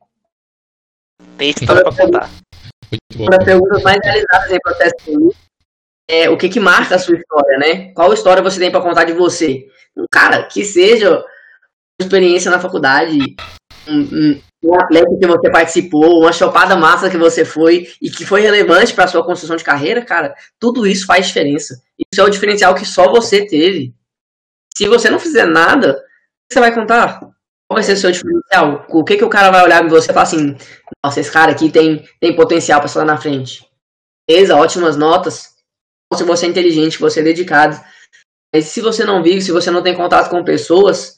Tem 1.38 1.51
história 1.51 1.84
pra 1.84 1.95
contar. 1.95 2.30
Bom. 3.15 3.26
Uma 3.26 3.38
das 3.38 3.45
perguntas 3.45 3.84
mais 3.84 3.99
realizadas 4.03 4.51
em 4.51 4.59
processo 4.59 5.35
é 6.09 6.30
o 6.30 6.38
que 6.38 6.49
que 6.49 6.59
marca 6.59 6.95
a 6.95 6.99
sua 6.99 7.15
história, 7.15 7.59
né? 7.59 7.93
Qual 7.93 8.11
história 8.11 8.41
você 8.41 8.59
tem 8.59 8.72
pra 8.72 8.81
contar 8.81 9.03
de 9.03 9.13
você? 9.13 9.67
Um 9.95 10.05
cara 10.11 10.43
que 10.47 10.63
seja 10.65 11.23
experiência 11.99 12.51
na 12.51 12.59
faculdade, 12.59 13.17
um, 13.88 13.99
um- 13.99 14.41
um 14.63 14.76
atleta 14.76 15.17
que 15.19 15.27
você 15.27 15.51
participou, 15.51 16.22
uma 16.22 16.34
chopada 16.34 16.76
massa 16.76 17.09
que 17.09 17.17
você 17.17 17.45
foi 17.45 17.88
e 18.01 18.09
que 18.09 18.26
foi 18.26 18.41
relevante 18.41 18.93
pra 18.93 19.07
sua 19.07 19.23
construção 19.23 19.55
de 19.55 19.63
carreira, 19.63 20.03
cara, 20.03 20.35
tudo 20.59 20.88
isso 20.88 21.05
faz 21.05 21.27
diferença. 21.27 21.81
Isso 21.97 22.19
é 22.19 22.23
o 22.23 22.30
diferencial 22.30 22.73
que 22.73 22.85
só 22.85 23.09
você 23.11 23.45
teve. 23.45 23.93
Se 24.76 24.88
você 24.88 25.09
não 25.09 25.19
fizer 25.19 25.45
nada, 25.45 25.91
o 25.91 25.95
que 26.49 26.53
você 26.53 26.59
vai 26.59 26.73
contar? 26.73 27.19
Qual 27.19 27.76
vai 27.76 27.84
ser 27.84 27.93
o 27.93 27.97
seu 27.97 28.11
diferencial? 28.11 28.85
O 28.89 29.03
que 29.03 29.17
que 29.17 29.23
o 29.23 29.30
cara 29.30 29.51
vai 29.51 29.63
olhar 29.63 29.84
em 29.84 29.88
você 29.88 30.11
e 30.11 30.13
falar 30.13 30.23
assim, 30.23 30.55
nossa, 31.03 31.19
esse 31.19 31.31
cara 31.31 31.51
aqui 31.51 31.69
tem, 31.69 32.07
tem 32.19 32.35
potencial 32.35 32.80
pra 32.80 32.88
estar 32.88 33.05
na 33.05 33.17
frente. 33.17 33.67
Beleza, 34.27 34.55
ótimas 34.55 34.97
notas. 34.97 35.53
Se 36.13 36.23
você 36.23 36.45
é 36.45 36.49
inteligente, 36.49 36.99
você 36.99 37.19
é 37.19 37.23
dedicado. 37.23 37.80
Mas 38.53 38.65
se 38.65 38.81
você 38.81 39.03
não 39.03 39.22
vive, 39.23 39.41
se 39.41 39.51
você 39.51 39.69
não 39.69 39.84
tem 39.84 39.95
contato 39.95 40.30
com 40.30 40.43
pessoas, 40.43 41.15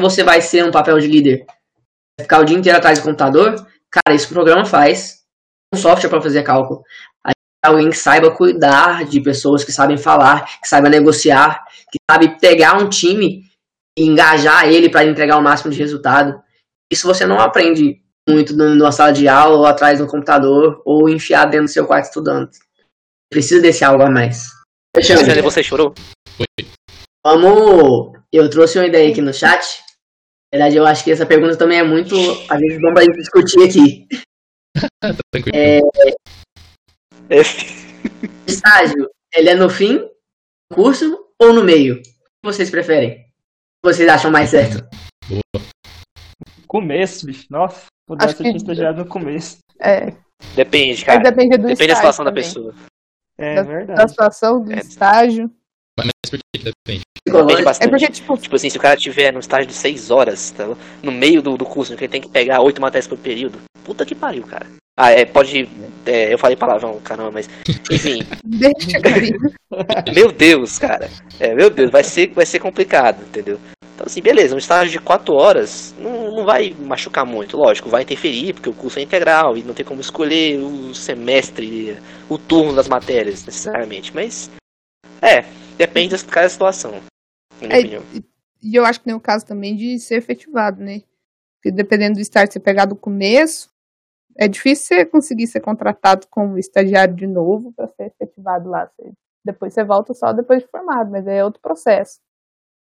você 0.00 0.22
vai 0.22 0.40
ser 0.40 0.64
um 0.64 0.70
papel 0.70 0.98
de 0.98 1.06
líder? 1.06 1.46
Ficar 2.20 2.40
o 2.40 2.44
dia 2.44 2.56
inteiro 2.56 2.78
atrás 2.78 2.98
do 2.98 3.04
computador? 3.04 3.54
Cara, 3.90 4.14
isso 4.14 4.26
que 4.26 4.32
o 4.32 4.36
programa 4.36 4.64
faz. 4.64 5.22
Um 5.74 5.78
software 5.78 6.08
para 6.10 6.22
fazer 6.22 6.42
cálculo. 6.42 6.82
Aí 7.24 7.32
alguém 7.64 7.90
que 7.90 7.96
saiba 7.96 8.30
cuidar 8.30 9.04
de 9.04 9.20
pessoas, 9.20 9.64
que 9.64 9.72
sabem 9.72 9.96
falar, 9.98 10.44
que 10.60 10.68
saiba 10.68 10.88
negociar, 10.88 11.64
que 11.90 11.98
sabe 12.10 12.38
pegar 12.38 12.76
um 12.76 12.88
time 12.88 13.44
e 13.98 14.04
engajar 14.04 14.68
ele 14.68 14.88
para 14.88 15.04
entregar 15.04 15.38
o 15.38 15.42
máximo 15.42 15.72
de 15.72 15.78
resultado. 15.78 16.40
Isso 16.92 17.06
você 17.06 17.26
não 17.26 17.40
aprende 17.40 18.00
muito 18.28 18.56
no- 18.56 18.74
numa 18.74 18.92
sala 18.92 19.12
de 19.12 19.28
aula, 19.28 19.56
ou 19.56 19.66
atrás 19.66 19.98
do 19.98 20.06
computador, 20.06 20.80
ou 20.84 21.08
enfiar 21.08 21.46
dentro 21.46 21.66
do 21.66 21.70
seu 21.70 21.86
quarto 21.86 22.06
estudando. 22.06 22.50
Precisa 23.30 23.60
desse 23.60 23.84
algo 23.84 24.02
a 24.02 24.10
mais. 24.10 24.46
Alexandre, 24.96 25.42
você 25.42 25.62
chorou? 25.62 25.92
Vamos. 27.24 28.12
Eu 28.32 28.50
trouxe 28.50 28.78
uma 28.78 28.86
ideia 28.86 29.10
aqui 29.10 29.20
no 29.22 29.32
chat. 29.32 29.82
Na 30.52 30.58
verdade, 30.58 30.76
eu 30.76 30.86
acho 30.86 31.02
que 31.04 31.10
essa 31.12 31.26
pergunta 31.26 31.56
também 31.56 31.78
é 31.78 31.82
muito. 31.82 32.14
Às 32.50 32.60
vezes, 32.60 32.80
bom 32.80 32.92
pra 32.92 33.04
gente 33.04 33.16
discutir 33.16 33.62
aqui. 33.62 34.06
Tranquilo. 35.32 35.56
É, 35.56 35.78
É, 37.30 37.40
estágio, 38.46 39.08
ele 39.34 39.48
é 39.50 39.54
no 39.54 39.70
fim 39.70 39.98
do 39.98 40.74
curso 40.74 41.18
ou 41.40 41.52
no 41.52 41.64
meio? 41.64 41.96
O 41.96 42.02
que 42.02 42.12
vocês 42.44 42.70
preferem? 42.70 43.12
O 43.12 43.14
que 43.88 43.94
vocês 43.94 44.08
acham 44.08 44.30
mais 44.30 44.50
certo? 44.50 44.86
Começo, 46.66 47.24
bicho. 47.26 47.46
Nossa, 47.50 47.86
pudesse 48.06 48.32
Acho 48.34 48.42
eu 48.42 48.44
tinha 48.44 48.52
que- 48.52 48.58
estagiado 48.58 48.98
no 49.04 49.08
começo. 49.08 49.58
É, 49.80 50.12
Depende, 50.54 50.90
mas 50.90 51.04
cara. 51.04 51.20
depende 51.22 51.56
do 51.56 51.66
Depende 51.68 51.88
da 51.88 51.96
situação 51.96 52.24
da 52.24 52.30
também. 52.30 52.44
pessoa. 52.44 52.74
É 53.38 53.54
Da- 53.56 53.62
verdade. 53.62 54.00
Da 54.00 54.08
situação, 54.08 54.62
do 54.62 54.72
É. 54.72 54.78
estágio. 54.78 55.50
Mas 55.98 56.10
por 56.30 56.38
que 56.52 56.58
que 56.62 56.68
Depende 57.26 57.62
Psicológico? 57.62 57.84
É 57.84 57.88
porque, 57.88 58.08
tipo, 58.08 58.36
Tipo 58.36 58.56
assim, 58.56 58.68
se 58.68 58.76
o 58.76 58.80
cara 58.80 58.96
tiver 58.96 59.32
no 59.32 59.40
estágio 59.40 59.66
de 59.66 59.74
6 59.74 60.10
horas, 60.10 60.50
tá? 60.50 60.68
no 61.02 61.10
meio 61.10 61.40
do, 61.40 61.56
do 61.56 61.64
curso, 61.64 61.96
que 61.96 62.04
ele 62.04 62.12
tem 62.12 62.20
que 62.20 62.28
pegar 62.28 62.60
8 62.60 62.80
matérias 62.80 63.06
por 63.06 63.16
período, 63.16 63.58
puta 63.82 64.04
que 64.04 64.14
pariu, 64.14 64.42
cara. 64.44 64.66
Ah, 64.96 65.10
é, 65.10 65.24
pode. 65.24 65.68
é, 66.06 66.32
eu 66.32 66.38
falei 66.38 66.56
palavrão, 66.56 67.00
caramba, 67.00 67.32
mas. 67.32 67.48
Enfim, 67.90 68.20
deixa, 68.44 69.00
carinho. 69.00 69.38
meu 70.14 70.30
Deus, 70.30 70.78
cara. 70.78 71.10
É, 71.40 71.54
meu 71.54 71.68
Deus, 71.70 71.90
vai 71.90 72.04
ser, 72.04 72.28
vai 72.28 72.46
ser 72.46 72.60
complicado, 72.60 73.22
entendeu? 73.22 73.58
Então, 73.94 74.06
assim, 74.06 74.20
beleza, 74.20 74.54
um 74.54 74.58
estágio 74.58 74.92
de 74.92 75.00
4 75.00 75.34
horas 75.34 75.94
não, 75.98 76.30
não 76.36 76.44
vai 76.44 76.74
machucar 76.78 77.24
muito, 77.24 77.56
lógico, 77.56 77.88
vai 77.88 78.02
interferir, 78.02 78.52
porque 78.52 78.68
o 78.68 78.74
curso 78.74 78.98
é 78.98 79.02
integral 79.02 79.56
e 79.56 79.62
não 79.62 79.72
tem 79.72 79.84
como 79.84 80.00
escolher 80.00 80.58
o 80.58 80.94
semestre, 80.94 81.96
o 82.28 82.36
turno 82.36 82.74
das 82.74 82.88
matérias, 82.88 83.44
necessariamente. 83.44 84.12
Mas, 84.14 84.50
é, 85.22 85.44
depende 85.76 86.16
de 86.16 86.24
cada 86.24 86.48
situação, 86.48 87.00
É, 87.60 87.78
opinião. 87.78 88.02
E 88.62 88.74
eu 88.76 88.84
acho 88.84 89.00
que 89.00 89.04
tem 89.04 89.14
o 89.14 89.20
caso 89.20 89.44
também 89.44 89.76
de 89.76 89.98
ser 89.98 90.16
efetivado, 90.16 90.82
né? 90.82 91.02
Porque 91.56 91.70
dependendo 91.70 92.14
do 92.14 92.20
estágio 92.20 92.48
que 92.48 92.52
você 92.54 92.60
pegar 92.60 92.86
do 92.86 92.96
começo, 92.96 93.70
é 94.36 94.48
difícil 94.48 94.86
você 94.96 95.04
conseguir 95.04 95.46
ser 95.46 95.60
contratado 95.60 96.26
como 96.28 96.58
estagiário 96.58 97.14
de 97.14 97.26
novo 97.26 97.72
para 97.72 97.86
ser 97.88 98.06
efetivado 98.06 98.68
lá. 98.68 98.86
Você- 98.96 99.12
depois 99.44 99.74
você 99.74 99.84
volta 99.84 100.14
só 100.14 100.32
depois 100.32 100.62
de 100.62 100.68
formado, 100.68 101.10
mas 101.10 101.26
é 101.26 101.44
outro 101.44 101.60
processo. 101.60 102.18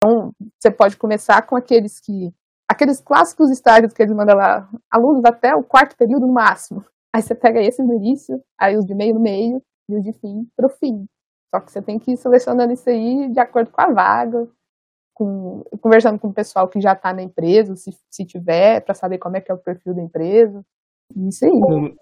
Então, 0.03 0.33
você 0.59 0.69
pode 0.71 0.97
começar 0.97 1.41
com 1.43 1.55
aqueles 1.55 1.99
que. 1.99 2.33
Aqueles 2.69 3.01
clássicos 3.01 3.49
estágios 3.51 3.93
que 3.93 4.01
ele 4.01 4.13
manda 4.13 4.33
lá, 4.33 4.69
alunos 4.89 5.23
até 5.25 5.53
o 5.55 5.63
quarto 5.63 5.95
período 5.97 6.25
no 6.25 6.33
máximo. 6.33 6.83
Aí 7.13 7.21
você 7.21 7.35
pega 7.35 7.61
esses 7.61 7.85
no 7.85 7.93
início, 7.95 8.41
aí 8.57 8.77
os 8.77 8.85
de 8.85 8.95
meio 8.95 9.13
no 9.15 9.19
meio, 9.19 9.61
e 9.89 9.95
os 9.97 10.03
de 10.03 10.13
fim 10.13 10.47
pro 10.55 10.69
fim. 10.69 11.05
Só 11.53 11.59
que 11.59 11.71
você 11.71 11.81
tem 11.81 11.99
que 11.99 12.11
ir 12.11 12.17
selecionando 12.17 12.71
isso 12.71 12.89
aí 12.89 13.29
de 13.29 13.39
acordo 13.39 13.71
com 13.71 13.81
a 13.81 13.91
vaga, 13.91 14.47
com, 15.13 15.63
conversando 15.81 16.17
com 16.17 16.29
o 16.29 16.33
pessoal 16.33 16.67
que 16.67 16.79
já 16.79 16.93
está 16.93 17.13
na 17.13 17.21
empresa, 17.21 17.75
se, 17.75 17.91
se 18.09 18.25
tiver, 18.25 18.81
para 18.81 18.95
saber 18.95 19.17
como 19.17 19.37
é 19.37 19.41
que 19.41 19.51
é 19.51 19.53
o 19.53 19.57
perfil 19.57 19.93
da 19.93 20.01
empresa. 20.01 20.65
Isso 21.27 21.45
aí. 21.45 21.51
No 21.51 21.93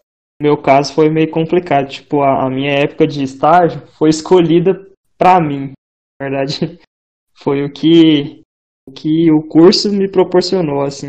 meu 0.42 0.56
caso 0.56 0.94
foi 0.94 1.10
meio 1.10 1.30
complicado. 1.32 1.90
Tipo, 1.90 2.22
a, 2.22 2.46
a 2.46 2.50
minha 2.50 2.72
época 2.72 3.08
de 3.08 3.24
estágio 3.24 3.86
foi 3.98 4.10
escolhida 4.10 4.88
pra 5.18 5.42
mim. 5.42 5.74
Na 6.22 6.30
verdade, 6.30 6.80
foi 7.36 7.66
o 7.66 7.72
que, 7.72 8.44
o 8.88 8.92
que 8.92 9.32
o 9.32 9.42
curso 9.42 9.92
me 9.92 10.10
proporcionou, 10.10 10.82
assim. 10.84 11.08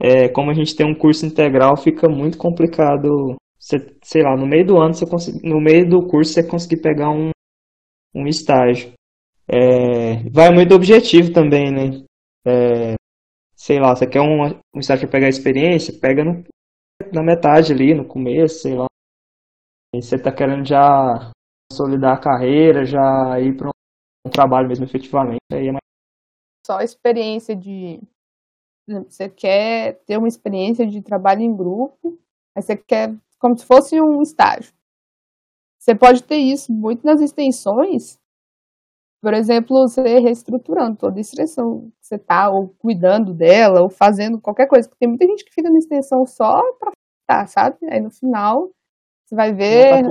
É, 0.00 0.28
como 0.28 0.50
a 0.50 0.54
gente 0.54 0.76
tem 0.76 0.86
um 0.86 0.94
curso 0.94 1.26
integral, 1.26 1.76
fica 1.76 2.08
muito 2.08 2.38
complicado. 2.38 3.36
Você, 3.58 3.96
sei 4.04 4.22
lá, 4.22 4.36
no 4.36 4.46
meio 4.46 4.64
do 4.64 4.78
ano, 4.78 4.94
você 4.94 5.04
consegui, 5.04 5.46
no 5.46 5.60
meio 5.60 5.88
do 5.88 6.06
curso, 6.06 6.32
você 6.32 6.42
conseguir 6.42 6.80
pegar 6.80 7.10
um, 7.10 7.30
um 8.18 8.26
estágio. 8.26 8.92
É, 9.48 10.28
vai 10.30 10.50
muito 10.52 10.70
do 10.70 10.74
objetivo 10.74 11.32
também, 11.32 11.70
né? 11.72 12.04
É, 12.46 12.94
sei 13.56 13.78
lá, 13.78 13.94
você 13.94 14.06
quer 14.06 14.20
um, 14.20 14.44
um 14.74 14.80
estágio 14.80 15.08
para 15.08 15.18
pegar 15.18 15.28
experiência, 15.28 15.98
pega 15.98 16.24
no, 16.24 16.44
na 17.12 17.22
metade 17.22 17.72
ali, 17.72 17.94
no 17.94 18.06
começo, 18.06 18.62
sei 18.62 18.74
lá. 18.74 18.86
E 19.94 20.02
você 20.02 20.18
tá 20.18 20.30
querendo 20.30 20.66
já 20.66 21.32
consolidar 21.70 22.16
a 22.16 22.20
carreira, 22.20 22.84
já 22.84 23.40
ir 23.40 23.56
para 23.56 23.68
um, 23.68 23.72
um 24.26 24.30
trabalho 24.30 24.68
mesmo 24.68 24.84
efetivamente, 24.84 25.40
aí 25.52 25.68
é 25.68 25.72
mais 25.72 25.88
só 26.68 26.82
experiência 26.82 27.56
de. 27.56 27.98
Você 29.08 29.28
quer 29.30 30.00
ter 30.04 30.18
uma 30.18 30.28
experiência 30.28 30.86
de 30.86 31.00
trabalho 31.00 31.40
em 31.40 31.54
grupo, 31.54 32.18
aí 32.54 32.62
você 32.62 32.76
quer 32.76 33.16
como 33.38 33.56
se 33.56 33.64
fosse 33.64 33.98
um 33.98 34.20
estágio. 34.20 34.72
Você 35.88 35.94
pode 35.94 36.22
ter 36.22 36.36
isso 36.36 36.70
muito 36.70 37.02
nas 37.02 37.18
extensões, 37.18 38.18
por 39.22 39.32
exemplo, 39.32 39.88
você 39.88 40.18
reestruturando 40.18 40.98
toda 40.98 41.16
a 41.16 41.20
extensão 41.22 41.90
que 41.98 42.06
você 42.06 42.16
está, 42.16 42.50
ou 42.50 42.74
cuidando 42.78 43.32
dela, 43.32 43.80
ou 43.80 43.88
fazendo 43.88 44.38
qualquer 44.38 44.66
coisa. 44.66 44.86
Porque 44.86 44.98
tem 45.00 45.08
muita 45.08 45.26
gente 45.26 45.46
que 45.46 45.54
fica 45.54 45.70
na 45.70 45.78
extensão 45.78 46.26
só 46.26 46.62
para 46.78 46.92
tá, 47.26 47.46
sabe? 47.46 47.78
Aí 47.90 48.00
no 48.00 48.10
final 48.10 48.70
você 49.24 49.34
vai 49.34 49.54
ver, 49.54 50.04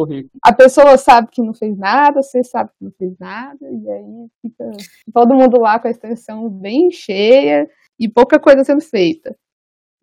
a 0.43 0.51
pessoa 0.51 0.97
sabe 0.97 1.29
que 1.31 1.43
não 1.43 1.53
fez 1.53 1.77
nada, 1.77 2.23
você 2.23 2.43
sabe 2.43 2.71
que 2.71 2.83
não 2.83 2.91
fez 2.97 3.15
nada, 3.19 3.59
e 3.61 3.89
aí 3.89 4.27
fica 4.41 4.71
todo 5.13 5.35
mundo 5.35 5.59
lá 5.59 5.79
com 5.79 5.87
a 5.87 5.91
extensão 5.91 6.49
bem 6.49 6.89
cheia 6.89 7.69
e 7.99 8.09
pouca 8.09 8.39
coisa 8.39 8.63
sendo 8.63 8.81
feita. 8.81 9.35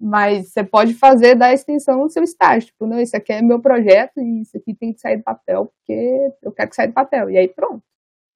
Mas 0.04 0.48
você 0.48 0.62
pode 0.62 0.92
fazer 0.92 1.34
da 1.34 1.50
extensão 1.50 2.02
o 2.02 2.10
seu 2.10 2.22
estágio. 2.22 2.66
Tipo, 2.66 2.86
não, 2.86 3.00
isso 3.00 3.16
aqui 3.16 3.32
é 3.32 3.40
meu 3.40 3.58
projeto 3.58 4.20
e 4.20 4.42
isso 4.42 4.54
aqui 4.54 4.74
tem 4.74 4.92
que 4.92 5.00
sair 5.00 5.16
do 5.16 5.22
papel 5.22 5.72
porque 5.72 6.30
eu 6.42 6.52
quero 6.52 6.68
que 6.68 6.76
saia 6.76 6.88
do 6.88 6.94
papel. 6.94 7.30
E 7.30 7.38
aí 7.38 7.48
pronto. 7.48 7.82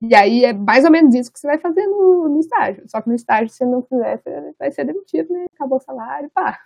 E 0.01 0.15
aí 0.15 0.47
é 0.47 0.55
mais 0.55 0.87
ou 0.87 0.91
menos 0.91 1.15
isso 1.15 1.31
que 1.31 1.39
você 1.39 1.47
vai 1.47 1.59
fazer 1.59 1.87
no, 1.87 2.31
no 2.31 2.41
estágio. 2.41 2.85
Só 2.89 3.03
que 3.03 3.11
no 3.11 3.15
estágio, 3.15 3.51
se 3.51 3.67
não 3.67 3.83
fizer, 3.83 4.17
você 4.17 4.55
vai 4.59 4.73
ser 4.73 4.85
demitido, 4.85 5.31
né? 5.31 5.45
Acabou 5.55 5.77
o 5.77 5.83
salário, 5.83 6.31
pá. 6.33 6.59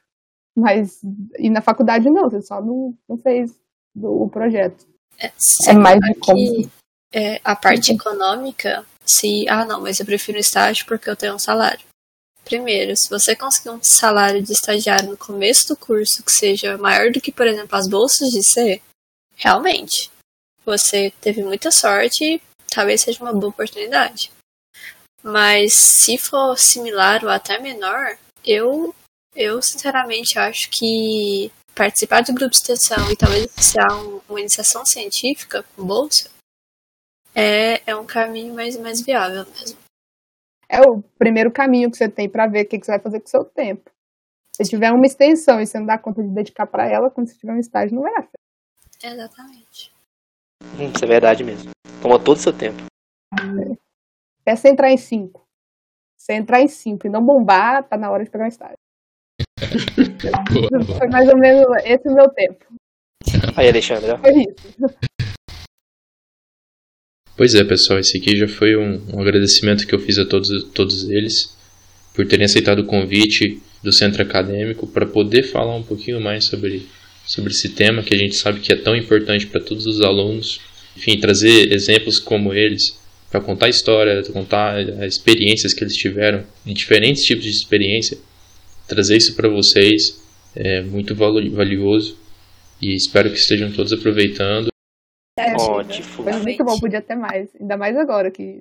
Mas, 0.55 1.01
e 1.37 1.51
na 1.51 1.63
faculdade 1.63 2.09
não, 2.09 2.31
você 2.31 2.41
só 2.41 2.63
não, 2.63 2.97
não 3.09 3.19
fez 3.19 3.59
o 3.97 4.29
projeto. 4.29 4.87
É, 5.19 5.33
é 5.69 5.73
mais 5.73 5.99
de 5.99 6.15
como. 6.15 6.71
É, 7.13 7.41
a 7.43 7.57
parte 7.57 7.93
econômica, 7.93 8.85
se. 9.05 9.49
Ah, 9.49 9.65
não, 9.65 9.81
mas 9.81 9.99
eu 9.99 10.07
prefiro 10.07 10.39
estágio 10.39 10.87
porque 10.87 11.11
eu 11.11 11.17
tenho 11.17 11.35
um 11.35 11.39
salário. 11.39 11.85
Primeiro, 12.45 12.97
se 12.97 13.09
você 13.09 13.37
conseguir 13.37 13.71
um 13.71 13.83
salário 13.83 14.43
de 14.43 14.53
estagiário 14.53 15.11
no 15.11 15.17
começo 15.17 15.69
do 15.69 15.77
curso 15.77 16.23
que 16.23 16.33
seja 16.33 16.77
maior 16.77 17.11
do 17.11 17.21
que, 17.21 17.33
por 17.33 17.47
exemplo, 17.47 17.77
as 17.77 17.89
bolsas 17.89 18.29
de 18.31 18.43
C, 18.43 18.83
realmente, 19.37 20.11
você 20.65 21.13
teve 21.21 21.43
muita 21.43 21.71
sorte 21.71 22.41
talvez 22.73 23.03
seja 23.03 23.23
uma 23.23 23.33
boa 23.33 23.49
oportunidade. 23.49 24.33
Mas 25.23 25.75
se 25.75 26.19
for 26.19 26.59
similar 26.59 27.23
ou 27.23 27.31
até 27.31 27.59
menor, 27.59 28.19
eu, 28.45 28.95
eu 29.37 29.63
sinceramente 29.63 30.39
acho 30.39 30.69
que 30.71 31.53
participar 31.75 32.23
de 32.23 32.33
grupo 32.33 32.51
de 32.51 32.57
extensão 32.57 33.11
e 33.11 33.17
talvez 33.17 33.45
iniciar 33.45 33.93
um, 33.95 34.21
uma 34.29 34.41
iniciação 34.41 34.85
científica 34.85 35.65
com 35.75 35.85
bolsa 35.85 36.31
é, 37.35 37.83
é 37.87 37.97
um 37.97 38.05
caminho 38.05 38.55
mais, 38.55 38.77
mais 38.77 39.01
viável 39.01 39.47
mesmo. 39.59 39.79
É 40.73 40.81
o 40.81 41.03
primeiro 41.19 41.51
caminho 41.53 41.91
que 41.91 41.99
você 41.99 42.09
tem 42.09 42.31
para 42.31 42.47
ver 42.47 42.65
o 42.65 42.69
que, 42.69 42.79
que 42.79 42.87
você 42.87 42.93
vai 42.93 43.01
fazer 43.01 43.21
com 43.21 43.27
o 43.27 43.31
seu 43.31 43.45
tempo. 43.45 43.91
Se 44.57 44.65
tiver 44.65 44.91
uma 44.91 45.05
extensão 45.05 45.61
e 45.61 45.67
você 45.67 45.79
não 45.79 45.85
dá 45.85 45.99
conta 45.99 46.23
de 46.23 46.31
dedicar 46.31 46.67
para 46.67 46.89
ela, 46.89 47.11
quando 47.11 47.29
você 47.29 47.37
tiver 47.37 47.53
um 47.53 47.59
estágio, 47.59 47.95
não 47.95 48.03
vai 48.03 48.13
dar 48.15 48.23
certo. 48.23 49.15
Exatamente. 49.15 49.93
Isso 50.79 51.05
é 51.05 51.07
verdade 51.07 51.45
mesmo. 51.45 51.73
Toma 52.01 52.19
todo 52.19 52.39
o 52.39 52.41
seu 52.41 52.53
tempo. 52.57 52.83
É 54.47 54.57
você 54.57 54.71
entrar 54.71 54.91
em 54.91 54.97
5. 54.97 55.47
Se 56.17 56.33
entrar 56.33 56.63
em 56.63 56.69
5 56.69 57.07
e 57.07 57.11
não 57.11 57.25
bombar, 57.25 57.87
tá 57.87 57.99
na 57.99 58.11
hora 58.11 58.25
de 58.25 58.31
pegar 58.31 58.45
um 58.45 58.49
estágio. 58.49 58.77
Foi 60.99 61.09
mais 61.09 61.29
ou 61.29 61.37
menos 61.37 61.67
esse 61.85 62.09
o 62.09 62.15
meu 62.15 62.31
tempo. 62.31 62.65
Aí, 63.57 63.69
Alexandre. 63.69 64.17
Foi 64.19 64.33
isso. 64.33 65.12
Pois 67.43 67.57
é, 67.57 67.65
pessoal, 67.65 67.99
esse 67.99 68.19
aqui 68.19 68.37
já 68.37 68.47
foi 68.47 68.77
um, 68.77 69.03
um 69.13 69.21
agradecimento 69.21 69.85
que 69.85 69.93
eu 69.93 69.99
fiz 69.99 70.17
a 70.17 70.25
todos, 70.25 70.63
todos 70.73 71.11
eles 71.11 71.59
por 72.15 72.25
terem 72.25 72.45
aceitado 72.45 72.79
o 72.79 72.85
convite 72.85 73.61
do 73.83 73.93
centro 73.93 74.23
acadêmico 74.23 74.87
para 74.87 75.05
poder 75.05 75.43
falar 75.43 75.75
um 75.75 75.83
pouquinho 75.83 76.21
mais 76.21 76.45
sobre, 76.45 76.87
sobre 77.27 77.51
esse 77.51 77.71
tema 77.71 78.01
que 78.05 78.15
a 78.15 78.17
gente 78.17 78.37
sabe 78.37 78.61
que 78.61 78.73
é 78.73 78.77
tão 78.77 78.95
importante 78.95 79.49
para 79.49 79.61
todos 79.61 79.87
os 79.87 80.01
alunos 80.01 80.61
enfim, 80.97 81.19
trazer 81.19 81.73
exemplos 81.73 82.21
como 82.21 82.55
eles 82.55 82.97
para 83.29 83.41
contar 83.41 83.69
história, 83.69 84.23
contar 84.33 84.77
as 84.77 85.15
experiências 85.15 85.75
que 85.75 85.83
eles 85.83 85.97
tiveram, 85.97 86.45
em 86.65 86.73
diferentes 86.73 87.25
tipos 87.25 87.43
de 87.43 87.51
experiência, 87.51 88.19
trazer 88.87 89.17
isso 89.17 89.35
para 89.35 89.49
vocês 89.49 90.23
é 90.55 90.81
muito 90.81 91.13
valioso 91.17 92.17
e 92.81 92.95
espero 92.95 93.33
que 93.33 93.39
estejam 93.41 93.73
todos 93.73 93.93
aproveitando. 93.93 94.72
É, 95.43 95.55
Ótimo. 95.55 96.07
Foi 96.07 96.33
muito 96.35 96.65
bom, 96.65 96.79
podia 96.79 97.03
ter 97.03 97.17
mais, 97.17 97.49
ainda 97.61 97.77
mais 97.77 97.97
agora 97.97 98.31
que 98.31 98.61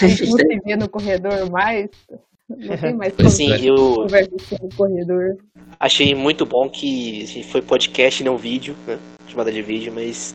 a 0.00 0.06
gente 0.06 0.26
não 0.26 0.36
se 0.36 0.60
vê 0.64 0.76
no 0.76 0.88
corredor 0.88 1.50
mais. 1.50 1.90
Não 2.48 2.76
tem 2.76 2.96
mais 2.96 3.14
como 3.14 3.30
Sim, 3.30 3.50
eu 3.64 3.74
no 3.74 4.76
corredor. 4.76 5.36
Achei 5.78 6.14
muito 6.14 6.44
bom 6.44 6.68
que 6.68 7.44
foi 7.44 7.62
podcast 7.62 8.22
e 8.22 8.26
não 8.26 8.36
vídeo, 8.36 8.74
né? 8.86 8.98
chamada 9.28 9.52
de 9.52 9.62
vídeo, 9.62 9.92
mas 9.94 10.34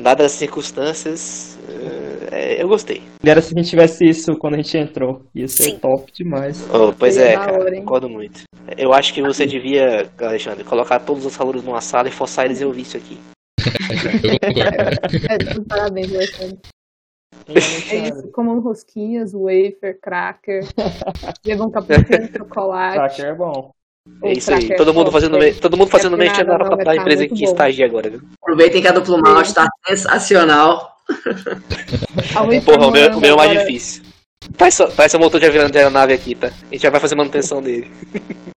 dadas 0.00 0.26
as 0.26 0.32
circunstâncias, 0.32 1.58
é, 2.30 2.62
eu 2.62 2.68
gostei. 2.68 3.02
Era 3.24 3.40
se 3.40 3.52
a 3.54 3.58
gente 3.58 3.70
tivesse 3.70 4.04
isso 4.04 4.36
quando 4.36 4.54
a 4.54 4.56
gente 4.58 4.76
entrou. 4.76 5.22
Ia 5.34 5.48
ser 5.48 5.64
Sim. 5.64 5.78
top 5.78 6.12
demais. 6.12 6.64
Oh, 6.72 6.92
pois 6.92 7.16
é, 7.16 7.34
cara, 7.34 7.74
concordo 7.76 8.08
muito. 8.08 8.42
Eu 8.78 8.92
acho 8.92 9.12
que 9.12 9.22
você 9.22 9.44
devia, 9.46 10.08
Alexandre, 10.20 10.64
colocar 10.64 11.00
todos 11.00 11.26
os 11.26 11.40
alunos 11.40 11.64
numa 11.64 11.80
sala 11.80 12.08
e 12.08 12.12
forçar 12.12 12.44
eles 12.44 12.62
a 12.62 12.66
ouvir 12.66 12.82
isso 12.82 12.96
aqui. 12.96 13.18
É, 13.68 15.60
parabéns, 15.68 16.14
Alexandre. 16.14 16.58
É 17.48 18.08
isso, 18.08 18.28
comam 18.32 18.60
rosquinhas, 18.60 19.32
wafer, 19.32 19.98
cracker, 20.00 20.64
bebam 21.44 21.68
um 21.68 21.70
cappuccino 21.70 22.28
chocolate. 22.38 22.96
Cracker 22.96 23.24
é 23.26 23.34
bom. 23.34 23.70
É 24.22 24.32
isso 24.32 24.52
aí. 24.52 24.74
Todo 24.76 24.94
mundo 24.94 25.10
fazendo, 25.10 25.38
todo 25.60 25.76
mundo 25.76 25.90
fazendo 25.90 26.16
mexer 26.16 26.44
na, 26.44 26.58
na, 26.58 26.76
na 26.76 26.96
empresa 26.96 27.26
que 27.26 27.44
estagia 27.44 27.86
agora. 27.86 28.10
Viu? 28.10 28.20
Aproveitem 28.42 28.80
que 28.80 28.88
a 28.88 28.92
duplo 28.92 29.18
malte 29.20 29.48
está 29.48 29.68
sensacional. 29.86 30.96
Porra, 32.64 32.86
o 32.86 32.90
meu, 32.90 33.16
o 33.16 33.20
meu 33.20 33.34
é 33.34 33.36
mais 33.36 33.60
difícil. 33.60 34.02
Faz, 34.56 34.76
faz 34.94 35.10
seu 35.10 35.20
motor 35.20 35.40
de 35.40 35.46
aeronave 35.46 36.12
aqui, 36.12 36.34
tá? 36.34 36.48
A 36.48 36.74
gente 36.74 36.82
já 36.82 36.90
vai 36.90 37.00
fazer 37.00 37.14
manutenção 37.14 37.62
dele. 37.62 37.90